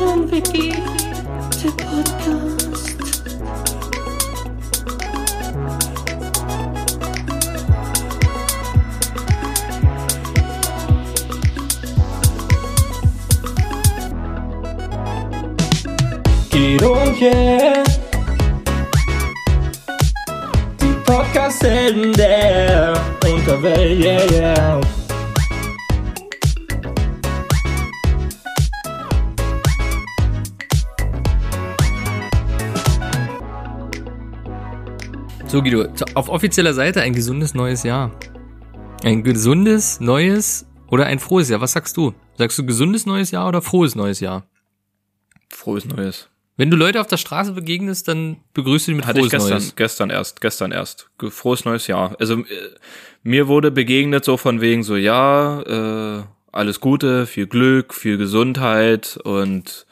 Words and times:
und 0.00 0.30
Vicky, 0.32 0.72
der 1.62 1.70
Podcast. 1.84 2.96
Guido 16.50 16.92
und 16.92 17.20
yeah. 17.20 17.84
Die 20.80 20.92
Podcast-Helden 21.04 22.12
der 22.14 22.94
Unterwelt, 23.24 24.04
yeah, 24.04 24.32
yeah. 24.32 24.99
So, 35.50 35.60
Guido, 35.62 35.88
auf 36.14 36.28
offizieller 36.28 36.72
Seite 36.74 37.02
ein 37.02 37.12
gesundes 37.12 37.54
neues 37.54 37.82
Jahr. 37.82 38.12
Ein 39.02 39.24
gesundes 39.24 39.98
neues 39.98 40.64
oder 40.88 41.06
ein 41.06 41.18
frohes 41.18 41.48
Jahr. 41.48 41.60
Was 41.60 41.72
sagst 41.72 41.96
du? 41.96 42.14
Sagst 42.38 42.56
du 42.56 42.64
gesundes 42.64 43.04
neues 43.04 43.32
Jahr 43.32 43.48
oder 43.48 43.60
frohes 43.60 43.96
neues 43.96 44.20
Jahr? 44.20 44.46
Frohes 45.48 45.86
Neues. 45.86 46.28
Wenn 46.56 46.70
du 46.70 46.76
Leute 46.76 47.00
auf 47.00 47.08
der 47.08 47.16
Straße 47.16 47.50
begegnest, 47.50 48.06
dann 48.06 48.36
begrüßt 48.54 48.86
du 48.86 48.92
die 48.92 48.96
mit 48.98 49.06
Hatte 49.06 49.18
frohes 49.18 49.26
ich 49.26 49.30
gestern, 49.32 49.50
Neues. 49.50 49.74
gestern 49.74 50.10
erst, 50.10 50.40
gestern 50.40 50.70
erst. 50.70 51.10
Frohes 51.30 51.64
neues 51.64 51.88
Jahr. 51.88 52.14
Also 52.20 52.34
äh, 52.34 52.44
mir 53.24 53.48
wurde 53.48 53.72
begegnet 53.72 54.24
so 54.24 54.36
von 54.36 54.60
wegen 54.60 54.84
so, 54.84 54.94
ja, 54.94 55.62
äh, 55.62 56.22
alles 56.52 56.78
Gute, 56.78 57.26
viel 57.26 57.48
Glück, 57.48 57.92
viel 57.92 58.18
Gesundheit 58.18 59.18
und 59.24 59.84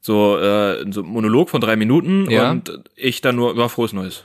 so, 0.00 0.38
äh, 0.38 0.84
so 0.92 1.00
ein 1.02 1.06
Monolog 1.08 1.50
von 1.50 1.60
drei 1.60 1.74
Minuten 1.74 2.30
Ja. 2.30 2.52
und 2.52 2.80
ich 2.94 3.20
dann 3.20 3.34
nur, 3.34 3.56
ja, 3.58 3.68
frohes 3.68 3.92
Neues. 3.92 4.24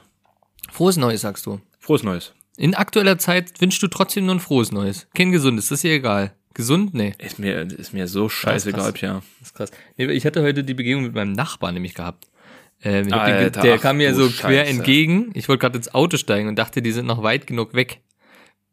Frohes 0.76 0.98
Neues, 0.98 1.22
sagst 1.22 1.46
du. 1.46 1.62
Frohes 1.80 2.04
Neues. 2.04 2.34
In 2.58 2.76
aktueller 2.76 3.18
Zeit 3.18 3.62
wünschst 3.62 3.82
du 3.82 3.88
trotzdem 3.88 4.26
nur 4.26 4.36
ein 4.36 4.42
frohes 4.42 4.74
Neues. 4.74 5.08
Kein 5.16 5.32
gesundes, 5.32 5.70
das 5.70 5.78
ist 5.78 5.84
dir 5.86 5.94
egal. 5.94 6.34
Gesund? 6.54 6.94
Nee. 6.94 7.14
Ist 7.18 7.40
mir, 7.40 7.62
ist 7.62 7.94
mir 7.94 8.10
so 8.10 8.28
scheißegal, 8.28 8.94
ja. 9.00 9.22
Das 9.40 9.48
ist 9.48 9.56
krass. 9.56 9.72
Nee, 9.96 10.08
ich 10.08 10.26
hatte 10.26 10.42
heute 10.44 10.66
die 10.66 10.74
Begegnung 10.74 11.04
mit 11.04 11.16
meinem 11.16 11.32
Nachbarn 11.32 11.76
nämlich 11.76 11.94
gehabt. 11.94 12.28
Ähm, 12.84 13.10
hab 13.14 13.26
den, 13.26 13.36
Alter, 13.36 13.62
der 13.62 13.76
ach 13.76 13.82
kam 13.82 13.96
mir 13.96 14.14
so 14.14 14.28
quer 14.28 14.66
Scheiße. 14.66 14.70
entgegen. 14.70 15.32
Ich 15.34 15.48
wollte 15.48 15.62
gerade 15.62 15.78
ins 15.78 15.94
Auto 15.94 16.18
steigen 16.18 16.50
und 16.50 16.58
dachte, 16.58 16.82
die 16.82 16.92
sind 16.92 17.06
noch 17.06 17.24
weit 17.24 17.48
genug 17.48 17.74
weg. 17.74 18.02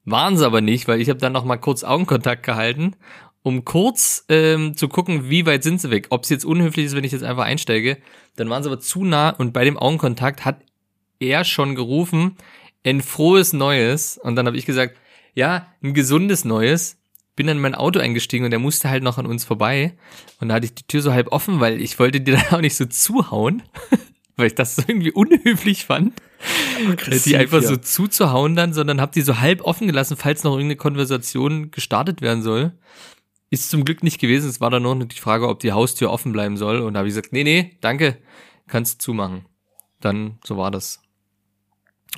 Waren 0.04 0.36
sie 0.36 0.44
aber 0.44 0.60
nicht, 0.60 0.88
weil 0.88 1.00
ich 1.00 1.08
habe 1.08 1.20
dann 1.20 1.32
noch 1.32 1.44
mal 1.44 1.58
kurz 1.58 1.84
Augenkontakt 1.84 2.42
gehalten, 2.42 2.96
um 3.44 3.64
kurz 3.64 4.24
ähm, 4.28 4.76
zu 4.76 4.88
gucken, 4.88 5.30
wie 5.30 5.46
weit 5.46 5.62
sind 5.62 5.80
sie 5.80 5.90
weg. 5.90 6.08
Ob 6.10 6.24
es 6.24 6.30
jetzt 6.30 6.44
unhöflich 6.44 6.86
ist, 6.86 6.96
wenn 6.96 7.04
ich 7.04 7.12
jetzt 7.12 7.22
einfach 7.22 7.44
einsteige. 7.44 7.98
Dann 8.34 8.50
waren 8.50 8.64
sie 8.64 8.68
aber 8.68 8.80
zu 8.80 9.04
nah 9.04 9.30
und 9.30 9.52
bei 9.52 9.64
dem 9.64 9.78
Augenkontakt 9.78 10.44
hat 10.44 10.56
er 11.22 11.44
schon 11.44 11.74
gerufen, 11.74 12.36
ein 12.84 13.00
frohes 13.00 13.52
Neues. 13.52 14.18
Und 14.18 14.36
dann 14.36 14.46
habe 14.46 14.56
ich 14.56 14.66
gesagt, 14.66 14.96
ja, 15.34 15.66
ein 15.82 15.94
gesundes 15.94 16.44
Neues. 16.44 16.98
Bin 17.34 17.46
dann 17.46 17.56
in 17.56 17.62
mein 17.62 17.74
Auto 17.74 17.98
eingestiegen 17.98 18.44
und 18.44 18.52
er 18.52 18.58
musste 18.58 18.90
halt 18.90 19.02
noch 19.02 19.16
an 19.16 19.24
uns 19.24 19.44
vorbei. 19.44 19.96
Und 20.40 20.48
da 20.48 20.56
hatte 20.56 20.66
ich 20.66 20.74
die 20.74 20.86
Tür 20.86 21.00
so 21.00 21.12
halb 21.12 21.32
offen, 21.32 21.60
weil 21.60 21.80
ich 21.80 21.98
wollte 21.98 22.20
dir 22.20 22.36
dann 22.50 22.58
auch 22.58 22.60
nicht 22.60 22.76
so 22.76 22.84
zuhauen, 22.84 23.62
weil 24.36 24.48
ich 24.48 24.54
das 24.54 24.76
so 24.76 24.82
irgendwie 24.86 25.12
unhöflich 25.12 25.86
fand, 25.86 26.12
die 27.24 27.36
einfach 27.36 27.60
hier. 27.60 27.68
so 27.68 27.76
zuzuhauen 27.76 28.54
dann, 28.54 28.74
sondern 28.74 29.00
hab 29.00 29.12
die 29.12 29.22
so 29.22 29.38
halb 29.40 29.62
offen 29.62 29.86
gelassen, 29.86 30.16
falls 30.16 30.44
noch 30.44 30.52
irgendeine 30.52 30.76
Konversation 30.76 31.70
gestartet 31.70 32.20
werden 32.20 32.42
soll. 32.42 32.72
Ist 33.48 33.70
zum 33.70 33.84
Glück 33.84 34.02
nicht 34.02 34.18
gewesen. 34.18 34.48
Es 34.48 34.60
war 34.60 34.70
dann 34.70 34.82
noch 34.82 34.94
die 34.94 35.18
Frage, 35.18 35.48
ob 35.48 35.60
die 35.60 35.72
Haustür 35.72 36.10
offen 36.10 36.32
bleiben 36.32 36.56
soll. 36.56 36.80
Und 36.80 36.94
da 36.94 36.98
habe 36.98 37.08
ich 37.08 37.14
gesagt, 37.14 37.32
nee, 37.32 37.44
nee, 37.44 37.76
danke, 37.80 38.18
kannst 38.66 38.94
du 38.94 39.04
zumachen. 39.04 39.46
Dann, 40.00 40.38
so 40.44 40.56
war 40.56 40.70
das. 40.70 41.01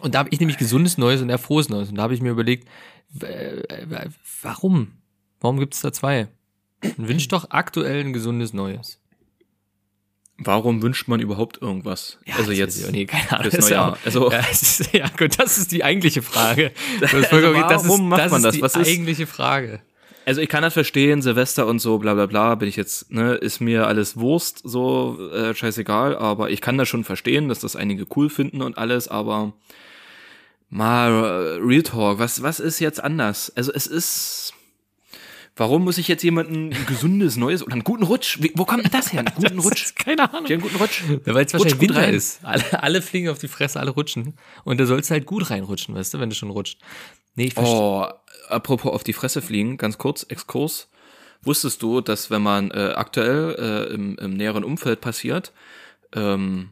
Und 0.00 0.14
da 0.14 0.18
habe 0.20 0.28
ich 0.32 0.40
nämlich 0.40 0.58
gesundes 0.58 0.98
Neues 0.98 1.20
und 1.22 1.30
er 1.30 1.38
frohes 1.38 1.68
Neues. 1.68 1.88
Und 1.88 1.96
da 1.96 2.02
habe 2.02 2.14
ich 2.14 2.20
mir 2.20 2.30
überlegt, 2.30 2.68
äh, 3.20 3.62
warum? 4.42 4.92
Warum 5.40 5.58
gibt 5.58 5.74
es 5.74 5.80
da 5.80 5.92
zwei? 5.92 6.28
Wünsch 6.96 7.28
doch 7.28 7.46
aktuell 7.50 8.00
ein 8.00 8.12
gesundes 8.12 8.52
Neues. 8.52 9.00
Warum 10.36 10.82
wünscht 10.82 11.06
man 11.06 11.20
überhaupt 11.20 11.62
irgendwas? 11.62 12.18
also 12.36 12.50
das 12.50 12.58
jetzt 12.58 12.90
nie, 12.90 13.06
keine 13.06 13.30
Ahnung. 13.30 13.42
fürs 13.42 13.54
Das 13.54 13.64
ist 13.64 13.70
neue 13.70 13.78
ja 13.78 13.86
Jahr. 13.86 13.92
auch- 13.92 13.98
Also 14.04 14.32
ja, 14.32 14.38
ist, 14.50 14.92
ja, 14.92 15.08
gut, 15.16 15.38
das 15.38 15.58
ist 15.58 15.70
die 15.70 15.84
eigentliche 15.84 16.22
Frage. 16.22 16.72
Vollkommen 17.06 17.54
recht, 17.56 17.70
das 17.70 17.84
warum 17.86 18.00
ist, 18.00 18.08
macht 18.08 18.20
das 18.20 18.32
man 18.32 18.42
das? 18.42 18.54
die 18.56 18.62
Was 18.62 18.74
ist- 18.74 18.88
eigentliche 18.88 19.26
Frage. 19.28 19.80
Also 20.26 20.40
ich 20.40 20.48
kann 20.48 20.62
das 20.62 20.72
verstehen, 20.72 21.20
Silvester 21.22 21.66
und 21.66 21.78
so, 21.80 21.98
bla 21.98 22.14
bla 22.14 22.24
bla, 22.26 22.54
bin 22.56 22.66
ich 22.68 22.76
jetzt, 22.76 23.12
ne, 23.12 23.34
ist 23.34 23.60
mir 23.60 23.86
alles 23.86 24.16
Wurst, 24.16 24.62
so, 24.64 25.18
äh, 25.32 25.54
scheißegal, 25.54 26.16
aber 26.16 26.48
ich 26.50 26.62
kann 26.62 26.78
das 26.78 26.88
schon 26.88 27.04
verstehen, 27.04 27.48
dass 27.50 27.60
das 27.60 27.76
einige 27.76 28.06
cool 28.16 28.30
finden 28.30 28.62
und 28.62 28.78
alles, 28.78 29.06
aber 29.06 29.52
mal 30.74 31.10
äh, 31.10 31.64
Real 31.64 31.82
Talk, 31.82 32.18
was, 32.18 32.42
was 32.42 32.58
ist 32.58 32.80
jetzt 32.80 33.02
anders? 33.02 33.52
Also 33.54 33.72
es 33.72 33.86
ist, 33.86 34.52
warum 35.54 35.84
muss 35.84 35.98
ich 35.98 36.08
jetzt 36.08 36.24
jemanden 36.24 36.72
ein 36.72 36.86
gesundes 36.86 37.36
Neues 37.36 37.62
oder 37.62 37.74
einen 37.74 37.84
guten 37.84 38.02
Rutsch, 38.02 38.38
wie, 38.42 38.52
wo 38.56 38.64
kommt 38.64 38.84
denn 38.84 38.90
das 38.90 39.12
her? 39.12 39.20
Einen 39.20 39.34
guten 39.36 39.56
Das 39.56 39.64
Rutsch? 39.64 39.94
keine 39.94 40.32
Ahnung. 40.34 40.50
Einen 40.50 40.60
guten 40.60 40.76
Rutsch? 40.76 41.02
Ja, 41.24 41.32
weil 41.34 41.46
es 41.46 41.52
wahrscheinlich 41.52 41.80
Winter 41.80 42.00
rein. 42.02 42.14
ist. 42.14 42.44
Alle, 42.44 42.82
alle 42.82 43.02
fliegen 43.02 43.28
auf 43.28 43.38
die 43.38 43.46
Fresse, 43.46 43.78
alle 43.78 43.92
rutschen. 43.92 44.34
Und 44.64 44.80
da 44.80 44.86
sollst 44.86 45.10
du 45.10 45.14
halt 45.14 45.26
gut 45.26 45.48
reinrutschen, 45.48 45.94
weißt 45.94 46.12
du, 46.12 46.18
wenn 46.18 46.28
du 46.28 46.34
schon 46.34 46.50
rutscht. 46.50 46.80
Nee, 47.36 47.46
ich 47.46 47.54
verstehe. 47.54 47.76
Oh, 47.76 48.06
apropos 48.48 48.92
auf 48.92 49.04
die 49.04 49.12
Fresse 49.12 49.42
fliegen, 49.42 49.76
ganz 49.76 49.96
kurz, 49.96 50.24
Exkurs. 50.24 50.88
Wusstest 51.42 51.82
du, 51.82 52.00
dass 52.00 52.30
wenn 52.30 52.42
man 52.42 52.72
äh, 52.72 52.94
aktuell 52.96 53.54
äh, 53.58 53.94
im, 53.94 54.16
im 54.18 54.34
näheren 54.34 54.64
Umfeld 54.64 55.00
passiert, 55.00 55.52
ähm, 56.14 56.70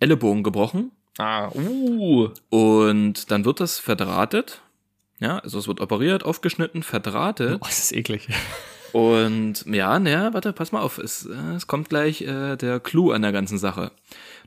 Ellenbogen 0.00 0.42
gebrochen 0.42 0.92
Ah, 1.18 1.50
uh. 1.54 2.28
und 2.48 3.30
dann 3.30 3.44
wird 3.44 3.60
das 3.60 3.78
verdrahtet. 3.78 4.62
Ja, 5.20 5.38
also 5.40 5.58
es 5.58 5.66
wird 5.66 5.80
operiert, 5.80 6.24
aufgeschnitten, 6.24 6.82
verdrahtet. 6.84 7.58
Oh, 7.60 7.66
das 7.66 7.78
ist 7.80 7.92
eklig. 7.92 8.28
Und 8.92 9.66
ja, 9.66 9.98
naja, 9.98 10.32
warte, 10.32 10.52
pass 10.52 10.72
mal 10.72 10.80
auf, 10.80 10.96
es, 10.98 11.26
äh, 11.26 11.54
es 11.56 11.66
kommt 11.66 11.88
gleich 11.90 12.22
äh, 12.22 12.56
der 12.56 12.80
Clou 12.80 13.10
an 13.10 13.20
der 13.22 13.32
ganzen 13.32 13.58
Sache. 13.58 13.90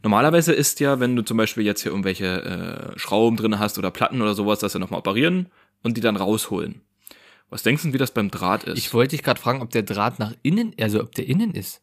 Normalerweise 0.02 0.54
ist 0.54 0.80
ja, 0.80 1.00
wenn 1.00 1.16
du 1.16 1.22
zum 1.24 1.38
Beispiel 1.38 1.64
jetzt 1.64 1.84
hier 1.84 1.92
irgendwelche 1.92 2.94
äh, 2.96 2.98
Schrauben 3.00 3.38
drin 3.38 3.60
hast 3.60 3.78
oder 3.78 3.92
Platten 3.92 4.22
oder 4.22 4.34
sowas, 4.34 4.60
dass 4.60 4.72
sie 4.72 4.80
nochmal 4.80 5.00
operieren 5.02 5.48
und 5.84 5.96
die 5.98 6.02
dann 6.02 6.16
rausholen. 6.16 6.82
Was 7.52 7.64
denkst 7.64 7.84
du, 7.84 7.94
wie 7.94 7.98
das 8.00 8.12
beim 8.14 8.32
Draht 8.32 8.64
ist? 8.64 8.78
Ich 8.80 8.94
wollte 8.94 9.10
dich 9.16 9.24
gerade 9.24 9.40
fragen, 9.40 9.62
ob 9.62 9.70
der 9.72 9.84
Draht 9.84 10.18
nach 10.20 10.34
innen, 10.42 10.74
also 10.80 11.02
ob 11.02 11.14
der 11.14 11.28
innen 11.28 11.54
ist. 11.54 11.82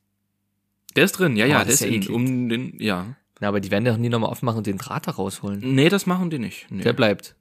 der 0.96 1.04
ist 1.04 1.12
drin, 1.12 1.36
ja, 1.36 1.44
Oh, 1.44 1.48
ja, 1.50 1.58
das 1.58 1.66
der 1.66 1.74
ist 1.74 1.80
ja 1.82 1.86
in, 1.88 1.94
eklig. 1.94 2.10
um 2.10 2.48
den, 2.48 2.76
ja. 2.80 3.14
Na, 3.40 3.48
aber 3.48 3.60
die 3.60 3.70
werden 3.70 3.84
doch 3.84 3.96
nie 3.96 4.08
nochmal 4.08 4.30
aufmachen 4.30 4.58
und 4.58 4.66
den 4.66 4.78
Draht 4.78 5.06
da 5.06 5.12
rausholen. 5.12 5.60
Nee, 5.62 5.88
das 5.88 6.06
machen 6.06 6.30
die 6.30 6.38
nicht. 6.38 6.66
Nee. 6.70 6.82
Der 6.82 6.92
bleibt. 6.92 7.34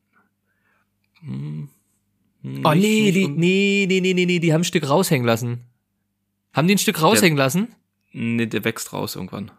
Hm, 1.21 1.69
Oh, 2.63 2.71
nicht- 2.73 2.81
nee, 2.81 3.01
nicht 3.01 3.15
die, 3.15 3.27
nee, 3.27 3.85
nee, 3.89 3.99
nee, 3.99 4.13
nee, 4.13 4.25
nee, 4.25 4.39
die 4.39 4.53
haben 4.53 4.61
ein 4.61 4.65
Stück 4.65 4.87
raushängen 4.87 5.25
lassen. 5.25 5.61
Haben 6.53 6.67
die 6.67 6.75
ein 6.75 6.77
Stück 6.77 7.01
raushängen 7.01 7.37
lassen? 7.37 7.69
Nee, 8.13 8.45
der 8.45 8.63
wächst 8.63 8.93
raus 8.93 9.15
irgendwann. 9.15 9.51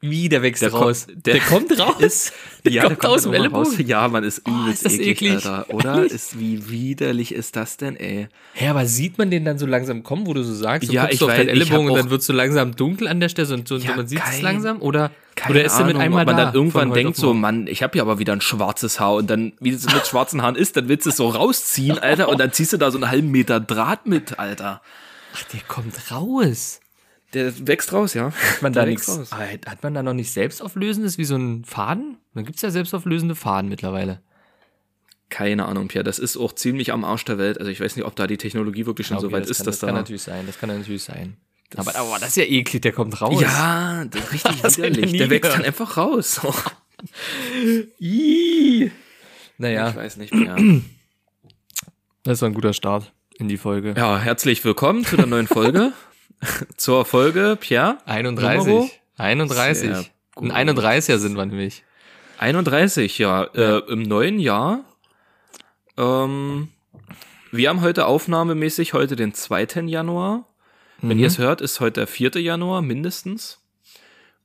Wie, 0.00 0.28
der 0.28 0.42
wächst 0.42 0.62
Der 0.62 0.70
raus. 0.72 1.06
kommt- 1.08 1.26
der, 1.26 1.34
der- 1.34 1.42
kommt 1.42 1.78
raus? 1.78 2.00
Ist, 2.00 2.32
Der 2.64 2.82
kommt 2.84 3.04
aus 3.04 3.24
dem 3.24 3.34
Ellenbogen? 3.34 3.84
Ja, 3.86 4.06
man 4.06 4.22
ist 4.22 4.42
Oh, 4.46 4.50
übelst 4.50 4.86
ist 4.86 4.86
das 4.86 4.92
eklig, 4.94 5.08
eklig. 5.10 5.32
Alter. 5.46 5.66
Oder? 5.74 6.04
ist, 6.04 6.38
wie 6.38 6.70
widerlich 6.70 7.34
ist 7.34 7.56
das 7.56 7.76
denn, 7.76 7.96
ey? 7.96 8.28
Hä, 8.54 8.68
aber 8.68 8.86
sieht 8.86 9.18
man 9.18 9.30
den 9.32 9.44
dann 9.44 9.58
so 9.58 9.66
langsam 9.66 10.04
kommen, 10.04 10.26
wo 10.26 10.34
du 10.34 10.44
so 10.44 10.54
sagst, 10.54 10.88
du 10.88 10.92
Ja, 10.94 11.08
ich 11.10 11.18
so 11.18 11.24
auf 11.26 11.32
weiß, 11.32 11.38
deinen 11.38 11.48
Ellenbogen 11.48 11.88
und 11.90 11.96
dann 11.96 12.10
wird 12.10 12.22
so 12.22 12.32
langsam 12.32 12.76
dunkel 12.76 13.08
an 13.08 13.18
der 13.18 13.28
Stelle 13.28 13.52
und 13.52 13.66
so, 13.66 13.76
Ja, 13.76 13.96
man 13.96 14.06
sieht 14.06 14.22
es 14.24 14.40
langsam 14.40 14.80
oder, 14.80 15.10
Keine 15.38 15.54
oder 15.54 15.64
ist 15.64 15.78
er 15.78 15.84
mit 15.84 15.94
Ahnung, 15.94 16.02
einmal 16.02 16.22
ob 16.22 16.26
man 16.26 16.36
da? 16.36 16.44
dann 16.46 16.54
irgendwann 16.54 16.92
denkt 16.92 17.16
so? 17.16 17.32
Mann, 17.32 17.66
ich 17.68 17.82
habe 17.82 17.96
ja 17.96 18.02
aber 18.02 18.18
wieder 18.18 18.32
ein 18.32 18.40
schwarzes 18.40 18.98
Haar 18.98 19.14
und 19.14 19.30
dann, 19.30 19.52
wie 19.60 19.70
es 19.70 19.84
mit 19.92 20.06
schwarzen 20.06 20.42
Haaren 20.42 20.56
ist, 20.56 20.76
dann 20.76 20.88
willst 20.88 21.06
du 21.06 21.10
es 21.10 21.16
so 21.16 21.28
rausziehen, 21.28 21.98
Alter, 21.98 22.28
und 22.28 22.38
dann 22.38 22.52
ziehst 22.52 22.72
du 22.72 22.76
da 22.76 22.90
so 22.90 22.98
einen 22.98 23.08
halben 23.10 23.30
Meter 23.30 23.60
Draht 23.60 24.06
mit, 24.06 24.38
Alter. 24.38 24.82
Ach, 25.34 25.42
der 25.44 25.60
kommt 25.60 26.10
raus. 26.10 26.80
Der 27.34 27.66
wächst 27.68 27.92
raus, 27.92 28.14
ja. 28.14 28.32
Hat 28.32 28.62
man 28.62 28.72
da 28.72 28.84
nichts, 28.84 29.08
raus. 29.08 29.30
Hat 29.32 29.82
man 29.82 29.94
da 29.94 30.02
noch 30.02 30.14
nicht 30.14 30.32
selbstauflösendes 30.32 31.18
wie 31.18 31.24
so 31.24 31.36
ein 31.36 31.64
Faden? 31.64 32.16
Dann 32.34 32.44
gibt's 32.44 32.62
ja 32.62 32.70
selbstauflösende 32.70 33.34
Faden 33.34 33.68
mittlerweile. 33.68 34.22
Keine 35.28 35.66
Ahnung, 35.66 35.88
Pierre, 35.88 36.04
das 36.04 36.18
ist 36.18 36.36
auch 36.38 36.54
ziemlich 36.54 36.92
am 36.92 37.04
Arsch 37.04 37.24
der 37.26 37.38
Welt. 37.38 37.58
Also 37.58 37.70
ich 37.70 37.80
weiß 37.80 37.96
nicht, 37.96 38.06
ob 38.06 38.16
da 38.16 38.26
die 38.26 38.38
Technologie 38.38 38.86
wirklich 38.86 39.06
schon 39.06 39.20
so 39.20 39.26
Okay, 39.26 39.36
weit 39.36 39.42
das 39.42 39.50
ist, 39.50 39.58
kann, 39.58 39.66
dass 39.66 39.74
das 39.74 39.80
da... 39.80 39.86
kann 39.88 39.96
natürlich 39.96 40.22
sein, 40.22 40.46
das 40.46 40.58
kann 40.58 40.70
natürlich 40.70 41.04
sein. 41.04 41.36
Aber, 41.76 41.94
aber 41.96 42.18
das 42.18 42.30
ist 42.30 42.36
ja 42.36 42.44
eklig, 42.44 42.82
der 42.82 42.92
kommt 42.92 43.20
raus. 43.20 43.40
ja, 43.40 44.04
das 44.06 44.22
ist 44.24 44.32
richtig 44.32 44.56
Das 44.62 44.78
widerlich. 44.78 45.12
Der 45.12 45.30
wächst 45.30 45.52
dann 45.52 45.64
einfach 45.64 45.96
raus. 45.96 46.40
Naja, 49.60 49.90
Ich 49.90 49.96
weiß 49.96 50.16
nicht 50.18 50.34
mehr. 50.34 50.56
das 52.22 52.42
war 52.42 52.48
ein 52.48 52.54
guter 52.54 52.72
Start 52.72 53.12
in 53.38 53.48
die 53.48 53.56
Folge. 53.56 53.94
Ja, 53.96 54.18
herzlich 54.18 54.64
willkommen 54.64 55.04
zu 55.04 55.16
der 55.16 55.26
neuen 55.26 55.46
Folge. 55.46 55.92
Zur 56.76 57.04
Folge, 57.04 57.56
Pierre. 57.58 57.98
31. 58.06 58.66
Numero? 58.66 58.90
31. 59.16 59.78
Sehr 59.78 60.04
gut. 60.34 60.52
Ein 60.52 60.70
31er 60.70 61.18
sind 61.18 61.36
wir 61.36 61.44
nämlich. 61.46 61.82
31, 62.38 63.18
ja. 63.18 63.44
Äh, 63.44 63.78
Im 63.90 64.02
neuen 64.02 64.38
Jahr. 64.38 64.84
Ähm, 65.96 66.68
wir 67.50 67.68
haben 67.68 67.80
heute 67.80 68.06
aufnahmemäßig 68.06 68.92
heute 68.92 69.16
den 69.16 69.34
2. 69.34 69.82
Januar. 69.86 70.47
Wenn 71.00 71.18
ihr 71.18 71.26
es 71.28 71.38
hört, 71.38 71.60
ist 71.60 71.80
heute 71.80 72.00
der 72.00 72.06
4. 72.06 72.40
Januar 72.40 72.82
mindestens. 72.82 73.60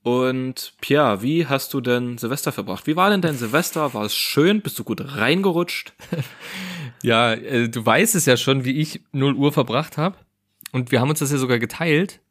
Und 0.03 0.73
Pierre, 0.81 1.21
wie 1.21 1.47
hast 1.47 1.73
du 1.73 1.79
denn 1.81 2.17
Silvester 2.17 2.51
verbracht? 2.51 2.87
Wie 2.87 2.95
war 2.97 3.09
denn 3.09 3.21
dein 3.21 3.37
Silvester? 3.37 3.93
War 3.93 4.03
es 4.03 4.13
schön? 4.15 4.61
Bist 4.61 4.77
du 4.79 4.83
gut 4.83 5.01
reingerutscht? 5.15 5.93
Ja, 7.01 7.33
äh, 7.33 7.67
du 7.67 7.85
weißt 7.85 8.15
es 8.15 8.25
ja 8.25 8.37
schon, 8.37 8.63
wie 8.63 8.79
ich 8.79 9.01
0 9.11 9.33
Uhr 9.35 9.51
verbracht 9.51 9.97
habe. 9.97 10.15
Und 10.71 10.89
wir 10.93 11.01
haben 11.01 11.09
uns 11.09 11.19
das 11.19 11.33
ja 11.33 11.37
sogar 11.37 11.59
geteilt. 11.59 12.21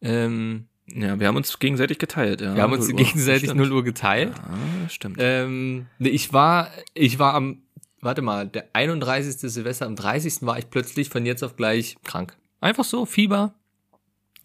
Ähm, 0.00 0.66
Ja, 0.86 1.18
wir 1.18 1.26
haben 1.26 1.34
uns 1.36 1.58
gegenseitig 1.58 1.98
geteilt. 1.98 2.40
Ja, 2.40 2.54
wir 2.54 2.62
haben 2.62 2.72
uns 2.74 2.86
0 2.86 2.92
Uhr. 2.92 3.04
gegenseitig 3.06 3.50
Stimmt. 3.50 3.60
0 3.60 3.72
Uhr 3.72 3.82
geteilt. 3.82 4.32
Ah, 4.38 4.88
stimmt. 4.88 5.16
Ähm, 5.18 5.86
ich 5.98 6.32
war, 6.32 6.70
ich 6.94 7.18
war 7.18 7.34
am, 7.34 7.62
warte 8.02 8.22
mal, 8.22 8.46
der 8.46 8.66
31. 8.72 9.50
Silvester, 9.52 9.86
am 9.86 9.96
30. 9.96 10.42
war 10.42 10.58
ich 10.60 10.70
plötzlich 10.70 11.08
von 11.08 11.26
jetzt 11.26 11.42
auf 11.42 11.56
gleich 11.56 11.96
krank. 12.04 12.36
Einfach 12.64 12.84
so, 12.84 13.04
Fieber, 13.04 13.52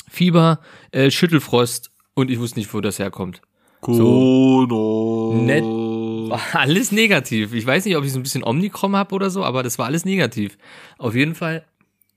Fieber, 0.10 0.60
äh, 0.92 1.10
Schüttelfrost 1.10 1.89
und 2.16 2.30
ich 2.30 2.38
wusste 2.38 2.60
nicht, 2.60 2.74
wo 2.74 2.81
das 2.81 3.00
herkommt. 3.00 3.42
So. 3.81 4.66
Nett. 5.36 5.63
War 5.63 6.42
alles 6.51 6.92
negativ. 6.92 7.54
Ich 7.54 7.66
weiß 7.66 7.86
nicht, 7.86 7.95
ob 7.95 8.04
ich 8.04 8.12
so 8.12 8.19
ein 8.19 8.24
bisschen 8.24 8.44
Omikron 8.44 8.94
habe 8.98 9.16
oder 9.16 9.30
so, 9.30 9.45
aber 9.45 9.63
das 9.63 9.80
war 9.80 9.86
alles 9.86 10.04
negativ. 10.04 10.57
Auf 10.98 11.16
jeden 11.16 11.33
Fall 11.33 11.63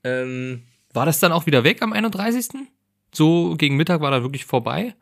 ähm, 0.03 0.63
war 0.91 1.05
das 1.05 1.21
dann 1.21 1.31
auch 1.31 1.45
wieder 1.45 1.63
weg 1.63 1.81
am 1.81 1.93
31. 1.93 2.47
So 3.13 3.55
gegen 3.57 3.77
Mittag 3.77 4.01
war 4.01 4.11
da 4.11 4.23
wirklich 4.23 4.43
vorbei. 4.43 4.95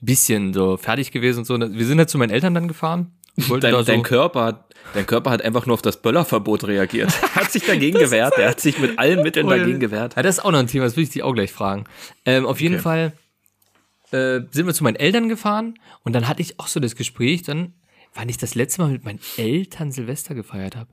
Bisschen 0.00 0.54
so 0.54 0.76
fertig 0.76 1.10
gewesen 1.10 1.40
und 1.40 1.46
so. 1.46 1.58
Wir 1.58 1.84
sind 1.84 1.98
halt 1.98 2.10
zu 2.10 2.18
meinen 2.18 2.30
Eltern 2.30 2.54
dann 2.54 2.68
gefahren. 2.68 3.10
Dein, 3.36 3.72
so, 3.72 3.82
dein, 3.82 4.02
Körper, 4.02 4.44
hat- 4.44 4.74
dein 4.94 5.06
Körper 5.06 5.30
hat 5.30 5.42
einfach 5.42 5.66
nur 5.66 5.74
auf 5.74 5.82
das 5.82 6.00
Böllerverbot 6.00 6.64
reagiert. 6.64 7.12
Er 7.22 7.34
hat 7.42 7.50
sich 7.52 7.64
dagegen 7.64 7.98
gewehrt. 7.98 8.34
Er 8.38 8.50
hat 8.50 8.60
sich 8.60 8.78
mit 8.78 8.98
allen 8.98 9.22
Mitteln 9.24 9.48
dagegen 9.48 9.80
gewehrt. 9.80 10.14
Ja, 10.16 10.22
das 10.22 10.38
ist 10.38 10.44
auch 10.44 10.52
noch 10.52 10.58
ein 10.60 10.66
Thema, 10.68 10.84
das 10.84 10.96
will 10.96 11.02
ich 11.04 11.10
dich 11.10 11.22
auch 11.24 11.32
gleich 11.34 11.50
fragen. 11.52 11.84
Ähm, 12.24 12.46
auf 12.46 12.60
jeden 12.60 12.74
Okay. 12.76 12.82
Fall 12.82 13.12
äh, 14.12 14.40
sind 14.52 14.66
wir 14.66 14.74
zu 14.74 14.84
meinen 14.84 14.96
Eltern 14.96 15.28
gefahren 15.28 15.74
und 16.04 16.12
dann 16.12 16.28
hatte 16.28 16.42
ich 16.42 16.60
auch 16.60 16.68
so 16.68 16.78
das 16.78 16.94
Gespräch, 16.94 17.42
dann, 17.42 17.72
wann 18.14 18.28
ich 18.28 18.36
das 18.38 18.54
letzte 18.54 18.82
Mal 18.82 18.90
mit 18.92 19.04
meinen 19.04 19.18
Eltern 19.36 19.90
Silvester 19.90 20.34
gefeiert 20.36 20.76
habe. 20.76 20.90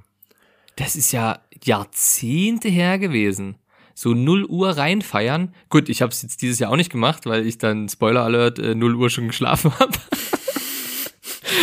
Das 0.78 0.96
ist 0.96 1.12
ja 1.12 1.42
Jahrzehnte 1.64 2.70
her 2.70 2.98
gewesen. 2.98 3.58
So 3.94 4.14
0 4.16 4.46
Uhr 4.46 4.70
reinfeiern. 4.78 5.54
Gut, 5.70 5.90
ich 5.90 6.02
habe 6.02 6.12
es 6.12 6.24
jetzt 6.24 6.42
dieses 6.42 6.58
Jahr 6.58 6.72
auch 6.72 6.76
nicht 6.78 6.90
gemacht, 6.92 7.26
weil 7.28 7.46
ich 7.46 7.60
dann, 7.60 7.88
Spoiler 7.90 8.24
Alert, 8.24 8.58
äh, 8.58 8.74
0 8.74 8.96
Uhr 8.96 9.10
schon 9.12 9.28
geschlafen 9.28 9.78
habe. 9.78 9.92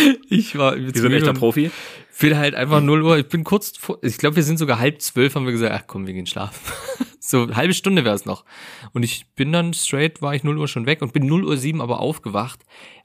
ich 0.29 0.57
war 0.57 0.75
Wie 0.77 0.97
so 0.97 1.07
ein 1.07 1.13
echter 1.13 1.33
Profi. 1.33 1.71
bin 2.19 2.37
halt 2.37 2.55
einfach 2.55 2.81
0 2.81 3.01
Uhr. 3.03 3.17
Ich 3.17 3.27
bin 3.27 3.43
kurz 3.43 3.77
vor, 3.77 3.99
ich 4.01 4.17
glaube, 4.17 4.35
wir 4.35 4.43
sind 4.43 4.59
sogar 4.59 4.79
halb 4.79 5.01
zwölf, 5.01 5.35
haben 5.35 5.45
wir 5.45 5.51
gesagt, 5.51 5.73
ach 5.73 5.87
komm, 5.87 6.07
wir 6.07 6.13
gehen 6.13 6.25
schlafen. 6.25 6.59
so, 7.19 7.43
eine 7.43 7.55
halbe 7.55 7.73
Stunde 7.73 8.03
wäre 8.03 8.15
es 8.15 8.25
noch. 8.25 8.45
Und 8.93 9.03
ich 9.03 9.25
bin 9.35 9.51
dann 9.51 9.73
straight, 9.73 10.21
war 10.21 10.35
ich 10.35 10.43
0 10.43 10.57
Uhr 10.57 10.67
schon 10.67 10.85
weg 10.85 11.01
und 11.01 11.13
bin 11.13 11.25
0 11.25 11.45
Uhr 11.45 11.57
7 11.57 11.81
aber 11.81 11.99
aufgewacht, 11.99 12.59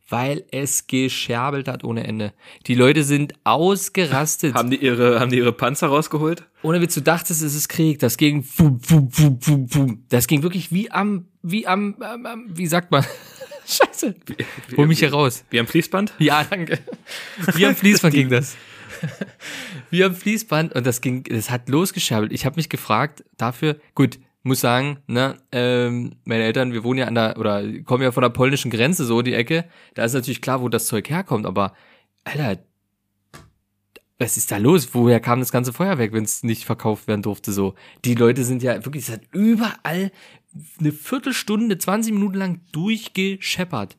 weil 0.08 0.44
es 0.50 0.87
gescherbelt 0.87 1.69
hat 1.69 1.85
ohne 1.85 2.06
Ende. 2.06 2.32
Die 2.67 2.75
Leute 2.75 3.05
sind 3.05 3.35
ausgerastet. 3.44 4.55
Haben 4.55 4.70
die 4.70 4.76
ihre, 4.76 5.20
haben 5.20 5.31
die 5.31 5.38
ihre 5.38 5.52
Panzer 5.52 5.88
rausgeholt? 5.88 6.44
ohne 6.64 6.81
Witz, 6.81 6.94
du 6.94 7.02
dachtest, 7.02 7.43
es 7.43 7.55
ist 7.55 7.69
Krieg. 7.69 7.99
Das 7.99 8.17
ging, 8.17 8.44
wum, 8.56 8.81
wum, 8.88 9.08
wum, 9.12 9.38
wum, 9.43 9.75
wum. 9.75 10.05
das 10.08 10.26
ging 10.26 10.43
wirklich 10.43 10.73
wie 10.73 10.90
am, 10.90 11.26
wie 11.43 11.67
am, 11.67 11.94
am, 12.00 12.26
am 12.26 12.47
wie 12.49 12.67
sagt 12.67 12.90
man? 12.90 13.05
Scheiße. 13.66 14.14
Hol 14.76 14.87
mich 14.87 14.99
hier 14.99 15.12
raus. 15.12 15.44
Wie 15.50 15.61
am 15.61 15.66
Fließband? 15.66 16.14
Ja, 16.19 16.44
danke. 16.44 16.78
Wie 17.55 17.66
am 17.66 17.75
Fließband 17.75 18.14
ging 18.14 18.28
das. 18.28 18.56
Wie 19.90 20.05
am 20.05 20.14
Fließband 20.14 20.75
und 20.75 20.87
das 20.87 21.00
ging, 21.00 21.25
das 21.25 21.50
hat 21.50 21.69
losgeschabelt. 21.69 22.32
Ich 22.32 22.46
habe 22.46 22.56
mich 22.56 22.69
gefragt 22.69 23.25
dafür, 23.37 23.76
gut, 23.94 24.19
muss 24.43 24.61
sagen, 24.61 24.99
ne, 25.06 25.37
ähm, 25.52 26.16
meine 26.25 26.44
Eltern, 26.44 26.72
wir 26.72 26.84
wohnen 26.84 26.99
ja 26.99 27.06
an 27.06 27.14
der, 27.14 27.38
oder 27.38 27.62
kommen 27.82 28.02
ja 28.02 28.12
von 28.12 28.22
der 28.22 28.31
polnischen 28.31 28.70
Grenze, 28.70 29.05
so 29.05 29.22
die 29.22 29.34
Ecke. 29.34 29.64
Da 29.94 30.05
ist 30.05 30.12
natürlich 30.12 30.43
klar, 30.43 30.61
wo 30.61 30.69
das 30.69 30.87
Zeug 30.87 31.08
herkommt, 31.08 31.46
aber, 31.46 31.72
Alter, 32.25 32.58
was 34.19 34.37
ist 34.37 34.52
da 34.52 34.58
los? 34.58 34.94
Woher 34.94 35.19
kam 35.19 35.40
das 35.40 35.50
ganze 35.50 35.72
Feuerwerk, 35.72 36.12
wenn 36.12 36.25
es 36.25 36.43
nicht 36.43 36.64
verkauft 36.64 37.08
werden 37.08 37.22
durfte, 37.22 37.52
so? 37.52 37.75
Die 38.05 38.14
Leute 38.14 38.44
sind 38.44 38.62
ja 38.62 38.84
wirklich, 38.84 39.08
es 39.08 39.12
hat 39.12 39.22
überall 39.32 40.12
eine 40.78 40.92
Viertelstunde, 40.92 41.78
20 41.78 42.12
Minuten 42.12 42.36
lang 42.36 42.60
durchgescheppert. 42.72 43.96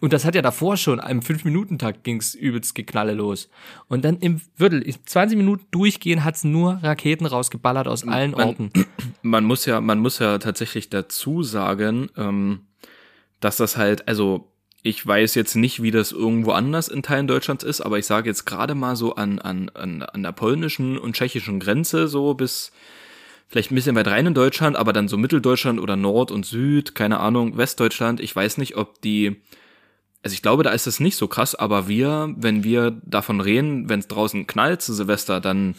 Und 0.00 0.12
das 0.12 0.24
hat 0.24 0.34
ja 0.34 0.42
davor 0.42 0.76
schon, 0.76 0.98
im 0.98 1.20
5-Minuten-Takt 1.20 2.04
ging's 2.04 2.34
übelst 2.34 2.74
geknalle 2.74 3.14
los. 3.14 3.48
Und 3.88 4.04
dann 4.04 4.18
im 4.18 4.40
Viertel, 4.56 4.82
in 4.82 4.94
20 5.04 5.38
Minuten 5.38 5.66
durchgehen, 5.70 6.24
hat's 6.24 6.44
nur 6.44 6.80
Raketen 6.82 7.26
rausgeballert 7.26 7.86
aus 7.86 8.06
allen 8.06 8.32
Man- 8.32 8.46
Orten. 8.48 8.70
Man 9.22 9.44
muss 9.44 9.64
ja, 9.64 9.80
man 9.80 10.00
muss 10.00 10.18
ja 10.18 10.36
tatsächlich 10.38 10.90
dazu 10.90 11.42
sagen, 11.42 12.10
ähm, 12.18 12.60
dass 13.40 13.56
das 13.56 13.78
halt, 13.78 14.06
also 14.06 14.50
ich 14.82 15.06
weiß 15.06 15.34
jetzt 15.34 15.54
nicht, 15.54 15.82
wie 15.82 15.90
das 15.90 16.12
irgendwo 16.12 16.50
anders 16.50 16.88
in 16.88 17.02
Teilen 17.02 17.26
Deutschlands 17.26 17.64
ist, 17.64 17.80
aber 17.80 17.98
ich 17.98 18.04
sage 18.04 18.28
jetzt 18.28 18.44
gerade 18.44 18.74
mal 18.74 18.96
so 18.96 19.14
an, 19.14 19.38
an, 19.38 19.70
an, 19.70 20.02
an 20.02 20.22
der 20.22 20.32
polnischen 20.32 20.98
und 20.98 21.16
tschechischen 21.16 21.58
Grenze 21.58 22.06
so 22.06 22.34
bis 22.34 22.70
vielleicht 23.48 23.70
ein 23.70 23.74
bisschen 23.74 23.96
weit 23.96 24.08
rein 24.08 24.26
in 24.26 24.34
Deutschland, 24.34 24.76
aber 24.76 24.92
dann 24.92 25.08
so 25.08 25.16
Mitteldeutschland 25.16 25.80
oder 25.80 25.96
Nord 25.96 26.30
und 26.30 26.46
Süd, 26.46 26.94
keine 26.94 27.20
Ahnung, 27.20 27.56
Westdeutschland. 27.56 28.20
Ich 28.20 28.34
weiß 28.34 28.58
nicht, 28.58 28.76
ob 28.76 29.00
die, 29.02 29.36
also 30.22 30.34
ich 30.34 30.42
glaube, 30.42 30.62
da 30.62 30.70
ist 30.70 30.86
das 30.86 31.00
nicht 31.00 31.16
so 31.16 31.28
krass, 31.28 31.54
aber 31.54 31.88
wir, 31.88 32.34
wenn 32.36 32.64
wir 32.64 33.00
davon 33.04 33.40
reden, 33.40 33.88
wenn 33.88 34.00
es 34.00 34.08
draußen 34.08 34.46
knallt 34.46 34.82
zu 34.82 34.92
Silvester, 34.92 35.40
dann 35.40 35.74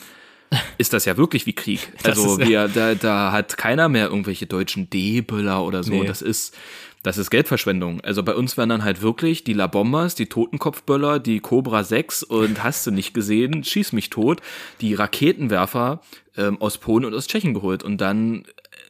ist 0.78 0.94
das 0.94 1.06
ja 1.06 1.18
wirklich 1.18 1.46
wie 1.46 1.54
Krieg. 1.54 1.92
Also 2.04 2.38
ist- 2.38 2.48
wir, 2.48 2.68
da, 2.68 2.96
da 2.96 3.32
hat 3.32 3.58
keiner 3.58 3.90
mehr 3.90 4.08
irgendwelche 4.08 4.46
deutschen 4.46 4.90
D-Böller 4.90 5.64
oder 5.64 5.84
so. 5.84 5.92
Nee. 5.92 6.06
Das 6.06 6.22
ist, 6.22 6.56
das 7.04 7.18
ist 7.18 7.30
Geldverschwendung. 7.30 8.02
Also 8.02 8.24
bei 8.24 8.34
uns 8.36 8.58
werden 8.58 8.70
dann 8.70 8.84
halt 8.84 9.02
wirklich 9.02 9.44
die 9.44 9.54
La 9.54 9.68
Bombas, 9.68 10.16
die 10.16 10.26
Totenkopfböller, 10.28 11.20
die 11.20 11.40
Cobra 11.40 11.84
6 11.84 12.24
und 12.24 12.64
hast 12.64 12.86
du 12.88 12.92
nicht 12.92 13.14
gesehen, 13.14 13.64
schieß 13.64 13.92
mich 13.94 14.10
tot, 14.10 14.42
die 14.82 14.94
Raketenwerfer 14.96 16.02
ähm, 16.38 16.62
aus 16.62 16.78
Polen 16.78 17.06
und 17.06 17.14
aus 17.14 17.28
Tschechien 17.28 17.54
geholt. 17.54 17.84
Und 17.84 18.00
dann 18.02 18.44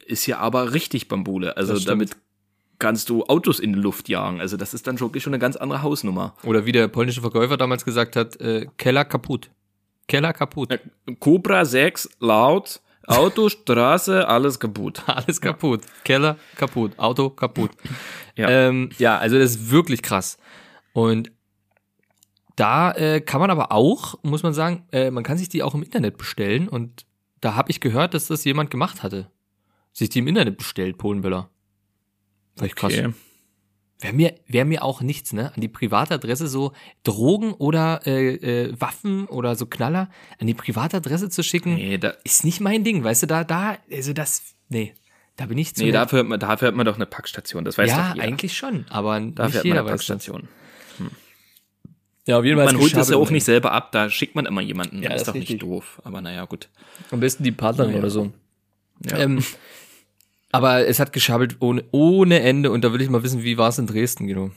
ist 0.06 0.24
hier 0.24 0.40
aber 0.40 0.74
richtig 0.74 1.08
Bambule. 1.08 1.58
Also 1.58 1.78
damit 1.80 2.12
kannst 2.80 3.10
du 3.10 3.24
Autos 3.26 3.60
in 3.60 3.74
die 3.74 3.80
Luft 3.80 4.10
jagen. 4.10 4.40
Also 4.42 4.58
das 4.58 4.74
ist 4.74 4.86
dann 4.88 5.00
wirklich 5.00 5.24
schon 5.24 5.34
eine 5.34 5.40
ganz 5.40 5.56
andere 5.56 5.82
Hausnummer. 5.82 6.36
Oder 6.44 6.66
wie 6.66 6.72
der 6.72 6.88
polnische 6.90 7.22
Verkäufer 7.22 7.58
damals 7.58 7.86
gesagt 7.86 8.16
hat, 8.16 8.40
äh, 8.42 8.68
Keller 8.78 9.06
kaputt. 9.06 9.50
Keller 10.08 10.34
kaputt. 10.34 10.80
Cobra 11.20 11.66
6 11.66 12.10
laut, 12.20 12.82
Auto, 13.08 13.50
Straße, 13.50 14.28
alles 14.28 14.60
kaputt. 14.60 15.04
Alles 15.08 15.40
kaputt. 15.42 15.82
Keller 16.04 16.38
kaputt. 16.56 16.98
Auto 16.98 17.30
kaputt. 17.30 17.72
Ja. 18.38 18.50
Ähm, 18.50 18.90
ja, 18.98 19.18
also 19.18 19.40
das 19.40 19.52
ist 19.52 19.72
wirklich 19.72 20.02
krass. 20.02 20.38
Und 20.92 21.32
da 22.58 22.92
äh, 22.92 23.22
kann 23.22 23.40
man 23.40 23.50
aber 23.50 23.72
auch, 23.72 24.16
muss 24.24 24.44
man 24.44 24.54
sagen, 24.54 24.86
äh, 24.92 25.10
man 25.10 25.24
kann 25.24 25.38
sich 25.38 25.48
die 25.48 25.64
auch 25.64 25.74
im 25.74 25.84
Internet 25.84 26.18
bestellen. 26.18 26.68
Und 26.68 27.06
da 27.40 27.56
habe 27.56 27.72
ich 27.72 27.80
gehört, 27.80 28.14
dass 28.14 28.28
das 28.28 28.44
jemand 28.44 28.72
gemacht 28.72 29.04
hatte. 29.04 29.32
Sich 29.94 30.10
die 30.10 30.20
im 30.20 30.28
Internet 30.28 30.58
bestellt, 30.58 30.98
Polenböller. 30.98 31.50
Fand 32.58 32.68
ich 32.70 32.76
krass. 32.76 32.92
Okay. 32.92 33.14
Wäre 34.02 34.14
mir, 34.14 34.36
wär 34.48 34.66
mir 34.66 34.84
auch 34.84 35.02
nichts, 35.02 35.32
ne? 35.32 35.54
An 35.56 35.62
die 35.62 35.70
Privatadresse 35.70 36.48
so 36.48 36.74
Drogen 37.04 37.54
oder 37.54 38.02
äh, 38.06 38.36
äh, 38.66 38.74
Waffen 38.80 39.26
oder 39.28 39.56
so 39.56 39.66
Knaller 39.68 40.10
an 40.40 40.48
die 40.48 40.54
Privatadresse 40.54 41.30
zu 41.30 41.44
schicken, 41.44 41.76
Nee, 41.76 41.98
da, 41.98 42.10
ist 42.26 42.44
nicht 42.44 42.60
mein 42.60 42.84
Ding, 42.84 43.04
weißt 43.04 43.24
du, 43.24 43.28
da, 43.28 43.44
da, 43.46 43.78
also 43.90 44.12
das, 44.12 44.56
nee, 44.68 44.94
da 45.38 45.46
bin 45.46 45.58
ich 45.58 45.74
zu 45.76 45.82
nee 45.82 45.88
nett. 45.88 45.96
dafür, 45.96 46.20
hat 46.20 46.28
man, 46.28 46.40
dafür 46.40 46.68
hat 46.68 46.76
man 46.76 46.86
doch 46.86 46.96
eine 46.96 47.06
Packstation, 47.06 47.64
das 47.64 47.78
weiß 47.78 47.90
ja, 47.90 48.10
doch 48.10 48.16
jeder. 48.16 48.28
eigentlich 48.28 48.58
schon, 48.58 48.86
aber 48.90 49.20
Dafür 49.20 49.22
nicht 49.22 49.38
hat 49.40 49.54
man 49.56 49.64
jeder 49.64 49.80
eine 49.80 49.84
das. 49.84 49.92
Packstation. 49.92 50.48
Ja, 52.28 52.40
auf 52.40 52.46
jeden 52.46 52.58
Fall. 52.58 52.66
Man 52.66 52.80
holt 52.80 52.96
es 52.98 53.10
ja 53.10 53.18
auch 53.18 53.30
nicht 53.30 53.44
selber 53.44 53.72
ab, 53.72 53.92
da 53.92 54.10
schickt 54.10 54.34
man 54.36 54.46
immer 54.48 54.62
jemanden. 54.62 55.04
Ja, 55.04 55.10
das 55.10 55.22
ist 55.22 55.28
das 55.28 55.28
doch 55.28 55.36
ist 55.36 55.40
nicht 55.42 55.50
richtig. 55.52 55.70
doof. 55.70 56.02
Aber 56.04 56.22
naja, 56.22 56.46
gut. 56.46 56.70
Am 57.12 57.20
besten 57.20 57.44
die 57.44 57.52
Partnerin 57.52 57.94
Ja. 57.94 58.00
oder 58.00 58.10
so. 58.10 58.32
Ja. 59.10 59.20
Ähm, 59.20 59.44
aber 60.56 60.88
es 60.88 61.00
hat 61.00 61.14
geschabelt 61.14 61.58
ohne, 61.60 61.84
ohne 61.92 62.40
Ende 62.40 62.72
und 62.72 62.84
da 62.84 62.94
will 62.94 63.02
ich 63.02 63.10
mal 63.10 63.24
wissen, 63.24 63.44
wie 63.44 63.58
war 63.58 63.70
es 63.70 63.78
in 63.78 63.88
Dresden, 63.88 64.28
genau. 64.28 64.52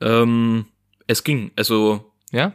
Ähm, 0.00 0.66
es 1.06 1.24
ging, 1.24 1.50
also 1.56 2.12
Ja? 2.32 2.52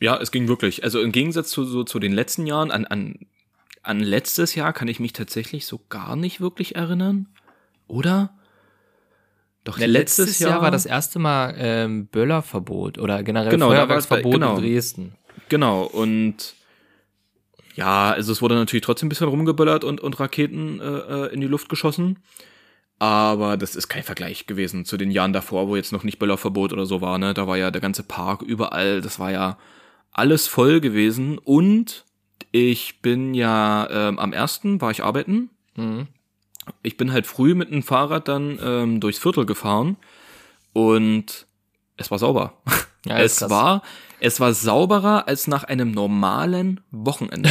ja, 0.00 0.16
es 0.20 0.30
ging 0.30 0.48
wirklich. 0.48 0.84
Also 0.84 1.00
im 1.00 1.12
Gegensatz 1.12 1.50
zu, 1.50 1.64
so, 1.64 1.84
zu 1.84 1.98
den 1.98 2.12
letzten 2.12 2.46
Jahren, 2.46 2.70
an, 2.70 2.84
an, 2.86 3.18
an 3.82 4.00
letztes 4.00 4.54
Jahr 4.54 4.72
kann 4.72 4.88
ich 4.88 5.00
mich 5.00 5.12
tatsächlich 5.12 5.66
so 5.66 5.80
gar 5.88 6.16
nicht 6.16 6.40
wirklich 6.40 6.76
erinnern. 6.76 7.28
Oder? 7.88 8.34
Doch 9.64 9.78
letztes 9.78 10.38
Jahr, 10.40 10.60
war 10.60 10.72
das 10.72 10.86
erste 10.86 11.18
Mal 11.18 11.54
ähm, 11.56 12.06
Böllerverbot 12.06 12.98
oder 12.98 13.22
generell 13.22 13.50
Genau, 13.50 13.68
Feuerwerksverbot 13.68 14.32
genau. 14.32 14.56
in 14.56 14.62
Dresden. 14.62 15.14
Genau, 15.48 15.84
und 15.84 16.54
ja, 17.74 18.10
also 18.10 18.32
es 18.32 18.42
wurde 18.42 18.54
natürlich 18.54 18.84
trotzdem 18.84 19.06
ein 19.06 19.08
bisschen 19.10 19.28
rumgeböllert 19.28 19.84
und, 19.84 20.00
und 20.00 20.20
Raketen 20.20 20.80
äh, 20.80 20.84
äh, 20.84 21.34
in 21.34 21.40
die 21.40 21.46
Luft 21.46 21.68
geschossen. 21.68 22.18
Aber 22.98 23.56
das 23.56 23.74
ist 23.74 23.88
kein 23.88 24.04
Vergleich 24.04 24.46
gewesen 24.46 24.84
zu 24.84 24.96
den 24.96 25.10
Jahren 25.10 25.32
davor, 25.32 25.66
wo 25.68 25.74
jetzt 25.74 25.92
noch 25.92 26.04
nicht 26.04 26.18
Böllerverbot 26.20 26.72
oder 26.72 26.86
so 26.86 27.00
war, 27.00 27.18
ne? 27.18 27.34
Da 27.34 27.48
war 27.48 27.56
ja 27.56 27.70
der 27.72 27.80
ganze 27.80 28.04
Park 28.04 28.42
überall, 28.42 29.00
das 29.00 29.18
war 29.18 29.32
ja 29.32 29.58
alles 30.12 30.46
voll 30.46 30.80
gewesen. 30.80 31.38
Und 31.38 32.04
ich 32.52 33.00
bin 33.00 33.34
ja 33.34 33.88
ähm, 33.90 34.18
am 34.18 34.32
ersten 34.32 34.80
war 34.80 34.90
ich 34.90 35.02
arbeiten 35.02 35.50
Mhm. 35.74 36.06
ich 36.82 36.98
bin 36.98 37.12
halt 37.12 37.26
früh 37.26 37.54
mit 37.54 37.70
dem 37.70 37.82
Fahrrad 37.82 38.28
dann 38.28 38.58
ähm, 38.62 39.00
durchs 39.00 39.18
Viertel 39.18 39.46
gefahren 39.46 39.96
und 40.74 41.46
es 41.96 42.10
war 42.10 42.18
sauber. 42.18 42.52
Ja, 43.06 43.18
es 43.20 43.40
war, 43.48 43.82
es 44.24 44.38
war 44.38 44.54
sauberer 44.54 45.26
als 45.26 45.48
nach 45.48 45.64
einem 45.64 45.90
normalen 45.90 46.80
Wochenende. 46.92 47.50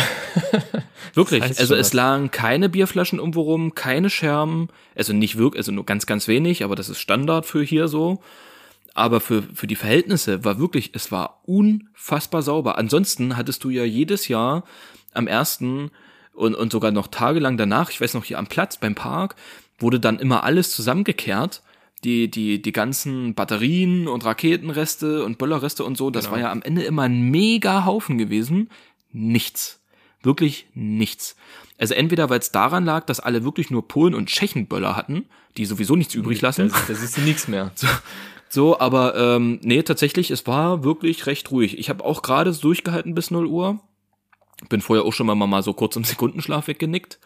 Wirklich. 1.13 1.41
Das 1.41 1.49
heißt 1.49 1.59
also 1.59 1.75
es 1.75 1.87
was. 1.87 1.93
lagen 1.93 2.31
keine 2.31 2.69
Bierflaschen 2.69 3.19
irgendwo 3.19 3.41
rum, 3.41 3.75
keine 3.75 4.09
Scherben, 4.09 4.69
also 4.95 5.11
nicht 5.11 5.37
wirklich, 5.37 5.59
also 5.59 5.73
nur 5.73 5.85
ganz, 5.85 6.05
ganz 6.05 6.29
wenig, 6.29 6.63
aber 6.63 6.77
das 6.77 6.87
ist 6.87 6.99
Standard 6.99 7.45
für 7.45 7.61
hier 7.61 7.89
so. 7.89 8.21
Aber 8.93 9.19
für, 9.19 9.43
für 9.53 9.67
die 9.67 9.75
Verhältnisse 9.75 10.45
war 10.45 10.59
wirklich, 10.59 10.91
es 10.93 11.11
war 11.11 11.41
unfassbar 11.43 12.41
sauber. 12.41 12.77
Ansonsten 12.77 13.35
hattest 13.35 13.65
du 13.65 13.69
ja 13.69 13.83
jedes 13.83 14.29
Jahr 14.29 14.63
am 15.13 15.27
ersten 15.27 15.91
und, 16.31 16.55
und 16.55 16.71
sogar 16.71 16.91
noch 16.91 17.07
tagelang 17.07 17.57
danach, 17.57 17.89
ich 17.89 17.99
weiß 17.99 18.13
noch 18.13 18.23
hier 18.23 18.39
am 18.39 18.47
Platz 18.47 18.77
beim 18.77 18.95
Park, 18.95 19.35
wurde 19.77 19.99
dann 19.99 20.19
immer 20.19 20.45
alles 20.45 20.71
zusammengekehrt. 20.71 21.63
Die, 22.03 22.31
die, 22.31 22.61
die 22.61 22.71
ganzen 22.71 23.35
Batterien 23.35 24.07
und 24.07 24.25
Raketenreste 24.25 25.23
und 25.23 25.37
Böllerreste 25.37 25.83
und 25.83 25.97
so, 25.97 26.09
das 26.09 26.25
Genau. 26.25 26.33
war 26.35 26.39
ja 26.41 26.51
am 26.51 26.61
Ende 26.63 26.81
immer 26.83 27.03
ein 27.03 27.21
mega 27.21 27.85
Haufen 27.85 28.17
gewesen. 28.17 28.69
Nichts. 29.11 29.79
Wirklich 30.23 30.67
nichts. 30.73 31.35
Also 31.77 31.93
entweder, 31.93 32.29
weil 32.29 32.39
es 32.39 32.51
daran 32.51 32.85
lag, 32.85 33.05
dass 33.05 33.19
alle 33.19 33.43
wirklich 33.43 33.69
nur 33.71 33.87
Polen 33.87 34.13
und 34.15 34.27
Tschechen 34.29 34.67
Böller 34.67 34.95
hatten, 34.95 35.25
die 35.57 35.65
sowieso 35.65 35.95
nichts 35.95 36.15
übrig 36.15 36.41
lassen. 36.41 36.69
Da, 36.69 36.75
da 36.87 36.95
siehst 36.95 37.17
du 37.17 37.21
nichts 37.21 37.47
mehr. 37.47 37.71
So, 38.49 38.79
aber 38.79 39.15
ähm, 39.15 39.59
nee, 39.63 39.81
tatsächlich, 39.83 40.29
es 40.31 40.45
war 40.47 40.83
wirklich 40.83 41.25
recht 41.25 41.51
ruhig. 41.51 41.77
Ich 41.79 41.89
habe 41.89 42.03
auch 42.03 42.21
gerade 42.21 42.51
so 42.53 42.61
durchgehalten 42.63 43.15
bis 43.15 43.31
0 43.31 43.45
Uhr. 43.45 43.79
Bin 44.69 44.81
vorher 44.81 45.05
auch 45.05 45.13
schon 45.13 45.25
mal, 45.27 45.35
mal 45.35 45.63
so 45.63 45.73
kurz 45.73 45.95
im 45.95 46.03
Sekundenschlaf 46.03 46.67
weggenickt. 46.67 47.19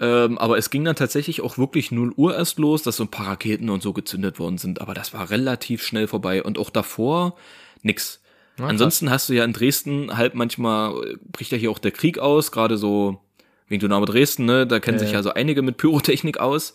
Ähm, 0.00 0.38
aber 0.38 0.56
es 0.56 0.70
ging 0.70 0.82
dann 0.84 0.96
tatsächlich 0.96 1.42
auch 1.42 1.58
wirklich 1.58 1.92
0 1.92 2.12
Uhr 2.16 2.34
erst 2.34 2.58
los, 2.58 2.82
dass 2.82 2.96
so 2.96 3.04
ein 3.04 3.10
paar 3.10 3.26
Raketen 3.28 3.68
und 3.68 3.82
so 3.82 3.92
gezündet 3.92 4.38
worden 4.38 4.56
sind. 4.58 4.80
Aber 4.80 4.94
das 4.94 5.12
war 5.12 5.28
relativ 5.30 5.82
schnell 5.84 6.06
vorbei. 6.08 6.42
Und 6.42 6.58
auch 6.58 6.70
davor 6.70 7.36
nix. 7.82 8.20
Ansonsten 8.58 9.10
hast 9.10 9.28
du 9.28 9.32
ja 9.34 9.44
in 9.44 9.52
Dresden 9.54 10.16
halt 10.16 10.34
manchmal, 10.34 10.92
äh, 11.06 11.16
bricht 11.32 11.52
ja 11.52 11.58
hier 11.58 11.70
auch 11.70 11.78
der 11.78 11.92
Krieg 11.92 12.18
aus, 12.18 12.50
gerade 12.52 12.76
so 12.76 13.20
wegen 13.68 13.80
Dynamo 13.80 14.04
Dresden, 14.04 14.44
ne? 14.44 14.66
Da 14.66 14.80
kennen 14.80 14.96
Ja, 14.98 15.00
sich 15.00 15.10
ja. 15.12 15.18
ja 15.18 15.22
so 15.22 15.32
einige 15.32 15.62
mit 15.62 15.76
Pyrotechnik 15.78 16.38
aus. 16.40 16.74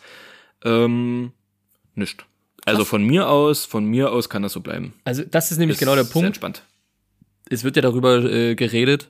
Ähm, 0.64 1.32
nischt. 1.94 2.26
Also 2.66 2.86
von 2.86 3.04
mir 3.04 3.30
aus, 3.30 3.66
von 3.66 3.86
mir 3.86 4.12
aus 4.12 4.30
kann 4.30 4.42
das 4.42 4.54
so 4.54 4.62
bleiben. 4.62 4.94
Also 5.04 5.24
das 5.30 5.52
ist 5.52 5.58
nämlich 5.60 5.76
Ist 5.76 5.80
genau 5.80 5.94
der 5.94 6.06
sehr 6.06 6.14
Punkt. 6.14 6.28
Entspannt. 6.28 6.64
es 7.50 7.64
wird 7.64 7.76
ja 7.76 7.84
darüber 7.84 8.24
äh, 8.24 8.56
geredet, 8.56 9.10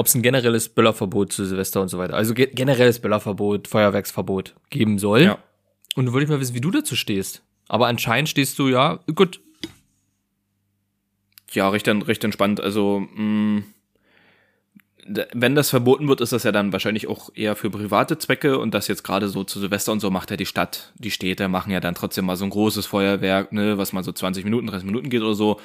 ob 0.00 0.06
es 0.06 0.14
ein 0.14 0.22
generelles 0.22 0.68
Böllerverbot 0.70 1.32
zu 1.32 1.44
Silvester 1.44 1.80
und 1.80 1.88
so 1.88 1.98
weiter, 1.98 2.14
also 2.14 2.34
ge 2.34 2.46
generelles 2.52 2.98
Böllerverbot, 3.00 3.68
Feuerwerksverbot 3.68 4.54
geben 4.70 4.98
soll. 4.98 5.22
Ja. 5.22 5.38
Und 5.94 6.06
du 6.06 6.12
wollte 6.12 6.24
ich 6.24 6.30
mal 6.30 6.40
wissen, 6.40 6.54
wie 6.54 6.60
du 6.60 6.70
dazu 6.70 6.96
stehst. 6.96 7.42
Aber 7.68 7.86
anscheinend 7.86 8.28
stehst 8.28 8.58
du 8.58 8.68
ja, 8.68 8.98
gut, 9.14 9.40
Ja, 11.52 11.68
recht, 11.68 11.86
recht 11.88 12.22
entspannt. 12.24 12.60
Also, 12.60 13.00
mh, 13.14 13.62
d- 15.04 15.26
wenn 15.34 15.54
das 15.54 15.70
verboten 15.70 16.06
wird, 16.08 16.20
ist 16.20 16.32
das 16.32 16.44
ja 16.44 16.52
dann 16.52 16.72
wahrscheinlich 16.72 17.08
auch 17.08 17.30
eher 17.34 17.56
für 17.56 17.70
private 17.70 18.18
Zwecke 18.18 18.58
und 18.58 18.72
das 18.72 18.86
jetzt 18.88 19.02
gerade 19.02 19.28
so 19.28 19.42
zu 19.44 19.58
Silvester 19.58 19.90
und 19.92 20.00
so 20.00 20.10
macht 20.10 20.30
ja 20.30 20.36
die 20.36 20.46
Stadt, 20.46 20.92
die 20.96 21.10
Städte 21.10 21.48
machen 21.48 21.72
ja 21.72 21.80
dann 21.80 21.94
trotzdem 21.96 22.24
mal 22.26 22.36
so 22.36 22.44
ein 22.44 22.50
großes 22.50 22.86
Feuerwerk, 22.86 23.52
ne, 23.52 23.78
was 23.78 23.92
mal 23.92 24.04
so 24.04 24.12
20 24.12 24.44
Minuten, 24.44 24.68
30 24.68 24.86
Minuten 24.86 25.10
geht 25.10 25.22
oder 25.22 25.34
so. 25.34 25.60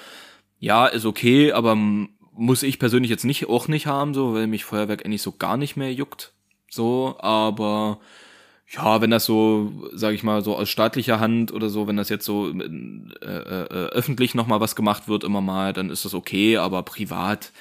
Ja, 0.60 0.88
ist 0.88 1.06
okay, 1.06 1.51
aber 1.51 1.74
m- 1.74 2.10
muss 2.38 2.63
ich 2.63 2.80
persönlich 2.80 3.10
jetzt 3.10 3.25
nicht, 3.25 3.48
auch 3.50 3.68
nicht 3.68 3.88
haben, 3.88 4.13
so, 4.13 4.34
weil 4.34 4.48
mich 4.48 4.65
Feuerwerk 4.65 5.06
eigentlich 5.06 5.22
so 5.22 5.32
gar 5.32 5.58
nicht 5.58 5.75
mehr 5.77 5.94
juckt. 5.94 6.32
So, 6.70 7.15
aber 7.20 8.00
ja, 8.68 9.00
wenn 9.01 9.12
das 9.12 9.25
so, 9.25 9.72
sage 9.94 10.15
ich 10.15 10.24
mal, 10.24 10.44
so 10.44 10.56
aus 10.58 10.70
staatlicher 10.70 11.20
Hand 11.20 11.54
oder 11.54 11.70
so, 11.70 11.88
wenn 11.88 11.98
das 11.98 12.10
jetzt 12.10 12.25
so 12.25 12.50
äh, 12.50 12.63
äh, 13.24 13.63
äh, 13.63 13.88
öffentlich 13.92 14.34
nochmal 14.36 14.60
was 14.60 14.75
gemacht 14.75 15.08
wird, 15.08 15.24
immer 15.24 15.42
mal, 15.42 15.72
dann 15.72 15.89
ist 15.89 16.04
das 16.04 16.13
okay, 16.15 16.58
aber 16.58 16.82
privat, 16.84 17.51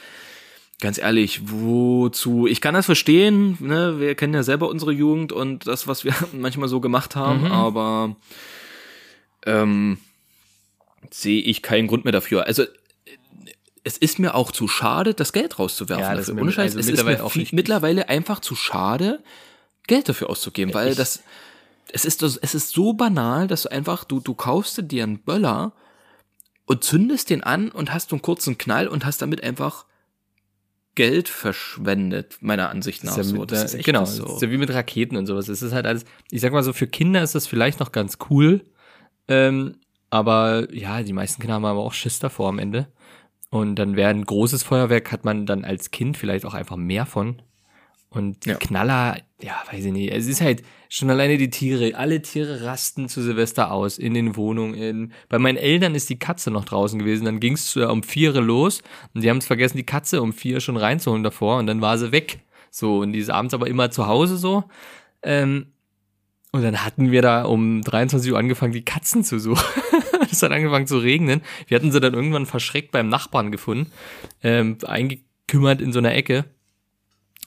ganz 0.80 0.98
ehrlich, 0.98 1.42
wozu? 1.44 2.46
Ich 2.46 2.60
kann 2.60 2.74
das 2.74 2.86
verstehen, 2.86 3.56
ne? 3.60 4.00
Wir 4.00 4.14
kennen 4.14 4.34
ja 4.34 4.42
selber 4.42 4.68
unsere 4.68 4.92
Jugend 4.92 5.32
und 5.32 5.66
das, 5.66 5.86
was 5.86 6.04
wir 6.04 6.14
manchmal 6.32 6.68
so 6.68 6.80
gemacht 6.80 7.14
haben, 7.16 7.42
Mhm. 7.44 7.52
aber 7.52 8.16
ähm, 9.46 9.98
sehe 11.10 11.42
ich 11.42 11.62
keinen 11.62 11.86
Grund 11.86 12.04
mehr 12.04 12.12
dafür. 12.12 12.46
Also 12.46 12.64
es 13.84 13.96
ist 13.98 14.18
mir 14.18 14.34
auch 14.34 14.50
zu 14.50 14.66
schade, 14.66 15.14
das 15.14 15.32
Geld 15.32 15.58
rauszuwerfen. 15.58 16.02
Ja, 16.02 16.10
das 16.12 16.20
ist 16.22 16.28
dafür. 16.30 16.42
Ohne 16.42 16.52
Scheiß, 16.52 16.64
also 16.76 16.78
es 16.80 16.86
ist 16.86 16.92
mittlerweile 16.92 17.18
mir 17.18 17.24
auch 17.24 17.32
viel, 17.32 17.46
mittlerweile 17.52 18.08
einfach 18.08 18.40
zu 18.40 18.54
schade, 18.56 19.22
Geld 19.86 20.08
dafür 20.08 20.30
auszugeben, 20.30 20.72
weil 20.74 20.90
Ich- 20.90 20.96
das 20.96 21.22
es 21.92 22.04
ist 22.04 22.22
das- 22.22 22.36
es 22.38 22.54
ist 22.54 22.70
so 22.70 22.94
banal, 22.94 23.46
dass 23.46 23.62
du 23.62 23.70
einfach 23.70 24.04
du 24.04 24.18
du 24.20 24.34
kaufst 24.34 24.80
dir 24.90 25.02
einen 25.04 25.18
Böller 25.20 25.72
und 26.64 26.82
zündest 26.82 27.28
den 27.30 27.42
an 27.44 27.70
und 27.70 27.92
hast 27.92 28.08
so 28.08 28.16
einen 28.16 28.22
kurzen 28.22 28.56
Knall 28.58 28.88
und 28.88 29.04
hast 29.04 29.20
damit 29.20 29.42
einfach 29.44 29.84
Geld 30.94 31.28
verschwendet, 31.28 32.38
meiner 32.40 32.70
Ansicht 32.70 33.02
nach. 33.04 33.12
ist 33.12 33.16
ja 33.18 33.24
so. 33.24 33.44
Das 33.44 33.64
ist 33.64 33.74
echt 33.74 33.84
genau, 33.84 34.04
so. 34.04 34.36
ist 34.36 34.42
ja 34.42 34.50
wie 34.50 34.56
mit 34.58 34.70
Raketen 34.72 35.16
und 35.16 35.26
sowas. 35.26 35.48
Es 35.48 35.60
ist 35.60 35.72
halt 35.72 35.86
alles, 35.86 36.04
ich 36.30 36.40
sag 36.40 36.52
mal 36.52 36.62
so, 36.62 36.72
für 36.72 36.86
Kinder 36.86 37.22
ist 37.22 37.34
das 37.34 37.46
vielleicht 37.48 37.80
noch 37.80 37.90
ganz 37.92 38.16
cool. 38.30 38.64
Ähm, 39.26 39.76
aber 40.10 40.72
ja, 40.72 41.02
die 41.02 41.12
meisten 41.12 41.40
Kinder 41.42 41.54
haben 41.54 41.64
aber 41.64 41.80
auch 41.80 41.92
Schiss 41.92 42.20
davor 42.20 42.48
am 42.48 42.58
Ende. 42.60 42.86
Und 43.54 43.76
dann 43.76 43.94
wäre 43.94 44.10
ein 44.10 44.24
großes 44.24 44.64
Feuerwerk, 44.64 45.12
hat 45.12 45.24
man 45.24 45.46
dann 45.46 45.64
als 45.64 45.92
Kind 45.92 46.16
vielleicht 46.16 46.44
auch 46.44 46.54
einfach 46.54 46.74
mehr 46.74 47.06
von. 47.06 47.40
Und 48.10 48.44
die 48.44 48.48
Ja. 48.50 48.56
Knaller, 48.56 49.18
ja, 49.40 49.62
weiß 49.70 49.84
ich 49.84 49.92
nicht. 49.92 50.12
Es 50.12 50.26
ist 50.26 50.40
halt 50.40 50.64
schon 50.88 51.08
alleine 51.08 51.38
die 51.38 51.50
Tiere. 51.50 51.94
Alle 51.94 52.20
Tiere 52.20 52.64
rasten 52.64 53.08
zu 53.08 53.22
Silvester 53.22 53.70
aus 53.70 53.96
in 53.96 54.12
den 54.12 54.34
Wohnungen. 54.34 54.74
In, 54.74 55.12
bei 55.28 55.38
meinen 55.38 55.56
Eltern 55.56 55.94
ist 55.94 56.10
die 56.10 56.18
Katze 56.18 56.50
noch 56.50 56.64
draußen 56.64 56.98
gewesen. 56.98 57.26
Dann 57.26 57.38
ging 57.38 57.52
es 57.52 57.76
um 57.76 58.02
vier 58.02 58.32
los 58.32 58.82
und 59.14 59.22
die 59.22 59.30
haben 59.30 59.36
es 59.38 59.46
vergessen, 59.46 59.76
die 59.76 59.86
Katze 59.86 60.20
um 60.20 60.32
vier 60.32 60.58
schon 60.58 60.76
reinzuholen 60.76 61.22
davor 61.22 61.58
und 61.58 61.68
dann 61.68 61.80
war 61.80 61.96
sie 61.96 62.10
weg. 62.10 62.40
So, 62.72 63.02
und 63.02 63.12
die 63.12 63.20
ist 63.20 63.30
abends 63.30 63.54
aber 63.54 63.68
immer 63.68 63.88
zu 63.92 64.08
Hause 64.08 64.36
so. 64.36 64.64
Ähm, 65.22 65.66
und 66.50 66.62
dann 66.62 66.84
hatten 66.84 67.12
wir 67.12 67.22
da 67.22 67.44
um 67.44 67.82
23 67.82 68.32
Uhr 68.32 68.38
angefangen, 68.38 68.72
die 68.72 68.84
Katzen 68.84 69.22
zu 69.22 69.38
suchen. 69.38 69.64
es 70.36 70.42
hat 70.42 70.52
angefangen 70.52 70.86
zu 70.86 70.98
regnen. 70.98 71.42
Wir 71.66 71.76
hatten 71.76 71.92
sie 71.92 72.00
dann 72.00 72.14
irgendwann 72.14 72.46
verschreckt 72.46 72.92
beim 72.92 73.08
Nachbarn 73.08 73.52
gefunden, 73.52 73.90
ähm, 74.42 74.78
eingekümmert 74.86 75.80
in 75.80 75.92
so 75.92 75.98
einer 75.98 76.14
Ecke. 76.14 76.44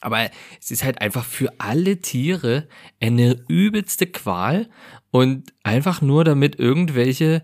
Aber 0.02 0.30
es 0.60 0.72
ist 0.72 0.84
halt 0.84 1.02
einfach 1.02 1.26
für 1.26 1.52
alle 1.58 1.98
Tiere 1.98 2.68
eine 3.00 3.44
übelste 3.48 4.08
Qual 4.08 4.70
und 5.12 5.54
einfach 5.64 6.02
nur 6.02 6.24
damit 6.24 6.60
irgendwelche 6.60 7.44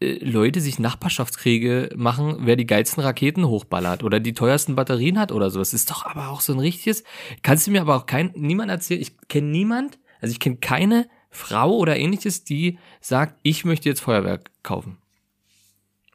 äh, 0.00 0.24
Leute 0.24 0.60
sich 0.60 0.78
Nachbarschaftskriege 0.78 1.90
machen, 1.96 2.38
wer 2.40 2.56
die 2.56 2.66
geilsten 2.66 3.02
Raketen 3.02 3.46
hochballert 3.46 4.02
oder 4.02 4.20
die 4.20 4.34
teuersten 4.34 4.74
Batterien 4.74 5.18
hat 5.18 5.32
oder 5.32 5.50
so. 5.50 5.60
Es 5.60 5.74
ist 5.74 5.90
doch 5.90 6.04
aber 6.04 6.28
auch 6.28 6.40
so 6.40 6.52
ein 6.52 6.58
richtiges, 6.58 7.04
kannst 7.42 7.66
du 7.66 7.70
mir 7.70 7.80
aber 7.80 7.96
auch 7.96 8.06
kein, 8.06 8.32
niemand 8.34 8.70
erzählen, 8.70 9.00
ich 9.00 9.16
kenne 9.28 9.48
niemand, 9.48 9.98
also 10.20 10.32
ich 10.32 10.40
kenne 10.40 10.56
keine 10.56 11.08
Frau 11.36 11.76
oder 11.76 11.96
ähnliches, 11.96 12.44
die 12.44 12.78
sagt, 13.00 13.38
ich 13.42 13.64
möchte 13.64 13.88
jetzt 13.88 14.00
Feuerwerk 14.00 14.50
kaufen. 14.62 14.98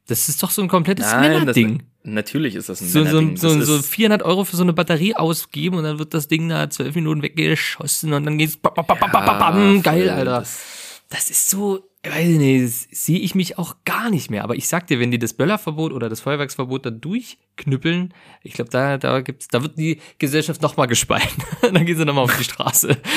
Das 0.07 0.27
ist 0.27 0.41
doch 0.43 0.49
so 0.49 0.61
ein 0.61 0.67
komplettes 0.67 1.05
das, 1.09 1.19
Männerding 1.21 1.83
natürlich 2.03 2.55
ist 2.55 2.67
das 2.67 2.81
ein 2.81 2.87
so, 2.87 2.99
so, 3.05 3.05
Männerding. 3.05 3.37
so, 3.37 3.55
Das 3.59 3.67
so 3.67 3.75
ist- 3.77 3.87
400 3.87 4.23
Euro 4.23 4.43
für 4.43 4.55
so 4.55 4.63
eine 4.63 4.73
Batterie 4.73 5.15
ausgeben 5.15 5.77
und 5.77 5.83
dann 5.83 5.99
wird 5.99 6.15
das 6.15 6.27
Ding 6.27 6.49
da 6.49 6.67
zwölf 6.67 6.95
Minuten 6.95 7.21
weggeschossen 7.21 8.11
und 8.13 8.23
dann 8.25 8.39
geht's 8.39 8.57
bam, 8.57 8.73
bam, 8.73 8.85
bam, 8.87 8.97
bam, 8.99 9.11
bam, 9.11 9.37
bam, 9.37 9.81
geil, 9.83 10.09
Alter. 10.09 10.39
das- 10.39 11.03
Das 11.09 11.29
ist 11.29 11.49
so, 11.51 11.87
ich 12.03 12.09
weiß 12.11 12.27
nicht, 12.29 12.63
das 12.65 12.87
sehe 13.05 13.19
ich 13.19 13.35
mich 13.35 13.59
auch 13.59 13.75
gar 13.85 14.09
nicht 14.09 14.31
mehr. 14.31 14.43
Aber 14.43 14.55
ich 14.55 14.67
sag 14.67 14.87
dir, 14.87 14.99
wenn 14.99 15.11
die 15.11 15.19
das 15.19 15.33
Böllerverbot 15.33 15.91
oder 15.93 16.09
das 16.09 16.21
Feuerwerksverbot 16.21 16.85
da 16.87 16.89
durchknüppeln, 16.89 18.13
ich 18.43 18.53
glaube, 18.53 18.71
da, 18.71 18.97
da 18.97 19.19
gibt's, 19.21 19.47
da 19.49 19.61
wird 19.61 19.77
die 19.77 19.99
Gesellschaft 20.17 20.61
nochmal 20.63 20.87
gespalten. 20.87 21.43
dann 21.61 21.85
gehen 21.85 21.97
sie 21.97 22.05
nochmal 22.05 22.23
auf 22.23 22.35
die 22.37 22.43
Straße. 22.45 22.97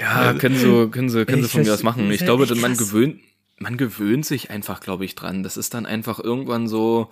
Ja, 0.00 0.32
können 0.34 0.56
sie, 0.56 0.88
können 0.90 1.08
sie, 1.08 1.24
können 1.24 1.42
sie 1.42 1.48
von 1.48 1.62
mir 1.62 1.72
verste- 1.74 1.84
machen. 1.84 2.10
Ich 2.10 2.20
glaube, 2.24 2.46
man 2.56 2.76
gewöhnt, 2.76 3.20
man 3.58 3.76
gewöhnt 3.76 4.24
sich 4.24 4.50
einfach, 4.50 4.80
glaube 4.80 5.04
ich, 5.04 5.14
dran. 5.14 5.42
Das 5.42 5.56
ist 5.56 5.74
dann 5.74 5.86
einfach 5.86 6.20
irgendwann 6.20 6.68
so, 6.68 7.08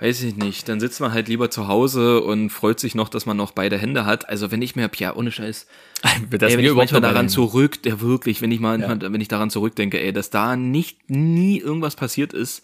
weiß 0.00 0.22
ich 0.24 0.36
nicht, 0.36 0.68
dann 0.68 0.80
sitzt 0.80 1.00
man 1.00 1.12
halt 1.12 1.28
lieber 1.28 1.50
zu 1.50 1.68
Hause 1.68 2.20
und 2.22 2.50
freut 2.50 2.80
sich 2.80 2.94
noch, 2.96 3.08
dass 3.08 3.26
man 3.26 3.36
noch 3.36 3.52
beide 3.52 3.78
Hände 3.78 4.04
hat. 4.04 4.28
Also 4.28 4.50
wenn 4.50 4.60
ich 4.62 4.74
mir, 4.74 4.90
ja, 4.96 5.14
ohne 5.14 5.30
Scheiß, 5.30 5.66
ey, 6.02 6.10
wenn 6.30 6.64
ich 6.64 6.74
manchmal 6.74 7.00
daran 7.00 7.28
zurück, 7.28 7.82
der 7.84 8.00
wirklich, 8.00 8.42
wenn 8.42 8.50
ich 8.50 8.58
mal, 8.60 8.80
Ja. 8.80 8.96
wenn 9.00 9.20
ich 9.20 9.28
daran 9.28 9.50
zurückdenke, 9.50 10.00
ey, 10.00 10.12
dass 10.12 10.30
da 10.30 10.56
nicht, 10.56 11.08
nie 11.08 11.58
irgendwas 11.60 11.94
passiert 11.94 12.32
ist. 12.32 12.62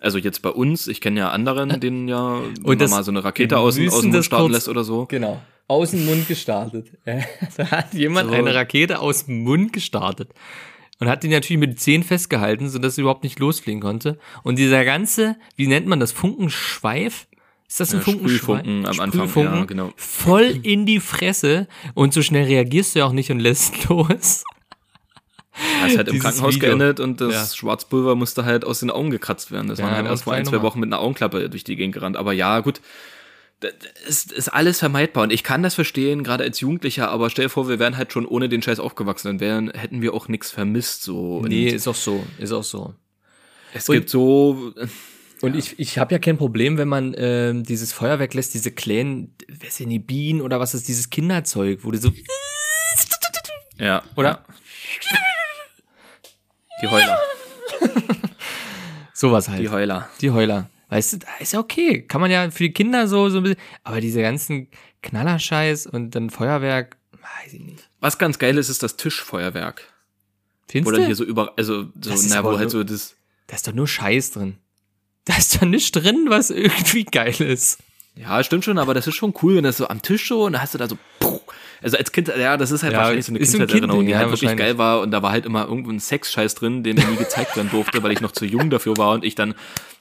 Also 0.00 0.18
jetzt 0.18 0.42
bei 0.42 0.50
uns, 0.50 0.88
ich 0.88 1.00
kenne 1.00 1.20
ja 1.20 1.30
anderen, 1.30 1.78
denen 1.78 2.08
ja, 2.08 2.40
wenn 2.40 2.62
man 2.64 2.78
das- 2.78 2.90
mal 2.90 3.04
so 3.04 3.10
eine 3.12 3.22
Rakete 3.22 3.58
aus, 3.58 3.78
aus 3.78 4.00
dem 4.00 4.10
Mund 4.10 4.24
starten 4.24 4.50
lässt 4.50 4.68
oder 4.68 4.82
so. 4.82 5.06
Genau. 5.06 5.40
Aus 5.72 5.90
dem 5.92 6.04
Mund 6.06 6.28
gestartet. 6.28 6.88
da 7.56 7.70
hat 7.70 7.94
jemand 7.94 8.28
So. 8.30 8.34
eine 8.36 8.54
Rakete 8.54 8.98
aus 9.00 9.26
dem 9.26 9.42
Mund 9.44 9.72
gestartet. 9.72 10.30
Und 11.00 11.08
hat 11.08 11.22
die 11.24 11.28
natürlich 11.28 11.58
mit 11.58 11.80
Zehen 11.80 12.02
festgehalten, 12.04 12.68
sodass 12.68 12.94
sie 12.94 13.00
überhaupt 13.00 13.24
nicht 13.24 13.38
losfliegen 13.38 13.80
konnte. 13.80 14.18
Und 14.44 14.56
dieser 14.56 14.84
ganze, 14.84 15.36
wie 15.56 15.66
nennt 15.66 15.86
man 15.86 15.98
das, 15.98 16.12
Funkenschweif, 16.12 17.26
Ist 17.68 17.80
das 17.80 17.92
ein 17.92 17.98
Ja, 17.98 18.04
Funkenschwein? 18.04 18.38
Sprühfunken 18.38 18.86
am 18.86 19.00
Anfang, 19.00 19.28
Sprühfunken. 19.28 19.58
ja, 19.58 19.64
genau. 19.64 19.92
Voll 19.96 20.60
in 20.62 20.86
die 20.86 21.00
Fresse 21.00 21.66
und 21.94 22.12
so 22.14 22.22
schnell 22.22 22.44
reagierst 22.44 22.94
du 22.94 23.00
ja 23.00 23.06
auch 23.06 23.12
nicht 23.12 23.30
und 23.32 23.40
lässt 23.40 23.84
los. 23.88 24.44
Ist 25.86 25.96
halt 25.96 26.08
im 26.08 26.12
Dieses 26.14 26.22
Krankenhaus 26.22 26.54
Video. 26.54 26.68
geendet 26.68 27.00
und 27.00 27.20
das 27.20 27.34
Ja. 27.34 27.56
Schwarzpulver 27.56 28.14
musste 28.14 28.44
halt 28.44 28.64
aus 28.64 28.80
den 28.80 28.90
Augen 28.90 29.10
gekratzt 29.10 29.50
werden. 29.50 29.66
Das 29.68 29.78
Ja, 29.80 29.86
waren 29.86 29.94
halt 29.96 30.06
erst 30.06 30.24
vor 30.24 30.32
ein, 30.34 30.44
zwei 30.46 30.62
Wochen 30.62 30.80
mit 30.80 30.88
einer 30.88 31.00
Augenklappe 31.00 31.50
durch 31.50 31.64
die 31.64 31.76
Gegend 31.76 31.94
gerannt. 31.94 32.16
Aber 32.16 32.32
ja, 32.32 32.60
gut. 32.60 32.80
Das 33.62 33.72
ist, 34.06 34.32
ist 34.32 34.48
alles 34.48 34.78
vermeidbar. 34.80 35.22
Und 35.24 35.32
ich 35.32 35.44
kann 35.44 35.62
das 35.62 35.74
verstehen, 35.74 36.22
gerade 36.24 36.44
als 36.44 36.60
Jugendlicher, 36.60 37.08
aber 37.10 37.30
stell 37.30 37.44
dir 37.46 37.48
vor, 37.50 37.68
wir 37.68 37.78
wären 37.78 37.96
halt 37.96 38.12
schon 38.12 38.26
ohne 38.26 38.48
den 38.48 38.60
Scheiß 38.62 38.80
aufgewachsen, 38.80 39.28
dann 39.28 39.40
wären, 39.40 39.70
hätten 39.70 40.02
wir 40.02 40.14
auch 40.14 40.28
nichts 40.28 40.50
vermisst. 40.50 41.02
So. 41.04 41.38
Und 41.38 41.48
Nee, 41.48 41.68
ist 41.68 41.86
auch 41.88 41.94
so, 41.94 42.24
ist 42.38 42.52
auch 42.52 42.64
so. 42.64 42.94
es 43.72 43.88
und- 43.88 43.94
gibt 43.96 44.10
so. 44.10 44.72
Und 45.40 45.56
ich, 45.56 45.78
ich 45.80 45.98
habe 45.98 46.12
ja 46.14 46.18
kein 46.20 46.38
Problem, 46.38 46.78
wenn 46.78 46.86
man 46.88 47.14
ähm, 47.18 47.64
dieses 47.64 47.92
Feuerwerk 47.92 48.32
lässt, 48.34 48.54
diese 48.54 48.70
kleinen, 48.70 49.34
wer 49.48 49.70
sind 49.72 49.90
die 49.90 49.98
Bienen 49.98 50.40
oder 50.40 50.60
was 50.60 50.72
ist 50.74 50.86
dieses 50.86 51.10
Kinderzeug, 51.10 51.80
wo 51.82 51.90
du 51.90 51.98
so, 51.98 52.12
Ja. 53.78 54.02
oder? 54.14 54.44
Die 56.80 56.88
Heuler. 56.88 57.18
Sowas 59.14 59.48
halt. 59.48 59.60
Die 59.60 59.68
Heuler. 59.68 60.08
Die 60.20 60.30
Heuler. 60.30 60.68
Weißt 60.92 61.14
du, 61.14 61.18
ist 61.40 61.54
ja 61.54 61.58
okay. 61.58 62.02
Kann 62.02 62.20
man 62.20 62.30
ja 62.30 62.50
für 62.50 62.64
die 62.64 62.72
Kinder 62.74 63.08
so, 63.08 63.30
so 63.30 63.38
ein 63.38 63.44
bisschen, 63.44 63.58
aber 63.82 64.02
diese 64.02 64.20
ganzen 64.20 64.68
Knallerscheiß 65.00 65.86
und 65.86 66.10
dann 66.10 66.28
Feuerwerk, 66.28 66.98
weiß 67.12 67.54
ich 67.54 67.60
nicht. 67.60 67.88
Was 68.00 68.18
ganz 68.18 68.38
geil 68.38 68.58
ist, 68.58 68.68
ist 68.68 68.82
das 68.82 68.98
Tischfeuerwerk. 68.98 69.88
Wo 70.66 70.72
Findest 70.72 70.92
dann 70.92 71.00
du? 71.00 71.06
hier 71.06 71.14
so 71.14 71.24
über, 71.24 71.54
also, 71.56 71.86
so, 71.98 72.14
na, 72.28 72.44
wo 72.44 72.58
halt 72.58 72.70
so 72.70 72.84
das. 72.84 73.14
Da 73.46 73.56
ist 73.56 73.66
doch 73.66 73.72
nur 73.72 73.88
Scheiß 73.88 74.32
drin. 74.32 74.58
Da 75.24 75.34
ist 75.38 75.54
doch 75.54 75.66
nichts 75.66 75.92
drin, 75.92 76.26
was 76.28 76.50
irgendwie 76.50 77.04
geil 77.10 77.40
ist. 77.40 77.78
Ja, 78.14 78.44
stimmt 78.44 78.66
schon, 78.66 78.76
aber 78.76 78.92
das 78.92 79.06
ist 79.06 79.14
schon 79.14 79.32
cool, 79.42 79.56
wenn 79.56 79.64
das 79.64 79.78
so 79.78 79.88
am 79.88 80.02
Tisch 80.02 80.28
so 80.28 80.44
und 80.44 80.52
da 80.52 80.60
hast 80.60 80.74
du 80.74 80.78
da 80.78 80.88
so, 80.88 80.98
puh. 81.20 81.40
Also 81.82 81.96
als 81.96 82.12
Kind, 82.12 82.28
ja, 82.28 82.56
das 82.56 82.70
ist 82.70 82.82
halt 82.82 82.92
Ja, 82.92 83.00
wahrscheinlich 83.00 83.26
so 83.26 83.32
eine 83.32 83.40
Kindheitserinnerung, 83.40 84.04
die 84.04 84.12
ja, 84.12 84.18
halt 84.18 84.30
wirklich 84.30 84.56
geil 84.56 84.78
war 84.78 85.00
und 85.00 85.10
da 85.10 85.22
war 85.22 85.32
halt 85.32 85.46
immer 85.46 85.66
irgendwo 85.66 85.90
ein 85.90 86.00
Sexscheiß 86.00 86.54
drin, 86.54 86.82
den 86.82 86.96
mir 86.96 87.06
nie 87.06 87.16
gezeigt 87.16 87.56
werden 87.56 87.70
durfte, 87.70 88.02
weil 88.02 88.12
ich 88.12 88.20
noch 88.20 88.32
zu 88.32 88.44
jung 88.44 88.70
dafür 88.70 88.96
war 88.96 89.12
und 89.12 89.24
ich 89.24 89.34
dann 89.34 89.54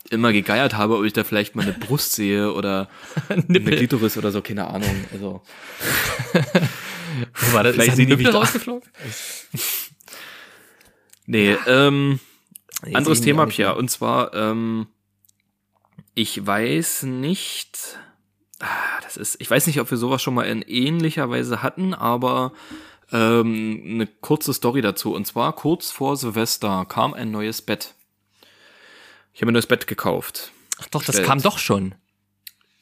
immer 0.09 0.33
gegeiert 0.33 0.75
habe, 0.75 0.97
ob 0.97 1.05
ich 1.05 1.13
da 1.13 1.23
vielleicht 1.23 1.55
mal 1.55 1.63
eine 1.63 1.73
Brust 1.73 2.13
sehe 2.13 2.53
oder 2.53 2.89
eine. 3.29 3.59
Klitoris 3.61 4.17
oder 4.17 4.31
so, 4.31 4.41
keine 4.41 4.67
Ahnung, 4.67 5.05
also. 5.13 5.41
War 7.51 7.63
das? 7.63 7.73
Vielleicht 7.73 7.89
ist 7.89 8.00
da 8.00 8.03
die 8.03 8.05
Nippel 8.05 8.27
rausgeflogen? 8.27 8.89
Nee, 11.25 11.55
ähm, 11.67 12.19
Nee, 12.83 12.95
anderes 12.95 13.21
Thema 13.21 13.47
ja, 13.50 13.71
und 13.71 13.91
zwar, 13.91 14.33
ähm, 14.33 14.88
ich 16.15 16.45
weiß 16.45 17.03
nicht, 17.03 18.00
das 19.03 19.17
ist, 19.17 19.37
ich 19.39 19.49
weiß 19.49 19.67
nicht, 19.67 19.79
ob 19.79 19.89
wir 19.89 19.97
sowas 19.97 20.21
schon 20.21 20.33
mal 20.33 20.43
in 20.43 20.61
ähnlicher 20.61 21.29
Weise 21.29 21.63
hatten, 21.63 21.93
aber 21.93 22.51
ähm, 23.11 23.81
eine 23.85 24.07
kurze 24.07 24.53
Story 24.53 24.81
dazu. 24.81 25.13
Und 25.13 25.25
zwar 25.25 25.53
kurz 25.53 25.91
vor 25.91 26.15
Silvester 26.17 26.85
kam 26.87 27.13
ein 27.13 27.31
neues 27.31 27.61
Bett. 27.61 27.95
Ich 29.33 29.41
habe 29.41 29.51
ein 29.51 29.53
neues 29.53 29.67
Bett 29.67 29.87
gekauft. 29.87 30.51
Ach 30.79 30.87
doch, 30.87 31.01
das 31.01 31.07
bestellt. 31.07 31.27
kam 31.27 31.41
doch 31.41 31.57
schon. 31.57 31.95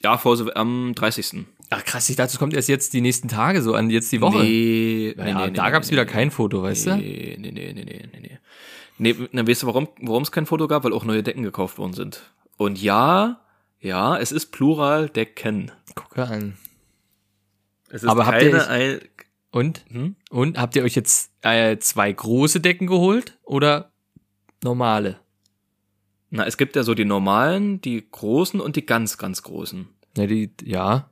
Ja, 0.01 0.17
vor 0.17 0.37
am 0.55 0.93
30. 0.95 1.45
Ach 1.71 1.83
krass, 1.83 2.09
ich 2.09 2.15
dachte, 2.15 2.31
es 2.31 2.39
kommt 2.39 2.53
erst 2.53 2.69
jetzt 2.69 2.93
die 2.93 3.01
nächsten 3.01 3.27
Tage, 3.27 3.61
so 3.61 3.75
an 3.75 3.89
jetzt 3.89 4.11
die 4.11 4.21
Woche. 4.21 4.39
Nee, 4.39 5.13
nee, 5.15 5.29
ja, 5.29 5.45
nee, 5.47 5.51
da 5.51 5.65
nee, 5.65 5.71
gab's 5.71 5.87
nee, 5.87 5.93
wieder 5.93 6.05
nee, 6.05 6.11
kein 6.11 6.31
Foto, 6.31 6.63
weißt 6.63 6.87
du? 6.87 6.95
Nee, 6.97 7.37
nee, 7.39 7.51
nee, 7.51 7.73
nee, 7.73 7.83
nee, 7.83 8.09
nee, 8.11 8.39
nee. 8.97 9.27
Na, 9.31 9.47
weißt 9.47 9.63
du, 9.63 9.67
warum 9.67 9.87
warum 10.01 10.23
es 10.23 10.31
kein 10.31 10.45
Foto 10.45 10.67
gab? 10.67 10.83
Weil 10.83 10.93
auch 10.93 11.05
neue 11.05 11.21
Decken 11.21 11.43
gekauft 11.43 11.77
worden 11.77 11.93
sind. 11.93 12.31
Und 12.57 12.81
ja, 12.81 13.39
ja, 13.79 14.17
es 14.17 14.31
ist 14.31 14.47
Plural 14.47 15.09
Decken. 15.09 15.71
Gucke 15.95 16.25
an. 16.27 16.57
Es 17.89 18.03
ist 18.03 18.09
Aber 18.09 18.25
habt 18.27 18.41
ihr 18.41 18.51
keine 18.51 18.67
ein, 18.67 18.99
Und? 19.51 19.83
hm? 19.89 20.15
Und 20.29 20.57
habt 20.59 20.75
ihr 20.75 20.83
euch 20.83 20.95
jetzt 20.95 21.31
äh, 21.41 21.77
zwei 21.77 22.11
große 22.11 22.59
Decken 22.59 22.87
geholt 22.87 23.37
oder 23.43 23.91
normale? 24.63 25.19
Na, 26.29 26.45
es 26.45 26.57
gibt 26.57 26.75
ja 26.75 26.83
so 26.83 26.93
die 26.93 27.05
normalen, 27.05 27.81
die 27.81 28.05
großen 28.11 28.59
und 28.59 28.75
die 28.75 28.85
ganz, 28.85 29.17
ganz 29.17 29.41
großen. 29.41 29.87
Ja, 30.15 30.27
die, 30.27 30.51
ja. 30.63 31.09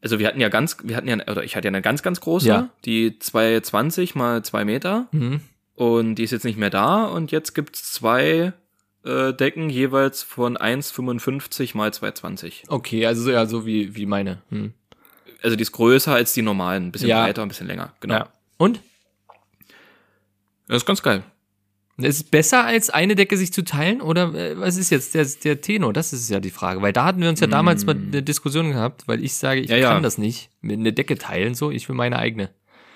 Also 0.00 0.18
wir 0.18 0.26
hatten 0.26 0.40
ja 0.40 0.48
ganz, 0.48 0.78
wir 0.82 0.96
hatten 0.96 1.06
ja, 1.06 1.14
oder 1.28 1.44
ich 1.44 1.54
hatte 1.54 1.66
ja 1.68 1.70
eine 1.70 1.82
ganz, 1.82 2.02
ganz 2.02 2.20
große, 2.20 2.48
Ja. 2.48 2.70
die 2.84 3.20
220 3.20 4.16
mal 4.16 4.42
2 4.42 4.64
Meter 4.64 5.06
Mhm. 5.12 5.40
und 5.76 6.16
die 6.16 6.24
ist 6.24 6.32
jetzt 6.32 6.44
nicht 6.44 6.58
mehr 6.58 6.70
da 6.70 7.04
und 7.04 7.30
jetzt 7.30 7.54
gibt's 7.54 7.92
zwei 7.92 8.52
äh, 9.04 9.32
Decken 9.32 9.68
jeweils 9.70 10.22
von 10.22 10.56
1,55 10.56 11.76
mal 11.76 11.92
220. 11.92 12.64
Okay, 12.68 13.06
also 13.06 13.22
so, 13.22 13.30
ja, 13.30 13.46
so 13.46 13.66
wie, 13.66 13.94
wie 13.96 14.06
meine. 14.06 14.42
Hm. 14.50 14.72
Also 15.42 15.56
die 15.56 15.62
ist 15.62 15.72
größer 15.72 16.14
als 16.14 16.34
die 16.34 16.42
normalen, 16.42 16.86
ein 16.88 16.92
bisschen 16.92 17.08
Ja. 17.08 17.24
breiter, 17.24 17.42
ein 17.42 17.48
bisschen 17.48 17.66
länger. 17.66 17.92
Genau. 18.00 18.14
Ja. 18.14 18.28
Und? 18.58 18.80
Das 20.68 20.78
ist 20.78 20.86
ganz 20.86 21.02
geil. 21.02 21.22
Ist 21.98 22.16
es 22.16 22.24
besser, 22.24 22.64
als 22.64 22.88
eine 22.90 23.14
Decke 23.14 23.36
sich 23.36 23.52
zu 23.52 23.62
teilen? 23.64 24.00
Oder 24.00 24.32
äh, 24.34 24.58
was 24.58 24.76
ist 24.76 24.90
jetzt 24.90 25.14
der, 25.14 25.26
der 25.44 25.60
Tenor? 25.60 25.92
Das 25.92 26.12
ist 26.12 26.28
ja 26.30 26.40
die 26.40 26.50
Frage. 26.50 26.80
Weil 26.80 26.92
da 26.92 27.04
hatten 27.04 27.20
wir 27.20 27.28
uns 27.28 27.40
ja 27.40 27.46
damals 27.46 27.84
mal 27.84 27.94
eine 27.94 28.22
Diskussion 28.22 28.70
gehabt, 28.70 29.06
weil 29.06 29.22
ich 29.22 29.34
sage, 29.34 29.60
ich 29.60 29.68
Mm. 29.68 29.72
Ja, 29.72 29.76
ja. 29.78 29.92
kann 29.92 30.02
das 30.02 30.16
nicht. 30.18 30.48
Mit 30.62 30.78
eine 30.78 30.92
Decke 30.92 31.18
teilen, 31.18 31.54
so, 31.54 31.70
ich 31.70 31.88
will 31.88 31.94
meine 31.96 32.18
eigene. 32.18 32.50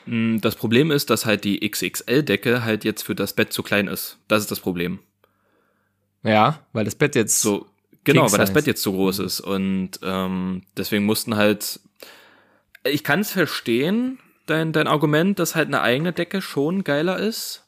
Mm, 0.06 0.38
Das 0.40 0.54
Problem 0.56 0.90
ist, 0.90 1.10
dass 1.10 1.26
halt 1.26 1.44
die 1.44 1.60
XXL-Decke 1.68 2.64
halt 2.64 2.84
jetzt 2.84 3.02
für 3.02 3.14
das 3.14 3.34
Bett 3.34 3.52
zu 3.52 3.62
klein 3.62 3.86
ist. 3.86 4.18
Das 4.28 4.42
ist 4.42 4.50
das 4.50 4.60
Problem. 4.60 5.00
Ja, 6.22 6.60
weil 6.72 6.84
das 6.84 6.94
Bett 6.94 7.14
jetzt 7.14 7.40
So, 7.40 7.66
genau, 8.04 8.30
weil 8.30 8.38
das. 8.38 8.52
Bett 8.52 8.66
jetzt 8.66 8.82
zu 8.82 8.92
groß 8.92 9.20
ist. 9.20 9.40
Und 9.40 9.92
ähm, 10.02 10.62
deswegen 10.76 11.04
mussten 11.04 11.36
halt. 11.36 11.80
Ich 12.84 13.02
kann 13.04 13.20
es 13.20 13.30
verstehen, 13.30 14.18
dein, 14.46 14.72
dein 14.72 14.86
Argument, 14.86 15.38
dass 15.38 15.54
halt 15.54 15.68
eine 15.68 15.80
eigene 15.80 16.12
Decke 16.12 16.40
schon 16.40 16.84
geiler 16.84 17.18
ist. 17.18 17.64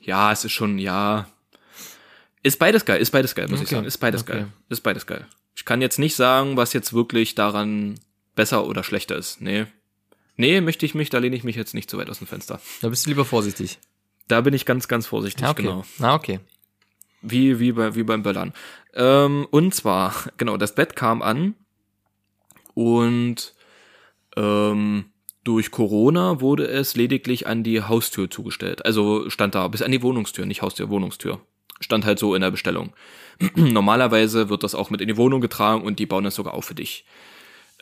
Ja, 0.00 0.32
es 0.32 0.44
ist 0.44 0.52
schon, 0.52 0.78
ja. 0.78 1.28
Ist 2.42 2.58
beides 2.58 2.84
geil, 2.84 3.00
ist 3.00 3.10
beides 3.10 3.34
geil, 3.34 3.46
muss 3.48 3.60
ich 3.60 3.66
Okay, 3.66 3.74
sagen. 3.76 3.86
Ist 3.86 3.98
beides 3.98 4.22
okay. 4.22 4.32
geil. 4.32 4.46
Ist 4.70 4.80
beides 4.80 5.06
geil. 5.06 5.26
Ich 5.54 5.64
kann 5.64 5.82
jetzt 5.82 5.98
nicht 5.98 6.16
sagen, 6.16 6.56
was 6.56 6.72
jetzt 6.72 6.92
wirklich 6.92 7.34
daran 7.34 8.00
besser 8.34 8.64
oder 8.66 8.82
schlechter 8.82 9.16
ist. 9.16 9.40
Nee. 9.40 9.66
Nee, 10.36 10.60
möchte 10.62 10.86
ich 10.86 10.94
mich, 10.94 11.10
da 11.10 11.18
lehne 11.18 11.36
ich 11.36 11.44
mich 11.44 11.54
jetzt 11.56 11.74
nicht 11.74 11.90
zu 11.90 11.98
weit 11.98 12.08
aus 12.08 12.18
dem 12.18 12.26
Fenster. 12.26 12.60
Da 12.80 12.88
bist 12.88 13.04
du 13.04 13.10
lieber 13.10 13.26
vorsichtig. 13.26 13.78
Da 14.26 14.40
bin 14.40 14.54
ich 14.54 14.64
ganz, 14.64 14.88
ganz 14.88 15.06
vorsichtig, 15.06 15.42
Ja, 15.42 15.50
okay. 15.50 15.62
genau. 15.62 15.84
Na, 15.98 16.14
okay. 16.14 16.40
Wie, 17.22 17.58
wie, 17.58 17.72
bei, 17.72 17.94
wie 17.94 18.02
beim 18.02 18.22
Böllern. 18.22 18.52
Ähm, 18.94 19.46
und 19.50 19.74
zwar, 19.74 20.14
genau, 20.36 20.56
das 20.56 20.74
Bett 20.74 20.96
kam 20.96 21.22
an 21.22 21.54
und 22.74 23.54
ähm, 24.36 25.06
durch 25.44 25.70
Corona 25.70 26.40
wurde 26.40 26.66
es 26.66 26.96
lediglich 26.96 27.46
an 27.46 27.62
die 27.62 27.82
Haustür 27.82 28.30
zugestellt. 28.30 28.84
Also 28.84 29.30
stand 29.30 29.54
da 29.54 29.66
bis 29.68 29.82
an 29.82 29.90
die 29.90 30.02
Wohnungstür, 30.02 30.46
nicht 30.46 30.62
Haustür, 30.62 30.90
Wohnungstür. 30.90 31.40
Stand 31.80 32.04
halt 32.04 32.18
so 32.18 32.34
in 32.34 32.42
der 32.42 32.50
Bestellung. 32.50 32.92
Normalerweise 33.54 34.50
wird 34.50 34.62
das 34.62 34.74
auch 34.74 34.90
mit 34.90 35.00
in 35.00 35.08
die 35.08 35.16
Wohnung 35.16 35.40
getragen 35.40 35.82
und 35.82 35.98
die 35.98 36.06
bauen 36.06 36.24
das 36.24 36.34
sogar 36.34 36.54
auf 36.54 36.66
für 36.66 36.74
dich. 36.74 37.06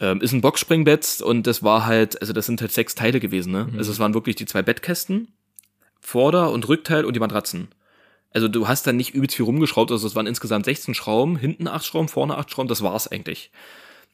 Ähm, 0.01 0.21
ist 0.21 0.33
ein 0.33 0.41
Boxspringbett 0.41 1.21
und 1.21 1.49
das 1.49 1.65
war 1.65 1.85
halt, 1.85 2.21
also 2.21 2.33
das 2.33 2.47
sind 2.47 2.61
halt 2.61 2.71
sechs 2.71 2.95
Teile 2.95 3.19
gewesen, 3.19 3.53
ne? 3.53 3.69
Also 3.77 3.91
es 3.91 3.99
waren 3.99 4.15
wirklich 4.15 4.37
die 4.37 4.47
zwei 4.47 4.63
Bettkästen, 4.63 5.33
Vorder- 6.01 6.53
und 6.53 6.69
Rückteil 6.69 7.05
und 7.05 7.15
die 7.15 7.21
Matratzen. 7.21 7.69
Also 8.33 8.49
du 8.49 8.69
hast 8.69 8.87
dann 8.87 8.97
nicht 8.97 9.15
übelst 9.15 9.37
viel 9.37 9.47
rumgeschraubt, 9.47 9.91
also 9.91 10.07
es 10.07 10.15
waren 10.15 10.27
insgesamt 10.27 10.67
16 10.67 10.95
Schrauben, 10.95 11.37
hinten 11.37 11.67
8 11.67 11.85
Schrauben, 11.85 12.09
vorne 12.09 12.37
8 12.37 12.51
Schrauben, 12.51 12.69
das 12.69 12.83
war's 12.83 13.09
eigentlich. 13.09 13.51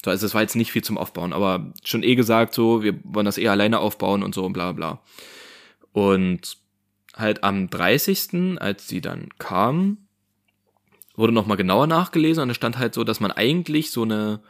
So, 0.04 0.10
also 0.10 0.26
es 0.26 0.34
war 0.34 0.42
jetzt 0.42 0.56
nicht 0.56 0.70
viel 0.70 0.84
zum 0.84 0.98
Aufbauen, 0.98 1.32
aber 1.32 1.72
schon 1.82 2.02
eh 2.02 2.14
gesagt, 2.14 2.54
so, 2.54 2.82
wir 2.82 2.98
wollen 3.04 3.26
das 3.26 3.38
eher 3.38 3.52
alleine 3.52 3.80
aufbauen 3.80 4.22
und 4.22 4.34
so 4.34 4.44
und 4.44 4.52
bla 4.52 4.72
bla. 4.72 5.00
Und 5.92 6.58
halt 7.16 7.42
am 7.42 7.70
30., 7.70 8.60
als 8.60 8.88
sie 8.88 9.00
dann 9.00 9.28
kam, 9.38 9.98
wurde 11.16 11.32
nochmal 11.32 11.56
genauer 11.56 11.86
nachgelesen 11.86 12.42
und 12.42 12.50
es 12.50 12.56
stand 12.56 12.78
halt 12.78 12.94
so, 12.94 13.04
dass 13.04 13.20
man 13.20 13.30
eigentlich 13.30 13.90
so 13.90 14.02
eine, 14.02 14.40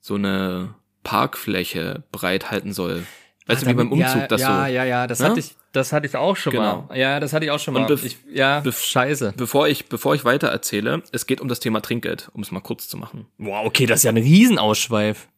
so 0.00 0.14
eine 0.14 0.74
Parkfläche 1.02 2.04
breit 2.12 2.50
halten 2.50 2.72
soll. 2.72 3.06
Weißt 3.46 3.62
du, 3.62 3.66
wie 3.66 3.74
beim 3.74 3.90
Umzug 3.90 4.20
ja, 4.20 4.26
das 4.26 4.40
ja, 4.40 4.66
so. 4.66 4.72
Ja, 4.72 4.84
ja, 4.84 5.06
das 5.06 5.20
Ne? 5.20 5.26
hatte 5.26 5.40
ich, 5.40 5.56
das 5.72 5.92
hatte 5.92 6.06
ich 6.06 6.16
auch 6.16 6.36
schon 6.36 6.52
Genau. 6.52 6.86
mal. 6.88 6.98
Ja, 6.98 7.20
das 7.20 7.32
hatte 7.32 7.44
ich 7.44 7.50
auch 7.50 7.58
schon 7.60 7.76
Und 7.76 7.82
mal. 7.82 7.92
bef- 7.92 8.04
Ich, 8.04 8.18
ja, 8.32 8.60
bef- 8.60 8.84
scheiße. 8.84 9.34
Bevor 9.36 9.68
ich, 9.68 9.86
bevor 9.86 10.14
ich 10.14 10.24
weiter 10.24 10.48
erzähle, 10.48 11.02
es 11.12 11.26
geht 11.26 11.40
um 11.40 11.48
das 11.48 11.60
Thema 11.60 11.80
Trinkgeld, 11.80 12.28
um 12.32 12.42
es 12.42 12.50
mal 12.50 12.60
kurz 12.60 12.88
zu 12.88 12.96
machen. 12.96 13.26
Wow, 13.38 13.66
okay, 13.66 13.86
das 13.86 14.00
ist 14.00 14.04
ja 14.04 14.10
ein 14.10 14.16
Riesenausschweif. 14.16 15.28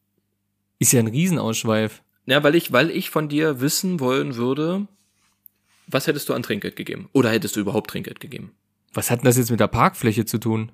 Ist 0.79 0.93
ja 0.93 1.01
ein 1.01 1.07
Riesenausschweif. 1.09 2.03
Ja, 2.27 2.43
weil 2.43 2.55
ich, 2.55 2.73
weil 2.73 2.91
ich 2.91 3.11
von 3.11 3.29
dir 3.29 3.61
wissen 3.61 4.01
wollen 4.01 4.37
würde, 4.37 4.87
was 5.87 6.07
hättest 6.07 6.29
du 6.29 6.35
an 6.35 6.43
Trinkgeld 6.43 6.77
gegeben? 6.77 7.09
Oder 7.13 7.31
hättest 7.31 7.57
du 7.57 7.61
überhaupt 7.61 7.91
Trinkgeld 7.91 8.21
gegeben? 8.21 8.53
Was 8.95 9.11
hat 9.11 9.21
denn 9.21 9.25
das 9.27 9.37
jetzt 9.39 9.51
mit 9.51 9.61
der 9.61 9.67
Parkfläche 9.69 10.25
zu 10.25 10.39
tun? 10.39 10.73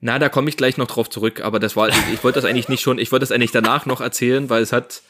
Na, 0.00 0.18
da 0.18 0.28
komme 0.28 0.48
ich 0.50 0.56
gleich 0.56 0.76
noch 0.76 0.86
drauf 0.86 1.08
zurück, 1.08 1.40
aber 1.40 1.58
das 1.60 1.76
war, 1.76 1.88
ich, 1.88 1.96
ich 2.12 2.22
wollte 2.24 2.40
das 2.40 2.44
eigentlich 2.48 2.68
nicht 2.68 2.82
schon, 2.82 2.98
ich 2.98 3.10
wollte 3.12 3.22
das 3.22 3.32
eigentlich 3.32 3.52
danach 3.52 3.86
noch 3.86 4.00
erzählen, 4.00 4.50
weil 4.50 4.62
es 4.62 4.72
hat, 4.72 5.02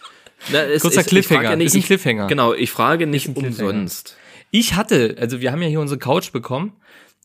na, 0.53 0.63
es, 0.63 0.83
Kurzer 0.83 1.01
es, 1.01 1.07
ich 1.07 1.11
Cliffhanger, 1.11 1.51
ja 1.51 1.57
nicht, 1.57 1.67
ist 1.67 1.75
ein 1.77 1.83
Cliffhanger. 1.83 2.27
Genau, 2.27 2.55
ich 2.55 2.71
frage 2.71 3.07
nicht 3.07 3.37
umsonst. 3.37 4.17
Ich 4.51 4.75
hatte, 4.75 5.17
also 5.19 5.41
wir 5.41 5.51
haben 5.51 5.63
ja 5.63 5.69
hier 5.69 5.81
unsere 5.81 5.99
Couch 5.99 6.33
bekommen 6.33 6.73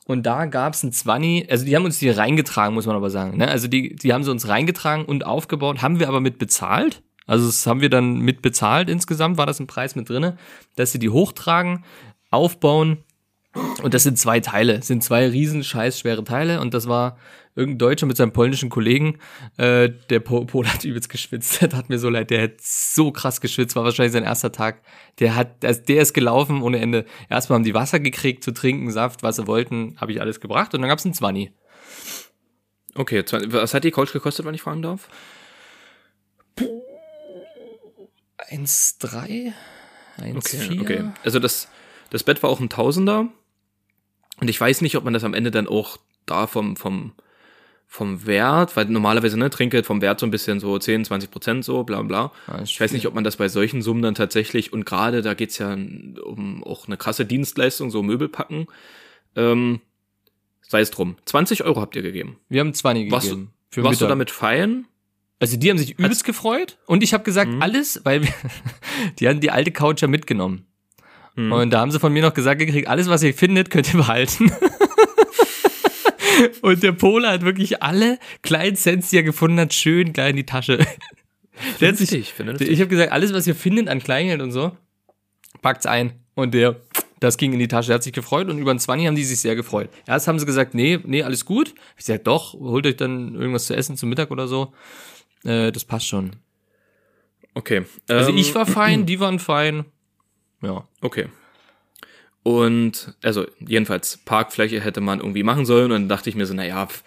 und 0.05 0.23
da 0.25 0.45
gab's 0.45 0.83
ein 0.83 0.91
20, 0.91 1.51
also 1.51 1.65
die 1.65 1.75
haben 1.75 1.85
uns 1.85 1.99
die 1.99 2.09
reingetragen, 2.09 2.73
muss 2.73 2.87
man 2.87 2.95
aber 2.95 3.09
sagen. 3.09 3.37
Ne? 3.37 3.47
Also 3.47 3.67
die, 3.67 3.95
die 3.95 4.13
haben 4.13 4.23
sie 4.23 4.31
uns 4.31 4.47
reingetragen 4.47 5.05
und 5.05 5.25
aufgebaut, 5.25 5.81
haben 5.81 5.99
wir 5.99 6.07
aber 6.07 6.21
mit 6.21 6.39
bezahlt. 6.39 7.03
Also 7.27 7.45
das 7.45 7.67
haben 7.67 7.81
wir 7.81 7.91
dann 7.91 8.19
mit 8.19 8.41
bezahlt 8.41 8.89
insgesamt, 8.89 9.37
war 9.37 9.45
das 9.45 9.59
ein 9.59 9.67
Preis 9.67 9.95
mit 9.95 10.09
drinne, 10.09 10.37
dass 10.75 10.91
sie 10.91 10.97
die 10.97 11.09
hochtragen, 11.09 11.85
aufbauen 12.31 13.03
und 13.81 13.93
das 13.93 14.03
sind 14.03 14.17
zwei 14.17 14.39
Teile, 14.39 14.77
das 14.77 14.87
sind 14.87 15.03
zwei 15.03 15.27
riesen 15.27 15.63
scheiß 15.63 15.99
schwere 15.99 16.23
Teile 16.23 16.61
und 16.61 16.73
das 16.73 16.87
war 16.87 17.17
irgendein 17.55 17.79
Deutscher 17.79 18.05
mit 18.05 18.15
seinem 18.15 18.31
polnischen 18.31 18.69
Kollegen, 18.69 19.17
äh, 19.57 19.89
der 20.09 20.19
Pol, 20.19 20.45
Pol 20.45 20.67
hat 20.67 20.83
übelst 20.85 21.09
geschwitzt, 21.09 21.61
der 21.61 21.71
hat 21.73 21.89
mir 21.89 21.99
so 21.99 22.09
leid, 22.09 22.29
der 22.29 22.43
hat 22.43 22.61
so 22.61 23.11
krass 23.11 23.41
geschwitzt, 23.41 23.75
war 23.75 23.83
wahrscheinlich 23.83 24.13
sein 24.13 24.23
erster 24.23 24.51
Tag, 24.51 24.81
der 25.19 25.35
hat, 25.35 25.65
also 25.65 25.81
der 25.81 26.01
ist 26.01 26.13
gelaufen 26.13 26.61
ohne 26.61 26.79
Ende. 26.79 27.05
Erstmal 27.29 27.55
haben 27.57 27.63
die 27.63 27.73
Wasser 27.73 27.99
gekriegt 27.99 28.43
zu 28.43 28.51
trinken, 28.51 28.91
Saft, 28.91 29.23
was 29.23 29.37
sie 29.37 29.47
wollten, 29.47 29.95
habe 29.99 30.11
ich 30.11 30.21
alles 30.21 30.39
gebracht 30.39 30.73
und 30.73 30.81
dann 30.81 30.89
gab's 30.89 31.05
ein 31.05 31.13
Zwanni. 31.13 31.51
Okay, 32.95 33.23
was 33.47 33.73
hat 33.73 33.83
die 33.83 33.91
Couch 33.91 34.13
gekostet, 34.13 34.45
wenn 34.45 34.55
ich 34.55 34.61
fragen 34.61 34.81
darf? 34.81 35.09
1,3? 38.51 39.53
1,4? 40.17 40.37
Okay, 40.37 40.79
okay. 40.81 41.03
Also 41.23 41.39
das, 41.39 41.67
das 42.09 42.23
Bett 42.23 42.41
war 42.41 42.49
auch 42.49 42.59
ein 42.59 42.69
Tausender. 42.69 43.29
Und 44.41 44.47
ich 44.49 44.59
weiß 44.59 44.81
nicht, 44.81 44.95
ob 44.97 45.03
man 45.03 45.13
das 45.13 45.23
am 45.23 45.33
Ende 45.33 45.51
dann 45.51 45.67
auch 45.67 45.97
da 46.25 46.47
vom, 46.47 46.75
vom, 46.75 47.13
vom 47.87 48.25
Wert, 48.25 48.75
weil 48.77 48.85
normalerweise, 48.85 49.37
ne, 49.37 49.49
Trinkgeld 49.49 49.85
vom 49.85 50.01
Wert 50.01 50.19
so 50.19 50.25
ein 50.27 50.31
bisschen 50.31 50.59
so 50.59 50.77
10, 50.77 51.05
20 51.05 51.31
Prozent 51.31 51.65
so, 51.65 51.83
bla 51.83 52.01
bla. 52.03 52.31
Ich 52.63 52.79
weiß 52.79 52.91
nicht, 52.91 53.07
ob 53.07 53.15
man 53.15 53.23
das 53.23 53.37
bei 53.37 53.47
solchen 53.49 53.81
Summen 53.81 54.01
dann 54.01 54.15
tatsächlich, 54.15 54.71
und 54.73 54.85
gerade 54.85 55.21
da 55.21 55.33
geht's 55.33 55.57
ja 55.57 55.73
um 55.73 56.63
auch 56.63 56.87
eine 56.87 56.97
krasse 56.97 57.25
Dienstleistung, 57.25 57.89
so 57.89 58.03
Möbel 58.03 58.29
packen. 58.29 58.67
Ähm, 59.35 59.81
sei 60.61 60.81
es 60.81 60.91
drum. 60.91 61.15
20 61.25 61.63
Euro 61.63 61.81
habt 61.81 61.95
ihr 61.95 62.01
gegeben. 62.03 62.37
Wir 62.47 62.61
haben 62.61 62.73
20 62.73 63.11
Warst, 63.11 63.29
gegeben. 63.29 63.51
du, 63.71 63.75
für 63.75 63.83
warst 63.83 64.01
du 64.01 64.05
Mittag. 64.05 64.11
damit 64.11 64.31
fein? 64.31 64.85
Also 65.39 65.57
die 65.57 65.69
haben 65.69 65.77
sich 65.77 65.97
übelst 65.97 66.25
gefreut 66.25 66.77
und 66.85 67.01
ich 67.01 67.13
habe 67.13 67.23
gesagt, 67.23 67.49
Mhm. 67.51 67.61
alles, 67.61 68.01
weil 68.03 68.23
wir, 68.23 68.33
die 69.19 69.27
haben 69.27 69.39
die 69.39 69.51
alte 69.51 69.71
Couch 69.71 70.01
ja 70.01 70.07
mitgenommen. 70.07 70.65
Hm. 71.39 71.53
Und 71.53 71.69
da 71.69 71.79
haben 71.79 71.89
sie 71.89 71.99
von 71.99 72.11
mir 72.11 72.21
noch 72.21 72.33
gesagt 72.33 72.59
gekriegt, 72.59 72.89
alles, 72.89 73.07
was 73.07 73.23
ihr 73.23 73.33
findet, 73.33 73.69
könnt 73.69 73.93
ihr 73.93 73.97
behalten. 73.97 74.51
und 76.61 76.83
der 76.83 76.91
Pole 76.91 77.29
hat 77.29 77.43
wirklich 77.43 77.81
alle 77.81 78.19
kleinen 78.41 78.75
Cents, 78.75 79.09
die 79.09 79.17
er 79.17 79.23
gefunden 79.23 79.57
hat, 79.57 79.73
schön 79.73 80.11
klein 80.11 80.31
in 80.31 80.35
die 80.35 80.45
Tasche. 80.45 80.85
Der 81.79 81.89
hat 81.89 81.97
sich, 81.97 82.33
vernünftig. 82.33 82.69
ich 82.69 82.81
habe 82.81 82.89
gesagt, 82.89 83.13
alles, 83.13 83.33
was 83.33 83.47
ihr 83.47 83.55
findet 83.55 83.87
an 83.87 83.99
Kleingeld 83.99 84.41
und 84.41 84.51
so, 84.51 84.75
packt's 85.61 85.85
ein. 85.85 86.11
Und 86.35 86.53
der, 86.53 86.75
das 87.21 87.37
ging 87.37 87.53
in 87.53 87.59
die 87.59 87.69
Tasche. 87.69 87.87
Der 87.87 87.95
hat 87.95 88.03
sich 88.03 88.11
gefreut 88.11 88.49
und 88.49 88.59
über 88.59 88.73
den 88.73 88.79
20 88.79 89.07
haben 89.07 89.15
die 89.15 89.23
sich 89.23 89.39
sehr 89.39 89.55
gefreut. 89.55 89.89
Erst 90.07 90.27
haben 90.27 90.39
sie 90.39 90.45
gesagt, 90.45 90.73
nee, 90.73 90.99
nee, 91.05 91.23
alles 91.23 91.45
gut. 91.45 91.73
Ich 91.97 92.03
sag, 92.03 92.25
doch, 92.25 92.53
holt 92.53 92.85
euch 92.85 92.97
dann 92.97 93.35
irgendwas 93.35 93.67
zu 93.67 93.77
essen 93.77 93.95
zum 93.95 94.09
Mittag 94.09 94.29
oder 94.29 94.49
so. 94.49 94.73
Äh, 95.45 95.71
das 95.71 95.85
passt 95.85 96.07
schon. 96.07 96.31
Okay. 97.53 97.83
Also 98.09 98.31
ähm, 98.31 98.37
ich 98.37 98.53
war 98.55 98.65
fein, 98.65 99.05
die 99.05 99.21
waren 99.21 99.39
fein. 99.39 99.85
Ja. 100.61 100.83
Okay. 101.01 101.27
Und, 102.43 103.13
also, 103.21 103.45
jedenfalls, 103.59 104.17
Parkfläche 104.17 104.79
hätte 104.81 105.01
man 105.01 105.19
irgendwie 105.19 105.43
machen 105.43 105.65
sollen. 105.65 105.85
Und 105.91 106.01
dann 106.03 106.09
dachte 106.09 106.29
ich 106.29 106.35
mir 106.35 106.45
so, 106.45 106.53
naja, 106.53 106.85
pf, 106.87 107.03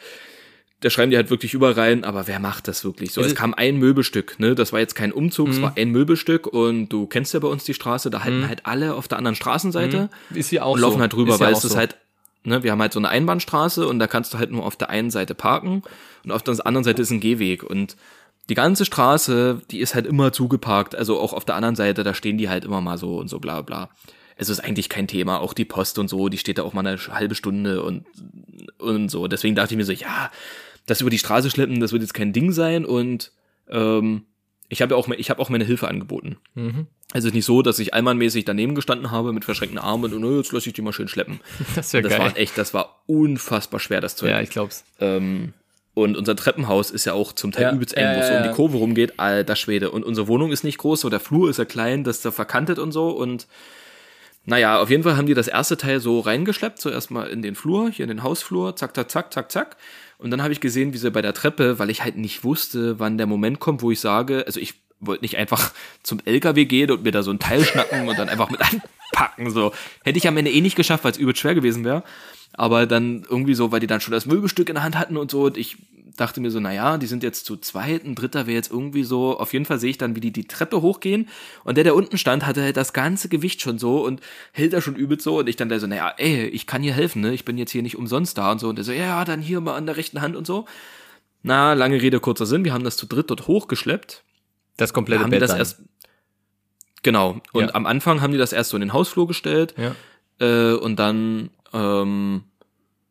da 0.81 0.91
schreiben 0.91 1.11
die 1.11 1.17
halt 1.17 1.31
wirklich 1.31 1.55
überall 1.55 1.73
rein, 1.75 2.05
aber 2.05 2.27
wer 2.27 2.38
macht 2.41 2.67
das 2.69 2.85
wirklich 2.85 3.12
so? 3.12 3.21
Also- 3.21 3.33
es 3.33 3.38
kam 3.38 3.55
ein 3.55 3.77
Möbelstück, 3.79 4.38
ne? 4.41 4.55
Das 4.57 4.73
war 4.73 4.81
jetzt 4.81 4.95
kein 4.95 5.12
Umzug, 5.12 5.49
es 5.49 5.59
Mhm. 5.59 5.62
war 5.62 5.73
ein 5.77 5.91
Möbelstück 5.91 6.47
und 6.49 6.88
du 6.88 7.07
kennst 7.07 7.33
ja 7.35 7.41
bei 7.41 7.47
uns 7.49 7.62
die 7.65 7.73
Straße, 7.75 8.11
da 8.11 8.25
halten 8.25 8.49
halt 8.49 8.67
alle 8.67 8.95
auf 8.95 9.07
der 9.07 9.19
anderen 9.19 9.37
Straßenseite 9.37 10.11
Ist 10.35 10.49
hier 10.51 10.65
auch 10.67 10.75
und 10.75 10.81
laufen 10.81 10.97
so. 10.97 11.01
halt 11.03 11.12
drüber, 11.12 11.35
Ist 11.35 11.41
weil 11.41 11.53
es 11.53 11.65
ist 11.65 11.73
so. 11.73 11.79
halt, 11.79 11.97
ne, 12.43 12.65
wir 12.65 12.73
haben 12.73 12.81
halt 12.83 12.93
so 12.93 12.99
eine 12.99 13.11
Einbahnstraße 13.11 13.87
und 13.87 14.01
da 14.01 14.09
kannst 14.09 14.35
du 14.35 14.38
halt 14.38 14.51
nur 14.51 14.67
auf 14.67 14.75
der 14.75 14.91
einen 14.91 15.11
Seite 15.12 15.37
parken 15.37 15.85
und 16.25 16.33
auf 16.33 16.43
der 16.43 16.55
anderen 16.67 16.83
Seite 16.85 17.01
ist 17.03 17.11
ein 17.12 17.21
Gehweg 17.21 17.62
und 17.62 17.97
die 18.48 18.55
ganze 18.55 18.85
Straße, 18.85 19.62
die 19.70 19.81
ist 19.81 19.94
halt 19.94 20.07
immer 20.07 20.33
zugeparkt, 20.33 20.94
also 20.94 21.18
auch 21.20 21.33
auf 21.33 21.44
der 21.44 21.55
anderen 21.55 21.76
Seite, 21.76 22.02
da 22.02 22.12
stehen 22.14 22.38
die 22.38 22.48
halt 22.48 22.64
immer 22.64 22.81
mal 22.81 22.98
so 22.98 23.16
und 23.18 23.28
so 23.28 23.38
bla 23.38 23.62
bla. 23.62 23.90
Es 24.37 24.48
ist 24.48 24.61
eigentlich 24.61 24.88
kein 24.88 25.07
Thema, 25.07 25.40
auch 25.40 25.52
die 25.55 25.64
Post 25.64 25.98
und 25.98 26.09
so, 26.09 26.28
die 26.28 26.38
steht 26.38 26.59
da 26.59 26.62
auch 26.64 26.72
mal 26.72 26.85
eine 26.87 26.98
halbe 26.98 27.35
Stunde 27.35 27.83
und, 27.83 28.05
und 28.78 29.09
so. 29.11 29.28
Deswegen 29.28 29.55
dachte 29.55 29.74
ich 29.74 29.76
mir 29.78 29.85
so, 29.85 29.92
ja, 29.92 30.31
das 30.87 31.00
über 31.00 31.11
die 31.11 31.18
Straße 31.18 31.50
schleppen, 31.50 31.78
das 31.81 31.92
wird 31.92 32.02
jetzt 32.02 32.14
kein 32.14 32.33
Ding 32.33 32.50
sein 32.50 32.85
und 32.85 33.31
ähm, 33.68 34.24
ich 34.68 34.81
habe 34.83 34.94
ja 34.94 34.96
auch, 34.98 35.07
ich 35.09 35.28
habe 35.31 35.40
auch 35.40 35.50
meine 35.50 35.64
Hilfe 35.64 35.87
angeboten. 35.87 36.38
Mhm. 36.55 36.87
Also 37.12 37.26
es 37.28 37.33
ist 37.33 37.35
nicht 37.35 37.44
so, 37.44 37.61
dass 37.61 37.78
ich 37.78 37.92
allmannmäßig 37.94 38.46
daneben 38.46 38.74
gestanden 38.74 39.11
habe 39.11 39.33
mit 39.35 39.44
verschränkten 39.44 39.78
Armen 39.78 40.14
und 40.14 40.24
oh, 40.24 40.38
jetzt 40.38 40.50
lasse 40.50 40.68
ich 40.70 40.72
die 40.74 40.83
mal 40.83 40.94
schön 40.94 41.09
schleppen. 41.09 41.40
Das 41.76 41.92
wäre 41.92 42.02
Das 42.02 42.12
geil. 42.12 42.20
war 42.20 42.37
echt, 42.37 42.57
das 42.59 42.72
war 42.74 43.02
unfassbar 43.07 43.78
schwer, 43.81 44.00
das 44.00 44.16
Zeug. 44.16 44.31
ja, 44.31 44.40
ich 44.40 44.50
glaub's. 44.50 44.85
Ähm, 44.98 45.52
und 45.94 46.16
unser 46.16 46.35
Treppenhaus 46.37 46.90
ist 46.90 47.05
ja 47.05 47.12
auch 47.12 47.33
zum 47.33 47.52
Teil 47.52 47.64
Ja, 47.64 47.72
übelst 47.72 47.96
eng, 47.96 48.16
wo 48.16 48.20
es 48.20 48.28
ja, 48.28 48.33
so 48.33 48.33
um 48.38 48.44
ja. 48.44 48.48
die 48.48 48.55
Kurve 48.55 48.76
rumgeht, 48.78 49.18
alter 49.18 49.57
Schwede. 49.57 49.90
Und 49.90 50.05
unsere 50.05 50.26
Wohnung 50.26 50.50
ist 50.50 50.64
nicht 50.64 50.78
groß, 50.78 51.00
so 51.02 51.11
der 51.11 51.20
Flur 51.20 51.50
ist 51.50 51.59
ja 51.59 51.66
klein, 51.66 52.02
das 52.02 52.16
ist 52.16 52.24
da 52.24 52.31
verkantet 52.31 52.78
und 52.78 52.92
so. 52.92 53.11
Und 53.11 53.46
naja, 54.44 54.81
auf 54.81 54.90
jeden 54.90 55.02
Fall 55.02 55.16
haben 55.16 55.26
die 55.26 55.35
das 55.35 55.48
erste 55.48 55.76
Teil 55.76 56.00
so 56.00 56.20
reingeschleppt, 56.20 56.81
so 56.81 56.88
erstmal 56.88 57.28
in 57.28 57.42
den 57.42 57.55
Flur, 57.55 57.90
hier 57.90 58.05
in 58.05 58.09
den 58.09 58.22
Hausflur, 58.22 58.74
zack, 58.74 58.94
zack, 58.94 59.11
zack, 59.11 59.33
zack, 59.33 59.52
zack. 59.52 59.76
Und 60.18 60.31
dann 60.31 60.42
habe 60.42 60.52
ich 60.52 60.61
gesehen, 60.61 60.94
wie 60.94 60.98
sie 60.98 61.11
bei 61.11 61.22
der 61.22 61.35
Treppe, 61.35 61.78
weil 61.78 61.90
ich 61.90 62.02
halt 62.02 62.16
nicht 62.16 62.42
wusste, 62.42 62.98
wann 62.98 63.18
der 63.18 63.26
Moment 63.26 63.61
kommt, 63.61 63.83
wo 63.83 63.90
ich 63.90 64.00
sage, 64.00 64.44
also 64.46 64.61
ich 64.61 64.74
wollte 64.98 65.24
nicht 65.24 65.37
einfach 65.37 65.72
zum 66.02 66.20
LKW 66.24 66.64
gehen 66.64 66.90
und 66.90 67.02
mir 67.02 67.12
da 67.12 67.22
so 67.22 67.31
ein 67.31 67.38
Teil 67.38 67.64
schnappen 67.64 68.09
und 68.09 68.18
dann 68.18 68.31
einfach 68.31 68.50
mit 68.50 68.61
anpacken, 69.12 69.50
so. 69.50 69.72
Hätte 70.05 70.18
ich 70.18 70.26
am 70.26 70.37
Ende 70.37 70.50
eh 70.50 70.61
nicht 70.62 70.76
geschafft, 70.76 71.05
weil 71.05 71.12
es 71.12 71.18
übel 71.18 71.37
schwer 71.37 71.55
gewesen 71.55 71.85
wäre. 71.85 72.02
Aber 72.55 72.87
dann 72.87 73.25
irgendwie 73.29 73.55
so, 73.55 73.73
weil 73.73 73.81
die 73.81 73.87
dann 73.87 74.01
schon 74.01 74.12
das 74.12 74.27
Möbelstück 74.27 74.69
in 74.69 74.75
der 74.75 74.85
Hand 74.85 74.99
hatten 74.99 75.17
und 75.17 75.31
so, 75.31 75.45
und 75.45 75.57
ich 75.57 75.77
dachte 76.17 76.43
mir 76.43 76.51
so, 76.51 76.61
naja, 76.61 76.99
die 76.99 77.07
sind 77.07 77.23
jetzt 77.23 77.47
zu 77.47 77.57
zweit, 77.57 78.05
ein 78.05 78.15
dritter 78.15 78.47
wäre 78.47 78.55
jetzt 78.57 78.71
irgendwie 78.71 79.03
so, 79.03 79.38
auf 79.38 79.55
jeden 79.55 79.65
Fall 79.65 79.79
sehe 79.79 79.88
ich 79.88 79.97
dann, 79.97 80.15
wie 80.15 80.21
die 80.21 80.31
die 80.31 80.47
Treppe 80.47 80.83
hochgehen 80.83 81.29
und 81.65 81.77
der, 81.79 81.85
der 81.85 81.95
unten 81.95 82.19
stand, 82.19 82.45
hatte 82.45 82.62
halt 82.62 82.77
das 82.77 82.93
ganze 82.93 83.31
Gewicht 83.31 83.62
schon 83.62 83.79
so 83.79 84.05
und 84.05 84.21
hält 84.53 84.75
da 84.75 84.83
schon 84.83 84.95
übelst 84.95 85.25
so 85.25 85.38
und 85.38 85.49
ich 85.49 85.57
dann 85.57 85.71
da 85.71 85.79
so, 85.79 85.87
naja, 85.87 86.12
ey, 86.19 86.45
ich 86.49 86.67
kann 86.67 86.83
hier 86.83 86.93
helfen, 86.93 87.23
ne, 87.23 87.33
ich 87.33 87.47
bin 87.47 87.57
jetzt 87.57 87.71
hier 87.71 87.81
nicht 87.83 87.97
umsonst 87.97 88.37
da 88.37 88.53
und 88.53 88.59
so 88.59 88.69
und 88.69 88.77
der 88.77 88.85
so, 88.85 88.93
ja, 88.93 89.25
dann 89.25 89.41
hier 89.41 89.62
mal 89.62 89.75
an 89.75 89.87
der 89.87 89.97
rechten 89.97 90.21
Hand 90.21 90.37
und 90.37 90.47
so. 90.47 90.67
Na, 91.43 91.73
lange 91.73 92.01
Rede, 92.03 92.21
kurzer 92.21 92.45
Sinn, 92.45 92.65
wir 92.67 92.75
haben 92.75 92.85
das 92.85 92.99
zu 92.99 93.07
dritt 93.07 93.31
dort 93.31 93.47
hochgeschleppt 93.47 94.23
Das 94.77 94.93
komplette 94.93 95.23
haben 95.23 95.31
Bett 95.31 95.41
das 95.41 95.53
dann. 95.53 95.59
erst 95.61 95.81
genau 97.03 97.41
und 97.53 97.62
Ja. 97.69 97.75
am 97.75 97.87
Anfang 97.87 98.21
haben 98.21 98.33
die 98.33 98.38
das 98.38 98.53
erst 98.53 98.69
so 98.71 98.77
in 98.77 98.83
den 98.83 98.93
Hausflur 98.93 99.27
gestellt 99.27 99.75
Ja. 99.79 99.95
äh, 100.47 100.75
und 100.75 100.97
dann 100.99 101.49
ähm, 101.73 102.43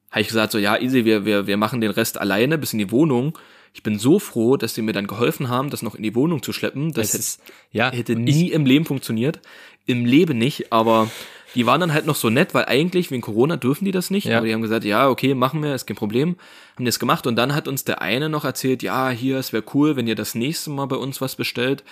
habe 0.10 0.22
ich 0.22 0.28
gesagt 0.28 0.52
so 0.52 0.58
ja 0.58 0.78
easy 0.78 1.06
wir 1.06 1.26
wir 1.26 1.48
wir 1.48 1.58
machen 1.58 1.82
den 1.82 1.92
Rest 1.92 2.20
alleine 2.20 2.58
bis 2.58 2.74
in 2.74 2.80
die 2.80 2.92
Wohnung 2.92 3.38
ich 3.74 3.84
bin 3.84 3.98
so 3.98 4.20
froh 4.20 4.58
dass 4.58 4.74
die 4.74 4.82
mir 4.82 4.94
dann 4.94 5.08
geholfen 5.08 5.50
haben 5.50 5.70
das 5.70 5.82
noch 5.82 5.96
in 5.96 6.04
die 6.04 6.16
Wohnung 6.16 6.44
zu 6.44 6.54
schleppen 6.54 6.94
das 6.94 7.14
Es 7.14 7.38
hätte, 7.38 7.52
ja, 7.72 7.92
hätte 7.92 8.16
nie 8.16 8.52
im 8.52 8.66
Leben 8.66 8.86
funktioniert 8.86 9.40
im 9.86 10.06
Leben 10.06 10.38
nicht 10.38 10.72
aber 10.72 11.10
die 11.56 11.66
waren 11.66 11.82
dann 11.82 11.94
halt 11.94 12.06
noch 12.06 12.16
so 12.16 12.30
nett, 12.30 12.54
weil 12.54 12.66
eigentlich 12.66 13.12
wegen 13.12 13.22
Corona 13.22 13.58
dürfen 13.58 13.86
die 13.86 13.92
das 13.92 14.10
nicht. 14.10 14.26
Ja. 14.26 14.38
Aber 14.38 14.48
die 14.48 14.54
haben 14.54 14.62
gesagt, 14.62 14.86
ja, 14.86 15.10
okay, 15.10 15.34
machen 15.34 15.62
wir, 15.62 15.76
ist 15.76 15.86
kein 15.86 15.98
Problem. 15.98 16.38
Haben 16.76 16.86
das 16.86 17.00
gemacht 17.00 17.28
und 17.28 17.36
dann 17.36 17.54
hat 17.54 17.68
uns 17.68 17.84
der 17.84 18.02
eine 18.02 18.30
noch 18.30 18.46
erzählt, 18.46 18.84
ja, 18.84 19.10
hier, 19.10 19.38
es 19.38 19.52
wäre 19.52 19.64
cool, 19.74 19.96
wenn 19.96 20.08
ihr 20.08 20.16
das 20.16 20.36
nächste 20.36 20.70
Mal 20.70 20.86
bei 20.86 20.96
uns 20.96 21.20
was 21.20 21.36
bestellt, 21.36 21.84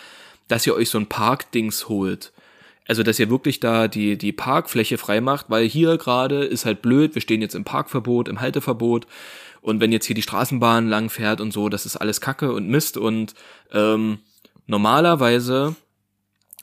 dass 0.48 0.66
ihr 0.66 0.76
euch 0.76 0.90
so 0.90 0.98
ein 0.98 1.08
Parkdings 1.08 1.90
holt. 1.90 2.32
Also, 2.90 3.04
dass 3.04 3.20
ihr 3.20 3.30
wirklich 3.30 3.60
da 3.60 3.88
die, 3.88 4.18
die 4.18 4.32
Parkfläche 4.32 4.98
frei 4.98 5.22
macht, 5.22 5.52
weil 5.52 5.70
hier 5.70 6.00
gerade 6.00 6.44
ist 6.44 6.66
halt 6.66 6.82
blöd, 6.82 7.14
wir 7.14 7.22
stehen 7.22 7.40
jetzt 7.40 7.54
im 7.54 7.64
Parkverbot, 7.64 8.28
im 8.28 8.42
Halteverbot. 8.42 9.06
Und 9.62 9.80
wenn 9.80 9.92
jetzt 9.92 10.08
hier 10.08 10.16
die 10.16 10.24
Straßenbahn 10.24 10.90
lang 10.90 11.12
fährt 11.12 11.40
und 11.40 11.54
so, 11.54 11.70
das 11.70 11.86
ist 11.86 11.98
alles 11.98 12.20
Kacke 12.20 12.52
und 12.52 12.68
Mist. 12.68 12.98
Und 12.98 13.36
ähm, 13.72 14.18
normalerweise 14.66 15.76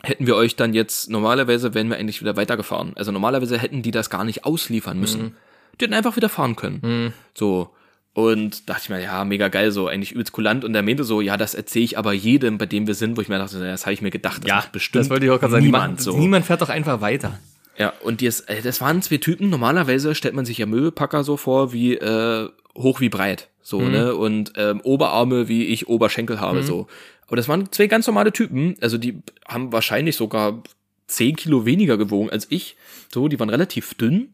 hätten 0.03 0.27
wir 0.27 0.35
euch 0.35 0.57
dann 0.57 0.75
jetzt, 0.75 1.09
normalerweise 1.11 1.75
wären 1.75 1.91
wir 1.91 1.97
eigentlich 1.97 2.21
wieder 2.21 2.37
weitergefahren. 2.37 2.95
Also 2.97 3.13
normalerweise 3.13 3.57
hätten 3.57 3.83
die 3.83 3.93
das 3.93 4.11
gar 4.11 4.25
nicht 4.25 4.45
ausliefern 4.45 4.99
müssen. 4.99 5.37
Die 5.79 5.85
hätten 5.85 5.95
einfach 5.95 6.17
wieder 6.17 6.29
fahren 6.29 6.57
können. 6.57 6.81
Mhm. 6.83 7.13
So. 7.35 7.71
Und 8.17 8.67
dachte 8.71 8.81
ich 8.85 8.89
mir, 8.89 9.03
ja, 9.03 9.27
mega 9.27 9.49
geil, 9.49 9.73
so 9.73 9.89
eigentlich 9.89 10.13
übelst 10.13 10.33
kulant. 10.33 10.65
Und 10.65 10.75
er 10.75 10.81
meinte 10.81 11.05
so, 11.05 11.21
ja, 11.21 11.37
das 11.37 11.53
erzähle 11.55 11.85
ich 11.85 11.99
aber 11.99 12.15
jedem, 12.15 12.57
bei 12.57 12.65
dem 12.65 12.87
wir 12.87 12.95
sind, 12.95 13.19
wo 13.19 13.21
ich 13.21 13.29
mir 13.29 13.37
dachte, 13.37 13.59
das 13.61 13.85
habe 13.85 13.93
ich 13.93 14.01
mir 14.01 14.11
gedacht, 14.11 14.43
das 14.43 14.49
ja, 14.49 14.65
bestimmt 14.73 15.05
das 15.05 15.11
wollte 15.11 15.27
ich 15.27 15.31
auch 15.31 15.39
gerade 15.39 15.51
sagen. 15.53 15.65
niemand 15.67 15.85
Niemand, 15.85 16.01
so. 16.01 16.17
niemand 16.17 16.47
fährt 16.47 16.63
doch 16.63 16.71
einfach 16.71 17.03
weiter. 17.03 17.39
Ja, 17.77 17.93
und 18.03 18.23
die 18.23 18.27
ist, 18.27 18.49
äh, 18.49 18.63
das 18.63 18.81
waren 18.81 19.03
zwei 19.03 19.19
Typen. 19.19 19.51
Normalerweise 19.51 20.15
stellt 20.15 20.35
man 20.35 20.47
sich 20.47 20.57
ja 20.57 20.65
Möbelpacker 20.65 21.25
so 21.25 21.37
vor 21.37 21.75
wie 21.75 21.93
äh, 21.97 22.49
hoch 22.75 23.01
wie 23.01 23.11
breit, 23.11 23.51
so 23.61 23.81
Mhm. 23.81 23.91
ne 23.91 24.15
und 24.15 24.53
ähm, 24.57 24.81
Oberarme 24.83 25.49
wie 25.49 25.67
ich 25.67 25.87
Oberschenkel 25.87 26.41
habe 26.41 26.63
so. 26.63 26.87
Aber 27.27 27.37
das 27.37 27.49
waren 27.49 27.71
zwei 27.71 27.87
ganz 27.87 28.07
normale 28.07 28.33
Typen. 28.33 28.77
Also 28.81 28.97
die 28.97 29.21
haben 29.47 29.73
wahrscheinlich 29.73 30.17
sogar 30.17 30.63
zehn 31.07 31.37
Kilo 31.37 31.67
weniger 31.67 31.99
gewogen 31.99 32.31
als 32.31 32.47
ich. 32.49 32.77
So, 33.13 33.29
die 33.29 33.39
waren 33.39 33.51
relativ 33.51 33.93
dünn. 33.93 34.33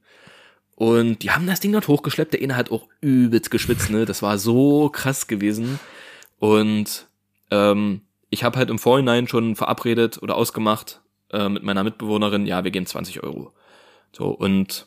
Und 0.74 1.22
die 1.22 1.30
haben 1.30 1.46
das 1.46 1.60
Ding 1.60 1.72
dort 1.72 1.86
hochgeschleppt. 1.88 2.32
Der 2.32 2.42
eine 2.42 2.56
hat 2.56 2.70
auch 2.70 2.88
übelst 3.00 3.50
geschwitzt, 3.50 3.90
ne? 3.90 4.04
Das 4.04 4.22
war 4.22 4.38
so 4.38 4.88
krass 4.88 5.26
gewesen. 5.26 5.78
Und 6.38 7.06
ähm, 7.50 8.00
ich 8.30 8.42
habe 8.44 8.58
halt 8.58 8.70
im 8.70 8.78
Vorhinein 8.78 9.28
schon 9.28 9.54
verabredet 9.56 10.20
oder 10.22 10.34
ausgemacht 10.36 11.00
äh, 11.30 11.48
mit 11.48 11.62
meiner 11.62 11.84
Mitbewohnerin, 11.84 12.46
ja, 12.46 12.64
wir 12.64 12.70
geben 12.70 12.86
20 12.86 13.22
Euro. 13.22 13.52
So, 14.12 14.28
und 14.28 14.86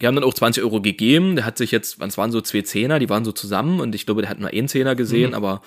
die 0.00 0.06
haben 0.06 0.16
dann 0.16 0.24
auch 0.24 0.34
20 0.34 0.62
Euro 0.64 0.80
gegeben. 0.82 1.36
Der 1.36 1.44
hat 1.46 1.56
sich 1.56 1.70
jetzt, 1.70 2.02
es 2.02 2.18
waren 2.18 2.32
so 2.32 2.40
zwei 2.40 2.62
Zehner, 2.62 2.98
die 2.98 3.08
waren 3.08 3.24
so 3.24 3.32
zusammen 3.32 3.80
und 3.80 3.94
ich 3.94 4.04
glaube, 4.04 4.22
der 4.22 4.30
hat 4.30 4.40
nur 4.40 4.50
einen 4.50 4.68
Zehner 4.68 4.94
gesehen, 4.96 5.30
Mhm. 5.30 5.34
aber 5.36 5.62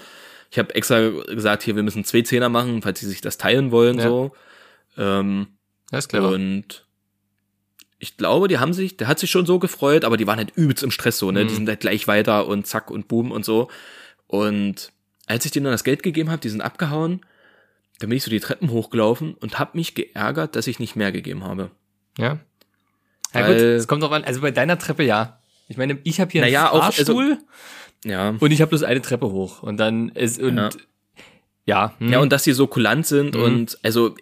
ich 0.51 0.59
habe 0.59 0.75
extra 0.75 1.09
gesagt, 1.09 1.63
hier, 1.63 1.75
wir 1.75 1.83
müssen 1.83 2.03
zwei 2.03 2.21
Zehner 2.21 2.49
machen, 2.49 2.81
falls 2.81 2.99
sie 2.99 3.07
sich 3.07 3.21
das 3.21 3.37
teilen 3.37 3.71
wollen, 3.71 3.97
Ja. 3.97 4.03
so. 4.07 4.31
Ähm, 4.97 5.47
Das 5.89 6.05
ist 6.05 6.09
clever. 6.09 6.29
und 6.29 6.84
ich 7.99 8.17
glaube, 8.17 8.47
die 8.47 8.57
haben 8.59 8.73
sich, 8.73 8.97
der 8.97 9.07
hat 9.07 9.19
sich 9.19 9.31
schon 9.31 9.45
so 9.45 9.57
gefreut, 9.59 10.03
aber 10.05 10.17
die 10.17 10.27
waren 10.27 10.37
halt 10.37 10.51
übelst 10.55 10.83
im 10.83 10.91
Stress 10.91 11.17
so, 11.17 11.31
ne? 11.31 11.43
Mhm. 11.43 11.47
Die 11.47 11.53
sind 11.55 11.67
halt 11.69 11.79
gleich 11.79 12.07
weiter 12.07 12.47
und 12.47 12.67
zack 12.67 12.91
und 12.91 13.07
boom 13.07 13.31
und 13.31 13.45
so. 13.45 13.69
Und 14.27 14.91
als 15.27 15.45
ich 15.45 15.51
denen 15.51 15.65
dann 15.65 15.73
das 15.73 15.83
Geld 15.83 16.03
gegeben 16.03 16.29
habe, 16.29 16.41
die 16.41 16.49
sind 16.49 16.61
abgehauen, 16.61 17.21
dann 17.99 18.09
bin 18.09 18.17
ich 18.17 18.23
so 18.23 18.29
die 18.29 18.39
Treppen 18.41 18.69
hochgelaufen 18.71 19.33
und 19.35 19.57
habe 19.59 19.71
mich 19.77 19.95
geärgert, 19.95 20.55
dass 20.55 20.67
ich 20.67 20.79
nicht 20.79 20.95
mehr 20.95 21.11
gegeben 21.11 21.43
habe. 21.45 21.71
Ja. 22.17 22.39
Ja 23.33 23.41
Weil- 23.41 23.53
gut, 23.53 23.61
es 23.61 23.87
kommt 23.87 24.03
drauf 24.03 24.11
an. 24.11 24.23
Also 24.23 24.41
bei 24.41 24.51
deiner 24.51 24.77
Treppe 24.77 25.03
ja. 25.03 25.39
Ich 25.67 25.77
meine, 25.77 25.97
ich 26.03 26.19
habe 26.19 26.31
hier 26.31 26.43
einen 26.43 26.51
Naja, 26.53 26.69
auch- 26.71 26.83
also- 26.83 27.13
Fahrstuhl 27.13 27.37
Ja. 28.03 28.35
und 28.39 28.51
ich 28.51 28.61
habe 28.61 28.69
bloß 28.69 28.83
eine 28.83 29.01
Treppe 29.01 29.31
hoch. 29.31 29.63
Und 29.63 29.77
dann 29.77 30.09
ist 30.09 30.39
und 30.39 30.57
Ja. 30.57 30.69
ja, 31.65 31.93
hm. 31.99 32.09
Ja, 32.11 32.19
und 32.19 32.31
dass 32.31 32.43
die 32.43 32.51
so 32.53 32.67
kulant 32.67 33.05
sind 33.07 33.35
Mhm. 33.35 33.41
und 33.41 33.77
also 33.83 34.15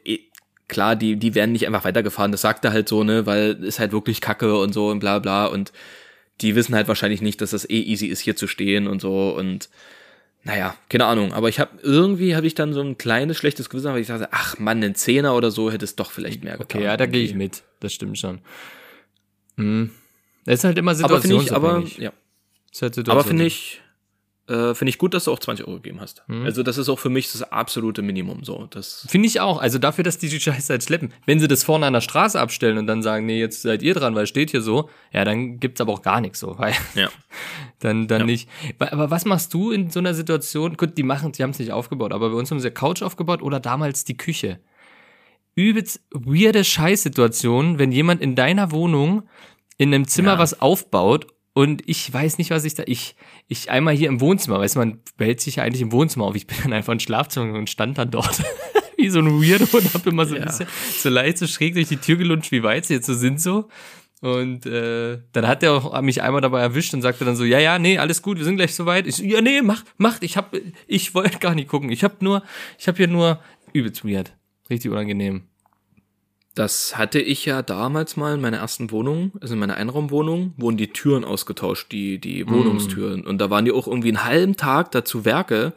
klar, 0.73 0.95
die, 0.97 1.15
die 1.15 1.33
werden 1.35 1.53
nicht 1.53 1.65
einfach 1.65 1.85
weitergefahren, 1.85 2.31
das 2.33 2.41
sagt 2.41 2.65
er 2.65 2.73
halt 2.73 2.89
so, 2.89 3.03
ne, 3.05 3.25
weil 3.25 3.63
ist 3.63 3.79
halt 3.79 3.93
wirklich 3.93 4.19
Kacke 4.19 4.57
und 4.57 4.73
so 4.73 4.89
und 4.89 4.99
bla 4.99 5.19
bla 5.19 5.45
und 5.45 5.71
die 6.41 6.55
wissen 6.55 6.75
halt 6.75 6.87
wahrscheinlich 6.89 7.21
nicht, 7.21 7.39
dass 7.39 7.51
das 7.51 7.69
eh 7.69 7.79
easy 7.81 8.07
ist, 8.07 8.19
hier 8.19 8.35
zu 8.35 8.47
stehen 8.47 8.87
und 8.87 8.99
so 9.01 9.29
und 9.37 9.69
naja, 10.45 10.75
keine 10.89 11.05
Ahnung, 11.05 11.31
aber 11.31 11.47
ich 11.47 11.59
habe 11.61 11.71
irgendwie 11.83 12.35
habe 12.35 12.45
ich 12.45 12.53
dann 12.55 12.73
so 12.73 12.81
ein 12.81 12.97
kleines 12.97 13.37
schlechtes 13.37 13.69
Gewissen, 13.69 13.93
weil 13.93 14.01
ich 14.01 14.07
dachte, 14.07 14.27
ach 14.31 14.59
Mann, 14.59 14.83
ein 14.83 14.93
Zehner 14.95 15.35
oder 15.37 15.51
so 15.51 15.71
hätte 15.71 15.85
es 15.85 15.95
doch 15.95 16.11
vielleicht 16.11 16.43
mehr 16.43 16.57
getan. 16.57 16.65
okay, 16.79 16.83
ja, 16.83 16.97
da 16.97 17.05
gehe 17.05 17.23
ich 17.23 17.33
mit. 17.33 17.63
Das 17.79 17.93
stimmt 17.93 18.17
schon. 18.19 18.39
Hm. 19.57 19.91
Das 20.45 20.55
ist 20.55 20.63
halt 20.65 20.77
immer 20.77 20.91
Aber 21.01 21.21
finde 21.21 21.37
ich, 21.37 21.53
aber 21.53 21.81
situationsabhängig. 21.81 21.97
ja, 21.99 22.11
Ist 22.71 22.81
halt 22.81 22.97
aber 23.09 23.23
finde 23.23 23.45
situationsabhängig. 23.45 23.79
ich 23.79 23.81
äh, 24.47 24.73
finde 24.75 24.89
ich 24.89 24.97
gut, 24.97 25.13
dass 25.13 25.23
du 25.23 25.31
auch 25.31 25.39
20 25.39 25.65
Euro 25.67 25.77
gegeben 25.77 26.01
hast. 26.01 26.23
Mhm. 26.27 26.43
Also 26.43 26.63
das 26.63 26.77
ist 26.77 26.89
auch 26.89 26.99
für 26.99 27.09
mich 27.09 27.31
das 27.31 27.43
absolute 27.43 28.01
Minimum 28.01 28.43
so. 28.43 28.67
Das 28.71 29.05
Finde 29.09 29.27
ich 29.27 29.39
auch. 29.39 29.61
Also 29.61 29.79
dafür, 29.79 30.03
dass 30.03 30.17
die 30.17 30.27
die 30.27 30.39
Scheiße 30.39 30.73
halt 30.73 30.83
schleppen. 30.83 31.13
Wenn 31.25 31.39
sie 31.39 31.47
das 31.47 31.63
vorne 31.63 31.85
an 31.85 31.93
der 31.93 32.01
Straße 32.01 32.37
abstellen 32.39 32.77
und 32.77 32.85
dann 32.87 33.01
sagen, 33.01 33.25
nee, 33.25 33.39
jetzt 33.39 33.61
seid 33.61 33.81
ihr 33.81 33.93
dran, 33.93 34.15
weil 34.15 34.27
steht 34.27 34.51
hier 34.51 34.61
so, 34.61 34.89
ja, 35.13 35.23
dann 35.23 35.59
gibt's 35.61 35.79
aber 35.79 35.93
auch 35.93 36.01
gar 36.01 36.19
nichts 36.19 36.39
so. 36.41 36.57
Weil 36.59 36.73
ja. 36.95 37.07
dann, 37.79 38.07
dann 38.09 38.21
Ja. 38.21 38.25
nicht. 38.25 38.49
Aber 38.79 39.09
was 39.09 39.23
machst 39.23 39.53
du 39.53 39.71
in 39.71 39.89
so 39.91 39.99
einer 39.99 40.13
Situation? 40.13 40.75
Gut, 40.75 40.97
die 40.97 41.03
machen, 41.03 41.31
die 41.31 41.41
haben 41.43 41.51
es 41.51 41.59
nicht 41.59 41.71
aufgebaut, 41.71 42.11
aber 42.11 42.29
bei 42.31 42.35
uns 42.35 42.51
haben 42.51 42.59
sie 42.59 42.69
Couch 42.71 43.01
aufgebaut 43.01 43.41
oder 43.41 43.61
damals 43.61 44.03
die 44.03 44.17
Küche. 44.17 44.59
Übelst 45.55 46.01
weirde 46.11 46.63
Scheißsituation, 46.63 47.77
wenn 47.79 47.91
jemand 47.91 48.21
in 48.21 48.35
deiner 48.35 48.71
Wohnung 48.71 49.23
in 49.77 49.93
einem 49.93 50.07
Zimmer 50.07 50.33
Ja. 50.33 50.37
was 50.39 50.61
aufbaut 50.61 51.27
und 51.53 51.81
ich 51.87 52.11
weiß 52.11 52.37
nicht, 52.37 52.49
was 52.51 52.63
ich 52.65 52.73
da, 52.73 52.83
ich, 52.85 53.15
ich 53.47 53.69
einmal 53.69 53.95
hier 53.95 54.07
im 54.07 54.19
Wohnzimmer, 54.21 54.59
weißt 54.59 54.75
du, 54.75 54.79
man 54.79 54.99
behält 55.17 55.39
sich 55.41 55.57
ja 55.57 55.63
eigentlich 55.63 55.81
im 55.81 55.91
Wohnzimmer 55.91 56.25
auf. 56.25 56.35
Ich 56.35 56.47
bin 56.47 56.57
dann 56.63 56.73
einfach 56.73 56.93
ins 56.93 57.03
Schlafzimmer 57.03 57.53
und 57.57 57.69
stand 57.69 57.97
dann 57.97 58.11
dort. 58.11 58.41
wie 58.97 59.09
so 59.09 59.19
ein 59.19 59.27
Weirdo 59.41 59.65
und 59.77 59.93
hab 59.93 60.05
immer 60.07 60.25
so 60.25 60.35
ein 60.35 60.41
Ja. 60.41 60.45
bisschen 60.47 60.67
so 60.97 61.09
leicht 61.09 61.37
so 61.37 61.45
schräg 61.47 61.73
durch 61.73 61.89
die 61.89 61.97
Tür 61.97 62.15
gelutscht, 62.15 62.51
wie 62.51 62.63
weit 62.63 62.85
sie 62.85 62.93
jetzt 62.93 63.05
so 63.07 63.13
sind 63.13 63.41
so. 63.41 63.67
Und 64.21 64.65
äh, 64.65 65.19
dann 65.33 65.47
hat 65.47 65.61
er 65.63 65.73
auch 65.73 66.01
mich 66.01 66.21
einmal 66.21 66.39
dabei 66.39 66.61
erwischt 66.61 66.93
und 66.93 67.01
sagte 67.01 67.25
dann 67.25 67.35
so, 67.35 67.43
ja, 67.43 67.59
ja, 67.59 67.77
nee, 67.77 67.97
alles 67.97 68.21
gut, 68.21 68.37
wir 68.37 68.45
sind 68.45 68.55
gleich 68.55 68.73
soweit. 68.73 69.05
Ich 69.05 69.17
so, 69.17 69.23
ja, 69.23 69.41
nee, 69.41 69.61
mach, 69.61 69.83
mach, 69.97 70.21
ich 70.21 70.37
hab, 70.37 70.55
ich 70.87 71.13
wollte 71.13 71.37
gar 71.39 71.53
nicht 71.55 71.67
gucken. 71.67 71.89
Ich 71.89 72.03
hab 72.05 72.21
nur, 72.21 72.41
ich 72.79 72.87
hab 72.87 72.95
hier 72.95 73.09
nur 73.09 73.39
übelst 73.73 74.05
weird. 74.05 74.33
Richtig 74.69 74.89
unangenehm. 74.91 75.43
Das 76.55 76.97
hatte 76.97 77.19
ich 77.19 77.45
ja 77.45 77.63
damals 77.63 78.15
mal 78.15 78.35
in 78.35 78.41
meiner 78.41 78.57
ersten 78.57 78.91
Wohnung, 78.91 79.31
also 79.41 79.55
in 79.55 79.59
meiner 79.59 79.75
Einraumwohnung, 79.75 80.53
wurden 80.57 80.77
die 80.77 80.93
Türen 80.93 81.23
ausgetauscht, 81.23 81.91
die, 81.91 82.19
die 82.19 82.47
Wohnungstüren. 82.47 83.25
Und 83.25 83.39
da 83.39 83.49
waren 83.49 83.65
die 83.65 83.71
auch 83.71 83.87
irgendwie 83.87 84.09
einen 84.09 84.23
halben 84.23 84.55
Tag 84.55 84.91
dazu 84.91 85.25
Werke. 85.25 85.73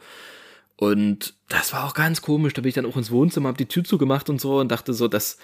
Und 0.75 1.33
das 1.49 1.73
war 1.73 1.85
auch 1.87 1.95
ganz 1.95 2.21
komisch. 2.21 2.53
Da 2.53 2.61
bin 2.61 2.69
ich 2.69 2.75
dann 2.75 2.85
auch 2.85 2.95
ins 2.95 3.09
Wohnzimmer, 3.09 3.49
hab 3.49 3.57
die 3.57 3.65
Tür 3.65 3.83
zugemacht 3.83 4.29
und 4.29 4.39
so 4.39 4.59
und 4.59 4.71
dachte 4.71 4.93
so, 4.93 5.07
dass, 5.07 5.39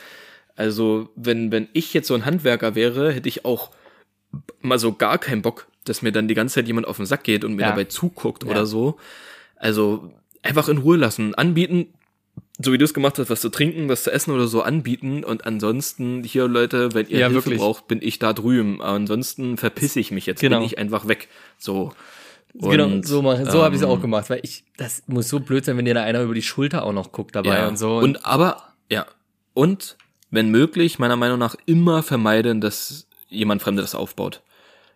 also, 0.56 1.10
wenn, 1.16 1.52
wenn 1.52 1.68
ich 1.74 1.96
jetzt 1.96 2.08
so 2.08 2.14
ein 2.14 2.26
Handwerker 2.26 2.76
wäre, 2.76 3.12
hätte 3.12 3.28
ich 3.30 3.44
auch 3.44 3.72
mal 4.62 4.78
so 4.78 4.94
gar 4.94 5.18
keinen 5.18 5.42
Bock, 5.42 5.68
dass 5.86 6.04
mir 6.04 6.12
dann 6.12 6.28
die 6.28 6.36
ganze 6.36 6.56
Zeit 6.56 6.68
jemand 6.68 6.88
auf 6.88 6.98
den 6.98 7.08
Sack 7.08 7.24
geht 7.24 7.44
und 7.44 7.56
mir 7.56 7.64
Ja. 7.64 7.70
dabei 7.70 7.86
zuguckt 7.86 8.44
Ja. 8.44 8.52
oder 8.52 8.68
so. 8.68 8.98
Also, 9.56 10.12
einfach 10.44 10.68
in 10.70 10.78
Ruhe 10.78 10.98
lassen, 10.98 11.34
anbieten, 11.34 11.88
so 12.60 12.72
wie 12.72 12.78
du 12.78 12.86
es 12.86 12.94
gemacht 12.94 13.18
hast, 13.18 13.30
was 13.30 13.42
zu 13.42 13.50
trinken, 13.50 13.90
was 13.90 14.04
zu 14.04 14.12
essen 14.12 14.32
oder 14.32 14.48
so 14.48 14.62
anbieten 14.62 15.24
und 15.24 15.46
ansonsten 15.46 16.24
hier 16.24 16.48
Leute, 16.48 16.94
wenn 16.94 17.08
ihr 17.08 17.20
Ja, 17.20 17.28
Hilfe 17.28 17.46
wirklich. 17.46 17.60
braucht, 17.60 17.88
bin 17.88 18.00
ich 18.02 18.20
da 18.20 18.34
drüben. 18.34 18.82
Ansonsten 18.82 19.58
verpiss 19.58 19.96
ich 19.96 20.12
mich 20.12 20.26
jetzt, 20.28 20.40
Genau. 20.42 20.58
bin 20.58 20.66
ich 20.68 20.78
einfach 20.78 21.08
weg. 21.08 21.30
So. 21.58 21.94
genau, 22.54 22.86
Und, 22.86 23.08
so, 23.08 23.22
mach, 23.24 23.38
so 23.50 23.64
habe 23.64 23.74
ich 23.76 23.82
es 23.82 23.86
ähm, 23.88 23.92
auch 23.92 24.00
gemacht, 24.02 24.30
weil 24.30 24.40
ich, 24.44 24.64
das 24.78 25.04
muss 25.08 25.30
so 25.30 25.40
blöd 25.40 25.66
sein, 25.66 25.78
wenn 25.78 25.86
dir 25.86 25.96
da 25.96 26.04
einer 26.04 26.22
über 26.22 26.36
die 26.36 26.44
Schulter 26.44 26.84
auch 26.84 26.94
noch 26.94 27.12
guckt 27.12 27.36
dabei 27.36 27.58
Ja. 27.58 27.68
und 27.68 27.78
so. 27.78 27.98
Und 27.98 28.26
aber 28.26 28.62
ja 28.90 29.06
und 29.56 29.98
wenn 30.30 30.50
möglich, 30.50 30.98
meiner 31.00 31.16
Meinung 31.16 31.38
nach 31.40 31.56
immer 31.66 32.02
vermeiden, 32.04 32.60
dass 32.62 33.08
jemand 33.30 33.62
Fremde 33.64 33.82
das 33.82 33.96
aufbaut. 33.96 34.42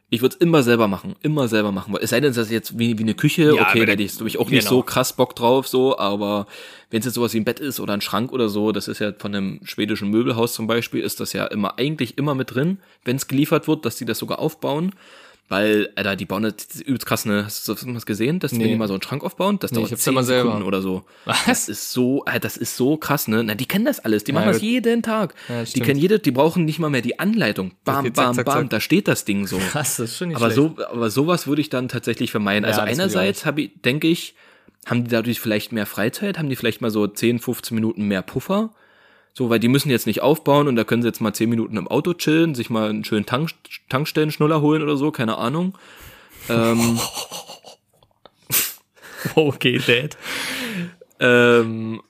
Ich 0.09 0.21
würde 0.21 0.35
es 0.35 0.41
immer 0.41 0.63
selber 0.63 0.87
machen, 0.87 1.15
immer 1.21 1.49
selber 1.49 1.73
machen. 1.73 1.93
Es 1.99 2.11
sei 2.11 2.21
denn, 2.21 2.33
das 2.33 2.45
ist 2.45 2.51
jetzt 2.51 2.79
wie, 2.79 2.97
wie 2.97 3.03
eine 3.03 3.13
Küche, 3.13 3.53
Ja, 3.55 3.67
okay, 3.67 3.85
da 3.85 3.91
hätte 3.91 4.03
ich 4.03 4.39
auch 4.39 4.49
nicht 4.49 4.67
genau. 4.67 4.69
so 4.69 4.81
krass 4.81 5.11
Bock 5.11 5.35
drauf, 5.35 5.67
so, 5.67 5.97
aber 5.97 6.47
wenn 6.89 6.99
es 6.99 7.05
jetzt 7.05 7.15
sowas 7.15 7.33
wie 7.33 7.39
ein 7.41 7.43
Bett 7.43 7.59
ist 7.59 7.81
oder 7.81 7.93
ein 7.93 7.99
Schrank 7.99 8.31
oder 8.31 8.47
so, 8.47 8.71
das 8.71 8.87
ist 8.87 8.99
ja 8.99 9.11
von 9.17 9.35
einem 9.35 9.59
schwedischen 9.63 10.09
Möbelhaus 10.09 10.53
zum 10.53 10.65
Beispiel, 10.65 11.01
ist 11.01 11.19
das 11.19 11.33
ja 11.33 11.45
immer 11.47 11.77
eigentlich 11.77 12.17
immer 12.17 12.35
mit 12.35 12.55
drin, 12.55 12.77
wenn 13.03 13.17
es 13.17 13.27
geliefert 13.27 13.67
wird, 13.67 13.85
dass 13.85 13.97
die 13.97 14.05
das 14.05 14.17
sogar 14.17 14.39
aufbauen. 14.39 14.93
Weil, 15.49 15.89
Alter, 15.95 16.17
die 16.17 16.25
bauen 16.25 16.43
das, 16.43 16.55
das 16.57 16.65
ist 16.75 16.81
übelst 16.81 17.05
krass, 17.05 17.23
ne? 17.25 17.45
Hast 17.45 17.65
du 17.69 17.73
das 17.73 18.05
gesehen, 18.05 18.39
dass 18.39 18.51
die, 18.51 18.57
Nee. 18.57 18.63
wenn 18.65 18.71
die 18.71 18.77
mal 18.77 18.87
so 18.89 18.95
einen 18.95 19.01
Schrank 19.01 19.23
aufbauen? 19.23 19.59
Das 19.59 19.71
Nee, 19.71 19.77
dauert 19.77 19.87
ich 19.87 19.91
hab's 19.93 20.03
zehn 20.03 20.11
ja 20.13 20.15
mal 20.19 20.23
selber. 20.25 20.49
Sekunden 20.49 20.67
oder 20.67 20.81
so. 20.81 21.05
Was? 21.23 21.45
Das 21.45 21.69
ist 21.69 21.91
so, 21.93 22.25
Alter, 22.25 22.39
das 22.41 22.57
ist 22.57 22.75
so 22.75 22.97
krass, 22.97 23.29
ne? 23.29 23.43
Na, 23.45 23.55
die 23.55 23.65
kennen 23.65 23.85
das 23.85 24.01
alles. 24.01 24.25
Die 24.25 24.31
Ja, 24.33 24.39
machen 24.39 24.51
das 24.51 24.61
jeden 24.61 25.03
Tag. 25.03 25.35
Ja, 25.47 25.61
die 25.61 25.67
stimmt. 25.71 25.85
kennen 25.85 25.99
jede, 26.01 26.19
die 26.19 26.31
brauchen 26.31 26.65
nicht 26.65 26.79
mal 26.79 26.89
mehr 26.89 27.01
die 27.01 27.17
Anleitung. 27.19 27.71
Bam, 27.85 28.03
geht 28.03 28.15
zack, 28.17 28.25
bam, 28.25 28.33
zack, 28.35 28.45
bam, 28.45 28.55
zack. 28.63 28.69
da 28.71 28.79
steht 28.81 29.07
das 29.07 29.23
Ding 29.23 29.47
so. 29.47 29.57
krass, 29.57 29.95
das 29.97 30.09
ist 30.11 30.17
schon 30.17 30.27
nicht 30.27 30.37
Aber 30.37 30.51
schlecht. 30.51 30.75
so, 30.77 30.83
aber 30.85 31.09
sowas 31.09 31.47
würde 31.47 31.61
ich 31.61 31.69
dann 31.69 31.87
tatsächlich 31.87 32.29
vermeiden. 32.31 32.63
Ja, 32.65 32.69
Also 32.69 32.81
das 32.81 32.89
einerseits 32.89 33.45
habe 33.45 33.61
ich, 33.61 33.71
denke 33.85 34.07
ich, 34.07 34.35
haben 34.85 35.05
die 35.05 35.09
dadurch 35.11 35.39
vielleicht 35.39 35.71
mehr 35.71 35.85
Freizeit, 35.85 36.37
haben 36.37 36.49
die 36.49 36.57
vielleicht 36.57 36.81
mal 36.81 36.91
so 36.91 37.07
10, 37.07 37.39
15 37.39 37.73
Minuten 37.73 38.03
mehr 38.03 38.21
Puffer. 38.21 38.71
So, 39.37 39.51
weil 39.51 39.59
die 39.59 39.67
müssen 39.67 39.91
jetzt 39.91 40.07
nicht 40.07 40.23
aufbauen 40.23 40.67
und 40.67 40.75
da 40.77 40.83
können 40.83 41.03
sie 41.03 41.09
jetzt 41.09 41.21
mal 41.21 41.31
10 41.31 41.47
Minuten 41.47 41.77
im 41.77 41.87
Auto 41.87 42.15
chillen, 42.15 42.55
sich 42.55 42.71
mal 42.71 42.89
einen 42.89 43.05
schönen 43.05 43.27
Tank, 43.27 43.51
Tankstellen-Schnuller 43.87 44.61
holen 44.61 44.81
oder 44.81 44.97
so, 44.97 45.11
keine 45.11 45.37
Ahnung. 45.37 45.77
Ähm, 46.49 46.99
Okay, 49.35 49.79
Dad. 49.85 50.17
ähm, 51.19 52.01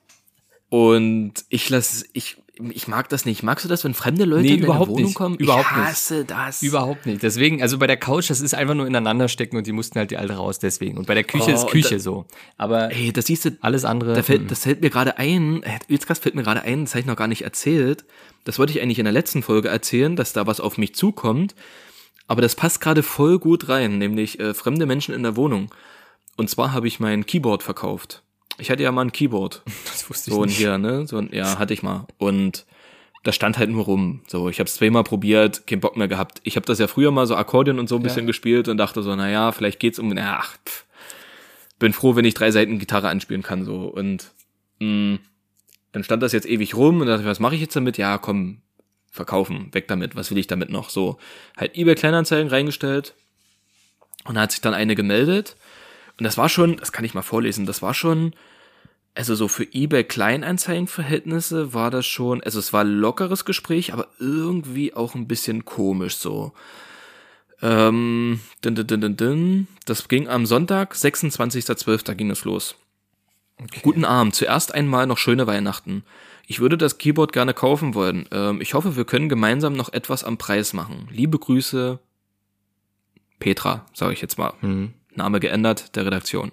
und 0.70 1.34
ich 1.50 1.70
lasse, 1.70 2.06
ich, 2.14 2.38
ich 2.72 2.88
mag 2.88 3.10
das 3.10 3.26
nicht. 3.26 3.44
Magst 3.44 3.66
du 3.66 3.70
das, 3.70 3.84
wenn 3.84 3.94
fremde 3.94 4.26
Leute 4.26 4.44
Nee, 4.44 4.54
in 4.56 4.62
deine 4.66 4.80
Wohnung 4.80 5.04
nicht. 5.04 5.16
kommen? 5.16 5.36
Überhaupt 5.36 5.68
ich 5.72 5.78
nicht. 5.78 5.86
hasse 5.88 6.26
das. 6.26 6.62
Überhaupt 6.62 7.06
nicht. 7.06 7.22
Deswegen, 7.24 7.62
also 7.62 7.78
bei 7.78 7.88
der 7.88 7.98
Couch, 7.98 8.30
das 8.30 8.42
ist 8.42 8.54
einfach 8.56 8.74
nur 8.76 8.88
ineinander 8.88 9.28
stecken 9.28 9.58
und 9.58 9.68
die 9.68 9.72
mussten 9.72 10.00
halt 10.00 10.12
die 10.12 10.18
alte 10.18 10.34
raus, 10.34 10.60
deswegen. 10.60 10.98
Und 10.98 11.08
bei 11.08 11.14
der 11.14 11.24
Küche 11.24 11.52
Oh, 11.52 11.54
ist 11.54 11.68
Küche 11.68 11.96
da- 11.96 12.00
so. 12.00 12.26
Aber 12.58 12.92
Ey, 12.92 13.12
das 13.14 13.26
siehst 13.28 13.46
du, 13.46 13.58
alles 13.62 13.86
andere. 13.86 14.14
Da 14.14 14.24
fällt, 14.24 14.42
hm. 14.42 14.48
das 14.48 14.64
fällt 14.64 14.82
mir 14.82 14.90
gerade 14.90 15.18
ein, 15.18 15.64
äh, 15.64 15.80
jetzt 15.88 16.08
krass 16.08 16.20
fällt 16.20 16.36
mir 16.36 16.44
gerade 16.44 16.62
ein, 16.64 16.86
das 16.86 16.94
habe 16.94 17.02
ich 17.02 17.06
noch 17.06 17.16
gar 17.16 17.28
nicht 17.28 17.44
erzählt. 17.44 18.06
Das 18.44 18.60
wollte 18.60 18.72
ich 18.74 18.82
eigentlich 18.82 19.00
in 19.00 19.06
der 19.06 19.14
letzten 19.14 19.44
Folge 19.44 19.70
erzählen, 19.70 20.16
dass 20.16 20.34
da 20.34 20.48
was 20.48 20.60
auf 20.60 20.78
mich 20.78 20.96
zukommt. 20.96 21.56
Aber 22.28 22.42
das 22.42 22.56
passt 22.56 22.82
gerade 22.82 23.04
voll 23.04 23.40
gut 23.40 23.70
rein, 23.70 23.98
nämlich 23.98 24.40
äh, 24.40 24.54
fremde 24.54 24.86
Menschen 24.86 25.14
in 25.16 25.24
der 25.24 25.36
Wohnung. 25.36 25.70
Und 26.36 26.50
zwar 26.50 26.74
habe 26.74 26.88
ich 26.88 27.00
mein 27.00 27.26
Keyboard 27.26 27.64
verkauft. 27.64 28.22
Ich 28.60 28.70
hatte 28.72 28.84
ja 28.84 28.92
mal 28.92 29.04
ein 29.06 29.12
Keyboard. 29.12 29.62
das 29.86 30.10
wusste 30.10 30.30
ich 30.30 30.36
So 30.36 30.42
ein 30.44 30.48
nicht. 30.48 30.58
hier, 30.58 30.78
ne? 30.78 31.06
So 31.08 31.18
ein, 31.18 31.30
ja, 31.32 31.60
hatte 31.60 31.74
ich 31.74 31.84
mal. 31.84 32.08
Und 32.18 32.66
das 33.24 33.36
stand 33.36 33.58
halt 33.58 33.70
nur 33.70 33.84
rum. 33.86 34.22
So, 34.28 34.50
ich 34.50 34.60
habe 34.60 34.68
es 34.68 34.76
zweimal 34.76 35.04
probiert, 35.04 35.68
keinen 35.68 35.82
Bock 35.82 35.98
mehr 35.98 36.08
gehabt. 36.08 36.40
Ich 36.44 36.56
habe 36.56 36.66
das 36.66 36.80
ja 36.80 36.88
früher 36.88 37.12
mal 37.12 37.28
so 37.28 37.36
Akkordeon 37.36 37.78
und 37.80 37.90
so 37.90 37.98
ein 37.98 38.04
bisschen 38.04 38.26
gespielt 38.26 38.68
und 38.68 38.78
dachte 38.78 39.04
so, 39.04 39.16
na 39.16 39.30
ja, 39.30 39.52
vielleicht 39.52 39.80
geht's 39.80 40.00
um, 40.00 40.10
na, 40.10 40.38
ach, 40.40 40.58
pff. 40.66 40.86
bin 41.78 41.94
froh, 41.94 42.16
wenn 42.16 42.26
ich 42.26 42.34
drei 42.36 42.52
Seiten 42.52 42.80
Gitarre 42.80 43.10
anspielen 43.10 43.44
kann 43.44 43.66
so 43.66 43.82
und 43.82 44.32
mh, 44.80 45.20
dann 45.92 46.04
stand 46.04 46.24
das 46.24 46.32
jetzt 46.32 46.48
ewig 46.48 46.76
rum 46.76 47.02
und 47.02 47.08
dachte, 47.08 47.26
was 47.26 47.40
mache 47.40 47.56
ich 47.56 47.62
jetzt 47.62 47.76
damit? 47.76 47.98
Ja, 47.98 48.18
komm, 48.18 48.62
verkaufen, 49.12 49.74
weg 49.74 49.88
damit. 49.88 50.16
Was 50.16 50.32
will 50.32 50.38
ich 50.38 50.48
damit 50.48 50.70
noch? 50.70 50.90
So, 50.90 51.18
halt 51.58 51.76
eBay 51.76 51.96
Kleinanzeigen 51.96 52.50
reingestellt 52.50 53.14
und 54.26 54.36
da 54.36 54.42
hat 54.42 54.52
sich 54.52 54.62
dann 54.62 54.74
eine 54.74 54.96
gemeldet 54.96 55.58
und 56.18 56.24
das 56.24 56.38
war 56.38 56.50
schon, 56.50 56.78
das 56.78 56.92
kann 56.92 57.06
ich 57.06 57.14
mal 57.14 57.22
vorlesen, 57.22 57.66
das 57.66 57.82
war 57.82 57.94
schon 57.94 58.34
also 59.18 59.34
so 59.34 59.48
für 59.48 59.64
eBay 59.74 60.04
Kleinanzeigenverhältnisse 60.04 61.74
war 61.74 61.90
das 61.90 62.06
schon, 62.06 62.44
also 62.44 62.60
es 62.60 62.72
war 62.72 62.84
lockeres 62.84 63.46
Gespräch, 63.46 63.92
aber 63.92 64.08
irgendwie 64.20 64.94
auch 64.94 65.16
ein 65.16 65.28
bisschen 65.28 65.66
komisch 65.66 66.18
so. 66.18 66.54
Ähm, 67.64 68.40
din, 68.64 68.76
din, 68.76 68.86
din, 68.86 69.18
din. 69.18 69.68
Das 69.86 70.08
ging 70.08 70.28
am 70.28 70.46
Sonntag, 70.46 70.94
26.12. 70.94 72.14
ging 72.14 72.30
es 72.30 72.46
los. 72.46 72.76
Guten 73.82 74.06
Abend. 74.06 74.36
Zuerst 74.36 74.76
einmal 74.76 75.08
noch 75.08 75.18
schöne 75.18 75.48
Weihnachten. 75.48 76.04
Ich 76.46 76.60
würde 76.60 76.78
das 76.78 77.00
Keyboard 77.00 77.34
gerne 77.34 77.56
kaufen 77.56 77.96
wollen. 77.96 78.28
Ähm, 78.32 78.62
ich 78.62 78.76
hoffe, 78.76 78.96
wir 78.96 79.06
können 79.06 79.30
gemeinsam 79.30 79.74
noch 79.74 79.92
etwas 79.92 80.24
am 80.24 80.38
Preis 80.38 80.74
machen. 80.74 81.10
Liebe 81.12 81.40
Grüße, 81.40 81.98
Petra, 83.40 83.88
sage 83.94 84.14
ich 84.14 84.22
jetzt 84.22 84.38
mal. 84.38 84.54
Mhm. 84.62 84.94
Name 85.18 85.40
geändert, 85.40 85.96
der 85.96 86.06
Redaktion. 86.06 86.52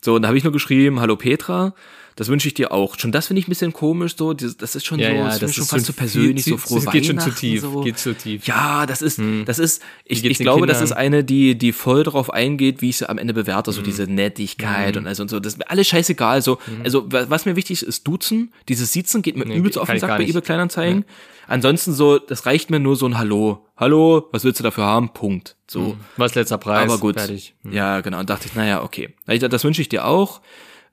So, 0.00 0.14
und 0.14 0.22
da 0.22 0.28
habe 0.28 0.38
ich 0.38 0.44
nur 0.44 0.52
geschrieben, 0.52 1.00
hallo 1.00 1.16
Petra, 1.16 1.74
das 2.16 2.28
wünsche 2.28 2.48
ich 2.48 2.54
dir 2.54 2.72
auch. 2.72 2.98
Schon 2.98 3.12
das 3.12 3.26
finde 3.28 3.40
ich 3.40 3.46
ein 3.48 3.50
bisschen 3.50 3.72
komisch, 3.72 4.14
so, 4.16 4.32
das 4.34 4.74
ist 4.74 4.84
schon 4.84 4.98
Ja, 4.98 5.08
so, 5.10 5.14
ja, 5.14 5.24
das, 5.26 5.38
das 5.40 5.50
ist 5.50 5.56
schon 5.56 5.66
fast 5.66 5.86
so 5.86 5.92
persönlich, 5.92 6.44
so 6.44 6.56
frohe 6.56 6.80
das 6.82 6.92
geht 6.92 7.06
schon 7.06 7.18
zu 7.18 7.30
tief, 7.30 7.60
So. 7.62 7.80
geht 7.80 7.98
zu 7.98 8.14
tief. 8.14 8.46
Ja, 8.46 8.86
das 8.86 9.00
ist, 9.02 9.18
Hm. 9.18 9.44
das 9.46 9.58
ist, 9.58 9.82
ich, 10.04 10.24
ich 10.24 10.38
glaube, 10.38 10.66
das 10.66 10.78
ist 10.80 10.90
Kindern? 10.90 10.98
eine, 10.98 11.24
die, 11.24 11.56
die 11.56 11.72
voll 11.72 12.02
drauf 12.02 12.30
eingeht, 12.32 12.82
wie 12.82 12.90
ich 12.90 12.98
sie 12.98 13.08
am 13.08 13.18
Ende 13.18 13.32
bewerte, 13.34 13.70
Hm. 13.70 13.76
so 13.76 13.82
diese 13.82 14.04
Nettigkeit 14.04 14.96
und 14.96 15.06
also 15.06 15.22
und 15.22 15.28
so, 15.28 15.40
das 15.40 15.54
ist 15.54 15.58
mir 15.58 15.70
alles 15.70 15.86
scheißegal, 15.88 16.42
so, 16.42 16.58
also, 16.84 17.10
wa- 17.10 17.26
was 17.28 17.46
mir 17.46 17.56
wichtig 17.56 17.82
ist, 17.82 17.88
ist 17.88 18.06
Duzen, 18.06 18.52
dieses 18.68 18.92
Siezen 18.92 19.22
geht 19.22 19.36
mir 19.36 19.46
Nee, 19.46 19.56
übelst 19.56 19.78
auf 19.78 19.88
den 19.88 19.98
Sack 19.98 20.18
bei 20.18 20.24
eBay 20.26 20.42
Kleinanzeigen. 20.42 21.04
Ansonsten 21.46 21.92
so, 21.94 22.18
das 22.18 22.46
reicht 22.46 22.70
mir 22.70 22.78
nur 22.78 22.94
so 22.94 23.06
ein 23.06 23.18
Hallo. 23.18 23.66
Hallo, 23.76 24.28
was 24.30 24.44
willst 24.44 24.60
du 24.60 24.62
dafür 24.64 24.84
haben? 24.84 25.08
Punkt. 25.12 25.56
So. 25.66 25.96
Was 26.16 26.36
letzter 26.36 26.58
Preis? 26.58 26.84
Aber 26.88 26.98
gut. 26.98 27.16
Fertig. 27.18 27.54
Hm. 27.64 27.72
Ja, 27.72 28.00
genau. 28.02 28.20
Und 28.20 28.30
dachte 28.30 28.46
ich, 28.46 28.54
naja, 28.54 28.82
okay. 28.84 29.14
Dachte, 29.26 29.48
Das 29.48 29.64
wünsche 29.64 29.82
ich 29.82 29.88
dir 29.88 30.04
auch. 30.06 30.40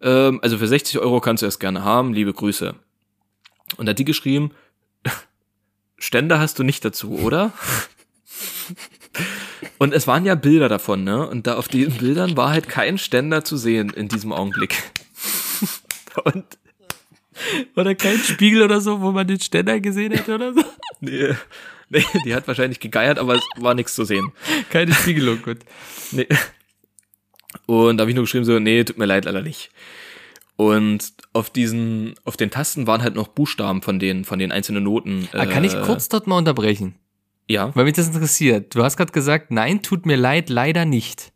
Ähm, 0.01 0.39
also 0.41 0.57
für 0.57 0.67
60 0.67 0.99
Euro 0.99 1.19
kannst 1.21 1.43
du 1.43 1.47
es 1.47 1.59
gerne 1.59 1.83
haben. 1.83 2.13
Liebe 2.13 2.33
Grüße. 2.33 2.75
Und 3.77 3.85
da 3.85 3.91
hat 3.91 3.99
die 3.99 4.05
geschrieben, 4.05 4.51
Ständer 5.97 6.39
hast 6.39 6.59
du 6.59 6.63
nicht 6.63 6.85
dazu, 6.85 7.19
oder? 7.19 7.51
Und 9.79 9.93
es 9.93 10.07
waren 10.07 10.25
ja 10.25 10.35
Bilder 10.35 10.69
davon, 10.69 11.03
ne? 11.03 11.27
Und 11.27 11.47
da 11.47 11.55
auf 11.55 11.67
diesen 11.67 11.93
Bildern 11.97 12.37
war 12.37 12.49
halt 12.49 12.69
kein 12.69 12.97
Ständer 12.97 13.43
zu 13.43 13.57
sehen 13.57 13.89
in 13.89 14.07
diesem 14.07 14.31
Augenblick. 14.31 14.75
Und 16.23 16.45
Oder 17.75 17.95
kein 17.95 18.17
Spiegel 18.17 18.63
oder 18.63 18.81
so, 18.81 19.01
wo 19.01 19.11
man 19.11 19.27
den 19.27 19.39
Ständer 19.39 19.79
gesehen 19.79 20.11
hätte 20.11 20.35
oder 20.35 20.53
so? 20.53 20.63
nee, 20.99 21.35
nee, 21.89 22.03
die 22.25 22.35
hat 22.35 22.47
wahrscheinlich 22.47 22.79
gegeiert, 22.79 23.19
aber 23.19 23.35
es 23.35 23.43
war 23.57 23.73
nichts 23.73 23.95
zu 23.95 24.05
sehen. 24.05 24.31
Keine 24.69 24.93
Spiegelung, 24.93 25.41
gut. 25.41 25.59
Nee. 26.11 26.27
Und 27.67 27.97
da 27.97 28.01
habe 28.01 28.09
ich 28.11 28.15
nur 28.15 28.23
geschrieben 28.23 28.45
so, 28.45 28.57
nee, 28.59 28.83
tut 28.83 28.97
mir 28.97 29.05
leid, 29.05 29.25
leider 29.25 29.41
nicht. 29.43 29.69
Und 30.55 31.13
auf 31.33 31.51
diesen, 31.51 32.15
auf 32.25 32.35
den 32.35 32.49
Tasten 32.49 32.87
waren 32.87 33.03
halt 33.03 33.13
noch 33.13 33.27
Buchstaben 33.27 33.83
von 33.83 33.99
den, 33.99 34.25
von 34.25 34.39
den 34.39 34.51
einzelnen 34.51 34.83
Noten. 34.83 35.29
Ah, 35.33 35.45
kann 35.45 35.63
ich 35.63 35.75
äh, 35.75 35.81
kurz 35.81 36.09
dort 36.09 36.25
mal 36.25 36.37
unterbrechen? 36.37 36.95
Ja, 37.47 37.73
Weil 37.75 37.85
mich 37.85 37.93
das 37.93 38.07
interessiert. 38.07 38.73
Du 38.73 38.83
hast 38.83 38.97
gerade 38.97 39.11
gesagt, 39.11 39.51
nein, 39.51 39.83
tut 39.83 40.05
mir 40.07 40.17
leid, 40.17 40.49
leider 40.49 40.85
nicht. 40.85 41.31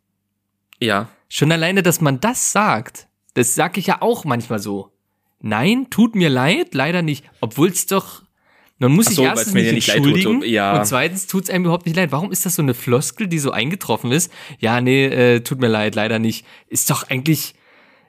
ja. 0.80 1.08
Schon 1.34 1.50
alleine, 1.50 1.82
dass 1.82 2.02
man 2.02 2.20
das 2.20 2.52
sagt, 2.52 3.08
das 3.32 3.54
sag 3.54 3.78
ich 3.78 3.86
ja 3.86 4.02
auch 4.02 4.26
manchmal 4.26 4.58
so. 4.58 4.92
Nein, 5.40 5.86
tut 5.88 6.14
mir 6.14 6.28
leid, 6.28 6.74
leider 6.74 7.00
nicht. 7.00 7.24
Obwohl 7.40 7.68
es 7.68 7.86
doch, 7.86 8.21
man 8.82 8.92
muss 8.92 9.06
sich 9.06 9.16
so, 9.16 9.22
erstens 9.24 9.54
nicht 9.54 9.72
nicht 9.72 9.86
leid 9.88 9.96
tut, 9.98 10.06
entschuldigen 10.08 10.40
so, 10.42 10.46
ja. 10.46 10.78
und 10.78 10.86
zweitens 10.86 11.26
tut's 11.26 11.48
einem 11.50 11.64
überhaupt 11.64 11.86
nicht 11.86 11.96
leid. 11.96 12.12
Warum 12.12 12.30
ist 12.32 12.44
das 12.44 12.56
so 12.56 12.62
eine 12.62 12.74
Floskel, 12.74 13.26
die 13.28 13.38
so 13.38 13.50
eingetroffen 13.50 14.12
ist? 14.12 14.30
Ja, 14.58 14.80
nee, 14.80 15.06
äh, 15.06 15.40
tut 15.40 15.60
mir 15.60 15.68
leid, 15.68 15.94
leider 15.94 16.18
nicht. 16.18 16.44
Ist 16.68 16.90
doch 16.90 17.08
eigentlich, 17.08 17.54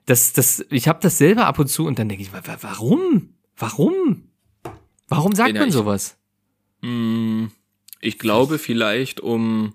das, 0.06 0.34
das, 0.34 0.66
ich 0.70 0.88
habe 0.90 1.00
das 1.02 1.18
selber 1.18 1.46
ab 1.46 1.58
und 1.60 1.68
zu 1.68 1.86
und 1.86 1.98
dann 2.00 2.10
denke 2.10 2.24
ich, 2.24 2.34
wa- 2.34 2.42
wa- 2.46 2.58
warum? 2.62 3.30
Warum? 3.56 4.24
Warum 5.08 5.34
sagt 5.34 5.54
Ja, 5.54 5.60
man 5.60 5.70
ich- 5.70 5.74
sowas? 5.74 6.18
Mm, 6.82 7.46
Ich 8.02 8.20
glaube 8.20 8.60
vielleicht 8.60 9.22
um, 9.22 9.74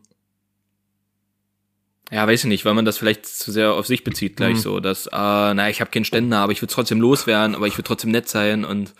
ja, 2.10 2.26
weiß 2.26 2.40
ich 2.44 2.46
nicht, 2.48 2.64
weil 2.64 2.74
man 2.74 2.84
das 2.86 2.98
vielleicht 2.98 3.26
zu 3.26 3.52
sehr 3.52 3.74
auf 3.74 3.86
sich 3.86 4.02
bezieht 4.02 4.36
gleich 4.36 4.56
Mhm. 4.56 4.60
so, 4.60 4.80
dass, 4.80 5.08
ah, 5.12 5.52
na, 5.54 5.68
ich 5.68 5.80
habe 5.80 5.90
keinen 5.90 6.04
Ständer, 6.06 6.38
aber 6.38 6.52
ich 6.52 6.62
will 6.62 6.68
trotzdem 6.68 7.00
loswerden, 7.00 7.54
aber 7.54 7.66
ich 7.66 7.76
will 7.76 7.84
trotzdem 7.84 8.10
nett 8.10 8.28
sein 8.28 8.64
und 8.64 8.94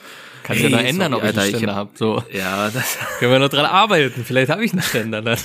Kannst 0.49 0.63
ja 0.63 0.69
noch 0.71 0.79
Hey, 0.79 0.89
ändern, 0.89 1.13
sorry, 1.13 1.15
ob 1.15 1.23
ich 1.23 1.27
Alter, 1.29 1.41
einen 1.43 1.57
Ständer 1.57 1.75
hab- 1.77 1.89
hab. 1.91 1.99
So, 1.99 2.23
ja, 2.33 2.71
das, 2.71 2.99
können 3.21 3.33
wir 3.33 3.39
noch 3.39 3.49
dran 3.51 3.67
arbeiten. 3.67 4.25
Vielleicht 4.25 4.51
habe 4.51 4.65
ich 4.65 4.73
einen 4.73 4.83
Ständer 4.83 5.23
dann. 5.23 5.39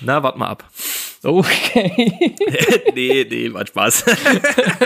na, 0.00 0.22
wart 0.22 0.36
mal 0.38 0.48
ab. 0.48 0.64
Okay. 1.22 2.12
nee, 2.94 3.26
nee, 3.28 3.52
war 3.52 3.66
Spaß. 3.66 4.04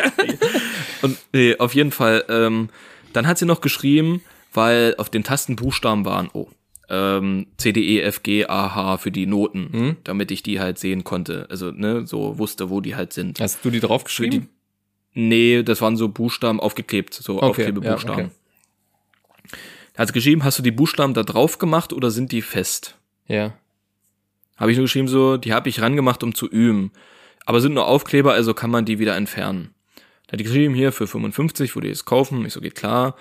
und 1.03 1.19
nee, 1.33 1.57
auf 1.59 1.75
jeden 1.75 1.93
Fall, 1.93 2.25
ähm, 2.29 2.69
dann 3.13 3.27
hat 3.27 3.39
sie 3.39 3.45
noch 3.47 3.61
geschrieben, 3.61 4.23
weil 4.53 4.95
auf 4.99 5.11
den 5.11 5.23
Tasten 5.25 5.57
Buchstaben 5.57 6.05
waren, 6.05 6.31
oh, 6.33 6.49
ähm, 6.89 7.47
C, 7.57 7.73
D, 7.73 7.81
E, 7.99 8.01
F, 8.01 8.23
G, 8.23 8.47
A, 8.47 8.75
H 8.75 8.99
für 8.99 9.11
die 9.11 9.27
Noten, 9.27 9.69
Mhm. 9.73 9.97
damit 10.05 10.31
ich 10.31 10.43
die 10.43 10.59
halt 10.61 10.79
sehen 10.79 11.05
konnte. 11.05 11.47
Also, 11.51 11.71
ne, 11.71 12.07
so 12.07 12.39
wusste, 12.39 12.71
wo 12.71 12.81
die 12.81 12.97
halt 12.97 13.13
sind. 13.13 13.39
Hast 13.41 13.65
du 13.65 13.71
die 13.71 13.81
draufgeschrieben? 13.81 14.49
Nee, 15.13 15.63
das 15.63 15.81
waren 15.81 15.97
so 15.97 16.09
Buchstaben 16.09 16.61
aufgeklebt, 16.61 17.15
so 17.15 17.37
Okay, 17.37 17.47
Aufklebebuchstaben. 17.47 18.19
ja, 18.19 18.25
okay. 18.27 19.57
Hat 19.97 20.09
sie 20.09 20.15
geschrieben, 20.15 20.45
hast 20.45 20.59
du 20.59 20.63
die 20.63 20.71
Buchstaben 20.71 21.15
da 21.15 21.23
drauf 21.23 21.59
gemacht 21.59 21.93
oder 21.93 22.11
sind 22.11 22.33
die 22.33 22.43
fest? 22.43 22.97
Ja. 23.27 23.55
Habe 24.57 24.71
ich 24.71 24.77
nur 24.77 24.85
geschrieben 24.85 25.09
so, 25.09 25.37
die 25.37 25.53
habe 25.53 25.69
ich 25.69 25.81
rangemacht, 25.81 26.23
um 26.23 26.35
zu 26.35 26.49
üben. 26.49 26.93
Aber 27.45 27.61
sind 27.61 27.75
nur 27.75 27.87
Aufkleber, 27.87 28.33
also 28.33 28.55
kann 28.55 28.71
man 28.71 28.85
die 28.85 28.99
wieder 28.99 29.17
entfernen. 29.17 29.75
Da 30.27 30.33
hat 30.33 30.41
die 30.41 30.45
geschrieben, 30.45 30.75
hier 30.75 30.93
für 30.93 31.07
55, 31.07 31.75
wo 31.75 31.81
die 31.81 31.89
es 31.89 32.05
kaufen. 32.05 32.45
Ich 32.47 32.53
so, 32.53 32.61
geht 32.61 32.77
klar. 32.77 33.17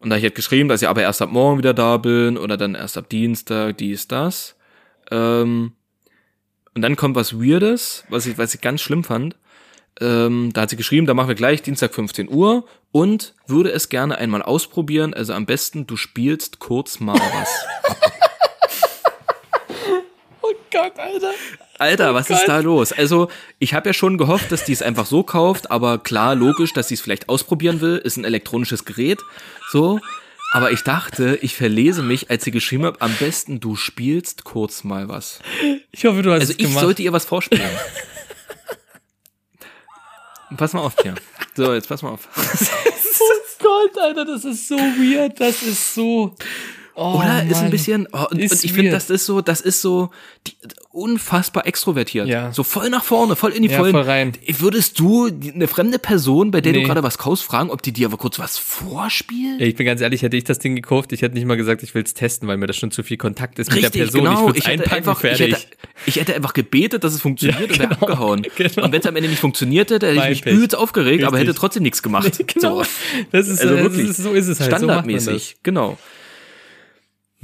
Und 0.00 0.10
da 0.10 0.16
ich 0.16 0.22
halt 0.24 0.34
geschrieben, 0.34 0.68
dass 0.68 0.82
ich 0.82 0.88
aber 0.88 1.02
erst 1.02 1.22
ab 1.22 1.30
morgen 1.30 1.58
wieder 1.58 1.72
da 1.72 1.96
bin 1.96 2.36
oder 2.36 2.56
dann 2.56 2.74
erst 2.74 2.98
ab 2.98 3.08
Dienstag, 3.08 3.78
dies, 3.78 4.08
das. 4.08 4.56
Ähm, 5.10 5.72
und 6.74 6.82
dann 6.82 6.96
kommt 6.96 7.16
was 7.16 7.34
Weirdes, 7.38 8.04
was 8.08 8.26
ich, 8.26 8.36
was 8.36 8.54
ich 8.54 8.60
ganz 8.60 8.80
schlimm 8.80 9.04
fand. 9.04 9.36
Ähm, 10.00 10.50
da 10.52 10.62
hat 10.62 10.70
sie 10.70 10.76
geschrieben, 10.76 11.06
da 11.06 11.14
machen 11.14 11.28
wir 11.28 11.34
gleich 11.34 11.62
Dienstag 11.62 11.94
15 11.94 12.28
Uhr 12.28 12.64
und 12.92 13.34
würde 13.46 13.70
es 13.72 13.88
gerne 13.88 14.16
einmal 14.18 14.42
ausprobieren. 14.42 15.12
Also 15.14 15.32
am 15.34 15.46
besten, 15.46 15.86
du 15.86 15.96
spielst 15.96 16.58
kurz 16.58 16.98
mal 17.00 17.18
was. 17.18 17.48
Oh 20.44 20.52
Gott, 20.72 20.98
Alter. 20.98 21.30
Alter, 21.78 22.14
was 22.14 22.30
ist 22.30 22.40
Gott. 22.40 22.48
da 22.48 22.58
los? 22.60 22.92
Also, 22.92 23.28
ich 23.58 23.74
habe 23.74 23.88
ja 23.88 23.92
schon 23.92 24.18
gehofft, 24.18 24.50
dass 24.50 24.64
die 24.64 24.72
es 24.72 24.82
einfach 24.82 25.06
so 25.06 25.22
kauft, 25.22 25.70
aber 25.70 25.98
klar, 25.98 26.34
logisch, 26.34 26.72
dass 26.72 26.88
sie 26.88 26.94
es 26.94 27.00
vielleicht 27.00 27.28
ausprobieren 27.28 27.80
will, 27.80 27.96
ist 27.98 28.16
ein 28.16 28.24
elektronisches 28.24 28.84
Gerät, 28.84 29.20
so. 29.70 30.00
Aber 30.52 30.70
ich 30.70 30.82
dachte, 30.82 31.38
ich 31.40 31.54
verlese 31.56 32.02
mich, 32.02 32.28
als 32.30 32.44
sie 32.44 32.50
geschrieben 32.50 32.84
hat, 32.84 33.00
am 33.00 33.14
besten 33.14 33.58
du 33.60 33.74
spielst 33.76 34.44
kurz 34.44 34.84
mal 34.84 35.08
was. 35.08 35.38
Ich 35.92 36.04
hoffe, 36.04 36.22
du 36.22 36.30
hast 36.32 36.40
Also 36.40 36.52
es 36.52 36.58
ich 36.58 36.66
gemacht. 36.66 36.80
sollte 36.80 37.02
ihr 37.02 37.12
was 37.12 37.24
vorspielen. 37.24 37.62
pass 40.56 40.72
mal 40.72 40.80
auf, 40.80 40.96
Pia. 40.96 41.14
So, 41.54 41.74
jetzt 41.74 41.88
pass 41.88 42.02
mal 42.02 42.10
auf. 42.10 42.28
oh 42.36 43.62
Gott, 43.62 43.98
Alter, 43.98 44.24
das 44.24 44.44
ist 44.44 44.68
so 44.68 44.76
weird. 44.76 45.40
Das 45.40 45.62
ist 45.62 45.94
so. 45.94 46.34
Oh, 46.94 47.18
Oder 47.20 47.42
ist 47.48 47.56
ein 47.62 47.70
bisschen, 47.70 48.06
oh, 48.12 48.24
und, 48.30 48.32
und 48.32 48.64
ich 48.64 48.72
finde, 48.72 48.90
das 48.90 49.08
ist 49.08 49.24
so, 49.24 49.40
das 49.40 49.62
ist 49.62 49.80
so 49.80 50.10
die, 50.46 50.52
unfassbar 50.90 51.66
extrovertiert. 51.66 52.28
Ja. 52.28 52.52
So 52.52 52.64
voll 52.64 52.90
nach 52.90 53.02
vorne, 53.02 53.34
voll 53.34 53.52
in 53.52 53.62
die 53.62 53.70
Ja, 53.70 53.78
Vollen. 53.78 53.92
voll 53.92 54.02
rein. 54.02 54.32
Würdest 54.58 54.98
du 54.98 55.26
eine 55.26 55.68
fremde 55.68 55.98
Person, 55.98 56.50
bei 56.50 56.60
der 56.60 56.72
Nee. 56.72 56.80
du 56.82 56.86
gerade 56.86 57.02
was 57.02 57.16
kaufst, 57.16 57.44
fragen, 57.44 57.70
ob 57.70 57.80
die 57.82 57.92
dir 57.92 58.08
aber 58.08 58.18
kurz 58.18 58.38
was 58.38 58.58
vorspielt? 58.58 59.58
Ja, 59.60 59.66
ich 59.66 59.74
bin 59.74 59.86
ganz 59.86 60.02
ehrlich, 60.02 60.20
hätte 60.22 60.36
ich 60.36 60.44
das 60.44 60.58
Ding 60.58 60.76
gekauft, 60.76 61.12
ich 61.12 61.22
hätte 61.22 61.34
nicht 61.34 61.46
mal 61.46 61.56
gesagt, 61.56 61.82
ich 61.82 61.94
will 61.94 62.02
es 62.02 62.12
testen, 62.12 62.46
weil 62.46 62.58
mir 62.58 62.66
das 62.66 62.76
schon 62.76 62.90
zu 62.90 63.02
viel 63.02 63.16
Kontakt 63.16 63.58
ist 63.58 63.68
mit 63.70 63.78
der 63.78 63.84
Richtig, 63.84 64.02
Person. 64.02 64.24
genau. 64.24 64.40
ich 64.40 64.46
würde 64.46 64.58
Ich 64.58 64.66
hätte, 64.66 64.82
einpacken, 64.84 64.96
einfach, 64.96 65.24
ich, 65.24 65.36
fertig. 65.38 65.54
hätte, 65.54 65.66
ich 66.06 66.16
hätte 66.16 66.34
einfach 66.34 66.52
gebetet, 66.52 67.04
dass 67.04 67.14
es 67.14 67.22
funktioniert 67.22 67.58
Ja, 67.58 67.66
und 67.66 67.78
wäre 67.78 67.88
genau, 67.88 68.00
abgehauen. 68.02 68.42
genau. 68.56 68.84
Und 68.84 68.92
wenn 68.92 69.00
es 69.00 69.06
am 69.06 69.16
Ende 69.16 69.30
nicht 69.30 69.40
funktionierte, 69.40 69.94
hätte 69.94 70.12
Mein 70.14 70.30
ich 70.32 70.44
mich 70.44 70.54
übelst 70.54 70.76
aufgeregt, 70.76 71.24
aber 71.24 71.38
Richtig. 71.38 71.48
hätte 71.48 71.58
trotzdem 71.58 71.82
nichts 71.84 72.02
gemacht. 72.02 72.38
genau. 72.46 72.82
So. 72.82 72.90
Das 73.30 73.48
ist, 73.48 73.62
Also 73.62 73.76
wirklich. 73.78 74.08
das 74.08 74.18
ist, 74.18 74.24
so 74.24 74.32
ist 74.32 74.48
es 74.48 74.60
halt. 74.60 74.70
So. 74.72 74.76
Standardmäßig, 74.76 75.56
genau. 75.62 75.96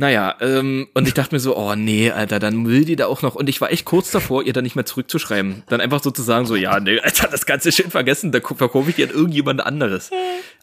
Naja, 0.01 0.37
ähm, 0.41 0.87
und 0.95 1.09
ich 1.09 1.15
dachte 1.15 1.35
mir 1.35 1.41
so, 1.41 1.57
oh 1.57 1.75
nee, 1.75 2.13
Alter, 2.13 2.39
dann 2.39 2.69
will 2.69 2.85
die 2.85 2.95
da 2.95 3.07
auch 3.07 3.23
noch. 3.23 3.35
Und 3.35 3.49
ich 3.49 3.61
war 3.61 3.73
echt 3.73 3.85
kurz 3.85 4.13
davor, 4.13 4.45
ihr 4.45 4.53
dann 4.53 4.63
nicht 4.63 4.77
mehr 4.77 4.87
zurückzuschreiben. 4.87 5.65
Dann 5.69 5.81
einfach 5.81 6.01
so 6.01 6.13
zu 6.13 6.23
sagen, 6.23 6.47
so, 6.47 6.55
ja, 6.55 6.79
nee, 6.79 7.01
Alter, 7.01 7.27
das 7.27 7.47
ganze 7.47 7.73
Shit 7.73 7.91
vergessen, 7.91 8.31
da 8.31 8.39
verkaufe 8.41 8.91
ich 8.91 8.95
dir 8.95 9.09
an 9.09 9.13
irgendjemand 9.15 9.61
anderes. 9.61 10.11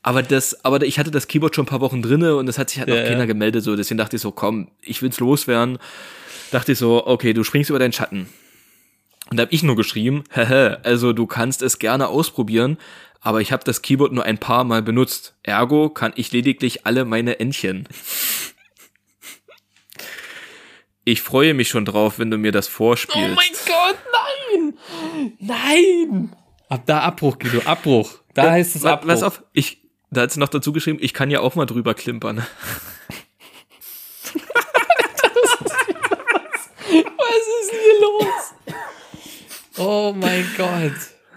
Aber 0.03 0.23
das, 0.23 0.63
aber 0.63 0.81
ich 0.83 0.99
hatte 0.99 1.11
das 1.11 1.27
Keyboard 1.27 1.53
schon 1.53 1.65
ein 1.65 1.67
paar 1.67 1.81
Wochen 1.81 2.01
drinne 2.01 2.37
und 2.37 2.47
es 2.47 2.57
hat 2.57 2.69
sich 2.69 2.79
halt 2.79 2.87
Ja, 2.87 2.95
noch 2.95 3.03
keiner 3.03 3.19
ja. 3.19 3.25
gemeldet, 3.25 3.61
so. 3.61 3.75
Deswegen 3.75 3.97
dachte 3.97 4.15
ich 4.15 4.21
so, 4.21 4.31
komm, 4.31 4.69
ich 4.81 5.01
will's 5.01 5.19
loswerden. 5.19 5.79
Dachte 6.51 6.71
ich 6.71 6.77
so, 6.77 7.05
okay, 7.05 7.33
du 7.33 7.43
springst 7.43 7.69
über 7.69 7.79
deinen 7.79 7.91
Schatten. 7.91 8.29
Und 9.29 9.35
da 9.35 9.43
hab 9.43 9.51
ich 9.51 9.63
nur 9.63 9.75
geschrieben, 9.75 10.23
hehe, 10.31 10.79
also 10.85 11.11
du 11.11 11.25
kannst 11.25 11.61
es 11.61 11.79
gerne 11.79 12.07
ausprobieren, 12.07 12.77
aber 13.19 13.41
ich 13.41 13.51
habe 13.51 13.65
das 13.65 13.81
Keyboard 13.81 14.13
nur 14.13 14.23
ein 14.23 14.37
paar 14.37 14.63
Mal 14.63 14.81
benutzt. 14.81 15.33
Ergo 15.43 15.89
kann 15.89 16.13
ich 16.15 16.31
lediglich 16.31 16.85
alle 16.85 17.03
meine 17.03 17.39
Entchen. 17.41 17.85
Ich 21.05 21.21
freue 21.21 21.53
mich 21.53 21.69
schon 21.69 21.85
drauf, 21.85 22.17
wenn 22.19 22.31
du 22.31 22.37
mir 22.37 22.51
das 22.51 22.67
vorspielst. 22.67 23.29
Oh 23.31 23.35
mein 23.35 23.53
Gott, 23.67 23.97
nein! 24.11 25.37
Nein! 25.39 26.35
Ab 26.67 26.81
da 26.87 27.01
Abbruch, 27.01 27.37
Guido, 27.37 27.61
Abbruch. 27.65 28.19
Da 28.33 28.49
heißt 28.51 28.75
es 28.75 28.83
Wa- 28.83 28.93
Abbruch. 28.93 29.07
Pass 29.09 29.21
auf, 29.23 29.43
ich, 29.53 29.83
da 30.09 30.21
hat 30.21 30.31
sie 30.31 30.39
noch 30.39 30.49
dazu 30.49 30.73
geschrieben, 30.73 30.97
ich 31.01 31.13
kann 31.13 31.29
ja 31.29 31.41
auch 31.41 31.53
mal 31.55 31.65
drüber 31.67 31.93
klimpern. 31.93 32.45
Was 36.87 37.61
ist 37.61 37.71
denn 37.71 37.79
hier 37.81 37.99
los? 38.01 38.75
Oh 39.77 40.13
mein 40.15 40.45
Gott. 40.57 40.93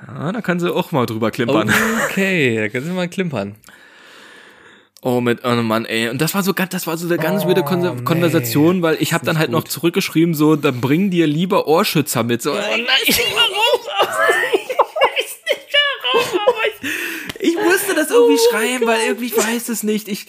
Ja, 0.07 0.33
da 0.33 0.41
kann 0.41 0.61
sie 0.61 0.73
auch 0.73 0.93
mal 0.93 1.07
drüber 1.07 1.31
klimpern. 1.31 1.73
Okay, 2.11 2.57
da 2.57 2.69
können 2.69 2.87
Sie 2.87 2.93
mal 2.93 3.09
klimpern. 3.09 3.57
Oh, 5.01 5.21
mit, 5.21 5.45
oh 5.45 5.55
Mann, 5.55 5.85
ey. 5.85 6.09
Und 6.09 6.21
das 6.21 6.35
war 6.35 6.43
so 6.43 6.55
ganz, 6.55 6.71
das 6.71 6.87
war 6.89 6.97
so 6.97 7.07
eine 7.07 7.19
ganz 7.19 7.45
weirde 7.45 7.63
Kon 7.63 7.87
Oh, 7.87 7.95
nee. 7.95 8.03
Konversation, 8.03 8.83
weil 8.83 8.97
ich 9.01 9.13
habe 9.13 9.25
dann 9.25 9.35
nicht 9.37 9.41
halt 9.41 9.51
noch 9.51 9.63
gut. 9.63 9.71
zurückgeschrieben, 9.71 10.35
so, 10.35 10.57
dann 10.57 10.81
bring 10.81 11.11
dir 11.11 11.27
lieber 11.29 11.69
Ohrschützer 11.69 12.25
mit. 12.25 12.43
So, 12.43 12.53
oh 12.53 12.57
nein, 12.57 12.85
ich 17.41 17.55
musste 17.57 17.95
das 17.95 18.11
irgendwie 18.11 18.39
schreiben, 18.51 18.87
weil 18.87 19.01
irgendwie 19.07 19.27
ich 19.27 19.37
weiß 19.37 19.69
es 19.69 19.83
nicht. 19.83 20.09
Ich, 20.09 20.27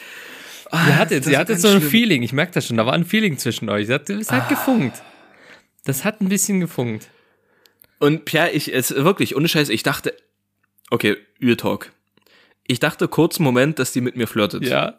ah, 0.72 0.88
Ihr 0.88 0.98
hattet, 0.98 1.20
das 1.22 1.28
ihr 1.28 1.34
ist 1.34 1.38
hattet 1.40 1.56
ganz 1.56 1.62
so 1.64 1.68
ein 1.70 1.80
schlimm. 1.80 1.90
Feeling, 1.92 2.24
ich 2.24 2.34
merke 2.34 2.52
das 2.54 2.68
schon, 2.68 2.78
da 2.78 2.86
war 2.86 2.94
ein 2.94 3.06
Feeling 3.06 3.38
zwischen 3.38 3.70
euch. 3.70 3.86
Es 3.86 3.90
hat, 3.94 4.10
es 4.10 4.32
hat 4.32 4.50
gefunkt. 4.50 5.02
Das 5.86 6.06
hat 6.06 6.22
ein 6.22 6.30
bisschen 6.30 6.60
gefunkt. 6.60 7.08
Und 8.00 8.26
Pierre, 8.26 8.52
ich, 8.52 8.74
es 8.74 8.94
wirklich, 8.94 9.36
ohne 9.36 9.48
Scheiß, 9.48 9.70
ich 9.70 9.84
dachte, 9.84 10.14
okay, 10.90 11.18
Ür-Talk. 11.42 11.92
Ich 12.70 12.80
dachte 12.80 13.08
kurz 13.08 13.38
einen 13.38 13.46
Moment, 13.46 13.80
dass 13.80 13.94
die 13.94 14.02
mit 14.02 14.16
mir 14.16 14.28
flirtet. 14.28 14.64
Ja. 14.64 14.94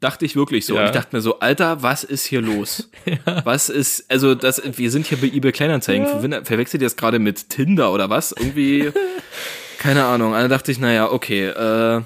Dachte 0.00 0.24
ich 0.24 0.36
wirklich 0.36 0.64
so. 0.64 0.74
Ja. 0.74 0.80
Und 0.80 0.86
ich 0.86 0.92
dachte 0.92 1.14
mir 1.14 1.20
so, 1.20 1.38
Alter, 1.38 1.82
was 1.82 2.02
ist 2.02 2.24
hier 2.24 2.40
los? 2.40 2.90
Was 3.44 3.68
ist, 3.68 4.10
also 4.10 4.34
das, 4.34 4.62
wir 4.78 4.90
sind 4.90 5.06
hier 5.06 5.18
bei 5.18 5.26
eBay 5.26 5.52
Kleinanzeigen. 5.52 6.06
Ver 6.06 6.44
Verwechselt 6.46 6.80
ihr 6.80 6.86
das 6.86 6.96
gerade 6.96 7.18
mit 7.18 7.50
Tinder 7.50 7.92
oder 7.92 8.08
was? 8.08 8.32
Irgendwie, 8.32 8.90
keine 9.78 10.04
Ahnung. 10.04 10.32
Da 10.32 10.48
dachte 10.48 10.72
ich, 10.72 10.78
naja, 10.78 11.10
okay, 11.10 11.48
äh, 11.48 12.00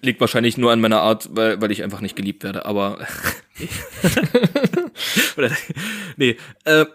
liegt 0.00 0.20
wahrscheinlich 0.20 0.56
nur 0.56 0.70
an 0.70 0.80
meiner 0.80 1.00
Art, 1.00 1.28
weil, 1.32 1.60
weil 1.60 1.72
ich 1.72 1.82
einfach 1.82 2.00
nicht 2.00 2.14
geliebt 2.14 2.44
werde, 2.44 2.66
aber, 2.66 3.04
oder, 5.36 5.50
nee, 6.16 6.36
äh, 6.64 6.86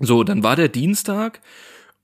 so, 0.00 0.24
dann 0.24 0.42
war 0.42 0.56
der 0.56 0.68
Dienstag 0.68 1.40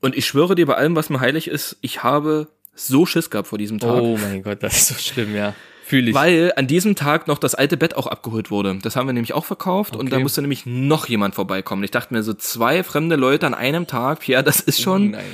und 0.00 0.16
ich 0.16 0.26
schwöre 0.26 0.54
dir 0.54 0.66
bei 0.66 0.76
allem, 0.76 0.94
was 0.94 1.10
mir 1.10 1.18
heilig 1.18 1.48
ist, 1.48 1.78
ich 1.80 2.04
habe 2.04 2.48
so 2.76 3.06
Schiss 3.06 3.30
gehabt 3.30 3.48
vor 3.48 3.58
diesem 3.58 3.78
Tag. 3.80 4.00
Oh 4.02 4.16
mein 4.16 4.42
Gott, 4.42 4.62
das 4.62 4.76
ist 4.76 4.88
so 4.88 4.94
schlimm, 4.94 5.34
ja. 5.34 5.54
Fühle 5.84 6.10
ich. 6.10 6.14
Weil 6.16 6.52
an 6.56 6.66
diesem 6.66 6.96
Tag 6.96 7.28
noch 7.28 7.38
das 7.38 7.54
alte 7.54 7.76
Bett 7.76 7.94
auch 7.96 8.06
abgeholt 8.08 8.50
wurde. 8.50 8.78
Das 8.82 8.96
haben 8.96 9.06
wir 9.08 9.12
nämlich 9.12 9.34
auch 9.34 9.44
verkauft 9.44 9.94
und 9.94 10.10
da 10.10 10.16
Okay. 10.16 10.22
musste 10.22 10.40
nämlich 10.40 10.66
noch 10.66 11.08
jemand 11.08 11.34
vorbeikommen. 11.36 11.84
Ich 11.84 11.92
dachte 11.92 12.12
mir 12.12 12.22
so 12.24 12.34
zwei 12.34 12.82
fremde 12.82 13.14
Leute 13.16 13.46
an 13.46 13.54
einem 13.54 13.86
Tag, 13.86 14.26
ja, 14.28 14.42
das 14.42 14.60
ist 14.60 14.80
schon 14.80 15.12
Nein. 15.12 15.24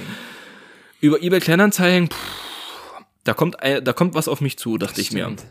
über 1.01 1.23
eBay 1.23 1.41
Kleinanzeigen, 1.41 2.11
pff, 2.11 2.17
da 3.25 3.33
kommt 3.35 3.57
da 3.63 3.93
kommt 3.95 4.15
was 4.15 4.29
auf 4.29 4.41
mich 4.43 4.59
zu, 4.59 4.77
dachte 4.79 5.01
ich 5.01 5.11
mir. 5.13 5.25
Stimmt. 5.25 5.47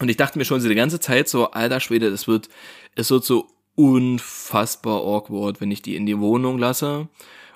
Und 0.00 0.08
ich 0.08 0.16
dachte 0.16 0.38
mir 0.38 0.46
schon 0.46 0.60
so 0.62 0.68
die 0.70 0.74
ganze 0.74 0.98
Zeit 0.98 1.28
so, 1.28 1.50
alter 1.50 1.80
Schwede, 1.80 2.10
das 2.10 2.26
wird 2.26 2.48
es 2.94 3.10
wird 3.10 3.22
so 3.24 3.48
unfassbar 3.74 5.02
awkward, 5.02 5.60
wenn 5.60 5.70
ich 5.70 5.82
die 5.82 5.94
in 5.96 6.06
die 6.06 6.18
Wohnung 6.18 6.58
lasse 6.58 7.08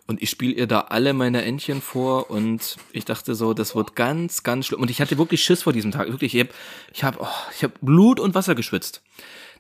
und 0.07 0.23
ich 0.23 0.29
spiele 0.29 0.53
ihr 0.53 0.67
da 0.67 0.81
alle 0.81 1.15
meine 1.15 1.43
Entchen 1.43 1.81
vor 1.81 2.31
und 2.31 2.77
ich 2.93 3.05
dachte 3.05 3.35
so, 3.35 3.55
das 3.55 3.75
wird 3.75 3.97
ganz, 3.97 4.43
ganz 4.43 4.67
schlimm. 4.67 4.81
Und 4.81 4.91
ich 4.91 5.01
hatte 5.01 5.17
wirklich 5.17 5.43
Schiss 5.43 5.63
vor 5.63 5.73
diesem 5.73 5.93
Tag. 5.93 6.09
Wirklich, 6.09 6.35
ich 6.35 6.41
habe 6.41 6.51
ich 6.93 7.05
hab, 7.05 7.21
oh, 7.21 7.53
ich 7.55 7.65
hab 7.65 7.73
Blut 7.81 8.21
und 8.21 8.35
Wasser 8.35 8.55
geschwitzt. 8.55 9.03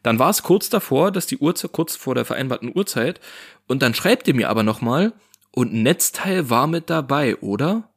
Dann 0.02 0.18
war 0.18 0.28
es 0.28 0.42
kurz 0.42 0.68
davor, 0.68 1.10
dass 1.10 1.26
die 1.26 1.38
Uhrzeit, 1.38 1.72
kurz 1.72 1.96
vor 1.96 2.14
der 2.14 2.26
vereinbarten 2.26 2.70
Uhrzeit, 2.74 3.20
und 3.66 3.80
dann 3.80 3.94
schreibt 3.94 4.28
ihr 4.28 4.34
mir 4.34 4.50
aber 4.50 4.62
nochmal, 4.62 5.14
und 5.50 5.72
Netzteil 5.72 6.50
war 6.50 6.66
mit 6.66 6.90
dabei, 6.90 7.36
oder? 7.36 7.88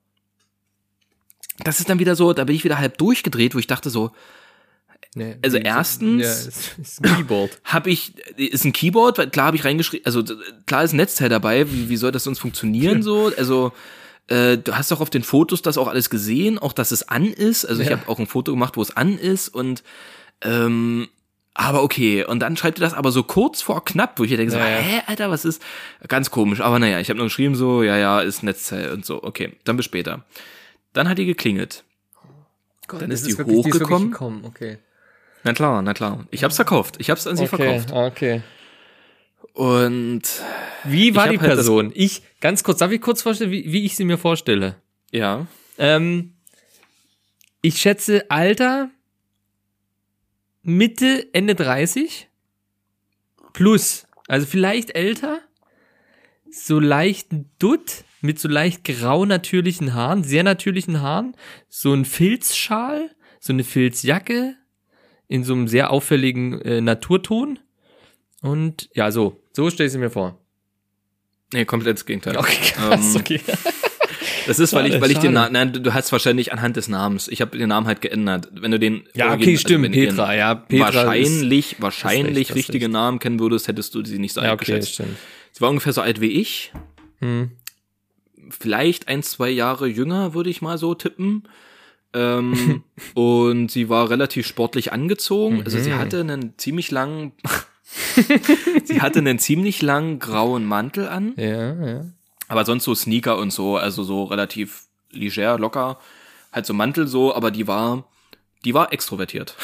Das 1.60 1.80
ist 1.80 1.90
dann 1.90 2.00
wieder 2.00 2.16
so, 2.16 2.32
da 2.32 2.46
bin 2.46 2.56
ich 2.56 2.64
wieder 2.64 2.78
halb 2.78 2.98
durchgedreht, 2.98 3.56
wo 3.56 3.60
ich 3.60 3.68
dachte 3.68 3.90
so, 3.90 4.12
Nee, 5.18 5.36
Also 5.44 5.58
erstens- 5.58 6.22
Ja, 6.24 6.30
es 6.30 6.48
ist 6.78 7.04
ein 7.06 7.16
Keyboard. 7.18 7.60
habe 7.64 7.90
ich, 7.90 8.14
ist 8.38 8.66
ein 8.66 8.74
Keyboard, 8.74 9.18
weil 9.18 9.30
klar 9.30 9.48
habe 9.48 9.58
ich 9.58 9.66
reingeschrieben, 9.66 10.06
also 10.06 10.24
klar 10.66 10.84
ist 10.84 10.94
ein 10.94 10.98
Netzteil 10.98 11.30
dabei, 11.30 11.72
wie, 11.72 11.90
wie 11.90 11.98
soll 11.98 12.12
das 12.12 12.24
sonst 12.24 12.40
funktionieren 12.40 13.02
so? 13.04 13.32
Also 13.38 13.72
äh, 14.28 14.58
du 14.58 14.76
hast 14.78 14.92
doch 14.92 15.02
auf 15.02 15.10
den 15.10 15.24
Fotos 15.24 15.62
das 15.62 15.78
auch 15.78 15.88
alles 15.88 16.10
gesehen, 16.10 16.60
auch 16.60 16.74
dass 16.74 16.92
es 16.92 17.08
an 17.08 17.26
ist. 17.26 17.66
Also 17.66 17.82
ich 17.82 17.90
Ja. 17.90 17.98
habe 17.98 18.10
auch 18.10 18.20
ein 18.20 18.28
Foto 18.28 18.52
gemacht, 18.52 18.78
wo 18.78 18.82
es 18.82 18.96
an 18.96 19.18
ist 19.18 19.50
und 19.50 19.84
ähm, 20.42 21.08
aber 21.60 21.82
okay, 21.82 22.24
und 22.24 22.40
dann 22.42 22.56
schreibt 22.56 22.78
ihr 22.78 22.82
das 22.82 22.94
aber 22.94 23.12
so 23.12 23.24
kurz 23.24 23.64
vor 23.64 23.84
knapp, 23.84 24.20
wo 24.20 24.24
ich 24.24 24.30
denke 24.30 24.52
so, 24.52 24.60
Ja, 24.60 24.70
ja. 24.70 24.78
hä, 24.78 25.02
Alter, 25.08 25.32
was 25.32 25.44
ist? 25.44 25.60
Ganz 26.08 26.30
komisch, 26.30 26.62
aber 26.62 26.78
naja, 26.78 27.00
ich 27.00 27.10
habe 27.10 27.18
nur 27.18 27.26
geschrieben 27.26 27.56
so, 27.56 27.82
ja, 27.82 27.98
ja, 27.98 28.22
ist 28.22 28.44
Netzteil 28.44 28.92
und 28.92 29.06
so, 29.06 29.24
okay, 29.24 29.54
dann 29.64 29.76
bis 29.76 29.86
später. 29.86 30.24
Dann 30.94 31.10
hat 31.10 31.18
die 31.18 31.26
geklingelt. 31.26 31.84
Dann 32.90 33.10
ist 33.12 33.24
Das 33.24 33.30
die 33.30 33.38
wirklich- 33.40 33.58
ist 33.58 33.66
wirklich 33.66 33.82
hochgekommen. 33.82 34.12
gekommen, 34.12 34.44
Okay. 34.46 34.78
Na 35.48 35.54
klar, 35.54 35.82
na 35.82 35.94
klar. 35.94 36.26
Ich 36.30 36.44
hab's 36.44 36.56
verkauft. 36.58 36.96
Ich 37.00 37.10
hab's 37.10 37.26
an 37.26 37.38
sie 37.38 37.44
Okay, 37.46 37.80
verkauft. 37.80 37.92
okay. 37.94 38.42
Und 39.54 40.22
Wie 40.84 41.16
war 41.16 41.30
die 41.30 41.40
halt 41.40 41.48
Person? 41.56 41.92
ich, 41.96 42.22
ganz 42.42 42.64
kurz, 42.64 42.80
darf 42.80 42.92
ich 42.92 43.02
kurz 43.02 43.22
vorstellen, 43.22 43.52
wie, 43.52 43.72
wie 43.72 43.86
ich 43.86 43.96
sie 43.96 44.06
mir 44.06 44.18
vorstelle? 44.18 44.76
ja, 45.12 45.48
Ähm, 45.80 46.34
ich 47.62 47.78
schätze 47.78 48.30
Alter 48.30 48.90
Mitte, 50.64 51.28
Ende 51.34 51.56
30 51.56 52.28
plus. 53.54 54.06
Also 54.28 54.46
vielleicht 54.46 54.96
älter, 54.96 55.40
so 56.52 56.80
leicht 56.80 57.30
Dutt 57.60 58.04
mit 58.22 58.40
so 58.40 58.48
leicht 58.50 58.84
grau 58.84 59.26
natürlichen 59.26 59.94
Haaren, 59.94 60.24
sehr 60.24 60.44
natürlichen 60.44 61.02
Haaren, 61.02 61.36
so 61.70 61.94
ein 61.94 62.04
Filzschal, 62.06 63.10
so 63.40 63.54
eine 63.54 63.64
Filzjacke 63.64 64.56
in 65.28 65.44
so 65.44 65.54
einem 65.54 65.68
sehr 65.68 65.92
auffälligen 65.92 66.62
äh, 66.62 66.82
Naturton 66.82 67.60
und 68.42 68.90
ja, 68.94 69.12
so, 69.12 69.42
so 69.54 69.70
stelle 69.70 69.88
ich 69.88 69.94
sie 69.94 70.00
mir 70.00 70.10
vor. 70.10 70.40
nee, 71.54 71.66
komplett 71.66 71.98
das 71.98 72.06
Gegenteil. 72.06 72.38
Okay, 72.38 72.72
krass, 72.74 73.16
Ähm, 73.16 73.22
okay. 73.22 73.42
Das 74.46 74.60
ist, 74.60 74.72
weil 74.72 74.88
ich, 74.88 75.02
weil 75.02 75.12
ich 75.12 75.18
den. 75.20 75.34
Namen, 75.34 75.52
nein, 75.52 75.74
du, 75.74 75.94
hast 75.94 76.10
wahrscheinlich 76.14 76.54
anhand 76.54 76.78
des 76.78 76.88
Namens. 76.88 77.28
Ich 77.28 77.42
habe 77.42 77.58
den 77.58 77.68
Namen 77.68 77.86
halt 77.86 78.00
geändert. 78.00 78.48
Wenn 78.54 78.72
du 78.72 78.80
den 78.80 79.04
Ja, 79.14 79.34
okay, 79.34 79.58
stimmt, 79.58 79.84
den 79.84 79.92
Petra, 79.92 80.34
ja, 80.36 80.56
Petra 80.56 80.86
wahrscheinlich, 80.86 81.74
ist 81.74 81.82
wahrscheinlich 81.82 82.38
recht, 82.38 82.50
hast 82.52 82.56
richtige 82.56 82.86
recht. 82.86 82.94
Namen 82.94 83.20
kennen 83.20 83.42
würdest, 83.42 83.68
hättest 83.68 83.94
du 83.94 84.06
sie 84.06 84.20
nicht 84.20 84.32
so 84.34 84.40
Ja, 84.42 84.54
okay, 84.54 84.72
eingeschätzt. 84.72 84.94
stimmt. 84.94 85.18
Sie 85.52 85.60
war 85.60 85.70
ungefähr 85.70 85.92
so 85.92 86.00
alt 86.00 86.22
wie 86.22 86.28
ich, 86.32 86.72
Hm. 87.20 87.52
vielleicht 88.50 89.10
ein, 89.10 89.22
zwei 89.22 89.50
Jahre 89.50 89.88
jünger, 89.88 90.34
würde 90.34 90.50
ich 90.50 90.62
mal 90.62 90.78
so 90.78 90.96
tippen. 90.96 91.44
Ähm, 92.14 92.84
und 93.14 93.70
sie 93.72 93.90
war 93.90 94.10
relativ 94.10 94.48
sportlich 94.48 94.92
angezogen. 94.94 95.64
Also 95.64 95.78
Mhm. 95.78 95.84
sie 95.84 95.94
hatte 95.94 96.20
einen 96.22 96.58
ziemlich 96.58 96.92
langen, 96.92 97.34
sie 98.86 99.02
hatte 99.02 99.20
einen 99.20 99.40
ziemlich 99.40 99.82
langen 99.82 100.20
grauen 100.20 100.66
Mantel 100.66 101.08
an. 101.08 101.34
Ja, 101.38 101.74
ja. 101.86 102.06
Aber 102.48 102.66
sonst 102.66 102.86
so 102.86 102.96
Sneaker 102.96 103.38
und 103.38 103.52
so, 103.52 103.78
also 103.78 104.04
so 104.04 104.24
relativ 104.24 104.84
leger, 105.12 105.60
locker. 105.60 106.00
Halt 106.54 106.66
so 106.66 106.74
Mantel 106.74 107.08
so, 107.08 107.36
aber 107.36 107.52
die 107.52 107.68
war, 107.68 108.06
die 108.64 108.74
war 108.74 108.94
extrovertiert. 108.94 109.56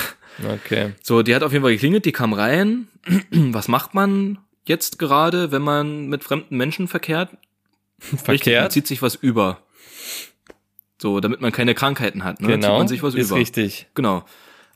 Okay. 0.43 0.93
So, 1.01 1.21
die 1.23 1.33
hat 1.35 1.43
auf 1.43 1.51
jeden 1.53 1.63
Fall 1.63 1.71
geklingelt, 1.73 2.05
die 2.05 2.11
kam 2.11 2.33
rein. 2.33 2.87
Was 3.31 3.67
macht 3.67 3.93
man 3.93 4.39
jetzt 4.65 4.99
gerade, 4.99 5.51
wenn 5.51 5.61
man 5.61 6.07
mit 6.07 6.23
fremden 6.23 6.57
Menschen 6.57 6.87
verkehrt? 6.87 7.29
Richtig, 8.01 8.11
man 8.11 8.19
Verkehrt. 8.37 8.71
zieht 8.73 8.87
sich 8.87 9.01
was 9.01 9.15
über. 9.15 9.59
So, 11.03 11.19
damit 11.19 11.41
man 11.41 11.51
keine 11.51 11.75
Krankheiten 11.75 12.23
hat, 12.23 12.39
ne? 12.39 12.47
Zieht 12.47 12.61
Genau. 12.61 12.77
man 12.77 12.87
sich 12.87 13.03
was 13.03 13.13
ist 13.13 13.27
über. 13.27 13.35
richtig. 13.35 13.87
Genau. 13.93 14.23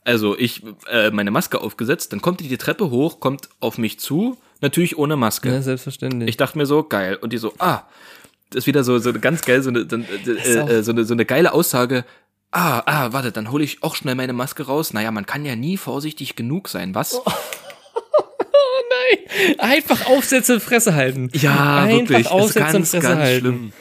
Also 0.04 0.38
ich 0.38 0.62
äh, 0.90 1.10
meine 1.10 1.30
Maske 1.30 1.58
aufgesetzt, 1.58 2.12
dann 2.12 2.20
kommt 2.20 2.40
die 2.40 2.48
die 2.48 2.58
Treppe 2.58 2.90
hoch, 2.90 3.18
kommt 3.18 3.48
auf 3.60 3.78
mich 3.78 3.98
zu, 3.98 4.36
natürlich 4.60 4.98
ohne 4.98 5.16
Maske. 5.16 5.48
Ja, 5.48 5.62
selbstverständlich. 5.62 6.28
Ich 6.28 6.36
dachte 6.36 6.58
mir 6.58 6.66
so, 6.66 6.82
geil. 6.82 7.16
Und 7.16 7.32
die 7.32 7.38
so, 7.38 7.54
ah, 7.58 7.84
das 8.50 8.58
ist 8.64 8.66
wieder 8.66 8.84
so, 8.84 8.98
so 8.98 9.08
eine 9.08 9.20
ganz 9.20 9.40
geil, 9.40 9.62
so 9.62 9.70
eine, 9.70 9.86
so, 9.88 9.96
äh, 9.96 10.60
auch- 10.60 10.68
äh, 10.68 10.82
so, 10.82 10.92
eine, 10.92 11.04
so 11.06 11.14
eine 11.14 11.24
geile 11.24 11.52
Aussage. 11.54 12.04
Ah, 12.50 12.82
ah, 12.84 13.12
warte, 13.14 13.32
dann 13.32 13.50
hole 13.50 13.64
ich 13.64 13.82
auch 13.82 13.94
schnell 13.96 14.14
meine 14.14 14.34
Maske 14.34 14.64
raus. 14.66 14.92
Naja, 14.92 15.10
man 15.10 15.24
kann 15.24 15.46
ja 15.46 15.56
nie 15.56 15.78
vorsichtig 15.78 16.36
genug 16.36 16.68
sein, 16.68 16.94
was? 16.94 17.14
Oh, 17.14 17.22
Nein, 18.90 19.58
einfach 19.58 20.06
aufsetzen 20.08 20.56
und 20.56 20.60
Fresse 20.62 20.94
halten. 20.94 21.30
Ja, 21.32 21.78
einfach 21.84 21.96
wirklich. 22.00 22.20
Ist 22.20 22.30
aufsetzen 22.30 22.62
und 22.66 22.72
ganz, 22.72 22.90
Fresse 22.90 23.02
ganz 23.06 23.18
halten. 23.20 23.40
schlimm. 23.40 23.72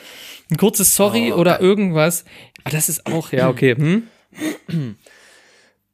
Ein 0.50 0.58
kurzes 0.58 0.95
Sorry 0.95 1.32
Oh, 1.34 1.38
oder 1.38 1.60
irgendwas. 1.62 2.26
Aber 2.64 2.72
das 2.76 2.89
ist 2.89 3.06
auch, 3.06 3.32
ja, 3.32 3.50
okay. 3.50 3.76
Hm? 3.76 4.04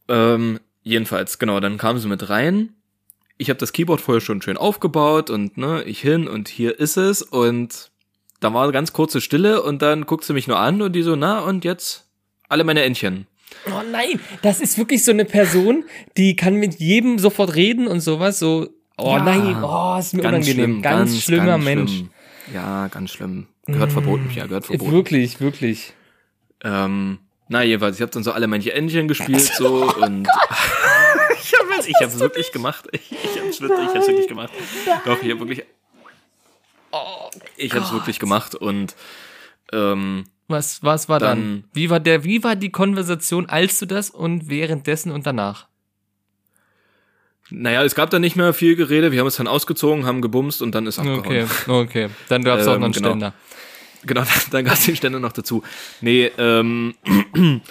Ähm, 0.09 0.59
jedenfalls, 0.83 1.39
genau, 1.39 1.59
dann 1.61 1.77
kam 1.77 1.97
sie 1.97 2.07
mit 2.09 2.29
rein. 2.29 2.73
Ich 3.37 3.49
habe 3.49 3.57
das 3.59 3.71
Keyboard 3.73 4.01
vorher 4.01 4.21
schon 4.21 4.41
schön 4.41 4.57
aufgebaut 4.57 5.29
und 5.29 5.57
ne, 5.57 5.83
ich 5.83 6.01
hin 6.01 6.27
und 6.27 6.49
hier 6.49 6.77
ist 6.79 6.97
es 6.97 7.21
und 7.21 7.89
da 8.41 8.53
war 8.53 8.69
ganz 8.71 8.91
kurze 8.93 9.21
Stille 9.21 9.63
und 9.63 9.81
dann 9.81 10.05
guckt 10.05 10.25
sie 10.25 10.33
mich 10.33 10.47
nur 10.47 10.59
an 10.59 10.81
und 10.81 10.93
die 10.93 11.03
so, 11.03 11.15
na 11.15 11.39
und 11.39 11.63
jetzt 11.63 12.05
alle 12.49 12.63
meine 12.65 12.83
Entchen. 12.83 13.27
Oh 13.67 13.81
nein, 13.91 14.19
das 14.41 14.59
ist 14.59 14.77
wirklich 14.77 15.03
so 15.05 15.11
eine 15.11 15.25
Person, 15.25 15.85
die 16.17 16.35
kann 16.35 16.55
mit 16.55 16.75
jedem 16.79 17.17
sofort 17.17 17.55
reden 17.55 17.87
und 17.87 18.01
sowas. 18.01 18.39
So, 18.39 18.67
oh 18.97 19.15
Ja. 19.15 19.23
nein, 19.23 19.63
oh, 19.63 19.95
ist 19.97 20.13
mir 20.13 20.21
Ganz 20.21 20.45
unangenehm. 20.47 20.53
schlimm, 20.65 20.81
ganz, 20.81 21.21
schlimmer 21.21 21.45
ganz 21.45 21.63
Mensch. 21.63 21.91
Schlimm. 21.91 22.09
Ja, 22.53 22.87
ganz 22.87 23.11
schlimm. 23.11 23.47
Gehört 23.65 23.91
verboten, 23.91 24.29
ja, 24.35 24.45
gehört 24.45 24.65
verboten. 24.65 24.91
Wirklich, 24.91 25.39
wirklich. 25.41 25.93
Ähm, 26.63 27.19
na 27.47 27.63
jedenfalls, 27.63 27.95
ich 27.97 28.01
habe 28.01 28.11
dann 28.11 28.23
so 28.23 28.31
alle 28.31 28.47
manche 28.47 28.73
Entchen 28.73 29.07
gespielt 29.07 29.41
so 29.41 29.83
und 30.01 30.27
ich 31.41 31.53
habe 31.59 31.73
es 31.79 31.87
ich 31.87 31.95
hab's 32.01 32.19
wirklich 32.19 32.51
gemacht. 32.51 32.87
Ich, 32.91 33.11
ich 33.11 33.39
hab's 33.41 33.59
wirklich, 33.61 33.89
ich 33.89 33.95
hab's 33.95 34.07
wirklich 34.07 34.27
gemacht. 34.27 34.51
Doch, 35.05 35.21
ich 35.21 35.29
habe 35.31 35.39
wirklich 35.39 35.63
Oh, 36.91 37.29
ich 37.57 37.73
habe 37.73 37.83
es 37.85 37.91
wirklich 37.91 38.19
gemacht 38.19 38.53
und 38.53 38.95
ähm, 39.71 40.25
Was, 40.47 40.83
was 40.83 41.09
war 41.09 41.17
dann? 41.19 41.39
Dann- 41.39 41.63
Wie 41.73 41.89
war 41.89 41.99
der, 41.99 42.23
wie 42.23 42.43
war 42.43 42.55
die 42.55 42.69
Konversation, 42.71 43.47
als 43.49 43.79
du 43.79 43.87
das 43.87 44.11
und 44.11 44.47
währenddessen 44.49 45.11
und 45.11 45.25
danach? 45.25 45.67
Naja, 47.49 47.83
es 47.83 47.95
gab 47.95 48.09
da 48.09 48.19
nicht 48.19 48.35
mehr 48.35 48.53
viel 48.53 48.75
Gerede. 48.75 49.11
Wir 49.11 49.19
haben 49.19 49.25
uns 49.25 49.35
dann 49.35 49.47
ausgezogen, 49.47 50.05
haben 50.05 50.21
gebumst 50.21 50.61
und 50.61 50.73
dann 50.73 50.87
ist 50.87 50.99
abgehauen. 50.99 51.19
Okay, 51.19 51.45
okay. 51.67 52.09
Dann 52.29 52.43
gab's 52.43 52.67
auch 52.67 52.75
Ähm, 52.75 52.79
noch 52.79 52.85
einen 52.85 52.93
genau. 52.93 53.09
Ständer. 53.09 53.33
Genau, 54.05 54.23
dann 54.51 54.65
gab 54.65 54.75
es 54.75 54.85
den 54.85 54.95
Ständer 54.95 55.19
noch 55.19 55.33
dazu. 55.33 55.63
Nee, 56.01 56.31
ähm, 56.37 56.95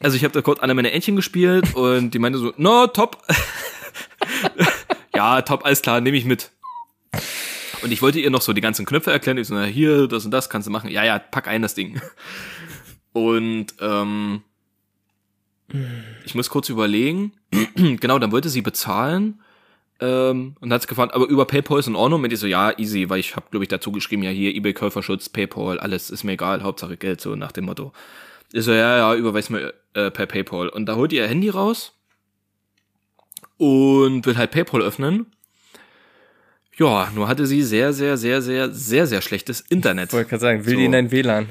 also 0.00 0.16
ich 0.16 0.24
habe 0.24 0.32
da 0.32 0.42
kurz 0.42 0.60
alle 0.60 0.74
meine 0.74 0.92
Entchen 0.92 1.16
gespielt 1.16 1.74
und 1.74 2.12
die 2.12 2.18
meinte 2.18 2.38
so, 2.38 2.52
no, 2.56 2.86
top. 2.86 3.22
ja, 5.14 5.42
top, 5.42 5.64
alles 5.64 5.82
klar, 5.82 6.00
nehme 6.00 6.16
ich 6.16 6.24
mit. 6.24 6.50
Und 7.82 7.92
ich 7.92 8.02
wollte 8.02 8.18
ihr 8.20 8.30
noch 8.30 8.42
so 8.42 8.52
die 8.52 8.60
ganzen 8.60 8.86
Knöpfe 8.86 9.12
erklären. 9.12 9.38
Ich 9.38 9.48
so, 9.48 9.54
na 9.54 9.64
hier, 9.64 10.08
das 10.08 10.24
und 10.24 10.30
das 10.30 10.48
kannst 10.48 10.66
du 10.66 10.72
machen. 10.72 10.90
Ja, 10.90 11.04
ja, 11.04 11.18
pack 11.18 11.46
ein 11.46 11.62
das 11.62 11.74
Ding. 11.74 12.00
Und 13.12 13.66
ähm, 13.80 14.42
ich 16.24 16.34
muss 16.34 16.50
kurz 16.50 16.68
überlegen. 16.68 17.32
genau, 17.74 18.18
dann 18.18 18.32
wollte 18.32 18.48
sie 18.48 18.62
bezahlen. 18.62 19.40
Ähm, 19.98 20.56
und 20.60 20.72
hat 20.72 20.82
es 20.82 20.86
gefragt, 20.86 21.14
aber 21.14 21.26
über 21.26 21.46
PayPal 21.46 21.78
ist 21.78 21.86
in 21.86 21.96
Ordnung. 21.96 22.22
Und 22.22 22.32
ich 22.32 22.38
so, 22.38 22.46
ja, 22.46 22.78
easy, 22.78 23.08
weil 23.08 23.18
ich 23.18 23.34
habe, 23.34 23.46
glaube 23.50 23.64
ich, 23.64 23.68
dazu 23.68 23.90
geschrieben, 23.92 24.22
ja, 24.22 24.30
hier 24.30 24.54
eBay-Käuferschutz, 24.54 25.28
PayPal, 25.30 25.78
alles 25.80 26.10
ist 26.10 26.22
mir 26.22 26.32
egal, 26.32 26.62
Hauptsache 26.62 26.96
Geld, 26.96 27.20
so 27.20 27.34
nach 27.34 27.52
dem 27.52 27.64
Motto. 27.64 27.92
Ich 28.52 28.64
so, 28.64 28.72
ja, 28.72 28.98
ja, 28.98 29.14
überweis 29.14 29.50
mir 29.50 29.72
äh, 29.94 30.10
per 30.10 30.26
PayPal. 30.26 30.68
Und 30.68 30.86
da 30.86 30.96
holt 30.96 31.12
ihr 31.12 31.22
ihr 31.22 31.28
Handy 31.28 31.48
raus 31.48 31.92
und 33.56 34.26
will 34.26 34.36
halt 34.36 34.50
PayPal 34.50 34.82
öffnen. 34.82 35.26
Ja, 36.78 37.10
nur 37.14 37.26
hatte 37.26 37.46
sie 37.46 37.62
sehr, 37.62 37.94
sehr, 37.94 38.18
sehr, 38.18 38.42
sehr, 38.42 38.70
sehr, 38.70 39.06
sehr 39.06 39.22
schlechtes 39.22 39.62
Internet. 39.62 40.10
Ich 40.10 40.12
wollte 40.12 40.28
gerade 40.28 40.40
sagen, 40.42 40.66
will 40.66 40.74
So. 40.74 40.78
die 40.78 40.84
in 40.84 40.92
dein 40.92 41.10
WLAN? 41.10 41.48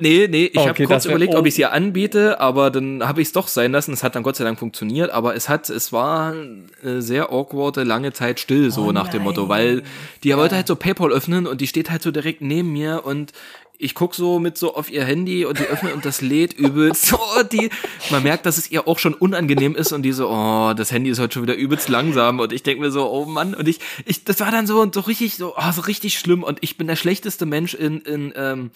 Nee, 0.00 0.28
nee, 0.28 0.46
ich 0.46 0.58
Okay, 0.58 0.68
habe 0.68 0.84
kurz 0.84 1.04
überlegt, 1.06 1.34
oh. 1.34 1.38
ob 1.38 1.46
ich 1.46 1.54
es 1.54 1.58
ihr 1.58 1.72
anbiete, 1.72 2.40
aber 2.40 2.70
dann 2.70 3.06
habe 3.06 3.20
ich 3.20 3.28
es 3.28 3.32
doch 3.32 3.48
sein 3.48 3.72
lassen. 3.72 3.92
Es 3.92 4.02
hat 4.02 4.14
dann 4.14 4.22
Gott 4.22 4.36
sei 4.36 4.44
Dank 4.44 4.58
funktioniert, 4.58 5.10
aber 5.10 5.34
es 5.34 5.48
hat, 5.48 5.70
es 5.70 5.92
war 5.92 6.34
eine 6.82 7.02
sehr 7.02 7.32
awkwarde 7.32 7.84
lange 7.84 8.12
Zeit 8.12 8.40
still, 8.40 8.70
so 8.70 8.92
nach 8.92 9.08
dem 9.08 9.22
Motto, 9.22 9.48
weil 9.48 9.82
die 10.24 10.36
wollte 10.36 10.56
halt 10.56 10.66
so 10.66 10.76
PayPal 10.76 11.10
öffnen 11.10 11.46
und 11.46 11.60
die 11.60 11.66
steht 11.66 11.90
halt 11.90 12.02
so 12.02 12.10
direkt 12.10 12.40
neben 12.40 12.72
mir 12.72 13.04
und 13.04 13.32
ich 13.78 13.94
guck 13.94 14.14
so 14.14 14.40
mit 14.40 14.58
so 14.58 14.74
auf 14.74 14.90
ihr 14.90 15.04
Handy 15.04 15.44
und 15.44 15.60
die 15.60 15.64
öffnet 15.64 15.94
und 15.94 16.04
das 16.04 16.20
lädt 16.20 16.52
übelst. 16.58 17.06
So, 17.06 17.18
die, 17.50 17.70
man 18.10 18.24
merkt, 18.24 18.44
dass 18.44 18.58
es 18.58 18.70
ihr 18.70 18.88
auch 18.88 18.98
schon 18.98 19.14
unangenehm 19.14 19.76
ist 19.76 19.92
und 19.92 20.02
die 20.02 20.12
so, 20.12 20.28
oh, 20.28 20.74
das 20.74 20.90
Handy 20.90 21.10
ist 21.10 21.20
heute 21.20 21.34
schon 21.34 21.44
wieder 21.44 21.54
übelst 21.54 21.88
langsam 21.88 22.40
und 22.40 22.52
ich 22.52 22.64
denk 22.64 22.80
mir 22.80 22.90
so, 22.90 23.08
oh 23.08 23.24
Mann, 23.24 23.54
und 23.54 23.68
ich, 23.68 23.78
ich, 24.04 24.24
das 24.24 24.40
war 24.40 24.50
dann 24.50 24.66
so, 24.66 24.90
so 24.92 25.00
richtig, 25.00 25.36
so, 25.36 25.54
oh, 25.56 25.72
so 25.72 25.82
richtig 25.82 26.18
schlimm 26.18 26.42
und 26.42 26.58
ich 26.60 26.76
bin 26.76 26.88
der 26.88 26.96
schlechteste 26.96 27.46
Mensch 27.46 27.74
in, 27.74 28.00
in, 28.00 28.32
ähm, 28.36 28.70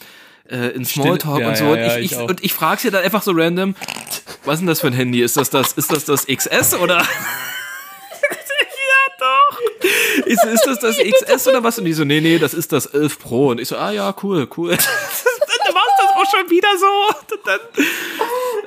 äh, 0.49 0.69
in 0.69 0.85
Smalltalk 0.85 1.41
ja, 1.41 1.49
und 1.49 1.57
so 1.57 1.65
ja, 1.65 1.71
und 1.71 1.79
ja, 1.79 1.99
ich, 1.99 2.05
ich 2.07 2.13
ich, 2.13 2.19
und 2.19 2.45
ich 2.45 2.53
frage 2.53 2.81
sie 2.81 2.91
dann 2.91 3.05
einfach 3.05 3.23
so 3.23 3.33
random, 3.33 3.75
was 4.45 4.55
ist 4.55 4.61
denn 4.61 4.67
das 4.67 4.81
für 4.81 4.89
ein 4.89 4.93
Handy? 4.93 5.23
Ist 5.23 5.37
das 5.37 5.51
das, 5.51 5.73
ist 5.73 5.93
das 5.93 6.05
das 6.05 6.27
XS 6.27 6.75
oder? 6.75 6.99
ja, 6.99 7.07
doch. 9.19 9.61
Ist, 10.27 10.45
ist 10.45 10.67
das 10.67 10.79
das 10.81 10.97
XS 11.27 11.49
oder 11.49 11.63
was? 11.63 11.79
Und 11.79 11.85
die 11.85 11.93
so, 11.93 12.05
nee, 12.05 12.21
nee, 12.21 12.39
das 12.39 12.55
ist 12.55 12.73
das 12.73 12.87
11 12.87 13.19
Pro. 13.19 13.49
Und 13.51 13.61
ich 13.61 13.69
so, 13.69 13.77
ah 13.77 13.91
ja, 13.91 14.15
cool, 14.23 14.49
cool. 14.57 14.71
dann 15.65 15.75
war 15.75 15.83
das 15.99 16.17
auch 16.17 16.31
schon 16.31 16.51
wieder 16.51 16.69
so. 16.79 17.35
Und 17.35 17.47
dann 17.47 17.61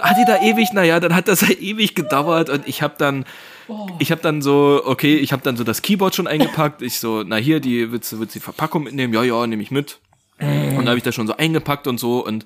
hat 0.01 0.17
die 0.17 0.25
da 0.25 0.41
ewig, 0.41 0.71
naja, 0.73 0.99
dann 0.99 1.15
hat 1.15 1.27
das 1.27 1.41
ja 1.41 1.49
ewig 1.49 1.95
gedauert 1.95 2.49
und 2.49 2.67
ich 2.67 2.81
habe 2.81 2.95
dann, 2.97 3.25
ich 3.99 4.11
habe 4.11 4.21
dann 4.21 4.41
so, 4.41 4.81
okay, 4.85 5.15
ich 5.17 5.31
habe 5.31 5.41
dann 5.41 5.57
so 5.57 5.63
das 5.63 5.81
Keyboard 5.81 6.15
schon 6.15 6.27
eingepackt. 6.27 6.81
Ich 6.81 6.99
so, 6.99 7.23
na 7.23 7.35
hier, 7.35 7.59
die 7.59 7.91
willst 7.91 8.11
du, 8.11 8.19
willst 8.19 8.35
du 8.35 8.39
die 8.39 8.43
Verpackung 8.43 8.83
mitnehmen? 8.83 9.13
Ja, 9.13 9.23
ja, 9.23 9.45
nehme 9.47 9.63
ich 9.63 9.71
mit. 9.71 9.99
Und 10.39 10.77
dann 10.77 10.87
habe 10.89 10.97
ich 10.97 11.03
das 11.03 11.15
schon 11.15 11.27
so 11.27 11.37
eingepackt 11.37 11.87
und 11.87 11.99
so 11.99 12.25
und 12.25 12.45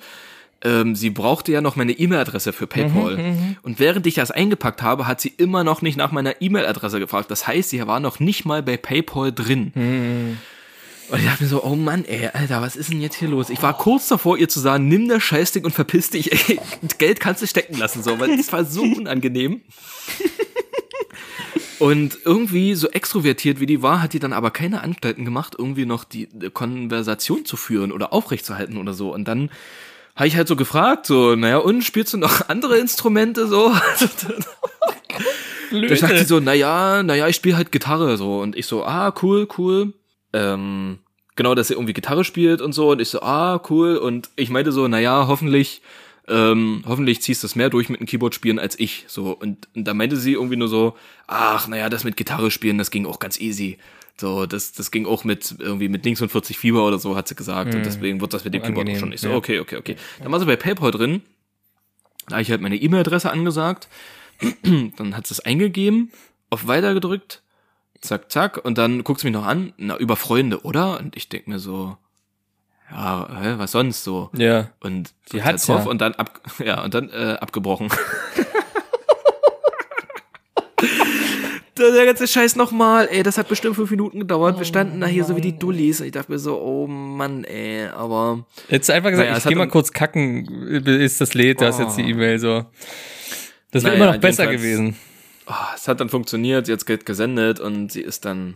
ähm, 0.62 0.96
sie 0.96 1.10
brauchte 1.10 1.52
ja 1.52 1.62
noch 1.62 1.76
meine 1.76 1.94
E-Mail-Adresse 1.94 2.52
für 2.54 2.68
PayPal. 2.68 3.18
und 3.62 3.80
während 3.80 4.06
ich 4.06 4.16
das 4.16 4.30
eingepackt 4.30 4.82
habe, 4.82 5.08
hat 5.08 5.22
sie 5.22 5.34
immer 5.38 5.64
noch 5.64 5.82
nicht 5.82 5.98
nach 5.98 6.12
meiner 6.12 6.42
E-Mail-Adresse 6.42 7.00
gefragt. 7.00 7.32
Das 7.32 7.48
heißt, 7.48 7.70
sie 7.70 7.86
war 7.88 8.00
noch 8.00 8.20
nicht 8.20 8.46
mal 8.46 8.62
bei 8.62 8.76
PayPal 8.78 9.32
drin. 9.32 10.38
Und 11.12 11.20
ich 11.20 11.26
dachte 11.26 11.44
mir 11.44 11.50
so, 11.50 11.64
oh 11.64 11.76
Mann, 11.76 12.06
ey, 12.06 12.30
Alter, 12.34 12.62
was 12.62 12.76
ist 12.76 12.92
denn 12.92 13.02
jetzt 13.02 13.16
hier 13.16 13.30
los? 13.30 13.50
Ich 13.50 13.64
war 13.64 13.76
kurz 13.76 14.08
davor, 14.10 14.38
ihr 14.38 14.48
zu 14.48 14.60
sagen, 14.60 14.88
nimm 14.88 15.08
das 15.10 15.24
Scheißding 15.24 15.66
und 15.66 15.72
verpiss 15.72 16.12
dich, 16.12 16.32
ey, 16.50 16.60
Geld 17.00 17.20
kannst 17.20 17.42
du 17.42 17.48
stecken 17.48 17.78
lassen, 17.78 18.04
so, 18.04 18.20
weil 18.20 18.32
es 18.32 18.52
war 18.54 18.64
so 18.64 18.82
unangenehm. 18.98 19.62
Und 21.80 22.20
irgendwie, 22.26 22.76
so 22.76 22.90
extrovertiert 22.90 23.60
wie 23.60 23.66
die 23.66 23.82
war, 23.82 24.02
hat 24.02 24.14
die 24.14 24.20
dann 24.20 24.34
aber 24.34 24.52
keine 24.52 24.82
Anstalten 24.82 25.26
gemacht, 25.26 25.56
irgendwie 25.58 25.86
noch 25.86 26.04
die 26.04 26.28
Konversation 26.54 27.46
zu 27.46 27.56
führen 27.56 27.92
oder 27.92 28.12
aufrechtzuerhalten 28.12 28.78
oder 28.78 28.94
so. 28.94 29.14
Und 29.14 29.28
dann 29.28 29.50
habe 30.16 30.28
ich 30.28 30.36
halt 30.36 30.50
so 30.50 30.58
gefragt, 30.58 31.06
so, 31.06 31.36
naja, 31.36 31.58
und 31.58 31.84
spielst 31.84 32.14
du 32.14 32.18
noch 32.18 32.42
andere 32.50 32.78
Instrumente 32.78 33.48
so? 33.48 33.74
Da 35.72 35.96
sagt 35.96 36.18
sie 36.18 36.26
so, 36.26 36.40
naja, 36.40 37.04
naja, 37.04 37.28
ich 37.28 37.36
spiele 37.36 37.56
halt 37.56 37.72
Gitarre 37.72 38.18
so. 38.18 38.40
Und 38.40 38.56
ich 38.56 38.66
so, 38.66 38.84
ah, 38.86 39.14
cool, 39.22 39.48
cool. 39.58 39.94
Ähm, 40.34 40.98
genau, 41.36 41.54
dass 41.54 41.68
sie 41.68 41.76
irgendwie 41.76 41.94
Gitarre 41.94 42.24
spielt 42.24 42.62
und 42.62 42.74
so. 42.74 42.90
Und 42.90 43.00
ich 43.02 43.10
so, 43.10 43.22
ah, 43.22 43.62
cool. 43.70 43.98
Und 43.98 44.32
ich 44.36 44.50
meinte 44.50 44.72
so, 44.72 44.88
naja, 44.88 45.28
hoffentlich, 45.28 45.84
ähm, 46.30 46.84
hoffentlich 46.86 47.22
ziehst 47.22 47.44
du 47.44 47.48
es 47.48 47.56
mehr 47.56 47.70
durch 47.70 47.90
mit 47.90 48.00
dem 48.00 48.08
Keyboard 48.08 48.36
spielen 48.36 48.60
als 48.60 48.80
ich. 48.80 49.06
So. 49.08 49.32
Und, 49.32 49.68
und 49.76 49.86
da 49.86 49.94
meinte 49.94 50.18
sie 50.18 50.34
irgendwie 50.34 50.56
nur 50.56 50.68
so, 50.68 50.96
ach, 51.28 51.68
naja, 51.68 51.90
das 51.90 52.04
mit 52.04 52.18
Gitarre 52.18 52.52
spielen, 52.52 52.78
das 52.78 52.92
ging 52.92 53.06
auch 53.06 53.20
ganz 53.20 53.40
easy. 53.40 53.78
So, 54.18 54.46
das, 54.46 54.74
das 54.74 54.92
ging 54.92 55.06
auch 55.06 55.24
mit 55.24 55.56
irgendwie 55.60 55.88
mit 55.88 56.04
links 56.04 56.22
und 56.22 56.30
40 56.30 56.58
Fieber 56.58 56.86
oder 56.86 57.00
so, 57.00 57.16
hat 57.16 57.28
sie 57.28 57.36
gesagt. 57.36 57.74
Und 57.74 57.86
deswegen 57.86 58.20
wird 58.20 58.34
das 58.34 58.44
mit 58.44 58.54
dem 58.54 58.62
Keyboard 58.62 58.90
auch 58.90 58.98
schon. 58.98 59.12
Ich 59.14 59.22
so, 59.22 59.30
ja. 59.30 59.36
okay, 59.36 59.60
okay, 59.60 59.78
okay. 59.78 59.96
Dann 60.22 60.32
war 60.32 60.40
sie 60.40 60.46
bei 60.46 60.58
PayPal 60.58 60.92
drin. 60.92 61.22
Da 62.28 62.34
habe 62.36 62.42
ich 62.42 62.52
halt 62.52 62.62
meine 62.62 62.76
E-Mail-Adresse 62.76 63.32
angesagt. 63.32 63.88
Dann 64.64 65.16
hat 65.16 65.28
sie 65.28 65.34
es 65.34 65.40
eingegeben, 65.40 66.12
auf 66.50 66.68
Weiter 66.68 66.94
gedrückt, 66.94 67.42
zack, 68.02 68.32
zack, 68.32 68.64
und 68.64 68.78
dann 68.78 69.04
guckt 69.04 69.20
sie 69.20 69.28
mich 69.28 69.34
noch 69.34 69.46
an, 69.46 69.74
na, 69.78 69.98
über 69.98 70.16
Freunde, 70.16 70.62
oder? 70.62 70.98
Und 71.00 71.18
ich 71.18 71.28
denk 71.28 71.48
mir 71.48 71.60
so, 71.60 71.98
ja, 72.92 73.28
hä, 73.42 73.54
was 73.58 73.72
sonst 73.74 74.04
so? 74.04 74.30
Ja. 74.34 74.70
Und 74.80 75.14
Die 75.32 75.44
hat's 75.44 75.66
drauf 75.66 75.86
ja. 75.86 75.90
und 75.92 76.00
dann 76.02 76.14
ab, 76.16 76.40
ja, 76.64 76.84
und 76.84 76.94
dann 76.94 77.10
äh, 77.10 77.38
abgebrochen. 77.40 77.90
Der 81.78 82.06
ganze 82.06 82.28
Scheiß 82.28 82.58
nochmal, 82.58 83.08
ey, 83.10 83.24
das 83.24 83.38
hat 83.38 83.48
bestimmt 83.48 83.76
fünf 83.78 83.90
Minuten 83.90 84.20
gedauert. 84.20 84.58
Wir 84.58 84.66
standen 84.66 85.00
da 85.00 85.08
hier 85.08 85.24
so 85.24 85.38
wie 85.38 85.42
die 85.42 85.58
Dullis 85.58 86.02
und 86.02 86.08
ich 86.08 86.12
dachte 86.12 86.30
mir 86.30 86.38
so, 86.38 86.60
oh 86.60 86.88
Mann, 86.88 87.46
ey, 87.46 87.86
aber 87.88 88.46
Jetzt 88.68 88.92
einfach 88.92 89.12
gesagt, 89.12 89.30
Naja, 89.30 89.38
ich 89.38 89.46
geh 89.48 89.56
mal 89.56 89.70
kurz 89.70 89.94
kacken, 89.94 90.46
ist 90.86 91.22
das 91.22 91.34
lädt, 91.36 91.62
da 91.62 91.70
ist 91.70 91.80
jetzt 91.80 91.98
die 91.98 92.04
Oh. 92.04 92.08
E-Mail 92.10 92.38
so. 92.38 92.66
Das 93.72 93.84
wäre 93.84 93.94
Naja, 93.94 94.04
immer 94.06 94.14
noch 94.14 94.20
besser 94.22 94.48
gewesen. 94.48 94.98
oh, 95.48 95.54
es 95.74 95.88
hat 95.88 96.02
dann 96.02 96.10
funktioniert, 96.10 96.68
jetzt 96.68 96.86
Geld 96.86 97.06
gesendet 97.06 97.62
und 97.62 97.94
sie 97.94 98.02
ist 98.02 98.26
dann 98.26 98.56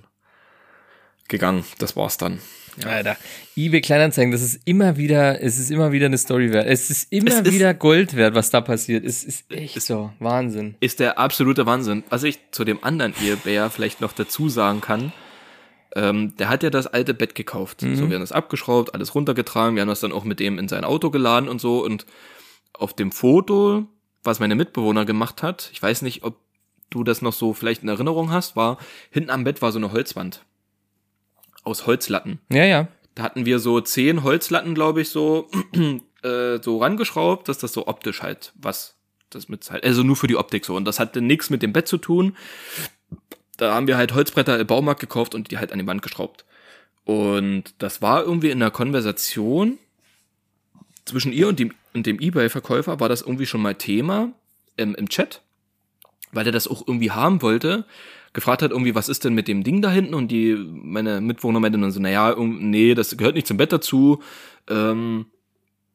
gegangen. 1.30 1.64
Das 1.80 1.96
war's 1.96 2.18
dann. 2.18 2.40
Alter, 2.86 3.18
eBay 3.56 3.82
Kleinanzeigen, 3.82 4.32
das 4.32 4.42
ist 4.42 4.62
immer 4.66 4.98
wieder, 4.98 5.42
es 5.42 5.60
ist 5.60 5.70
immer 5.70 5.92
wieder 5.92 6.08
eine 6.08 6.18
Story 6.18 6.52
wert. 6.52 6.66
Es 6.68 6.90
ist 6.90 7.12
immer 7.12 7.30
Es 7.30 7.40
ist- 7.42 7.52
wieder 7.54 7.74
Gold 7.74 8.16
wert, 8.16 8.34
was 8.36 8.50
da 8.50 8.62
passiert. 8.62 9.06
Es 9.06 9.24
ist 9.24 9.52
echt 9.52 9.82
so, 9.82 10.12
Wahnsinn. 10.20 10.76
ist 10.80 11.00
der 11.00 11.20
absolute 11.20 11.66
Wahnsinn. 11.66 12.04
Was 12.10 12.24
ich 12.24 12.40
zu 12.52 12.64
dem 12.64 12.84
anderen 12.84 13.14
Ehebayer 13.24 13.70
vielleicht 13.70 14.02
noch 14.02 14.14
dazu 14.14 14.50
sagen 14.50 14.82
kann, 14.82 15.14
ähm, 15.96 16.36
der 16.38 16.50
hat 16.50 16.64
ja 16.64 16.72
das 16.72 16.88
alte 16.88 17.14
Bett 17.14 17.36
gekauft. 17.36 17.82
So, 17.82 17.88
wir 17.88 18.16
haben 18.16 18.22
das 18.22 18.32
abgeschraubt, 18.32 18.96
alles 18.96 19.14
runtergetragen, 19.14 19.76
wir 19.76 19.82
haben 19.82 19.90
das 19.90 20.00
dann 20.00 20.12
auch 20.12 20.24
mit 20.24 20.40
dem 20.40 20.58
in 20.58 20.68
sein 20.68 20.84
Auto 20.84 21.12
geladen 21.12 21.48
und 21.48 21.62
so. 21.62 21.84
Und 21.86 22.08
auf 22.74 22.94
dem 22.96 23.12
Foto, 23.12 23.86
was 24.24 24.40
meine 24.40 24.56
Mitbewohner 24.56 25.06
gemacht 25.06 25.44
hat, 25.44 25.70
ich 25.72 25.82
weiß 25.84 26.02
nicht, 26.02 26.24
ob 26.24 26.38
du 26.90 27.04
das 27.04 27.22
noch 27.22 27.34
so 27.34 27.54
vielleicht 27.54 27.84
in 27.84 27.90
Erinnerung 27.90 28.32
hast, 28.32 28.56
war, 28.56 28.80
hinten 29.12 29.30
am 29.30 29.44
Bett 29.44 29.62
war 29.62 29.72
so 29.72 29.78
eine 29.78 29.92
Holzwand. 29.92 30.44
Aus 31.64 31.88
Holzlatten. 31.88 32.40
Ja, 32.50 32.66
ja. 32.66 32.88
Da 33.16 33.24
hatten 33.24 33.46
wir 33.46 33.60
so 33.60 33.80
zehn 33.82 34.24
Holzlatten, 34.24 34.76
glaube 34.76 35.02
ich, 35.02 35.10
so, 35.10 35.50
äh, 36.24 36.60
so 36.62 36.80
rangeschraubt, 36.80 37.48
dass 37.48 37.58
das 37.58 37.74
so 37.74 37.88
optisch 37.88 38.22
halt 38.22 38.54
was, 38.56 38.96
das 39.30 39.50
mit 39.50 39.70
halt, 39.70 39.84
also 39.84 40.04
nur 40.04 40.16
für 40.16 40.28
die 40.28 40.36
Optik 40.36 40.66
so. 40.66 40.76
Und 40.76 40.86
das 40.86 41.00
hatte 41.00 41.22
nichts 41.22 41.50
mit 41.50 41.62
dem 41.62 41.74
Bett 41.74 41.88
zu 41.88 41.98
tun. 41.98 42.36
Da 43.58 43.74
haben 43.76 43.88
wir 43.88 43.98
halt 43.98 44.14
Holzbretter 44.14 44.60
im 44.60 44.68
Baumarkt 44.68 45.00
gekauft 45.00 45.36
und 45.36 45.52
die 45.52 45.58
halt 45.58 45.72
an 45.72 45.80
die 45.80 45.88
Wand 45.88 46.02
geschraubt. 46.02 46.46
Und 47.06 47.76
das 47.80 48.02
war 48.02 48.24
irgendwie 48.24 48.50
in 48.50 48.60
der 48.60 48.72
Konversation 48.72 49.78
zwischen 51.06 51.34
ihr 51.34 51.48
und 51.48 51.60
dem, 51.60 51.74
und 51.94 52.06
dem 52.06 52.20
Ebay-Verkäufer 52.20 53.00
war 53.00 53.10
das 53.10 53.22
irgendwie 53.22 53.46
schon 53.46 53.62
mal 53.62 53.76
Thema 53.76 54.32
im, 54.78 54.96
im 54.96 55.10
Chat, 55.10 55.42
weil 56.32 56.46
er 56.46 56.52
das 56.52 56.68
auch 56.68 56.88
irgendwie 56.88 57.12
haben 57.12 57.42
wollte 57.42 57.86
gefragt 58.34 58.62
hat 58.62 58.72
irgendwie, 58.72 58.96
was 58.96 59.10
ist 59.10 59.24
denn 59.24 59.34
mit 59.34 59.48
dem 59.48 59.64
Ding 59.64 59.82
da 59.82 59.90
hinten? 59.92 60.14
Und 60.16 60.30
die, 60.30 60.56
meine 60.56 61.22
Mitwohner 61.22 61.60
meinten 61.60 61.82
dann 61.82 61.92
so, 61.92 62.00
naja, 62.00 62.36
nee, 62.38 62.94
das 62.96 63.16
gehört 63.18 63.36
nicht 63.36 63.48
zum 63.48 63.58
Bett 63.58 63.72
dazu. 63.72 64.22
Ähm, 64.70 65.28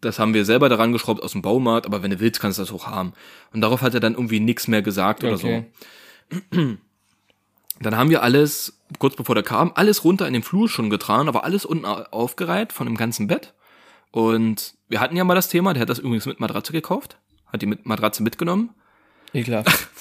das 0.01 0.19
haben 0.21 0.33
wir 0.35 0.45
selber 0.45 0.69
daran 0.69 0.93
geschraubt 0.93 1.23
aus 1.23 1.33
dem 1.33 1.43
Baumarkt, 1.43 1.85
aber 1.87 2.03
wenn 2.05 2.13
du 2.13 2.21
willst, 2.21 2.41
kannst 2.41 2.59
du 2.59 2.63
das 2.63 2.73
auch 2.73 2.87
haben. 2.87 3.13
Und 3.53 3.61
darauf 3.63 3.83
hat 3.83 3.95
er 3.95 4.01
dann 4.01 4.15
irgendwie 4.15 4.39
nichts 4.41 4.69
mehr 4.69 4.83
gesagt 4.83 5.25
oder 5.25 5.35
Okay. 5.35 5.67
so. 6.31 6.57
Dann 7.81 7.97
haben 7.97 8.11
wir 8.11 8.23
alles, 8.25 8.81
kurz 8.99 9.15
bevor 9.15 9.35
der 9.37 9.45
kam, 9.45 9.71
alles 9.75 10.03
runter 10.05 10.27
in 10.27 10.33
den 10.33 10.43
Flur 10.43 10.69
schon 10.69 10.91
getragen, 10.91 11.29
aber 11.29 11.45
alles 11.45 11.65
unten 11.65 11.85
au- 11.85 12.03
aufgereiht 12.11 12.73
von 12.73 12.87
dem 12.87 12.97
ganzen 12.97 13.29
Bett. 13.29 13.55
Und 14.11 14.75
wir 14.89 15.01
hatten 15.01 15.17
ja 15.17 15.23
mal 15.25 15.35
das 15.37 15.49
Thema, 15.49 15.75
der 15.75 15.83
hat 15.83 15.89
das 15.89 15.99
übrigens 16.01 16.27
mit 16.27 16.41
Matratze 16.41 16.73
gekauft, 16.73 17.19
hat 17.47 17.63
die 17.63 17.67
mit 17.67 17.87
Matratze 17.87 18.23
mitgenommen. 18.23 18.71
Ekelhaft. 19.33 19.89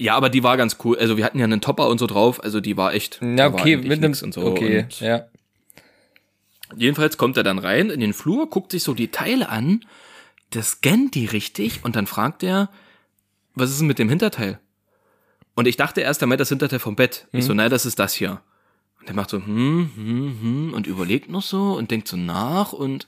Ja, 0.00 0.16
aber 0.16 0.30
die 0.30 0.42
war 0.42 0.56
ganz 0.56 0.78
cool. 0.82 0.98
Also 0.98 1.18
wir 1.18 1.24
hatten 1.26 1.38
ja 1.38 1.44
einen 1.44 1.60
Topper 1.60 1.88
und 1.88 1.98
so 1.98 2.06
drauf, 2.06 2.42
also 2.42 2.62
die 2.62 2.78
war 2.78 2.94
echt. 2.94 3.20
Ja, 3.22 3.48
okay, 3.48 3.76
mit 3.76 4.02
einem, 4.02 4.14
und 4.22 4.32
so. 4.32 4.46
okay, 4.46 4.84
Und 4.84 5.00
ja. 5.00 5.26
jedenfalls 6.74 7.18
kommt 7.18 7.36
er 7.36 7.42
dann 7.42 7.58
rein 7.58 7.90
in 7.90 8.00
den 8.00 8.14
Flur, 8.14 8.48
guckt 8.48 8.72
sich 8.72 8.82
so 8.82 8.94
die 8.94 9.08
Teile 9.08 9.50
an, 9.50 9.84
der 10.54 10.62
scannt 10.62 11.14
die 11.14 11.26
richtig 11.26 11.84
und 11.84 11.96
dann 11.96 12.06
fragt 12.06 12.42
er, 12.42 12.70
was 13.54 13.68
ist 13.68 13.80
denn 13.80 13.88
mit 13.88 13.98
dem 13.98 14.08
Hinterteil? 14.08 14.58
Und 15.54 15.68
ich 15.68 15.76
dachte 15.76 16.00
erst, 16.00 16.22
er 16.22 16.28
meint 16.28 16.40
das 16.40 16.48
Hinterteil 16.48 16.78
vom 16.78 16.96
Bett. 16.96 17.26
Ich 17.32 17.44
so, 17.44 17.52
nein, 17.52 17.68
das 17.68 17.84
ist 17.84 17.98
das 17.98 18.14
hier. 18.14 18.40
Und 19.00 19.08
er 19.08 19.14
macht 19.14 19.28
so, 19.28 19.36
hm, 19.36 19.90
hm, 19.94 20.38
hm, 20.40 20.74
und 20.74 20.86
überlegt 20.86 21.28
noch 21.28 21.42
so 21.42 21.74
und 21.74 21.90
denkt 21.90 22.08
so 22.08 22.16
nach 22.16 22.72
und 22.72 23.06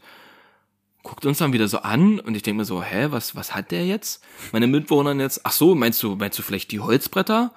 guckt 1.02 1.26
uns 1.26 1.38
dann 1.38 1.52
wieder 1.52 1.68
so 1.68 1.78
an 1.78 2.20
und 2.20 2.36
ich 2.36 2.42
denke 2.42 2.58
mir 2.58 2.64
so, 2.64 2.82
hä, 2.82 3.08
was, 3.10 3.34
was 3.34 3.54
hat 3.54 3.70
der 3.70 3.86
jetzt? 3.86 4.22
Meine 4.52 4.66
Mitbewohner 4.66 5.14
jetzt, 5.14 5.40
ach 5.44 5.52
so, 5.52 5.74
meinst 5.74 6.02
du, 6.02 6.16
meinst 6.16 6.38
du 6.38 6.42
vielleicht 6.42 6.70
die 6.70 6.80
Holzbretter? 6.80 7.52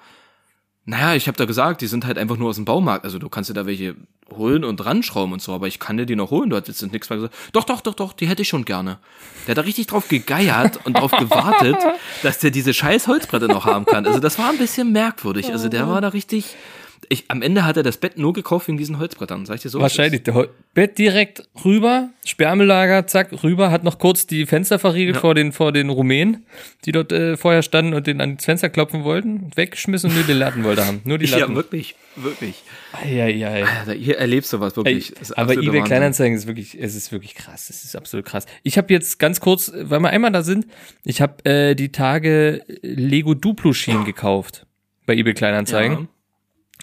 Naja, 0.88 1.16
ich 1.16 1.26
habe 1.26 1.36
da 1.36 1.46
gesagt, 1.46 1.80
die 1.80 1.88
sind 1.88 2.06
halt 2.06 2.16
einfach 2.16 2.36
nur 2.36 2.48
aus 2.48 2.56
dem 2.56 2.64
Baumarkt. 2.64 3.04
Also 3.04 3.18
du 3.18 3.28
kannst 3.28 3.50
dir 3.50 3.54
da 3.54 3.66
welche 3.66 3.96
holen 4.30 4.64
und 4.64 4.84
ranschrauben 4.84 5.32
und 5.32 5.42
so, 5.42 5.52
aber 5.52 5.66
ich 5.66 5.80
kann 5.80 5.96
dir 5.96 6.06
die 6.06 6.14
noch 6.14 6.30
holen. 6.30 6.48
Du 6.48 6.56
hast 6.56 6.68
jetzt 6.68 6.80
nichts 6.92 7.10
mehr 7.10 7.18
gesagt. 7.18 7.34
Doch, 7.52 7.64
doch, 7.64 7.80
doch, 7.80 7.94
doch, 7.94 8.12
die 8.12 8.28
hätte 8.28 8.42
ich 8.42 8.48
schon 8.48 8.64
gerne. 8.64 8.98
Der 9.46 9.52
hat 9.52 9.58
da 9.58 9.62
richtig 9.62 9.88
drauf 9.88 10.08
gegeiert 10.08 10.78
und 10.84 10.96
drauf 10.96 11.10
gewartet, 11.10 11.76
dass 12.22 12.38
der 12.38 12.52
diese 12.52 12.72
scheiß 12.72 13.08
Holzbretter 13.08 13.48
noch 13.48 13.64
haben 13.64 13.84
kann. 13.84 14.06
Also 14.06 14.20
das 14.20 14.38
war 14.38 14.50
ein 14.50 14.58
bisschen 14.58 14.92
merkwürdig. 14.92 15.50
Also 15.52 15.68
der 15.68 15.88
war 15.88 16.00
da 16.00 16.08
richtig. 16.08 16.54
Ich, 17.08 17.24
am 17.28 17.40
Ende 17.42 17.64
hat 17.64 17.76
er 17.76 17.82
das 17.82 17.98
Bett 17.98 18.18
nur 18.18 18.32
gekauft 18.32 18.66
wegen 18.68 18.78
diesen 18.78 18.98
Holzbrettern. 18.98 19.46
Sag 19.46 19.56
ich 19.56 19.62
dir 19.62 19.68
so? 19.68 19.80
Wahrscheinlich. 19.80 20.22
Der 20.24 20.34
Hol- 20.34 20.48
Bett 20.74 20.98
direkt 20.98 21.42
rüber, 21.64 22.08
Sperrmüllager, 22.24 23.06
zack, 23.06 23.42
rüber, 23.44 23.70
hat 23.70 23.84
noch 23.84 23.98
kurz 23.98 24.26
die 24.26 24.44
Fenster 24.46 24.78
verriegelt 24.78 25.16
Ja. 25.16 25.20
vor 25.20 25.34
den, 25.34 25.52
vor 25.52 25.72
den 25.72 25.88
Rumänen, 25.90 26.44
die 26.84 26.92
dort 26.92 27.12
äh, 27.12 27.36
vorher 27.36 27.62
standen 27.62 27.94
und 27.94 28.06
den 28.06 28.20
ans 28.20 28.44
Fenster 28.44 28.68
klopfen 28.70 29.04
wollten, 29.04 29.50
weggeschmissen 29.54 30.10
und 30.10 30.16
nur 30.16 30.24
die 30.24 30.32
Latten 30.32 30.64
wollte 30.64 30.86
haben. 30.86 31.00
Nur 31.04 31.18
die 31.18 31.26
Ja, 31.30 31.38
Latten. 31.38 31.54
wirklich, 31.54 31.94
wirklich. 32.16 32.62
Eieiei. 32.92 33.64
Alter, 33.64 33.92
hier 33.92 34.18
erlebst 34.18 34.52
du 34.52 34.60
was, 34.60 34.72
Ey, 34.72 34.76
wirklich. 34.84 35.10
Ist 35.20 35.36
aber 35.38 35.52
eBay 35.52 35.66
Wahnsinn. 35.68 35.84
Kleinanzeigen 35.84 36.36
ist 36.36 36.46
wirklich, 36.46 36.76
es 36.80 36.94
ist 36.96 37.12
wirklich 37.12 37.34
krass. 37.34 37.70
Es 37.70 37.84
ist 37.84 37.94
absolut 37.96 38.26
krass. 38.26 38.46
Ich 38.62 38.78
habe 38.78 38.92
jetzt 38.92 39.18
ganz 39.18 39.40
kurz, 39.40 39.72
weil 39.74 40.00
wir 40.00 40.10
einmal 40.10 40.32
da 40.32 40.42
sind, 40.42 40.66
ich 41.04 41.20
habe 41.20 41.44
äh, 41.48 41.74
die 41.74 41.90
Tage 41.92 42.62
Lego 42.82 43.34
Duplo 43.34 43.72
Schienen 43.72 44.04
gekauft 44.04 44.66
bei 45.06 45.14
eBay 45.14 45.34
Kleinanzeigen 45.34 45.98
Ja. 45.98 46.06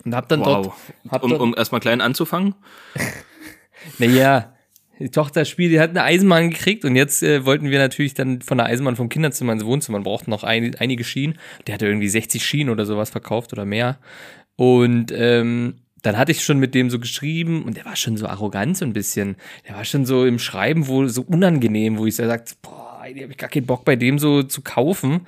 Und 0.05 0.15
habe 0.15 0.27
dann 0.27 0.43
dort, 0.43 0.65
Wow. 0.65 0.73
hab 1.09 1.23
Um, 1.23 1.29
dort, 1.29 1.41
um 1.41 1.55
erstmal 1.55 1.81
klein 1.81 2.01
anzufangen. 2.01 2.55
naja, 3.99 4.53
die 4.99 5.09
Tochter 5.09 5.45
spielt, 5.45 5.71
die 5.71 5.79
hat 5.79 5.89
eine 5.89 6.03
Eisenbahn 6.03 6.49
gekriegt 6.51 6.85
und 6.85 6.95
jetzt 6.95 7.23
äh, 7.23 7.45
wollten 7.45 7.69
wir 7.69 7.79
natürlich 7.79 8.13
dann 8.13 8.41
von 8.41 8.57
der 8.57 8.67
Eisenbahn 8.67 8.95
vom 8.95 9.09
Kinderzimmer 9.09 9.53
ins 9.53 9.65
Wohnzimmer, 9.65 9.99
wir 9.99 10.03
brauchten 10.03 10.31
noch 10.31 10.43
ein, 10.43 10.75
einige 10.75 11.03
Schienen. 11.03 11.39
Der 11.67 11.73
hatte 11.75 11.87
irgendwie 11.87 12.07
60 12.09 12.45
Schienen 12.45 12.69
oder 12.69 12.85
sowas 12.85 13.09
verkauft 13.09 13.53
oder 13.53 13.65
mehr. 13.65 13.97
Und 14.55 15.11
ähm, 15.11 15.75
dann 16.03 16.17
hatte 16.17 16.31
ich 16.31 16.43
schon 16.43 16.59
mit 16.59 16.75
dem 16.75 16.89
so 16.89 16.99
geschrieben 16.99 17.63
und 17.63 17.77
der 17.77 17.85
war 17.85 17.95
schon 17.95 18.17
so 18.17 18.27
arrogant 18.27 18.77
so 18.77 18.85
ein 18.85 18.93
bisschen. 18.93 19.35
Der 19.67 19.75
war 19.75 19.85
schon 19.85 20.05
so 20.05 20.25
im 20.25 20.37
Schreiben 20.37 20.87
wohl 20.87 21.09
so 21.09 21.21
unangenehm, 21.23 21.97
wo 21.97 22.05
ich 22.05 22.15
so 22.15 22.25
sagte, 22.25 22.53
boah, 22.61 23.01
ey, 23.03 23.15
hab 23.19 23.31
ich 23.31 23.37
gar 23.37 23.49
keinen 23.49 23.65
Bock 23.65 23.85
bei 23.85 23.95
dem 23.95 24.19
so 24.19 24.43
zu 24.43 24.61
kaufen. 24.61 25.27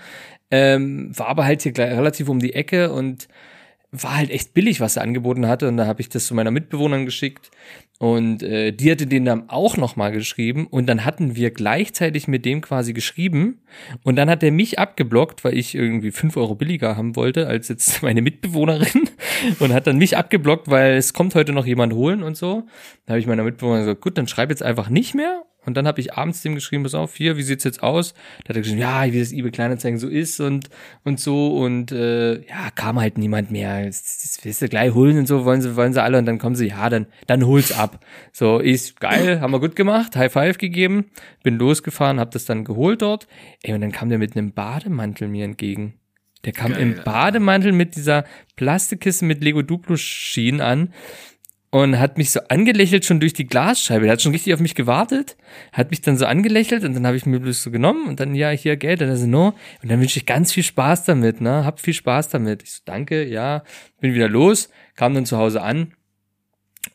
Ähm, 0.51 1.17
war 1.17 1.27
aber 1.27 1.45
halt 1.45 1.63
hier 1.63 1.75
relativ 1.77 2.29
um 2.29 2.39
die 2.39 2.53
Ecke 2.53 2.91
und 2.91 3.27
war 4.03 4.17
halt 4.17 4.29
echt 4.29 4.53
billig, 4.53 4.79
was 4.79 4.95
er 4.95 5.03
angeboten 5.03 5.47
hatte. 5.47 5.67
Und 5.67 5.77
da 5.77 5.85
habe 5.85 6.01
ich 6.01 6.09
das 6.09 6.27
zu 6.27 6.35
meiner 6.35 6.51
Mitbewohnerin 6.51 7.05
geschickt. 7.05 7.51
Und 7.97 8.43
äh, 8.43 8.73
die 8.73 8.91
hatte 8.91 9.07
den 9.07 9.23
dann 9.23 9.49
auch 9.49 9.77
nochmal 9.77 10.11
geschrieben. 10.11 10.67
Und 10.67 10.87
dann 10.87 11.05
hatten 11.05 11.35
wir 11.35 11.51
gleichzeitig 11.51 12.27
mit 12.27 12.45
dem 12.45 12.61
quasi 12.61 12.93
geschrieben. 12.93 13.61
Und 14.03 14.17
dann 14.17 14.29
hat 14.29 14.43
er 14.43 14.51
mich 14.51 14.79
abgeblockt, 14.79 15.43
weil 15.43 15.57
ich 15.57 15.75
irgendwie 15.75 16.11
fünf 16.11 16.35
Euro 16.35 16.55
billiger 16.55 16.97
haben 16.97 17.15
wollte 17.15 17.47
als 17.47 17.69
jetzt 17.69 18.01
meine 18.03 18.21
Mitbewohnerin. 18.21 19.09
Und 19.59 19.73
hat 19.73 19.87
dann 19.87 19.97
mich 19.97 20.17
abgeblockt, 20.17 20.69
weil 20.69 20.95
es 20.95 21.13
kommt 21.13 21.35
heute 21.35 21.53
noch 21.53 21.65
jemand 21.65 21.93
holen 21.93 22.23
und 22.23 22.35
so. 22.35 22.63
Da 23.05 23.13
habe 23.13 23.19
ich 23.19 23.27
meiner 23.27 23.43
Mitbewohnerin 23.43 23.85
gesagt, 23.85 24.01
gut, 24.01 24.17
dann 24.17 24.27
schreib 24.27 24.49
jetzt 24.49 24.63
einfach 24.63 24.89
nicht 24.89 25.15
mehr. 25.15 25.43
Und 25.65 25.75
dann 25.75 25.87
habe 25.87 25.99
ich 26.01 26.13
abends 26.13 26.41
dem 26.41 26.55
geschrieben, 26.55 26.83
pass 26.83 26.93
auf, 26.93 27.15
hier, 27.15 27.37
wie 27.37 27.43
sieht's 27.43 27.63
jetzt 27.63 27.83
aus? 27.83 28.13
Da 28.43 28.49
hat 28.49 28.55
er 28.55 28.61
geschrieben, 28.61 28.79
ja, 28.79 29.11
wie 29.11 29.19
das 29.19 29.31
eBay 29.31 29.51
Kleinanzeigen 29.51 29.99
so 29.99 30.07
ist 30.07 30.39
und 30.39 30.69
und 31.03 31.19
so 31.19 31.57
und 31.57 31.91
äh, 31.91 32.45
ja, 32.45 32.69
kam 32.75 32.99
halt 32.99 33.17
niemand 33.17 33.51
mehr. 33.51 33.85
Das, 33.85 34.39
willst 34.43 34.61
du 34.61 34.69
gleich 34.69 34.93
holen 34.93 35.17
und 35.17 35.27
so, 35.27 35.45
wollen 35.45 35.61
sie, 35.61 35.75
wollen 35.75 35.93
sie 35.93 36.01
alle 36.01 36.17
und 36.17 36.25
dann 36.25 36.37
kommen 36.37 36.55
sie, 36.55 36.67
ja, 36.67 36.89
dann, 36.89 37.07
dann 37.27 37.45
hol's 37.45 37.71
ab. 37.71 38.03
So, 38.31 38.59
ist 38.59 38.99
geil, 38.99 39.41
haben 39.41 39.51
wir 39.51 39.59
gut 39.59 39.75
gemacht, 39.75 40.15
High 40.15 40.31
Five 40.31 40.57
gegeben, 40.57 41.05
bin 41.43 41.57
losgefahren, 41.57 42.19
hab 42.19 42.31
das 42.31 42.45
dann 42.45 42.65
geholt 42.65 43.01
dort. 43.01 43.27
Ey, 43.63 43.73
und 43.73 43.81
dann 43.81 43.91
kam 43.91 44.09
der 44.09 44.19
mit 44.19 44.35
einem 44.35 44.53
Bademantel 44.53 45.27
mir 45.27 45.45
entgegen. 45.45 45.95
Der 46.45 46.53
kam 46.53 46.71
Geil, 46.71 46.81
im. 46.81 47.03
Bademantel 47.03 47.71
mit 47.71 47.95
dieser 47.95 48.25
Plastikkiste 48.55 49.25
mit 49.25 49.43
Lego 49.43 49.61
Duplo 49.61 49.97
Schienen 49.97 50.61
an 50.61 50.93
und 51.75 51.99
hat 51.99 52.17
mich 52.17 52.31
so 52.31 52.39
angelächelt 52.47 53.03
schon 53.03 53.19
durch 53.19 53.33
die 53.33 53.47
Glasscheibe. 53.47 54.05
Der 54.05 54.13
hat 54.13 54.21
schon 54.21 54.31
richtig 54.31 54.53
auf 54.53 54.61
mich 54.61 54.75
gewartet, 54.75 55.35
hat 55.73 55.91
mich 55.91 55.99
dann 55.99 56.15
so 56.15 56.25
angelächelt 56.25 56.85
und 56.85 56.93
dann 56.93 57.05
habe 57.05 57.17
ich 57.17 57.25
mir 57.25 57.41
bloß 57.41 57.63
so 57.63 57.69
genommen 57.69 58.07
und 58.07 58.21
dann, 58.21 58.33
ja, 58.33 58.49
hier 58.51 58.77
Geld, 58.77 59.01
und 59.01 59.09
dann 59.09 59.17
so, 59.17 59.27
no. 59.27 59.47
Und 59.83 59.91
dann 59.91 59.99
wünsche 59.99 60.17
ich 60.17 60.25
ganz 60.25 60.53
viel 60.53 60.63
Spaß 60.63 61.03
damit, 61.03 61.41
ne? 61.41 61.65
Hab 61.65 61.81
viel 61.81 61.93
Spaß 61.93 62.29
damit. 62.29 62.63
Ich 62.63 62.71
so, 62.71 62.81
danke, 62.85 63.27
ja, 63.27 63.65
bin 63.99 64.13
wieder 64.13 64.29
los, 64.29 64.69
kam 64.95 65.13
dann 65.15 65.25
zu 65.25 65.35
Hause 65.35 65.63
an 65.63 65.91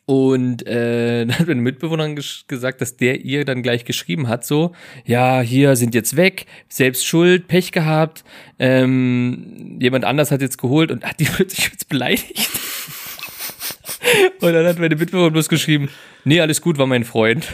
und 0.07 0.65
äh, 0.65 1.25
dann 1.27 1.37
hat 1.37 1.47
meine 1.47 1.61
Mitbewohnerin 1.61 2.15
ges 2.15 2.45
gesagt, 2.47 2.81
dass 2.81 2.97
der 2.97 3.21
ihr 3.21 3.45
dann 3.45 3.61
gleich 3.61 3.85
geschrieben 3.85 4.29
hat, 4.29 4.47
so, 4.47 4.71
ja, 5.05 5.41
hier 5.41 5.75
sind 5.75 5.93
jetzt 5.93 6.15
weg, 6.15 6.47
selbst 6.69 7.05
schuld, 7.05 7.47
Pech 7.47 7.71
gehabt, 7.71 8.23
ähm, 8.57 9.77
jemand 9.79 10.05
anders 10.05 10.31
hat 10.31 10.41
jetzt 10.41 10.57
geholt 10.57 10.89
und 10.89 11.05
hat 11.05 11.19
die 11.19 11.25
plötzlich 11.35 11.69
jetzt 11.69 11.87
beleidigt. 11.87 12.49
Und 14.41 14.53
dann 14.53 14.65
hat 14.65 14.79
meine 14.79 14.95
Mitbewohnerin 14.95 15.33
bloß 15.33 15.49
geschrieben, 15.49 15.89
nee, 16.23 16.39
alles 16.39 16.61
gut, 16.61 16.77
war 16.77 16.87
mein 16.87 17.03
Freund. 17.03 17.47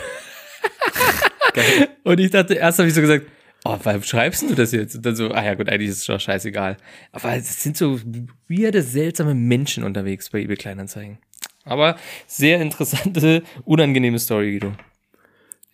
Geil. 1.54 1.90
Und 2.04 2.20
ich 2.20 2.32
dachte, 2.32 2.54
erst 2.54 2.80
habe 2.80 2.88
ich 2.88 2.94
so 2.94 3.02
gesagt, 3.02 3.26
oh, 3.66 3.78
warum 3.84 4.04
schreibst 4.04 4.50
du 4.50 4.56
das 4.56 4.72
jetzt? 4.72 4.96
Und 4.96 5.06
dann 5.06 5.16
so, 5.16 5.32
ah 5.32 5.44
ja 5.44 5.56
gut, 5.56 5.70
eigentlich 5.70 5.90
ist 5.90 6.00
es 6.00 6.06
doch 6.06 6.20
scheißegal. 6.20 6.78
Aber 7.12 7.34
es 7.36 7.64
sind 7.64 7.78
so 7.78 8.00
weirde, 8.48 8.82
seltsame 8.82 9.34
Menschen 9.34 9.84
unterwegs 9.84 10.30
bei 10.30 10.40
eBay 10.40 10.56
Kleinanzeigen. 10.56 11.18
Aber 11.66 11.98
sehr 12.28 12.62
interessante, 12.62 13.44
unangenehme 13.66 14.20
Story, 14.20 14.52
Guido. 14.52 14.74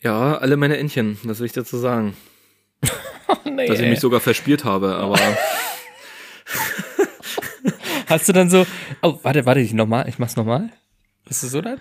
Ja, 0.01 0.37
alle 0.37 0.57
meine 0.57 0.77
Entchen, 0.77 1.17
was 1.23 1.37
soll 1.37 1.45
ich 1.45 1.53
dazu 1.53 1.77
sagen? 1.77 2.15
Nee, 3.45 3.67
Dass 3.67 3.79
ich 3.79 3.89
mich 3.89 3.99
sogar 3.99 4.19
verspielt 4.19 4.63
habe, 4.63 4.95
aber 4.95 5.19
Hast 8.13 8.29
du 8.29 8.33
dann 8.33 8.49
so, 8.49 8.65
oh, 9.01 9.19
warte, 9.23 9.45
warte, 9.45 9.59
ich 9.59 9.73
nochmal, 9.73 10.07
ich 10.07 10.19
mach's 10.19 10.35
nochmal. 10.35 10.69
Ist 11.29 11.43
das 11.43 11.51
so 11.51 11.61
dann? 11.61 11.79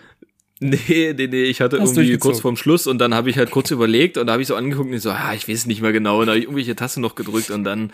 nee, 0.61 1.13
nee, 1.17 1.27
nee, 1.27 1.43
ich 1.43 1.61
hatte 1.61 1.81
Hast 1.81 1.97
irgendwie 1.97 2.19
kurz 2.19 2.41
vorm 2.41 2.57
Schluss 2.57 2.87
und 2.87 2.99
dann 2.99 3.15
habe 3.15 3.29
ich 3.31 3.37
halt 3.37 3.51
kurz 3.51 3.71
überlegt 3.71 4.17
und 4.17 4.29
da 4.29 4.35
habe 4.35 4.43
ich 4.43 4.49
so 4.49 4.55
angeguckt 4.55 4.89
und 4.89 4.95
ich 4.95 5.03
so, 5.03 5.11
ah, 5.11 5.35
ich 5.35 5.49
weiß 5.49 5.67
nicht 5.67 5.83
mehr 5.83 5.93
genau 5.93 6.21
und 6.21 6.27
da 6.27 6.33
habe 6.33 6.39
ich 6.39 6.45
irgendwelche 6.45 6.77
Taste 6.77 7.01
noch 7.01 7.15
gedrückt 7.17 7.51
und 7.51 7.65
dann 7.65 7.93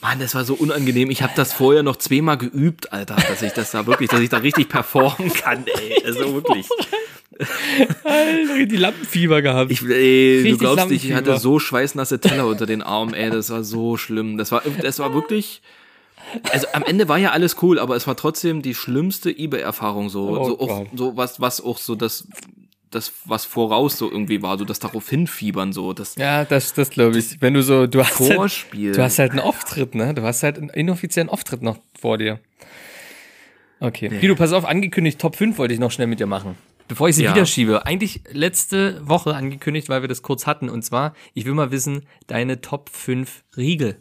Mann, 0.00 0.18
das 0.18 0.34
war 0.34 0.44
so 0.44 0.54
unangenehm. 0.54 1.10
Ich 1.10 1.22
habe 1.22 1.32
das 1.36 1.52
vorher 1.52 1.82
noch 1.82 1.96
zweimal 1.96 2.36
geübt, 2.36 2.92
Alter, 2.92 3.16
dass 3.16 3.42
ich 3.42 3.52
das 3.52 3.70
da 3.70 3.86
wirklich, 3.86 4.10
dass 4.10 4.20
ich 4.20 4.28
da 4.28 4.38
richtig 4.38 4.68
performen 4.68 5.32
kann, 5.32 5.64
ey. 5.66 6.02
Also 6.04 6.34
wirklich. 6.34 6.68
Alter, 8.04 8.66
die 8.66 8.76
Lampenfieber 8.76 9.40
gehabt. 9.40 9.70
Ich, 9.70 9.82
ey, 9.82 10.50
du 10.50 10.58
glaubst 10.58 10.90
nicht, 10.90 11.04
ich 11.04 11.14
hatte 11.14 11.38
so 11.38 11.58
schweißnasse 11.58 12.20
Teller 12.20 12.46
unter 12.46 12.66
den 12.66 12.82
Armen, 12.82 13.14
ey, 13.14 13.30
das 13.30 13.50
war 13.50 13.64
so 13.64 13.96
schlimm. 13.96 14.36
Das 14.36 14.52
war, 14.52 14.62
das 14.82 14.98
war 14.98 15.14
wirklich. 15.14 15.62
Also 16.52 16.66
am 16.72 16.82
Ende 16.84 17.08
war 17.08 17.18
ja 17.18 17.30
alles 17.32 17.62
cool, 17.62 17.78
aber 17.78 17.96
es 17.96 18.06
war 18.06 18.16
trotzdem 18.16 18.62
die 18.62 18.74
schlimmste 18.74 19.30
eBay-Erfahrung 19.30 20.08
so, 20.08 20.28
Oh 20.30 20.44
so, 20.44 20.60
auch, 20.60 20.86
so 20.94 21.16
was, 21.16 21.40
was 21.40 21.60
auch 21.60 21.78
so 21.78 21.94
das, 21.94 22.26
das 22.90 23.12
was 23.24 23.44
voraus 23.44 23.98
so 23.98 24.10
irgendwie 24.10 24.42
war, 24.42 24.58
so 24.58 24.64
das 24.64 24.78
darauf 24.78 25.08
hinfiebern 25.08 25.72
so, 25.72 25.92
das 25.92 26.16
ja, 26.16 26.44
das, 26.44 26.74
das 26.74 26.90
glaube 26.90 27.18
ich. 27.18 27.40
Wenn 27.40 27.54
du 27.54 27.62
so, 27.62 27.86
du 27.86 28.00
hast, 28.00 28.18
halt, 28.20 28.34
Vorspiel. 28.34 28.92
du 28.92 29.02
hast 29.02 29.18
halt 29.18 29.30
einen 29.32 29.40
Auftritt, 29.40 29.94
ne? 29.94 30.14
Du 30.14 30.22
hast 30.22 30.42
halt 30.42 30.58
einen 30.58 30.70
inoffiziellen 30.70 31.28
Auftritt 31.28 31.62
noch 31.62 31.78
vor 31.98 32.18
dir. 32.18 32.40
Okay. 33.80 34.08
Guido, 34.08 34.34
pass 34.34 34.52
auf, 34.52 34.64
angekündigt, 34.64 35.18
Top 35.20 35.36
5 35.36 35.58
wollte 35.58 35.74
ich 35.74 35.80
noch 35.80 35.90
schnell 35.90 36.06
mit 36.06 36.20
dir 36.20 36.26
machen. 36.26 36.56
Bevor 36.88 37.08
ich 37.08 37.16
sie 37.16 37.24
Ja. 37.24 37.34
wieder 37.34 37.46
schiebe. 37.46 37.86
Eigentlich 37.86 38.20
letzte 38.30 39.00
Woche 39.06 39.34
angekündigt, 39.34 39.88
weil 39.88 40.02
wir 40.02 40.08
das 40.08 40.22
kurz 40.22 40.46
hatten. 40.46 40.68
Und 40.68 40.82
zwar, 40.82 41.14
ich 41.32 41.44
will 41.46 41.54
mal 41.54 41.70
wissen, 41.70 42.04
deine 42.26 42.60
Top 42.60 42.90
5 42.90 43.42
Riegel. 43.56 43.96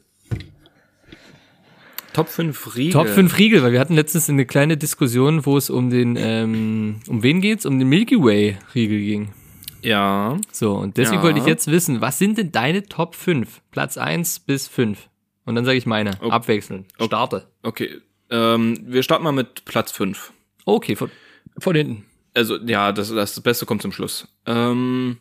Top 2.13 2.29
5 2.29 2.75
Riegel. 2.75 2.93
Top 2.93 3.07
5 3.07 3.37
Riegel, 3.37 3.63
weil 3.63 3.71
wir 3.71 3.79
hatten 3.79 3.95
letztens 3.95 4.29
eine 4.29 4.45
kleine 4.45 4.77
Diskussion, 4.77 5.45
wo 5.45 5.57
es 5.57 5.69
um 5.69 5.89
den, 5.89 6.15
ähm, 6.17 6.99
um 7.07 7.23
wen 7.23 7.41
geht's? 7.41 7.65
Um 7.65 7.79
den 7.79 7.89
Milky 7.89 8.17
Way 8.21 8.57
Riegel 8.75 8.99
ging. 8.99 9.33
Ja. 9.81 10.37
So, 10.51 10.73
und 10.75 10.97
deswegen 10.97 11.17
Ja. 11.21 11.23
wollte 11.23 11.39
ich 11.39 11.45
jetzt 11.45 11.67
wissen, 11.69 11.99
was 12.01 12.17
sind 12.19 12.37
denn 12.37 12.51
deine 12.51 12.83
Top 12.83 13.15
5? 13.15 13.61
Platz 13.71 13.97
1 13.97 14.39
bis 14.41 14.67
5. 14.67 15.09
Und 15.45 15.55
dann 15.55 15.65
sage 15.65 15.77
ich 15.77 15.85
meine, 15.85 16.21
abwechselnd. 16.21 16.85
Starte. 17.03 17.47
Okay. 17.63 17.89
Ähm, 18.29 18.77
wir 18.85 19.03
starten 19.03 19.23
mal 19.25 19.33
mit 19.33 19.65
Platz 19.65 19.91
5. 19.91 20.31
Okay, 20.65 20.95
von, 20.95 21.11
von 21.59 21.75
hinten. 21.75 22.05
Also, 22.33 22.57
ja, 22.57 22.91
das, 22.93 23.09
das 23.13 23.41
Beste 23.41 23.65
kommt 23.65 23.81
zum 23.81 23.91
Schluss. 23.91 24.27
Ähm, 24.45 25.17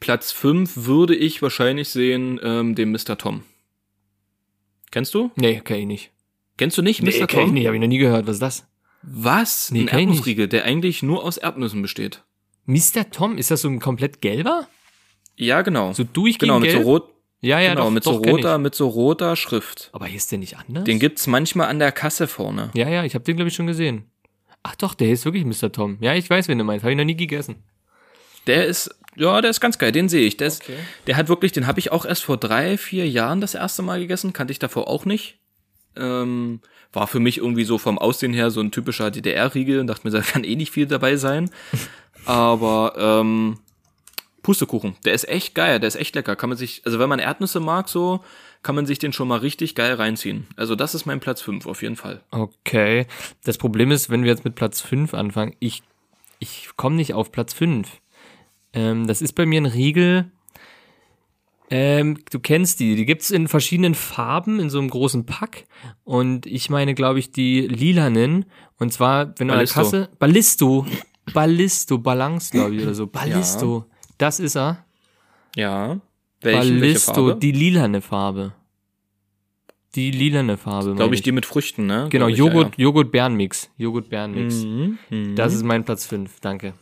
Platz 0.00 0.32
5 0.32 0.86
würde 0.86 1.14
ich 1.14 1.42
wahrscheinlich 1.42 1.88
sehen, 1.90 2.40
ähm, 2.42 2.74
den 2.74 2.90
Mr. 2.92 3.18
Tom. 3.18 3.42
Kennst 4.90 5.14
du? 5.14 5.30
Nee, 5.36 5.60
kenn 5.64 5.78
ich 5.78 5.86
nicht. 5.86 6.10
Kennst 6.56 6.76
du 6.76 6.82
nicht, 6.82 7.02
Mr. 7.02 7.06
Nee, 7.06 7.26
kenn 7.26 7.46
ich 7.46 7.52
nicht, 7.52 7.66
hab 7.66 7.74
ich 7.74 7.80
noch 7.80 7.86
nie 7.86 7.98
gehört. 7.98 8.26
Was 8.26 8.34
ist 8.34 8.42
das? 8.42 8.66
Was? 9.02 9.70
Nee, 9.70 9.88
ein. 9.88 10.08
Erdnussriegel, 10.08 10.48
der 10.48 10.64
eigentlich 10.64 11.02
nur 11.02 11.24
aus 11.24 11.38
Erdnüssen 11.38 11.80
besteht. 11.80 12.22
Mr. 12.66 13.10
Tom, 13.10 13.38
ist 13.38 13.50
das 13.50 13.62
so 13.62 13.68
ein 13.68 13.80
komplett 13.80 14.20
gelber? 14.20 14.68
Ja, 15.36 15.62
genau. 15.62 15.92
So 15.92 16.04
durchgehend 16.04 16.40
genau, 16.40 16.60
mit 16.60 16.70
gelb? 16.70 16.82
so 16.82 16.88
rot, 16.88 17.14
ja, 17.40 17.58
ja, 17.58 17.70
genau, 17.70 17.84
doch, 17.84 17.90
mit 17.90 18.06
doch, 18.06 18.12
so 18.12 18.30
roter, 18.30 18.58
mit 18.58 18.74
so 18.74 18.88
roter 18.88 19.36
Schrift. 19.36 19.88
Aber 19.92 20.06
hier 20.06 20.18
ist 20.18 20.30
der 20.30 20.38
nicht 20.38 20.58
anders? 20.58 20.84
Den 20.84 20.98
gibt's 20.98 21.26
manchmal 21.26 21.68
an 21.68 21.78
der 21.78 21.92
Kasse 21.92 22.26
vorne. 22.26 22.70
ja, 22.74 22.88
ja, 22.88 23.04
ich 23.04 23.14
habe 23.14 23.24
den, 23.24 23.36
glaube 23.36 23.48
ich, 23.48 23.54
schon 23.54 23.66
gesehen. 23.66 24.04
Ach 24.62 24.74
doch, 24.76 24.92
der 24.92 25.10
ist 25.10 25.24
wirklich 25.24 25.46
Mr. 25.46 25.72
Tom. 25.72 25.96
Ja, 26.00 26.14
ich 26.14 26.28
weiß, 26.28 26.48
wen 26.48 26.58
du 26.58 26.64
meinst. 26.64 26.84
Habe 26.84 26.92
ich 26.92 26.98
noch 26.98 27.04
nie 27.04 27.16
gegessen. 27.16 27.62
Der 28.46 28.66
ist, 28.66 28.94
ja, 29.16 29.40
der 29.40 29.50
ist 29.50 29.60
ganz 29.60 29.78
geil, 29.78 29.92
den 29.92 30.08
sehe 30.08 30.26
ich. 30.26 30.36
Der, 30.36 30.46
ist, 30.48 30.62
Okay. 30.62 30.76
der 31.06 31.16
hat 31.16 31.28
wirklich, 31.28 31.52
den 31.52 31.66
habe 31.66 31.78
ich 31.78 31.92
auch 31.92 32.04
erst 32.04 32.24
vor 32.24 32.36
drei, 32.36 32.76
vier 32.78 33.08
Jahren 33.08 33.40
das 33.40 33.54
erste 33.54 33.82
Mal 33.82 34.00
gegessen, 34.00 34.32
kannte 34.32 34.52
ich 34.52 34.58
davor 34.58 34.88
auch 34.88 35.04
nicht. 35.04 35.38
Ähm, 35.96 36.60
war 36.92 37.06
für 37.06 37.20
mich 37.20 37.38
irgendwie 37.38 37.64
so 37.64 37.78
vom 37.78 37.98
Aussehen 37.98 38.32
her 38.32 38.50
so 38.50 38.60
ein 38.60 38.70
typischer 38.72 39.10
DDR-Riegel 39.10 39.80
und 39.80 39.86
dachte 39.86 40.06
mir, 40.06 40.10
da 40.12 40.20
kann 40.22 40.44
eh 40.44 40.56
nicht 40.56 40.72
viel 40.72 40.86
dabei 40.86 41.16
sein. 41.16 41.50
Aber 42.26 42.94
ähm, 42.96 43.58
Pustekuchen, 44.42 44.96
der 45.04 45.12
ist 45.14 45.28
echt 45.28 45.54
geil, 45.54 45.80
der 45.80 45.88
ist 45.88 45.96
echt 45.96 46.14
lecker. 46.14 46.36
Kann 46.36 46.48
man 46.48 46.58
sich, 46.58 46.82
also 46.84 46.98
wenn 46.98 47.08
man 47.08 47.18
Erdnüsse 47.18 47.60
mag, 47.60 47.88
so, 47.88 48.22
kann 48.62 48.74
man 48.74 48.86
sich 48.86 48.98
den 48.98 49.12
schon 49.12 49.28
mal 49.28 49.38
richtig 49.38 49.74
geil 49.74 49.94
reinziehen. 49.94 50.46
Also 50.56 50.74
das 50.74 50.94
ist 50.94 51.06
mein 51.06 51.20
Platz 51.20 51.40
5 51.42 51.66
auf 51.66 51.82
jeden 51.82 51.96
Fall. 51.96 52.20
Okay. 52.30 53.06
Das 53.44 53.58
Problem 53.58 53.90
ist, 53.90 54.10
wenn 54.10 54.22
wir 54.22 54.30
jetzt 54.30 54.44
mit 54.44 54.54
Platz 54.54 54.80
5 54.80 55.14
anfangen, 55.14 55.54
ich, 55.60 55.82
ich 56.38 56.68
komme 56.76 56.96
nicht 56.96 57.14
auf 57.14 57.32
Platz 57.32 57.52
5. 57.54 57.88
Ähm, 58.72 59.06
das 59.06 59.22
ist 59.22 59.32
bei 59.32 59.46
mir 59.46 59.60
ein 59.60 59.66
Riegel. 59.66 60.30
Ähm, 61.72 62.18
du 62.30 62.40
kennst 62.40 62.80
die, 62.80 62.96
die 62.96 63.06
gibt's 63.06 63.30
in 63.30 63.46
verschiedenen 63.46 63.94
Farben 63.94 64.58
in 64.58 64.70
so 64.70 64.78
einem 64.80 64.90
großen 64.90 65.24
Pack. 65.24 65.64
Und 66.02 66.46
ich 66.46 66.68
meine, 66.68 66.94
glaube 66.94 67.20
ich, 67.20 67.30
die 67.30 67.60
lilanen. 67.60 68.46
Und 68.78 68.92
zwar, 68.92 69.38
wenn 69.38 69.48
du 69.48 69.54
an 69.54 69.60
der. 69.60 69.68
Kasse. 69.68 70.08
Ballisto. 70.18 70.86
Ballisto, 71.32 71.98
Balance, 71.98 72.50
glaube 72.50 72.74
ich, 72.74 72.82
oder 72.82 72.94
so. 72.94 73.06
Ballisto. 73.06 73.86
Das 74.18 74.40
ist 74.40 74.56
er. 74.56 74.84
Ja. 75.54 76.00
Welche, 76.40 76.58
welche 76.60 76.74
Ballisto, 76.80 77.12
Farbe? 77.12 77.36
die 77.36 77.52
lilane 77.52 78.00
Farbe. 78.00 78.52
Die 79.94 80.10
lilane 80.10 80.56
Farbe. 80.56 80.86
Glaube 80.86 81.04
meine 81.04 81.14
ich, 81.14 81.22
die 81.22 81.32
mit 81.32 81.46
Früchten, 81.46 81.86
ne? 81.86 82.06
Genau, 82.10 82.26
Glaub 82.26 82.30
ich, 82.30 82.38
Joghurt, 82.38 82.78
Joghurt-Bärenmix. 82.78 83.70
Joghurt-Bärenmix. 83.76 84.62
Ja, 84.62 84.68
ja. 84.68 84.90
Mhm. 85.10 85.36
Das 85.36 85.54
ist 85.54 85.64
mein 85.64 85.84
Platz 85.84 86.06
5, 86.06 86.40
danke. 86.40 86.74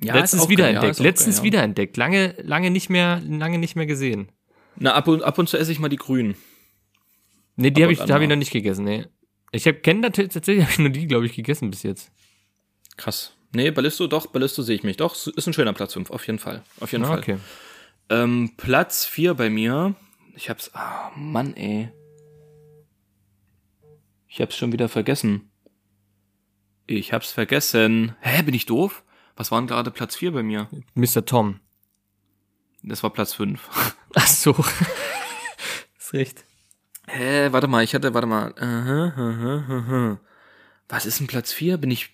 Ja, 0.00 0.14
Letztens 0.14 0.48
wiederentdeckt, 0.48 0.98
ja, 0.98 1.02
letztens 1.04 1.36
geil, 1.36 1.44
ja. 1.44 1.52
wiederentdeckt. 1.52 1.96
Lange, 1.96 2.34
lange 2.42 2.70
nicht 2.70 2.88
mehr, 2.88 3.20
lange 3.26 3.58
nicht 3.58 3.76
mehr 3.76 3.86
gesehen. 3.86 4.30
Na, 4.76 4.94
ab 4.94 5.08
und, 5.08 5.22
ab 5.22 5.38
und 5.38 5.48
zu 5.48 5.56
esse 5.58 5.72
ich 5.72 5.80
mal 5.80 5.88
die 5.88 5.96
grünen. 5.96 6.36
Nee, 7.56 7.70
die 7.72 7.82
Ab 7.82 7.90
habe 7.90 7.92
ich, 7.92 8.00
hab 8.12 8.20
ich 8.22 8.28
noch 8.28 8.36
nicht 8.36 8.52
gegessen, 8.52 8.84
nee. 8.84 9.06
Ich 9.50 9.66
habe 9.66 9.78
kenne 9.78 10.00
natürlich, 10.00 10.32
tatsächlich 10.32 10.62
habe 10.64 10.72
ich 10.72 10.78
nur 10.78 10.90
die, 10.90 11.06
glaube 11.08 11.26
ich, 11.26 11.34
gegessen 11.34 11.70
bis 11.70 11.82
jetzt. 11.82 12.12
Krass. 12.96 13.34
Nee, 13.52 13.70
Ballisto, 13.70 14.06
doch, 14.06 14.26
Ballisto 14.26 14.62
sehe 14.62 14.76
ich 14.76 14.84
mich. 14.84 14.98
Doch, 14.98 15.14
ist 15.26 15.46
ein 15.46 15.52
schöner 15.52 15.72
Platz 15.72 15.94
5, 15.94 16.10
auf 16.10 16.26
jeden 16.26 16.38
Fall. 16.38 16.62
Auf 16.80 16.92
jeden 16.92 17.04
Ah, 17.04 17.08
Fall. 17.08 17.18
okay. 17.18 17.38
Ähm, 18.10 18.52
Platz 18.56 19.04
4 19.06 19.34
bei 19.34 19.50
mir. 19.50 19.94
Ich 20.36 20.48
hab's, 20.50 20.70
ah, 20.74 21.10
Mann, 21.16 21.56
ey. 21.56 21.88
Ich 24.28 24.40
hab's 24.40 24.56
schon 24.56 24.70
wieder 24.72 24.88
vergessen. 24.88 25.50
Ich 26.86 27.12
hab's 27.12 27.32
vergessen. 27.32 28.14
Hä, 28.20 28.42
bin 28.42 28.54
ich 28.54 28.66
doof? 28.66 29.02
Was 29.38 29.50
war 29.50 29.60
denn 29.60 29.68
gerade 29.68 29.90
Platz 29.90 30.16
4 30.16 30.32
bei 30.32 30.42
mir? 30.42 30.68
Mr. 30.94 31.24
Tom. 31.24 31.60
Das 32.82 33.02
war 33.02 33.10
Platz 33.10 33.34
5. 33.34 33.60
Ach 34.14 34.26
so. 34.26 34.50
ist 35.98 36.12
recht. 36.12 36.44
Hä, 37.06 37.48
warte 37.52 37.68
mal, 37.68 37.82
ich 37.84 37.94
hatte, 37.94 38.12
warte 38.12 38.26
mal. 38.26 38.52
Aha, 38.58 39.14
aha, 39.16 39.64
aha. 39.68 40.20
Was 40.88 41.06
ist 41.06 41.20
denn 41.20 41.26
Platz 41.26 41.52
4? 41.52 41.76
Bin 41.78 41.90
ich 41.90 42.10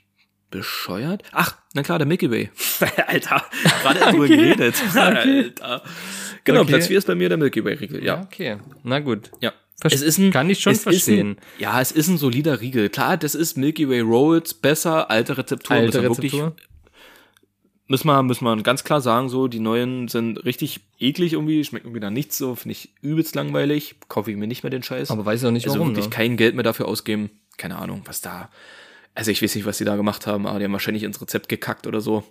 bescheuert? 0.50 1.22
Ach, 1.32 1.56
na 1.72 1.82
klar, 1.82 1.98
der 1.98 2.06
Milky 2.06 2.30
Way. 2.30 2.50
Alter, 3.06 3.42
gerade 3.82 4.00
drüber 4.00 4.28
geredet. 4.28 4.76
Alter. 4.94 5.82
Genau, 6.44 6.60
Okay. 6.60 6.68
Platz 6.72 6.86
4 6.88 6.98
ist 6.98 7.06
bei 7.06 7.14
mir 7.14 7.28
der 7.28 7.38
Milky 7.38 7.64
Way 7.64 7.74
Riegel, 7.74 8.04
ja. 8.04 8.20
Okay. 8.22 8.58
Na 8.82 9.00
gut. 9.00 9.30
Ja. 9.40 9.52
Verst- 9.82 10.30
kann 10.32 10.48
ich 10.50 10.60
schon 10.60 10.72
es 10.74 10.82
verstehen. 10.82 11.32
Ist 11.32 11.38
ein, 11.38 11.60
ja, 11.60 11.80
es 11.80 11.90
ist 11.90 12.06
ein 12.08 12.18
solider 12.18 12.60
Riegel. 12.60 12.88
Klar, 12.90 13.16
das 13.16 13.34
ist 13.34 13.56
Milky 13.56 13.88
Way 13.88 14.00
Rolls, 14.02 14.54
besser, 14.54 15.10
alte 15.10 15.36
Rezeptur. 15.38 15.74
Alte 15.74 16.02
wir 16.02 16.10
wirklich- 16.10 16.32
Rezeptur. 16.34 16.56
Müssen 17.86 18.06
wir, 18.06 18.22
müssen 18.22 18.44
wir 18.44 18.56
ganz 18.62 18.82
klar 18.82 19.02
sagen, 19.02 19.28
so, 19.28 19.46
die 19.46 19.60
neuen 19.60 20.08
sind 20.08 20.42
richtig 20.46 20.80
eklig 20.98 21.34
irgendwie, 21.34 21.62
schmecken 21.64 21.94
wieder 21.94 22.10
nichts 22.10 22.38
so, 22.38 22.54
finde 22.54 22.72
ich 22.72 22.94
übelst 23.02 23.34
langweilig, 23.34 23.96
kaufe 24.08 24.30
ich 24.30 24.38
mir 24.38 24.46
nicht 24.46 24.62
mehr 24.62 24.70
den 24.70 24.82
Scheiß. 24.82 25.10
Aber 25.10 25.26
weiß 25.26 25.44
auch 25.44 25.50
nicht 25.50 25.66
also 25.66 25.78
warum. 25.78 25.90
wirklich 25.90 26.06
ne? 26.06 26.10
kein 26.10 26.36
Geld 26.38 26.54
mehr 26.54 26.64
dafür 26.64 26.88
ausgeben. 26.88 27.30
Keine 27.58 27.76
Ahnung, 27.76 28.02
was 28.06 28.22
da. 28.22 28.48
Also 29.14 29.30
ich 29.30 29.42
weiß 29.42 29.54
nicht, 29.54 29.66
was 29.66 29.78
die 29.78 29.84
da 29.84 29.96
gemacht 29.96 30.26
haben, 30.26 30.46
aber 30.46 30.58
die 30.58 30.64
haben 30.64 30.72
wahrscheinlich 30.72 31.02
ins 31.02 31.20
Rezept 31.20 31.48
gekackt 31.48 31.86
oder 31.86 32.00
so. 32.00 32.24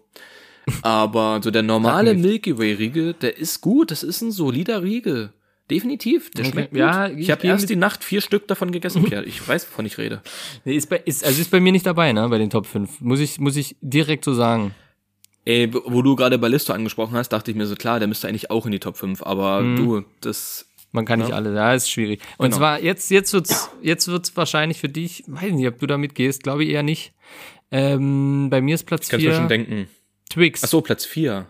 Aber 0.82 1.42
so 1.44 1.52
der 1.52 1.62
normale 1.62 2.14
Milky 2.14 2.58
Way 2.58 2.74
Riegel, 2.76 3.14
der 3.14 3.38
ist 3.38 3.60
gut, 3.60 3.92
das 3.92 4.02
ist 4.02 4.22
ein 4.22 4.32
solider 4.32 4.82
Riegel. 4.82 5.34
Definitiv, 5.70 6.32
der 6.32 6.46
Okay. 6.46 6.52
schmeckt 6.52 6.70
gut. 6.72 6.80
Ja, 6.80 7.08
ich 7.08 7.20
ich 7.20 7.32
habe 7.32 7.46
erst 7.48 7.70
die 7.70 7.76
Nacht 7.76 8.04
vier 8.04 8.22
Stück 8.22 8.48
davon 8.48 8.72
gegessen, 8.72 9.04
Pierre. 9.10 9.26
Ich 9.26 9.46
weiß, 9.46 9.68
wovon 9.70 9.86
ich 9.86 9.98
rede. 9.98 10.22
Nee, 10.66 10.76
ist 10.76 10.90
bei, 10.90 10.98
ist, 11.04 11.26
also 11.26 11.42
ist 11.42 11.52
bei 11.52 11.60
mir 11.60 11.72
nicht 11.74 11.86
dabei, 11.86 12.14
ne, 12.14 12.28
bei 12.30 12.38
den 12.38 12.50
Top 12.50 12.66
5. 12.66 13.02
Muss 13.02 13.20
ich, 13.20 13.40
muss 13.40 13.56
ich 13.58 13.76
direkt 13.82 14.24
so 14.24 14.34
sagen. 14.34 14.74
Ey, 15.46 15.70
wo 15.74 16.02
du 16.02 16.16
gerade 16.16 16.38
Ballisto 16.38 16.72
angesprochen 16.74 17.16
hast, 17.18 17.30
dachte 17.30 17.52
ich 17.52 17.58
mir 17.58 17.66
so, 17.66 17.76
klar, 17.76 18.00
der 18.00 18.08
müsste 18.08 18.28
eigentlich 18.28 18.50
auch 18.50 18.66
in 18.66 18.72
die 18.72 18.80
Top 18.80 18.96
5, 18.98 19.22
aber 19.24 19.62
Mhm. 19.62 19.76
du, 19.76 20.04
das 20.22 20.66
Man 20.94 21.06
kann 21.06 21.20
nicht 21.20 21.34
alle, 21.34 21.54
ja, 21.56 21.74
ist 21.74 21.90
schwierig. 21.90 22.22
Und 22.38 22.46
Genau. 22.52 22.58
zwar, 22.58 22.82
jetzt, 22.82 23.10
jetzt 23.12 23.34
wird's, 23.34 23.70
jetzt 23.82 24.08
wird's 24.08 24.36
wahrscheinlich 24.38 24.80
für 24.80 24.90
dich, 24.90 25.24
weiß 25.28 25.52
nicht, 25.54 25.68
ob 25.68 25.80
du 25.80 25.88
da 25.88 25.98
mitgehst, 25.98 26.44
glaube 26.44 26.64
ich 26.64 26.70
eher 26.70 26.84
nicht. 26.84 27.14
Ähm, 27.72 28.50
bei 28.52 28.62
mir 28.62 28.76
ist 28.76 28.84
Platz 28.86 29.10
kannst 29.10 29.26
du 29.26 29.30
mir 29.30 29.36
schon 29.36 29.48
4 29.50 29.58
denken. 29.58 29.88
Twix. 30.30 30.64
Ach 30.64 30.68
so, 30.68 30.82
Platz 30.82 31.06
4. 31.06 31.48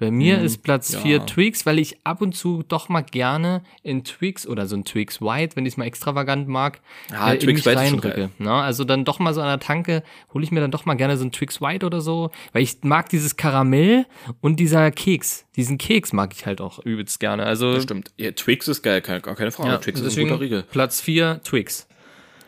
Bei 0.00 0.10
mir 0.10 0.38
Hm, 0.38 0.44
ist 0.44 0.62
Platz 0.64 0.92
ja. 0.92 0.98
4 0.98 1.24
Twix, 1.26 1.66
weil 1.66 1.78
ich 1.78 1.98
ab 2.04 2.20
und 2.20 2.34
zu 2.34 2.64
doch 2.66 2.88
mal 2.88 3.02
gerne 3.02 3.62
in 3.84 4.02
Twix 4.02 4.44
oder 4.46 4.66
so 4.66 4.74
ein 4.76 4.84
Twix 4.84 5.20
White, 5.20 5.54
wenn 5.54 5.66
ich 5.66 5.74
es 5.74 5.76
mal 5.76 5.84
extravagant 5.84 6.48
mag, 6.48 6.80
Ja, 7.12 7.32
in 7.32 7.38
Twix 7.38 7.46
mich 7.46 7.58
ist 7.58 7.72
schon 7.72 8.00
reindrücke. 8.00 8.30
Ne? 8.38 8.52
Also 8.52 8.82
dann 8.82 9.04
doch 9.04 9.20
mal 9.20 9.32
so 9.32 9.40
an 9.40 9.46
der 9.46 9.60
Tanke, 9.60 10.02
hole 10.34 10.42
ich 10.42 10.50
mir 10.50 10.60
dann 10.60 10.72
doch 10.72 10.84
mal 10.84 10.94
gerne 10.94 11.16
so 11.16 11.24
ein 11.24 11.30
Twix 11.30 11.60
White 11.60 11.86
oder 11.86 12.00
so, 12.00 12.32
weil 12.52 12.62
ich 12.64 12.78
mag 12.82 13.08
dieses 13.08 13.36
Karamell 13.36 14.04
und 14.40 14.58
dieser 14.58 14.90
Keks. 14.90 15.46
Diesen 15.54 15.78
Keks 15.78 16.12
mag 16.12 16.32
ich 16.34 16.44
halt 16.44 16.60
auch 16.60 16.80
übelst 16.80 17.20
gerne. 17.20 17.44
Also 17.46 17.74
Das 17.74 17.84
stimmt. 17.84 18.10
Ja, 18.16 18.32
Twix 18.32 18.66
ist 18.66 18.82
geil, 18.82 19.00
keine- 19.00 19.20
gar 19.20 19.36
keine 19.36 19.52
Frage. 19.52 19.68
ja, 19.70 19.78
Twix 19.78 20.00
ist 20.00 20.18
ein 20.18 20.24
guter 20.24 20.40
Riegel. 20.40 20.64
Platz 20.64 21.00
4 21.00 21.40
Twix. 21.44 21.86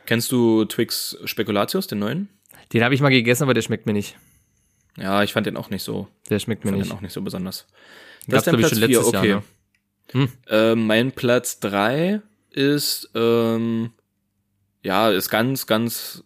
Kennst 0.06 0.32
du 0.32 0.64
Twix 0.64 1.16
Spekulatius, 1.24 1.86
den 1.86 2.00
neuen? 2.00 2.28
Den 2.72 2.82
habe 2.82 2.94
ich 2.94 3.00
mal 3.00 3.10
gegessen, 3.10 3.44
aber 3.44 3.54
der 3.54 3.62
schmeckt 3.62 3.86
mir 3.86 3.92
nicht. 3.92 4.16
Ja, 4.96 5.22
ich 5.22 5.32
fand 5.32 5.46
den 5.46 5.56
auch 5.56 5.70
nicht 5.70 5.82
so, 5.82 6.08
Der 6.30 6.38
schmeckt 6.38 6.64
mir 6.64 6.70
fand 6.70 6.80
nicht. 6.80 6.90
den 6.90 6.96
auch 6.96 7.02
nicht 7.02 7.12
so 7.12 7.20
besonders. 7.22 7.66
Gab's, 8.28 8.44
dein 8.44 8.56
glaub 8.56 8.60
ich, 8.60 8.68
schon 8.68 8.78
Platz 8.78 8.88
vier, 8.90 8.98
letztes 8.98 9.12
Jahr, 9.12 9.22
okay. 9.22 9.34
ne? 9.34 9.42
Hm. 10.12 10.28
Ähm, 10.48 10.86
mein 10.86 11.12
Platz 11.12 11.60
3 11.60 12.20
ist, 12.50 13.10
ähm, 13.14 13.90
ja, 14.82 15.10
ist 15.10 15.28
ganz, 15.30 15.66
ganz, 15.66 16.22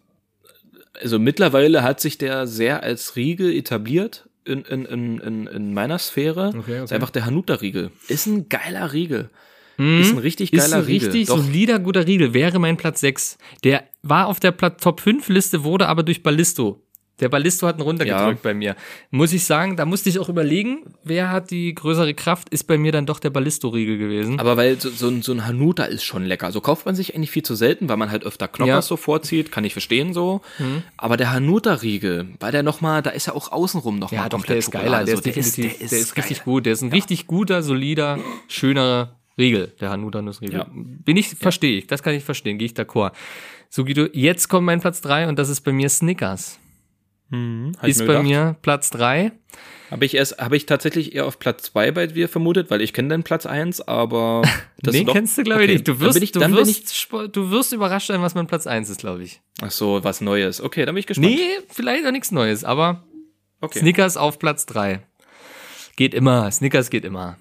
also 1.01 1.19
mittlerweile 1.19 1.83
hat 1.83 1.99
sich 1.99 2.17
der 2.17 2.47
sehr 2.47 2.83
als 2.83 3.15
Riegel 3.15 3.53
etabliert 3.53 4.29
in, 4.45 4.63
in, 4.63 4.85
in, 4.85 5.19
in, 5.19 5.47
in 5.47 5.73
meiner 5.73 5.99
Sphäre. 5.99 6.49
Okay, 6.49 6.59
okay. 6.59 6.83
Ist 6.83 6.93
einfach 6.93 7.09
der 7.09 7.25
Hanuta-Riegel. 7.25 7.91
Ist 8.07 8.27
ein 8.27 8.49
geiler 8.49 8.93
Riegel. 8.93 9.29
Mhm. 9.77 10.01
Ist 10.01 10.11
ein 10.11 10.17
richtig 10.19 10.53
Ist 10.53 10.61
geiler 10.61 10.77
ein 10.77 10.83
Riegel. 10.83 11.09
richtig 11.09 11.27
Doch. 11.27 11.37
solider, 11.43 11.79
guter 11.79 12.05
Riegel. 12.05 12.33
Wäre 12.33 12.59
mein 12.59 12.77
Platz 12.77 13.01
6. 13.01 13.37
Der 13.63 13.83
war 14.03 14.27
auf 14.27 14.39
der 14.39 14.55
Top 14.55 15.01
5 15.01 15.27
Liste, 15.29 15.63
wurde 15.63 15.87
aber 15.87 16.03
durch 16.03 16.23
Ballisto. 16.23 16.81
Der 17.21 17.29
Ballisto 17.29 17.67
hat 17.67 17.77
ihn 17.77 17.81
runtergedrückt 17.83 18.39
Ja. 18.43 18.43
bei 18.43 18.53
mir. 18.53 18.75
Muss 19.11 19.31
ich 19.31 19.45
sagen, 19.45 19.77
da 19.77 19.85
musste 19.85 20.09
ich 20.09 20.19
auch 20.19 20.27
überlegen, 20.27 20.83
wer 21.03 21.31
hat 21.31 21.51
die 21.51 21.73
größere 21.73 22.13
Kraft, 22.13 22.49
ist 22.49 22.63
bei 22.65 22.77
mir 22.77 22.91
dann 22.91 23.05
doch 23.05 23.19
der 23.19 23.29
Ballisto-Riegel 23.29 23.97
gewesen. 23.97 24.39
Aber 24.39 24.57
weil 24.57 24.79
so, 24.81 24.89
so, 24.89 25.07
ein, 25.07 25.21
so 25.21 25.31
ein 25.31 25.45
Hanuta 25.45 25.83
ist 25.85 26.03
schon 26.03 26.25
lecker. 26.25 26.51
So 26.51 26.59
kauft 26.61 26.85
man 26.85 26.95
sich 26.95 27.15
eigentlich 27.15 27.31
viel 27.31 27.43
zu 27.43 27.55
selten, 27.55 27.87
weil 27.87 27.97
man 27.97 28.11
halt 28.11 28.25
öfter 28.25 28.47
Knoppers 28.47 28.67
Ja. 28.67 28.77
Mhm. 28.77 28.81
so 28.81 28.97
vorzieht, 28.97 29.51
kann 29.51 29.63
ich 29.63 29.73
verstehen 29.73 30.13
so. 30.13 30.41
Aber 30.97 31.15
der 31.15 31.31
Hanuta-Riegel, 31.31 32.27
weil 32.39 32.51
der 32.51 32.63
nochmal, 32.63 33.01
da 33.01 33.11
ist 33.11 33.27
ja 33.27 33.33
auch 33.33 33.51
außenrum 33.51 33.99
noch 33.99 34.11
mal 34.11 34.17
ja, 34.17 34.23
doch, 34.29 34.37
komplett 34.39 34.49
der 34.49 34.57
ist 34.57 34.65
Schokolade. 34.65 34.89
geiler. 34.91 35.05
Der 35.05 35.15
so. 35.15 35.19
ist 35.19 35.25
definitiv, 35.25 35.77
der 35.89 35.99
ist, 35.99 36.15
geil. 36.15 36.23
richtig 36.23 36.43
gut. 36.43 36.65
Der 36.65 36.73
ist 36.73 36.81
ein 36.81 36.89
richtig 36.91 37.27
guter, 37.27 37.61
solider, 37.63 38.17
schöner 38.47 39.15
Riegel, 39.37 39.73
der 39.79 39.89
Hanuta-Nussriegel. 39.91 40.59
Ja. 40.59 40.67
Bin 40.73 41.17
ich, 41.17 41.29
verstehe 41.29 41.77
ich. 41.79 41.87
Das 41.87 42.03
kann 42.03 42.13
ich 42.13 42.23
verstehen. 42.23 42.57
Gehe 42.57 42.65
ich 42.65 42.73
d'accord. 42.73 43.11
So, 43.69 43.85
Guido, 43.85 44.07
jetzt 44.11 44.49
kommt 44.49 44.65
mein 44.65 44.81
Platz 44.81 44.99
3 45.01 45.29
und 45.29 45.39
das 45.39 45.47
ist 45.49 45.61
bei 45.61 45.71
mir 45.71 45.87
Snickers. 45.87 46.59
Mhm, 47.31 47.71
ich 47.81 47.89
ist 47.89 47.99
mir 48.01 48.05
bei 48.07 48.21
mir 48.23 48.55
Platz 48.61 48.89
3. 48.91 49.31
Habe 49.89 50.05
ich 50.05 50.13
erst, 50.15 50.37
habe 50.37 50.55
ich 50.55 50.65
tatsächlich 50.65 51.15
eher 51.15 51.25
auf 51.25 51.37
Platz 51.39 51.63
2 51.63 51.91
bei 51.91 52.07
dir 52.07 52.29
vermutet, 52.29 52.69
weil 52.69 52.81
ich 52.81 52.93
kenne 52.93 53.09
deinen 53.09 53.23
Platz 53.23 53.45
1, 53.45 53.81
aber 53.87 54.41
das 54.81 54.95
ist 54.95 55.07
doch, 55.07 55.13
kennst 55.13 55.37
du, 55.37 55.43
glaube 55.43 55.61
ich, 55.63 55.65
okay, 55.69 55.73
nicht. 55.73 55.87
Du 55.87 55.99
wirst, 55.99 56.21
ich, 56.21 56.31
du, 56.31 56.41
ich, 56.41 56.51
wirst, 56.51 56.93
spo- 56.93 57.27
du 57.27 57.51
wirst 57.51 57.73
überrascht 57.73 58.07
sein, 58.07 58.21
was 58.21 58.35
mein 58.35 58.47
Platz 58.47 58.67
1 58.67 58.89
ist, 58.89 58.99
glaube 59.01 59.23
ich. 59.23 59.41
ach 59.61 59.71
so, 59.71 60.01
was 60.03 60.21
Neues. 60.21 60.61
Okay, 60.61 60.85
dann 60.85 60.95
bin 60.95 60.99
ich 60.99 61.07
gespannt. 61.07 61.27
Nee, 61.35 61.59
vielleicht 61.69 62.05
auch 62.05 62.11
nichts 62.11 62.31
Neues, 62.31 62.63
aber 62.63 63.03
okay. 63.59 63.79
Snickers 63.79 64.15
auf 64.15 64.39
Platz 64.39 64.65
3. 64.67 65.01
Geht 65.97 66.13
immer. 66.13 66.49
Snickers 66.51 66.89
geht 66.89 67.03
immer. 67.03 67.37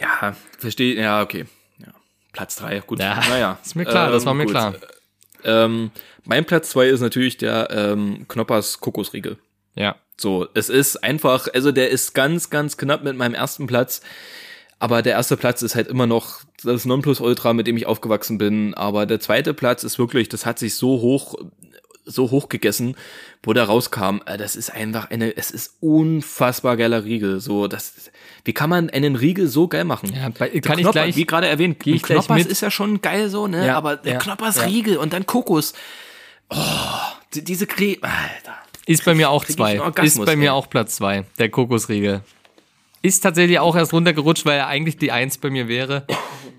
Ja, 0.00 0.34
verstehe. 0.58 0.94
Ja, 1.00 1.22
okay. 1.22 1.44
Ja. 1.78 1.88
Platz 2.32 2.56
drei, 2.56 2.80
gut. 2.80 2.98
Ja, 3.00 3.22
naja. 3.28 3.58
ist 3.64 3.74
mir 3.76 3.84
klar, 3.84 4.10
das 4.10 4.24
war 4.24 4.34
mir 4.34 4.44
gut. 4.44 4.52
klar. 4.52 4.74
Ähm, 5.44 5.90
mein 6.24 6.44
Platz 6.44 6.70
zwei 6.70 6.88
ist 6.88 7.00
natürlich 7.00 7.36
der 7.36 7.68
ähm, 7.70 8.26
Knoppers 8.28 8.80
Kokosriegel. 8.80 9.38
Ja. 9.74 9.96
So, 10.16 10.46
es 10.54 10.68
ist 10.68 11.02
einfach, 11.02 11.48
also 11.54 11.72
der 11.72 11.90
ist 11.90 12.14
ganz, 12.14 12.50
ganz 12.50 12.76
knapp 12.76 13.02
mit 13.04 13.16
meinem 13.16 13.34
ersten 13.34 13.66
Platz. 13.66 14.02
Aber 14.78 15.02
der 15.02 15.12
erste 15.12 15.36
Platz 15.36 15.62
ist 15.62 15.74
halt 15.74 15.88
immer 15.88 16.06
noch 16.06 16.40
das 16.64 16.84
Nonplusultra, 16.84 17.52
mit 17.52 17.66
dem 17.66 17.76
ich 17.76 17.86
aufgewachsen 17.86 18.38
bin. 18.38 18.74
Aber 18.74 19.06
der 19.06 19.20
zweite 19.20 19.54
Platz 19.54 19.84
ist 19.84 19.98
wirklich, 19.98 20.28
das 20.28 20.46
hat 20.46 20.58
sich 20.58 20.74
so 20.74 21.00
hoch, 21.00 21.34
so 22.10 22.30
hoch 22.30 22.48
gegessen, 22.48 22.96
wo 23.42 23.52
der 23.52 23.64
rauskam. 23.64 24.20
Äh, 24.26 24.36
Das 24.36 24.56
ist 24.56 24.70
einfach 24.70 25.10
eine, 25.10 25.36
es 25.36 25.50
ist 25.50 25.76
unfassbar 25.80 26.76
geiler 26.76 27.04
Riegel. 27.04 27.40
So, 27.40 27.66
das, 27.66 28.10
wie 28.44 28.52
kann 28.52 28.68
man 28.70 28.90
einen 28.90 29.16
Riegel 29.16 29.46
so 29.46 29.68
geil 29.68 29.84
machen? 29.84 30.12
Ja, 30.14 30.28
bei, 30.28 30.48
kann 30.48 30.78
ich 30.78 30.84
Knopper, 30.84 30.92
gleich. 30.92 31.16
wie 31.16 31.24
gerade 31.26 31.46
erwähnt, 31.46 31.86
ich 31.86 32.02
Knoppers 32.02 32.46
ist 32.46 32.60
ja 32.60 32.70
schon 32.70 33.00
geil 33.00 33.28
so, 33.28 33.46
ne? 33.46 33.66
Ja, 33.66 33.76
Aber 33.76 33.96
der 33.96 34.14
ja, 34.14 34.18
Knoppers. 34.18 34.64
Riegel 34.66 34.96
und 34.96 35.12
dann 35.12 35.26
Kokos. 35.26 35.72
Oh, 36.48 36.56
die- 37.34 37.44
diese 37.44 37.66
Creme, 37.66 37.98
Alter. 38.02 38.56
Ist 38.86 39.04
bei 39.04 39.14
mir 39.14 39.30
auch 39.30 39.44
ich 39.48 39.54
zwei. 39.56 39.76
ist 40.02 40.24
bei 40.24 40.34
mir 40.36 40.46
ey. 40.46 40.50
auch 40.50 40.68
Platz 40.68 40.96
zwei. 40.96 41.24
Der 41.38 41.48
Kokosriegel. 41.48 42.22
Ist 43.02 43.20
tatsächlich 43.20 43.58
auch 43.60 43.76
erst 43.76 43.92
runtergerutscht, 43.92 44.44
weil 44.46 44.58
er 44.58 44.66
eigentlich 44.66 44.98
die 44.98 45.12
Eins 45.12 45.38
bei 45.38 45.48
mir 45.48 45.68
wäre. 45.68 46.04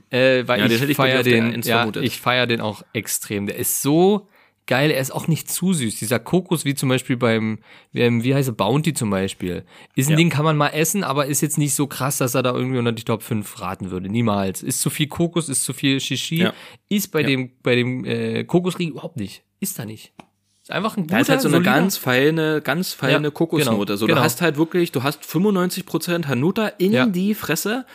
Äh, 0.09 0.47
weil 0.47 0.59
Ja, 0.61 0.65
ich 0.65 0.71
ich 0.73 0.79
bei 0.79 0.85
dir 0.87 0.95
feier 0.95 1.17
auf 1.19 1.23
der 1.23 1.41
den, 1.51 1.61
ja, 1.63 1.89
ich 2.01 2.19
feier 2.19 2.47
den 2.47 2.61
auch 2.61 2.83
extrem. 2.93 3.45
Der 3.47 3.57
ist 3.57 3.81
so 3.81 4.27
geil. 4.67 4.91
Er 4.91 4.99
ist 5.01 5.11
auch 5.11 5.27
nicht 5.27 5.51
zu 5.51 5.73
süß. 5.73 5.95
Dieser 5.97 6.19
Kokos, 6.19 6.65
wie 6.65 6.75
zum 6.75 6.89
Beispiel 6.89 7.17
beim, 7.17 7.59
ähm, 7.93 8.23
wie 8.23 8.33
heißt 8.35 8.49
er, 8.49 8.53
Bounty 8.53 8.93
zum 8.93 9.09
Beispiel. 9.09 9.65
Ist 9.95 10.07
ein 10.07 10.11
Ja. 10.11 10.17
Ding, 10.17 10.29
kann 10.29 10.45
man 10.45 10.57
mal 10.57 10.69
essen, 10.69 11.03
aber 11.03 11.25
ist 11.25 11.41
jetzt 11.41 11.57
nicht 11.57 11.73
so 11.75 11.87
krass, 11.87 12.17
dass 12.17 12.35
er 12.35 12.43
da 12.43 12.53
irgendwie 12.53 12.77
unter 12.79 12.91
die 12.91 13.03
Top 13.03 13.23
5 13.23 13.59
raten 13.61 13.91
würde. 13.91 14.09
Niemals. 14.09 14.63
Ist 14.63 14.81
zu 14.81 14.89
viel 14.89 15.07
Kokos, 15.07 15.49
ist 15.49 15.63
zu 15.65 15.73
viel 15.73 15.99
Shishi. 15.99 16.37
Ja. 16.43 16.53
Ist 16.89 17.11
bei 17.11 17.21
Ja. 17.21 17.27
dem, 17.27 17.51
bei 17.63 17.75
dem 17.75 18.05
äh, 18.05 18.43
Kokosriegel 18.43 18.91
überhaupt 18.93 19.17
nicht. 19.17 19.43
Ist 19.59 19.77
da 19.79 19.85
nicht. 19.85 20.13
Ist 20.61 20.71
einfach 20.71 20.95
ein 20.95 21.03
guter, 21.03 21.15
Da 21.15 21.21
ist 21.21 21.29
halt 21.29 21.41
so 21.41 21.47
eine 21.47 21.57
solider- 21.57 21.71
ganz 21.73 21.97
feine, 21.97 22.61
ganz 22.61 22.93
feine 22.93 23.25
Ja, 23.27 23.31
Kokosnote. 23.31 23.85
genau, 23.85 23.95
so, 23.97 24.05
genau. 24.05 24.19
du 24.19 24.23
hast 24.23 24.41
halt 24.41 24.57
wirklich, 24.57 24.91
du 24.91 25.01
hast 25.03 25.23
95% 25.25 26.27
Hanuta 26.27 26.67
in 26.67 27.11
die 27.13 27.33
Fresse. 27.35 27.85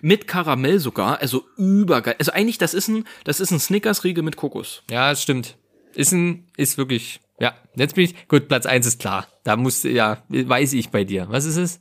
Mit 0.00 0.28
Karamell 0.28 0.78
sogar, 0.78 1.20
also 1.20 1.44
übergeil. 1.56 2.14
Also 2.20 2.30
eigentlich, 2.30 2.58
das 2.58 2.72
ist 2.72 2.86
ein, 2.86 3.04
das 3.24 3.40
ist 3.40 3.50
ein 3.50 3.58
Snickers-Riegel 3.58 4.22
mit 4.22 4.36
Kokos. 4.36 4.82
Ja, 4.90 5.10
es 5.10 5.22
stimmt. 5.22 5.56
Ist 5.98 6.12
ein, 6.12 6.46
ist 6.56 6.78
wirklich, 6.78 7.20
ja. 7.40 7.54
Jetzt 7.74 7.94
bin 7.96 8.04
ich, 8.04 8.28
gut, 8.28 8.46
Platz 8.48 8.66
eins 8.66 8.86
ist 8.86 9.00
klar. 9.00 9.26
Da 9.44 9.56
musste, 9.56 9.88
ja, 9.88 10.22
weiß 10.28 10.72
ich 10.74 10.90
bei 10.90 11.04
dir. 11.04 11.26
Was 11.30 11.44
ist 11.44 11.56
es? 11.56 11.80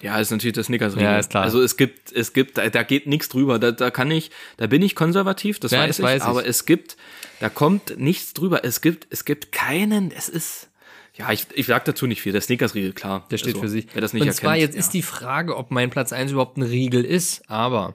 Ja, 0.00 0.18
ist 0.20 0.30
natürlich 0.30 0.54
das 0.54 0.66
Snickers-Riegel. 0.66 1.04
Ja, 1.04 1.18
ist 1.18 1.30
klar. 1.30 1.42
Also 1.44 1.62
es 1.62 1.76
gibt, 1.76 2.12
es 2.12 2.32
gibt, 2.32 2.58
da, 2.58 2.68
da 2.68 2.82
geht 2.82 3.06
nichts 3.06 3.28
drüber. 3.28 3.58
Da, 3.58 3.72
da 3.72 3.90
kann 3.90 4.10
ich, 4.10 4.30
da 4.56 4.66
bin 4.66 4.82
ich 4.82 4.94
konservativ, 4.94 5.58
das 5.60 5.70
Ja, 5.72 5.80
weiß 5.80 5.88
das 5.88 5.98
ich, 5.98 6.04
weiß 6.04 6.22
ich. 6.22 6.28
aber 6.28 6.46
es 6.46 6.66
gibt, 6.66 6.96
da 7.40 7.48
kommt 7.48 7.98
nichts 7.98 8.34
drüber. 8.34 8.64
Es 8.64 8.80
gibt, 8.82 9.06
es 9.10 9.24
gibt 9.24 9.50
keinen, 9.52 10.10
es 10.10 10.28
ist, 10.28 10.68
ja, 11.16 11.32
ich, 11.32 11.46
ich 11.54 11.66
sag 11.66 11.84
dazu 11.86 12.06
nicht 12.06 12.20
viel. 12.22 12.32
Der 12.32 12.40
Snickers-Riegel, 12.42 12.92
klar. 12.92 13.26
Der 13.30 13.38
steht 13.38 13.54
Also, 13.54 13.62
für 13.62 13.68
sich. 13.68 13.86
Wer 13.94 14.00
das 14.02 14.12
nicht 14.12 14.22
Und 14.22 14.28
erkennt. 14.28 14.40
zwar, 14.40 14.56
jetzt 14.56 14.74
ja. 14.74 14.80
ist 14.80 14.90
die 14.90 15.02
Frage, 15.02 15.56
ob 15.56 15.70
mein 15.70 15.90
Platz 15.90 16.12
eins 16.12 16.32
überhaupt 16.32 16.56
ein 16.58 16.62
Riegel 16.62 17.04
ist, 17.04 17.48
aber 17.50 17.94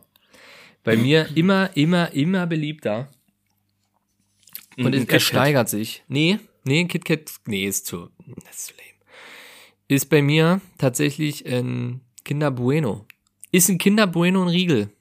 bei 0.83 0.95
mir 0.97 1.29
immer, 1.35 1.69
immer, 1.75 2.11
immer 2.13 2.47
beliebter. 2.47 3.09
Und 4.85 4.95
Ein 4.95 5.03
es, 5.07 5.13
es 5.13 5.23
steigert 5.23 5.69
sich. 5.69 6.03
Nee, 6.07 6.39
nee, 6.63 6.85
KitKat, 6.85 7.31
nee, 7.45 7.65
ist 7.65 7.85
zu, 7.85 8.09
das 8.45 8.55
ist 8.55 8.65
zu 8.67 8.73
lame. 8.73 8.83
Ist 9.87 10.09
bei 10.09 10.21
mir 10.21 10.61
tatsächlich 10.77 11.45
ein 11.45 12.01
Kinder 12.23 12.51
Bueno. 12.51 13.05
Ist 13.51 13.69
ein 13.69 13.77
Kinder 13.77 14.07
Bueno 14.07 14.41
ein 14.43 14.47
Riegel? 14.49 14.91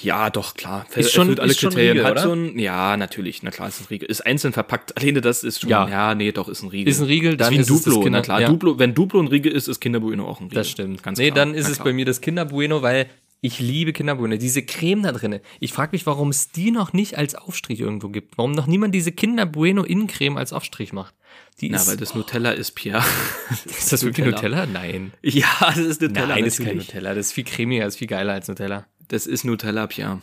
Ja, 0.00 0.28
doch, 0.28 0.52
klar. 0.54 0.84
Ist 0.96 1.12
schon- 1.12 1.22
Erfüllt 1.28 1.40
alle 1.40 1.50
ist 1.52 1.60
schon 1.60 1.70
Kriterien. 1.70 1.92
Riegel, 1.92 2.04
Hat 2.04 2.12
oder? 2.12 2.22
so 2.24 2.32
ein, 2.34 2.58
ja, 2.58 2.94
natürlich, 2.98 3.42
na 3.42 3.50
klar, 3.50 3.68
ist 3.68 3.80
ein 3.80 3.86
Riegel. 3.88 4.06
Ist 4.10 4.26
einzeln 4.26 4.52
verpackt. 4.52 4.94
Alleine 4.98 5.22
das 5.22 5.42
ist 5.42 5.62
schon, 5.62 5.70
Ja. 5.70 5.88
ja, 5.88 6.14
nee, 6.14 6.30
doch, 6.30 6.48
ist 6.48 6.62
ein 6.62 6.68
Riegel. 6.68 6.90
Ist 6.90 7.00
ein 7.00 7.06
Riegel, 7.06 7.38
dann 7.38 7.46
ist 7.46 7.50
wie 7.52 7.54
ein 7.56 7.60
ist 7.62 7.70
es 7.70 7.76
das 7.76 7.84
Duplo, 7.84 8.00
Kinder- 8.02 8.18
na 8.18 8.22
klar. 8.22 8.40
ja. 8.42 8.48
Duplo, 8.48 8.78
wenn 8.78 8.92
Duplo 8.94 9.20
ein 9.20 9.28
Riegel 9.28 9.52
ist, 9.52 9.66
ist 9.66 9.80
Kinder 9.80 10.00
Bueno 10.00 10.26
auch 10.26 10.40
ein 10.40 10.44
Riegel. 10.44 10.56
Das 10.56 10.68
stimmt. 10.68 11.02
Ganz 11.02 11.18
nee, 11.18 11.30
klar. 11.30 11.46
dann 11.46 11.54
ist 11.54 11.64
Na 11.64 11.70
es 11.70 11.74
klar. 11.76 11.84
bei 11.86 11.92
mir 11.94 12.04
das 12.04 12.20
Kinder 12.20 12.44
Bueno, 12.44 12.82
weil 12.82 13.08
ich 13.44 13.60
liebe 13.60 13.92
Kinder 13.92 14.14
Bueno. 14.14 14.38
Diese 14.38 14.62
Creme 14.62 15.02
da 15.02 15.12
drinne. 15.12 15.42
Ich 15.60 15.74
frage 15.74 15.90
mich, 15.92 16.06
warum 16.06 16.30
es 16.30 16.50
die 16.50 16.70
noch 16.70 16.94
nicht 16.94 17.18
als 17.18 17.34
Aufstrich 17.34 17.78
irgendwo 17.78 18.08
gibt. 18.08 18.38
Warum 18.38 18.52
noch 18.52 18.66
niemand 18.66 18.94
diese 18.94 19.12
Kinder 19.12 19.44
Bueno 19.44 19.84
Innencreme 19.84 20.38
als 20.38 20.54
Aufstrich 20.54 20.94
macht. 20.94 21.14
Die 21.60 21.68
Na, 21.68 21.76
ist, 21.76 21.86
weil 21.86 21.98
das 21.98 22.14
Nutella 22.14 22.52
ist, 22.52 22.70
Pierre. 22.70 23.04
ist 23.66 23.92
das 23.92 24.02
wirklich 24.02 24.24
Nutella? 24.24 24.64
Nein. 24.64 25.12
Ja, 25.20 25.46
das 25.60 25.76
ist 25.76 26.00
Nutella. 26.00 26.28
Nein, 26.28 26.44
das 26.46 26.58
ist 26.58 26.64
kein. 26.64 26.78
Nutella. 26.78 27.14
Das 27.14 27.26
ist 27.26 27.32
viel 27.34 27.44
cremiger, 27.44 27.84
das 27.84 27.94
ist 27.94 27.98
viel 27.98 28.08
geiler 28.08 28.32
als 28.32 28.48
Nutella. 28.48 28.86
Das 29.08 29.26
ist 29.26 29.44
Nutella, 29.44 29.88
Pierre. 29.88 30.22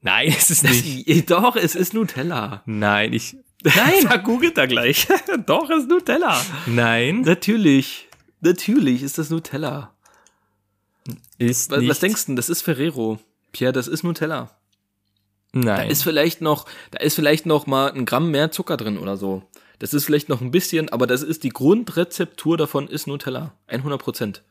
Nein, 0.00 0.28
es 0.28 0.52
ist 0.52 0.62
nicht. 0.62 1.08
Das, 1.08 1.26
doch, 1.26 1.56
es 1.56 1.74
ist 1.74 1.94
Nutella. 1.94 2.62
Nein, 2.64 3.12
ich. 3.12 3.36
Nein! 3.64 4.04
da 4.08 4.18
googelt 4.18 4.56
er 4.56 4.68
gleich. 4.68 5.08
doch, 5.46 5.68
es 5.68 5.78
ist 5.80 5.88
Nutella. 5.88 6.40
Nein, 6.66 7.22
Natürlich. 7.22 8.08
Natürlich 8.40 9.02
ist 9.02 9.18
das 9.18 9.30
Nutella. 9.30 9.97
Ist 11.38 11.70
Was, 11.70 11.80
nicht. 11.80 11.88
was 11.88 12.00
denkst 12.00 12.22
du 12.22 12.26
denn? 12.30 12.36
Das 12.36 12.48
ist 12.48 12.62
Ferrero. 12.62 13.18
Pierre, 13.52 13.72
das 13.72 13.88
ist 13.88 14.02
Nutella. 14.02 14.50
Da 15.52 15.60
Nein. 15.60 15.90
ist 15.90 16.02
vielleicht 16.02 16.40
noch, 16.40 16.66
da 16.90 16.98
ist 16.98 17.14
vielleicht 17.14 17.46
noch 17.46 17.66
mal 17.66 17.90
ein 17.90 18.04
Gramm 18.04 18.30
mehr 18.30 18.50
Zucker 18.50 18.76
drin 18.76 18.98
oder 18.98 19.16
so. 19.16 19.42
Das 19.78 19.94
ist 19.94 20.04
vielleicht 20.04 20.28
noch 20.28 20.40
ein 20.40 20.50
bisschen, 20.50 20.88
aber 20.88 21.06
das 21.06 21.22
ist 21.22 21.44
die 21.44 21.50
Grundrezeptur 21.50 22.56
davon 22.56 22.88
ist 22.88 23.06
Nutella. 23.06 23.54
100 23.68 24.02
Prozent. 24.02 24.42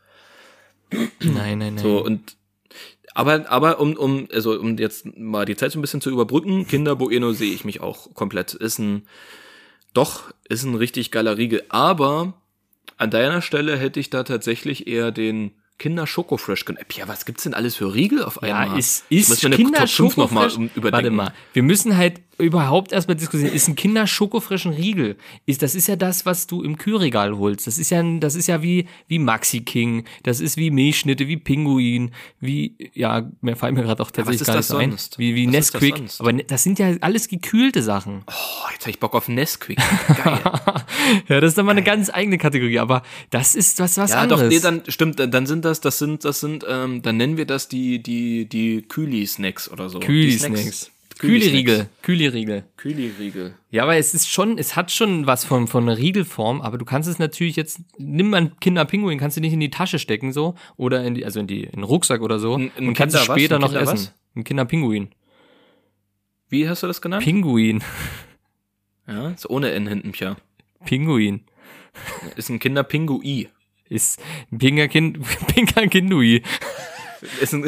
nein, 0.91 1.09
nein, 1.19 1.75
nein. 1.75 1.77
So, 1.77 2.03
und, 2.03 2.38
aber, 3.13 3.49
aber 3.49 3.79
um, 3.79 3.95
um, 3.95 4.27
also, 4.33 4.57
um 4.59 4.77
jetzt 4.77 5.17
mal 5.17 5.45
die 5.45 5.55
Zeit 5.55 5.71
so 5.71 5.79
ein 5.79 5.81
bisschen 5.81 6.01
zu 6.01 6.09
überbrücken, 6.09 6.65
Kinder 6.65 6.95
Bueno 6.95 7.33
sehe 7.33 7.53
ich 7.53 7.65
mich 7.65 7.81
auch 7.81 8.13
komplett. 8.13 8.53
Ist 8.53 8.79
ein, 8.79 9.05
doch, 9.93 10.33
ist 10.47 10.63
ein 10.63 10.75
richtig 10.75 11.11
geiler 11.11 11.38
Riegel. 11.38 11.63
Aber 11.69 12.33
an 12.97 13.11
deiner 13.11 13.41
Stelle 13.41 13.77
hätte 13.77 13.99
ich 13.99 14.09
da 14.09 14.23
tatsächlich 14.23 14.88
eher 14.88 15.11
den 15.11 15.51
Kinder 15.80 16.07
Schokofresh 16.07 16.65
genommen. 16.65 16.86
Ja, 16.95 17.07
was 17.07 17.25
gibt's 17.25 17.43
denn 17.43 17.53
alles 17.53 17.75
für 17.75 17.93
Riegel 17.93 18.23
auf 18.23 18.41
einmal? 18.41 18.67
Ja, 18.69 18.75
ist, 18.78 19.05
Ich 19.09 19.21
ist 19.21 19.30
muss 19.30 19.43
meine 19.43 19.55
Kinder 19.57 19.80
Top 19.82 19.89
5 19.89 20.17
noch 20.17 20.32
mal 20.32 20.47
überdenken. 20.51 20.82
Warte 20.91 21.11
mal, 21.11 21.34
wir 21.53 21.63
müssen 21.63 21.95
halt 21.97 22.21
überhaupt 22.39 22.91
erstmal 22.91 23.15
diskutieren. 23.17 23.51
Ist 23.53 23.67
ein 23.67 23.75
Kinder 23.75 24.05
Schokofresh 24.05 24.65
ein 24.67 24.73
Riegel? 24.73 25.17
Ist, 25.47 25.61
das 25.63 25.73
ist 25.75 25.88
ja 25.88 25.95
das, 25.95 26.25
was 26.25 26.45
du 26.47 26.61
im 26.63 26.78
Kühlregal 26.78 27.36
holst. 27.38 27.65
Das 27.67 27.78
ist 27.80 27.89
ja, 27.89 28.03
das 28.19 28.36
ist 28.36 28.47
ja 28.47 28.61
wie, 28.61 28.88
wie 29.07 29.17
Maxi 29.19 29.61
King. 29.61 30.05
Das 30.23 30.39
ist 30.39 30.55
wie 30.57 30.69
Milchschnitte, 30.69 31.28
wie 31.28 31.38
Pinguin, 31.38 32.11
wie, 32.39 32.75
ja, 32.93 33.28
mir 33.41 33.55
fallen 33.55 33.73
mir 33.75 33.82
gerade 33.84 34.01
auch 34.03 34.11
tatsächlich 34.11 34.41
ist 34.41 34.47
gar 34.47 34.55
das 34.57 34.69
nicht 34.69 34.80
ein. 34.80 34.89
sonst? 34.91 35.17
Wie, 35.19 35.34
wie 35.36 35.47
Was 35.47 35.53
ist 35.65 35.73
das 35.75 35.82
Nesquik. 35.82 35.97
sonst? 35.97 36.21
Aber 36.21 36.34
ne- 36.34 36.43
das 36.43 36.63
sind 36.63 36.78
ja 36.80 36.91
alles 37.01 37.28
gekühlte 37.28 37.82
Sachen. 37.82 38.23
Oh, 38.28 38.69
jetzt 38.71 38.84
hab 38.84 38.89
ich 38.89 38.99
Bock 38.99 39.15
auf 39.15 39.28
Nesquik. 39.28 39.78
Geil. 40.23 40.39
ja, 41.30 41.39
das 41.41 41.49
ist 41.49 41.57
dann 41.57 41.65
mal 41.65 41.71
eine 41.71 41.84
ganz 41.84 42.11
eigene 42.11 42.38
Kategorie. 42.38 42.78
Aber 42.80 43.01
das 43.32 43.55
ist 43.55 43.80
was, 43.80 43.97
was 43.97 44.11
ja, 44.11 44.21
anderes. 44.21 44.41
doch, 44.43 44.49
nee, 44.49 44.59
dann 44.59 44.84
stimmt, 44.88 45.19
dann 45.19 45.45
sind 45.47 45.65
das, 45.68 45.82
das 45.82 45.99
sind, 45.99 46.26
das 46.26 46.39
sind, 46.39 46.65
ähm, 46.68 47.01
dann 47.01 47.18
nennen 47.18 47.38
wir 47.38 47.45
das 47.45 47.68
die, 47.68 48.01
die, 48.01 48.45
die 48.47 48.82
Kühli-Snacks 48.82 49.70
oder 49.72 49.89
so. 49.89 49.99
Kühli-Snacks. 49.99 50.91
Kühli-Riegel. 51.20 51.89
Kühli-Riegel. 52.03 52.63
Kühli-Riegel. 52.78 53.55
Ja, 53.72 53.84
aber 53.84 53.95
es 53.97 54.13
ist 54.13 54.30
schon, 54.30 54.59
es 54.59 54.76
hat 54.76 54.91
schon 54.91 55.26
was 55.26 55.45
von, 55.45 55.68
von 55.68 55.84
einer 55.89 55.97
Riegelform, 55.97 56.61
aber 56.61 56.78
du 56.78 56.86
kannst 56.86 57.09
es 57.09 57.18
natürlich 57.18 57.55
jetzt, 57.55 57.80
nimm 57.97 58.30
mal 58.30 58.38
einen 58.38 58.59
Kinderpinguin, 58.59 59.18
kannst 59.18 59.36
du 59.36 59.41
nicht 59.41 59.53
in 59.53 59.59
die 59.59 59.72
Tasche 59.72 59.97
stecken, 59.97 60.32
so, 60.32 60.53
oder 60.76 61.03
in 61.03 61.15
die, 61.15 61.26
also 61.26 61.39
in 61.39 61.47
die, 61.47 61.63
in 61.63 61.72
den 61.72 61.84
Rucksack 61.84 62.22
oder 62.22 62.38
so, 62.38 62.53
Ein- 62.55 62.72
ein 62.78 62.89
und 62.89 62.93
kannst 62.93 63.15
es 63.15 63.22
Kinder 63.22 63.34
was? 63.34 63.39
später 63.41 63.55
Ein 63.55 63.61
noch 63.61 63.68
Kinder 63.70 63.82
essen. 63.82 63.93
was? 63.93 64.13
Ein 64.36 64.43
Kinderpinguin. 64.43 65.07
Wie 66.49 66.70
hast 66.70 66.84
du 66.84 66.88
das 66.88 67.01
genannt? 67.01 67.24
Pinguin. 67.24 67.84
ja, 69.07 69.30
ist 69.32 69.49
ohne 69.49 69.72
N 69.72 69.88
hinten, 69.88 70.11
Pia. 70.11 70.38
Pinguin. 70.86 71.41
Ist 72.36 72.49
ein 72.51 72.59
Kinderpingui. 72.59 73.49
Ist 73.89 74.19
ein 74.51 74.57
Pingerkind, 74.59 75.19
Pingerkindui. 75.53 76.43
Ist 77.41 77.53
ein, 77.53 77.63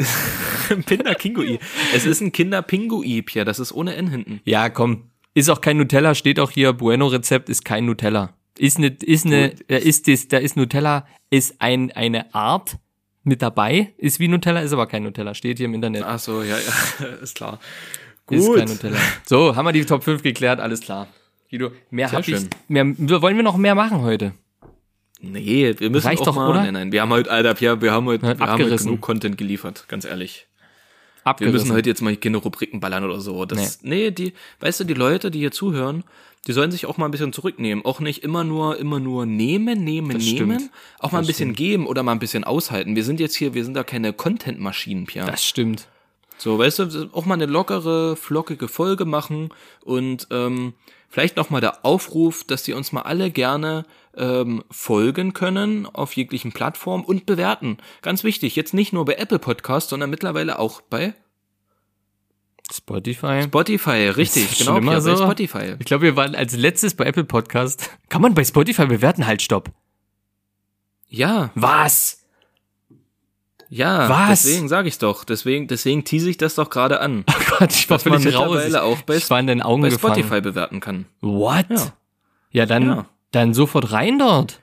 ein 0.70 0.84
Kinderkingui. 0.86 1.58
Es 1.94 2.06
ist 2.06 2.20
ein 2.20 2.30
Kinderpingui, 2.30 3.22
Pia. 3.22 3.44
Das 3.44 3.58
ist 3.58 3.72
ohne 3.72 3.94
N 3.96 4.08
hinten. 4.08 4.40
Ja, 4.44 4.68
komm. 4.68 5.10
Ist 5.34 5.48
auch 5.48 5.60
kein 5.60 5.76
Nutella, 5.76 6.14
steht 6.14 6.38
auch 6.40 6.50
hier, 6.50 6.72
Bueno-Rezept 6.72 7.48
ist 7.48 7.64
kein 7.64 7.84
Nutella. 7.86 8.34
Ist 8.58 8.78
ne, 8.78 8.88
ist 9.02 9.24
ne, 9.24 9.54
da 9.68 9.76
ist 9.76 10.06
das, 10.08 10.28
da 10.28 10.38
ist 10.38 10.56
Nutella, 10.56 11.06
ist 11.30 11.56
ein, 11.60 11.90
eine 11.92 12.34
Art 12.34 12.76
mit 13.24 13.40
dabei, 13.42 13.92
ist 13.96 14.18
wie 14.20 14.28
Nutella, 14.28 14.60
ist 14.60 14.72
aber 14.72 14.86
kein 14.86 15.02
Nutella, 15.04 15.34
steht 15.34 15.58
hier 15.58 15.66
im 15.66 15.74
Internet. 15.74 16.02
Ach 16.04 16.18
so, 16.18 16.42
ja, 16.42 16.56
ja, 16.58 17.06
ist 17.22 17.36
klar. 17.36 17.58
Ist 18.28 18.46
Gut. 18.46 18.58
kein 18.58 18.68
Nutella. 18.68 18.96
So, 19.26 19.54
haben 19.56 19.64
wir 19.66 19.72
die 19.72 19.84
Top 19.84 20.04
5 20.04 20.22
geklärt, 20.22 20.60
alles 20.60 20.80
klar. 20.80 21.06
Guido, 21.50 21.70
mehr 21.90 22.08
Sehr 22.08 22.18
hab 22.18 22.28
ich, 22.28 22.36
schön. 22.36 22.48
mehr, 22.68 22.84
wir- 22.86 23.22
wollen 23.22 23.36
wir 23.36 23.42
noch 23.44 23.56
mehr 23.56 23.74
machen 23.74 24.02
heute? 24.02 24.32
Nee, 25.22 25.74
wir 25.78 25.90
müssen 25.90 26.06
Reicht 26.06 26.22
auch 26.22 26.26
doch, 26.26 26.34
mal, 26.36 26.50
oder? 26.50 26.62
nein, 26.62 26.72
nein, 26.74 26.92
wir 26.92 27.02
haben 27.02 27.10
heute, 27.10 27.30
Alter, 27.30 27.54
Pia, 27.54 27.80
wir 27.80 27.92
haben 27.92 28.06
heute, 28.06 28.26
Hat 28.26 28.38
wir 28.38 28.46
haben 28.46 28.52
heute 28.54 28.62
abgerissen. 28.64 28.86
genug 28.86 29.00
Content 29.02 29.36
geliefert, 29.36 29.84
ganz 29.88 30.04
ehrlich. 30.04 30.46
Wir 31.22 31.30
Abgerissen. 31.30 31.52
müssen 31.68 31.72
heute 31.76 31.88
jetzt 31.90 32.00
mal 32.00 32.16
keine 32.16 32.38
Rubriken 32.38 32.80
ballern 32.80 33.04
oder 33.04 33.20
so. 33.20 33.44
Das, 33.44 33.82
nee. 33.82 34.10
die, 34.10 34.32
weißt 34.60 34.80
du, 34.80 34.84
die 34.84 34.94
Leute, 34.94 35.30
die 35.30 35.38
hier 35.40 35.50
zuhören, 35.52 36.04
Die 36.46 36.52
sollen 36.52 36.70
sich 36.70 36.86
auch 36.86 36.96
mal 36.96 37.04
ein 37.04 37.10
bisschen 37.10 37.34
zurücknehmen. 37.34 37.84
Auch 37.84 38.00
nicht 38.00 38.22
immer 38.24 38.44
nur, 38.44 38.78
immer 38.78 38.98
nur 38.98 39.26
nehmen, 39.26 39.84
nehmen, 39.84 40.12
Das 40.14 40.24
nehmen. 40.24 40.58
stimmt. 40.58 40.70
Auch 40.98 41.12
mal 41.12 41.18
ein 41.18 41.22
Das 41.24 41.26
bisschen 41.26 41.52
geben 41.54 41.86
oder 41.86 42.02
mal 42.02 42.12
ein 42.12 42.18
bisschen 42.18 42.44
aushalten. 42.44 42.96
Wir 42.96 43.04
sind 43.04 43.20
jetzt 43.20 43.34
hier, 43.34 43.52
wir 43.52 43.62
sind 43.62 43.74
da 43.74 43.84
keine 43.84 44.14
Content-Maschinen, 44.14 45.04
Pierre. 45.04 45.30
Das 45.30 45.44
stimmt. 45.44 45.86
So, 46.40 46.58
weißt 46.58 46.78
du, 46.78 47.10
auch 47.12 47.26
mal 47.26 47.34
eine 47.34 47.44
lockere, 47.44 48.16
flockige 48.16 48.66
Folge 48.68 49.04
machen 49.04 49.50
und 49.84 50.26
ähm, 50.30 50.72
vielleicht 51.10 51.36
noch 51.36 51.50
mal 51.50 51.60
der 51.60 51.84
Aufruf, 51.84 52.44
dass 52.44 52.62
die 52.62 52.72
uns 52.72 52.92
mal 52.92 53.02
alle 53.02 53.30
gerne 53.30 53.84
ähm, 54.16 54.64
folgen 54.70 55.34
können 55.34 55.84
auf 55.84 56.14
jeglichen 56.14 56.52
Plattformen 56.52 57.04
und 57.04 57.26
bewerten. 57.26 57.76
Ganz 58.00 58.24
wichtig, 58.24 58.56
jetzt 58.56 58.72
nicht 58.72 58.94
nur 58.94 59.04
bei 59.04 59.16
Apple 59.16 59.38
Podcast, 59.38 59.90
sondern 59.90 60.08
mittlerweile 60.08 60.58
auch 60.58 60.80
bei 60.80 61.12
Spotify. 62.72 63.42
Spotify, 63.42 64.08
richtig, 64.08 64.58
genau, 64.58 64.78
immer 64.78 64.92
Pierre, 64.92 65.04
bei 65.04 65.16
so? 65.16 65.24
Spotify. 65.24 65.74
Ich 65.78 65.84
glaube, 65.84 66.04
wir 66.04 66.16
waren 66.16 66.34
als 66.34 66.56
letztes 66.56 66.94
bei 66.94 67.04
Apple 67.04 67.24
Podcast. 67.24 67.90
Kann 68.08 68.22
man 68.22 68.32
bei 68.32 68.44
Spotify 68.44 68.86
bewerten? 68.86 69.26
Halt, 69.26 69.42
stopp. 69.42 69.70
Ja, 71.06 71.50
Was? 71.54 72.19
Ja, 73.70 74.08
Was? 74.08 74.42
deswegen 74.42 74.68
sage 74.68 74.88
ich's 74.88 74.98
doch. 74.98 75.24
Deswegen, 75.24 75.66
deswegen 75.68 76.04
tease 76.04 76.28
ich 76.28 76.36
das 76.36 76.56
doch 76.56 76.68
gerade 76.70 77.00
an. 77.00 77.24
Oh 77.50 77.58
Gott, 77.58 77.72
ich 77.72 77.88
war 77.90 77.96
Dass 77.98 78.04
man 78.06 78.20
völlig 78.20 78.36
raus. 78.38 78.50
mittlerweile 78.50 78.82
auch 78.82 79.02
bei, 79.02 79.16
ich 79.16 79.28
war 79.30 79.38
in 79.40 79.46
den 79.46 79.60
Augen 79.62 79.82
bei 79.82 79.88
gefangen. 79.90 80.14
Spotify 80.14 80.40
bewerten 80.40 80.80
kann. 80.80 81.06
What? 81.20 81.66
Ja. 81.70 81.92
Ja, 82.52 82.66
dann, 82.66 82.86
Ja. 82.86 83.06
dann 83.32 83.54
sofort 83.54 83.92
rein 83.92 84.18
dort. 84.18 84.60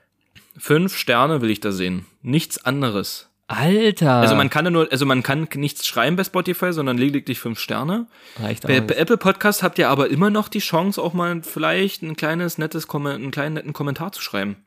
Fünf 0.57 0.95
Sterne 0.95 1.41
will 1.41 1.49
ich 1.51 1.59
da 1.59 1.71
sehen. 1.71 2.05
Nichts 2.21 2.63
anderes. 2.65 3.29
Alter. 3.47 4.15
Also 4.15 4.35
man 4.35 4.49
kann 4.49 4.65
ja 4.65 4.71
nur, 4.71 4.91
also 4.91 5.05
man 5.05 5.23
kann 5.23 5.47
nichts 5.55 5.87
schreiben 5.87 6.15
bei 6.17 6.23
Spotify, 6.25 6.73
sondern 6.73 6.97
lediglich 6.97 7.39
fünf 7.39 7.59
Sterne. 7.59 8.07
Reicht 8.41 8.63
Bei, 8.67 8.81
bei 8.81 8.95
Apple 8.95 9.15
Podcast 9.17 9.63
habt 9.63 9.79
ihr 9.79 9.89
aber 9.89 10.09
immer 10.09 10.29
noch 10.29 10.49
die 10.49 10.59
Chance, 10.59 11.01
auch 11.01 11.13
mal 11.13 11.41
vielleicht 11.43 12.01
ein 12.01 12.15
kleines 12.17 12.57
nettes, 12.57 12.89
einen 12.89 13.31
kleinen 13.31 13.53
netten 13.55 13.71
Kommentar 13.73 14.11
zu 14.11 14.21
schreiben. 14.21 14.57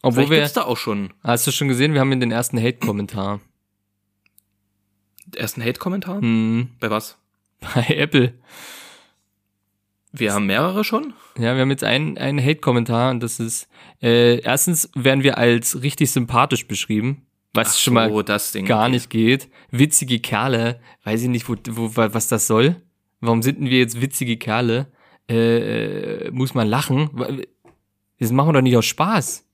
Obwohl 0.00 0.22
Vielleicht 0.24 0.30
wir, 0.30 0.38
gibt's 0.38 0.52
da 0.54 0.62
auch 0.62 0.78
schon 0.78 1.12
hast 1.22 1.46
du 1.46 1.50
schon 1.52 1.68
gesehen, 1.68 1.92
wir 1.92 2.00
haben 2.00 2.18
den 2.18 2.32
ersten 2.32 2.58
Hate-Kommentar. 2.58 3.40
Ersten 5.36 5.62
Hate-Kommentar. 5.62 6.20
Hm, 6.20 6.68
Bei 6.80 6.90
was? 6.90 7.18
bei 7.60 7.86
Apple. 7.94 8.34
Wir 10.12 10.34
haben 10.34 10.46
mehrere 10.46 10.84
schon. 10.84 11.14
Ja, 11.38 11.54
wir 11.54 11.62
haben 11.62 11.70
jetzt 11.70 11.84
einen, 11.84 12.18
einen 12.18 12.38
Hate-Kommentar 12.44 13.10
und 13.10 13.22
das 13.22 13.40
ist, 13.40 13.68
äh, 14.02 14.40
erstens 14.40 14.90
werden 14.94 15.22
wir 15.22 15.38
als 15.38 15.80
richtig 15.82 16.10
sympathisch 16.10 16.66
beschrieben, 16.66 17.22
was 17.54 17.80
schon 17.80 17.94
mal 17.94 18.10
so, 18.12 18.64
gar 18.64 18.88
nicht 18.90 19.08
geht. 19.08 19.48
Witzige 19.70 20.18
Kerle, 20.20 20.80
weiß 21.04 21.22
ich 21.22 21.28
nicht, 21.28 21.48
wo, 21.48 21.54
wo, 21.70 21.96
wa- 21.96 22.12
was 22.12 22.28
das 22.28 22.46
soll. 22.46 22.76
Warum 23.20 23.40
sind 23.42 23.60
denn 23.60 23.70
wir 23.70 23.78
jetzt 23.78 24.00
witzige 24.02 24.36
Kerle? 24.36 24.88
Äh, 25.30 26.26
äh, 26.26 26.30
muss 26.30 26.52
man 26.54 26.66
lachen? 26.68 27.08
Wa- 27.12 27.28
Das 28.18 28.32
machen 28.32 28.48
wir 28.48 28.52
doch 28.54 28.60
nicht 28.62 28.76
aus 28.76 28.86
Spaß. 28.86 29.46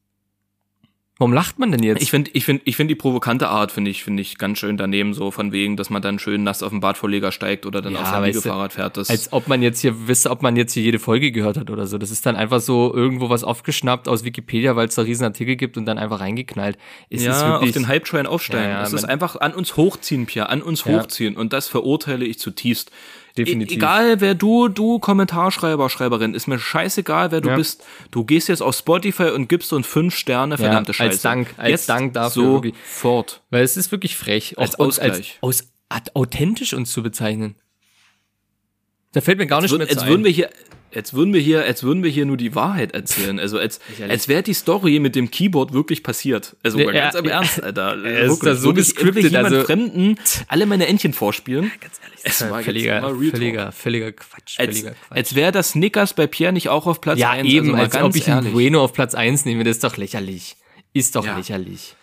Warum 1.19 1.33
lacht 1.33 1.59
man 1.59 1.73
denn 1.73 1.83
jetzt? 1.83 2.01
Ich 2.01 2.12
finde, 2.12 2.31
ich 2.33 2.45
finde, 2.45 2.62
ich 2.64 2.77
finde 2.77 2.95
die 2.95 2.99
provokante 2.99 3.49
Art 3.49 3.73
finde 3.73 3.91
ich, 3.91 4.05
finde 4.05 4.23
ich 4.23 4.39
ganz 4.39 4.59
schön 4.59 4.77
daneben 4.77 5.14
so 5.14 5.33
von 5.33 5.51
wegen, 5.51 5.77
dass 5.77 5.91
man 5.91 6.01
dann 6.01 6.21
schön 6.21 6.45
nass 6.45 6.62
auf 6.62 6.71
den 6.71 6.79
Badvorleger 6.79 7.33
steigt 7.33 7.66
oder 7.66 7.83
dann 7.83 7.95
Ja, 7.95 8.03
auf 8.03 8.07
sein 8.07 8.23
Liegefahrrad 8.23 8.73
fährt. 8.73 8.97
Das 8.97 9.11
als 9.11 9.33
ob 9.33 9.49
man 9.49 9.61
jetzt 9.61 9.81
hier 9.81 10.07
wisse, 10.07 10.31
ob 10.31 10.43
man 10.43 10.55
jetzt 10.55 10.75
hier 10.75 10.85
jede 10.85 11.01
Folge 11.01 11.33
gehört 11.33 11.57
hat 11.57 11.71
oder 11.71 11.89
so. 11.89 11.99
Das 11.99 12.12
ist 12.12 12.25
dann 12.25 12.37
einfach 12.37 12.61
so 12.61 12.95
irgendwo 12.95 13.31
was 13.31 13.43
aufgeschnappt 13.43 14.07
aus 14.07 14.23
Wikipedia, 14.23 14.77
weil 14.77 14.87
es 14.87 14.95
da 14.95 15.03
riesen 15.03 15.25
Artikel 15.25 15.57
gibt 15.57 15.77
und 15.77 15.87
dann 15.87 15.99
einfach 15.99 16.21
reingeknallt. 16.21 16.79
Ist 17.09 17.25
ja, 17.25 17.51
wirklich, 17.51 17.71
auf 17.71 17.73
den 17.75 17.89
Hype-Train 17.89 18.27
aufsteigen. 18.29 18.71
Ja, 18.71 18.79
ja, 18.79 18.83
es 18.85 18.93
ist 18.93 19.05
einfach 19.05 19.35
an 19.41 19.55
uns 19.55 19.77
hochziehen, 19.77 20.27
Pierre, 20.27 20.51
an 20.51 20.62
uns 20.62 20.85
hochziehen. 20.85 21.37
Und 21.37 21.53
das 21.53 21.66
verurteile 21.66 22.27
ich 22.27 22.39
zutiefst. 22.39 22.93
Definitiv. 23.47 23.76
Egal, 23.76 24.20
wer 24.20 24.34
du, 24.34 24.68
du 24.68 24.99
Kommentarschreiber, 24.99 25.89
Schreiberin, 25.91 26.34
ist 26.34 26.47
mir 26.47 26.59
scheißegal, 26.59 27.30
wer 27.30 27.41
du 27.41 27.49
Ja. 27.51 27.57
bist. 27.57 27.84
Du 28.11 28.24
gehst 28.24 28.49
jetzt 28.49 28.61
auf 28.62 28.74
Spotify 28.76 29.30
und 29.30 29.49
gibst 29.49 29.72
uns 29.72 29.86
fünf 29.86 30.14
Sterne, 30.16 30.59
verdammte 30.59 30.91
als 30.91 30.97
Scheiße. 30.97 31.22
Dank- 31.22 31.55
als 31.57 31.70
jetzt 31.70 31.89
Dank 31.89 32.12
dafür 32.14 32.53
wirklich. 32.55 32.74
sofort. 32.93 33.43
Weil 33.51 33.62
es 33.64 33.76
ist 33.76 33.91
wirklich 33.93 34.16
frech, 34.16 34.59
Als 34.59 34.74
auch 34.78 34.84
uns 34.86 34.99
Ausgleich. 34.99 35.39
als, 35.43 35.61
aus, 35.62 35.72
ad- 35.89 36.11
authentisch 36.14 36.74
uns 36.74 36.93
zu 36.93 37.03
bezeichnen. 37.03 37.55
Da 39.12 39.20
fällt 39.20 39.39
mir 39.39 39.47
gar 39.47 39.61
nicht 39.62 39.70
Würden- 39.70 39.80
mehr 39.84 39.89
Jetzt 39.89 40.01
zu 40.01 40.07
würden 40.07 40.20
ein. 40.20 40.24
wir 40.24 40.32
hier, 40.32 40.51
jetzt 40.99 41.14
würden 41.14 41.32
wir 41.32 41.40
hier, 41.40 41.62
als 41.64 41.82
würden 41.82 42.03
wir 42.03 42.11
hier 42.11 42.26
nur 42.26 42.36
die 42.36 42.55
Wahrheit 42.55 42.92
erzählen. 42.92 43.38
Also 43.40 43.59
als, 43.59 43.80
als 44.09 44.28
wäre 44.28 44.42
die 44.42 44.53
Story 44.55 44.99
mit 44.99 45.14
dem 45.14 45.30
Keyboard 45.30 45.72
wirklich 45.72 46.03
passiert. 46.03 46.57
Also 46.62 46.78
Ja, 46.78 46.90
ganz 46.92 47.14
im 47.14 47.24
ja. 47.24 47.30
Ernst, 47.30 47.62
Alter. 47.62 47.96
Es 48.05 48.32
ist 48.32 48.42
da 48.44 48.55
so 48.55 48.74
gescriptet, 48.74 49.34
also- 49.34 49.62
Fremden 49.62 50.18
alle 50.49 50.66
meine 50.66 50.86
Entchen 50.86 51.12
vorspielen. 51.14 51.70
Ganz 51.80 51.94
ehrlich, 52.05 52.20
Es 52.24 52.51
war 52.51 52.62
völliger, 52.62 53.01
mal 53.01 53.14
völliger, 53.14 53.72
völliger 53.72 54.12
Quatsch, 54.12 54.59
Als, 54.59 54.78
völliger 54.78 54.90
Quatsch. 54.90 55.16
als 55.18 55.34
wäre 55.34 55.53
das 55.53 55.70
Snickers 55.70 56.14
bei 56.14 56.26
Pierre 56.26 56.53
nicht 56.53 56.68
auch 56.68 56.86
auf 56.86 57.01
Platz 57.01 57.18
ja, 57.18 57.30
1. 57.30 57.49
eben, 57.49 57.61
also 57.66 57.72
mal 57.72 57.82
als 57.84 57.92
ganz 57.94 58.05
ob 58.05 58.16
ich 58.16 58.28
einen 58.30 58.53
Bueno 58.53 58.82
auf 58.84 58.92
Platz 58.92 59.14
1 59.14 59.44
nehme, 59.44 59.64
das 59.64 59.76
ist 59.76 59.84
doch 59.84 59.96
lächerlich. 59.96 60.57
Ist 60.92 61.14
doch 61.16 61.24
Ja. 61.24 61.36
lächerlich. 61.36 61.94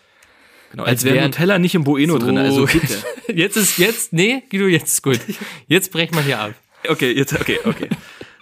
Genau, 0.71 0.83
als 0.83 0.91
als 0.91 1.03
wäre 1.05 1.15
wären- 1.15 1.25
Nutella 1.25 1.59
nicht 1.59 1.75
im 1.75 1.83
Bueno 1.83 2.17
drin. 2.17 2.37
Also 2.37 2.65
bitte. 2.65 2.95
jetzt 3.33 3.55
ist, 3.57 3.77
jetzt, 3.77 4.13
nee, 4.13 4.43
Guido, 4.49 4.67
jetzt 4.67 4.87
ist 4.93 5.01
gut. 5.03 5.19
Jetzt 5.67 5.91
brechen 5.91 6.15
wir 6.15 6.21
hier 6.23 6.39
ab. 6.39 6.53
Okay, 6.87 7.11
jetzt, 7.11 7.33
okay, 7.33 7.59
okay. 7.63 7.89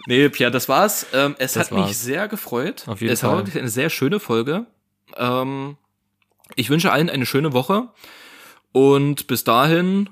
Nee, 0.06 0.28
Pierre, 0.28 0.50
das 0.50 0.68
war's. 0.68 1.06
Ähm, 1.12 1.34
es 1.38 1.54
Das 1.54 1.66
hat 1.70 1.72
mich 1.76 1.86
war's. 1.86 2.02
sehr 2.02 2.28
gefreut. 2.28 2.84
Auf 2.86 3.00
jeden 3.00 3.12
es 3.12 3.20
Fall. 3.20 3.30
war 3.30 3.36
wirklich 3.38 3.58
eine 3.58 3.68
sehr 3.70 3.90
schöne 3.90 4.20
Folge. 4.20 4.66
Ähm, 5.16 5.76
ich 6.56 6.68
wünsche 6.70 6.92
allen 6.92 7.08
eine 7.10 7.26
schöne 7.26 7.52
Woche. 7.52 7.88
Und 8.72 9.26
bis 9.26 9.44
dahin, 9.44 10.08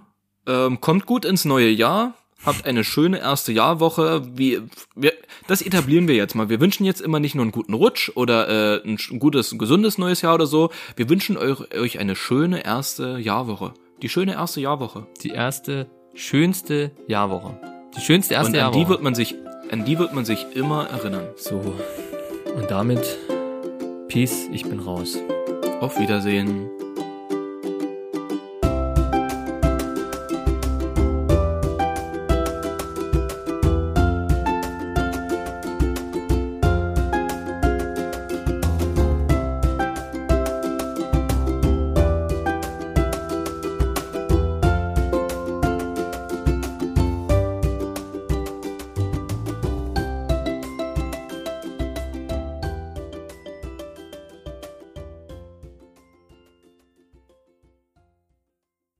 ähm, 0.47 0.81
kommt 0.81 1.07
gut 1.07 1.25
ins 1.25 1.45
neue 1.45 1.69
Jahr. 1.69 2.15
Habt 2.45 2.65
eine 2.67 2.83
schöne 2.83 3.19
erste 3.21 3.53
Jahrwoche. 3.53 4.23
Wie, 4.37 4.61
wir, 4.97 5.13
das 5.47 5.63
etablieren 5.63 6.09
wir 6.09 6.17
jetzt 6.17 6.35
mal. 6.35 6.49
Wir 6.49 6.59
wünschen 6.61 6.85
jetzt 6.85 7.01
immer 7.01 7.21
nicht 7.21 7.37
nur 7.37 7.43
einen 7.45 7.53
guten 7.53 7.75
Rutsch 7.75 8.11
oder 8.17 8.83
äh, 8.83 8.89
ein 8.89 8.99
gutes, 9.21 9.53
ein 9.53 9.59
gesundes 9.59 9.97
neues 9.99 10.23
Jahr 10.23 10.35
oder 10.35 10.47
so. 10.47 10.71
Wir 10.97 11.09
wünschen 11.09 11.37
euch, 11.37 11.73
euch 11.75 11.99
eine 12.01 12.17
schöne 12.17 12.65
erste 12.65 13.19
Jahrwoche. 13.19 13.75
Die 14.03 14.09
schöne 14.09 14.33
erste 14.33 14.61
Jahrwoche. 14.61 15.07
Die 15.23 15.29
erste, 15.31 15.87
schönste 16.15 16.91
Jahrwoche. 17.07 17.61
Die 17.97 18.01
schönste 18.01 18.35
erste 18.35 18.49
Und 18.51 18.55
an 18.57 18.61
Jahrwoche. 18.61 18.79
die 18.85 18.89
wird 18.89 19.03
man 19.03 19.15
sich, 19.15 19.37
an 19.73 19.87
die 19.87 19.99
wird 19.99 20.13
man 20.13 20.25
sich 20.25 20.55
immer 20.55 20.89
erinnern. 20.91 21.29
so. 21.35 21.75
Und 22.55 22.71
damit, 22.71 23.19
Peace, 24.09 24.49
ich 24.53 24.65
bin 24.65 24.81
raus. 24.81 25.17
Auf 25.81 25.99
Wiedersehen. 25.99 26.69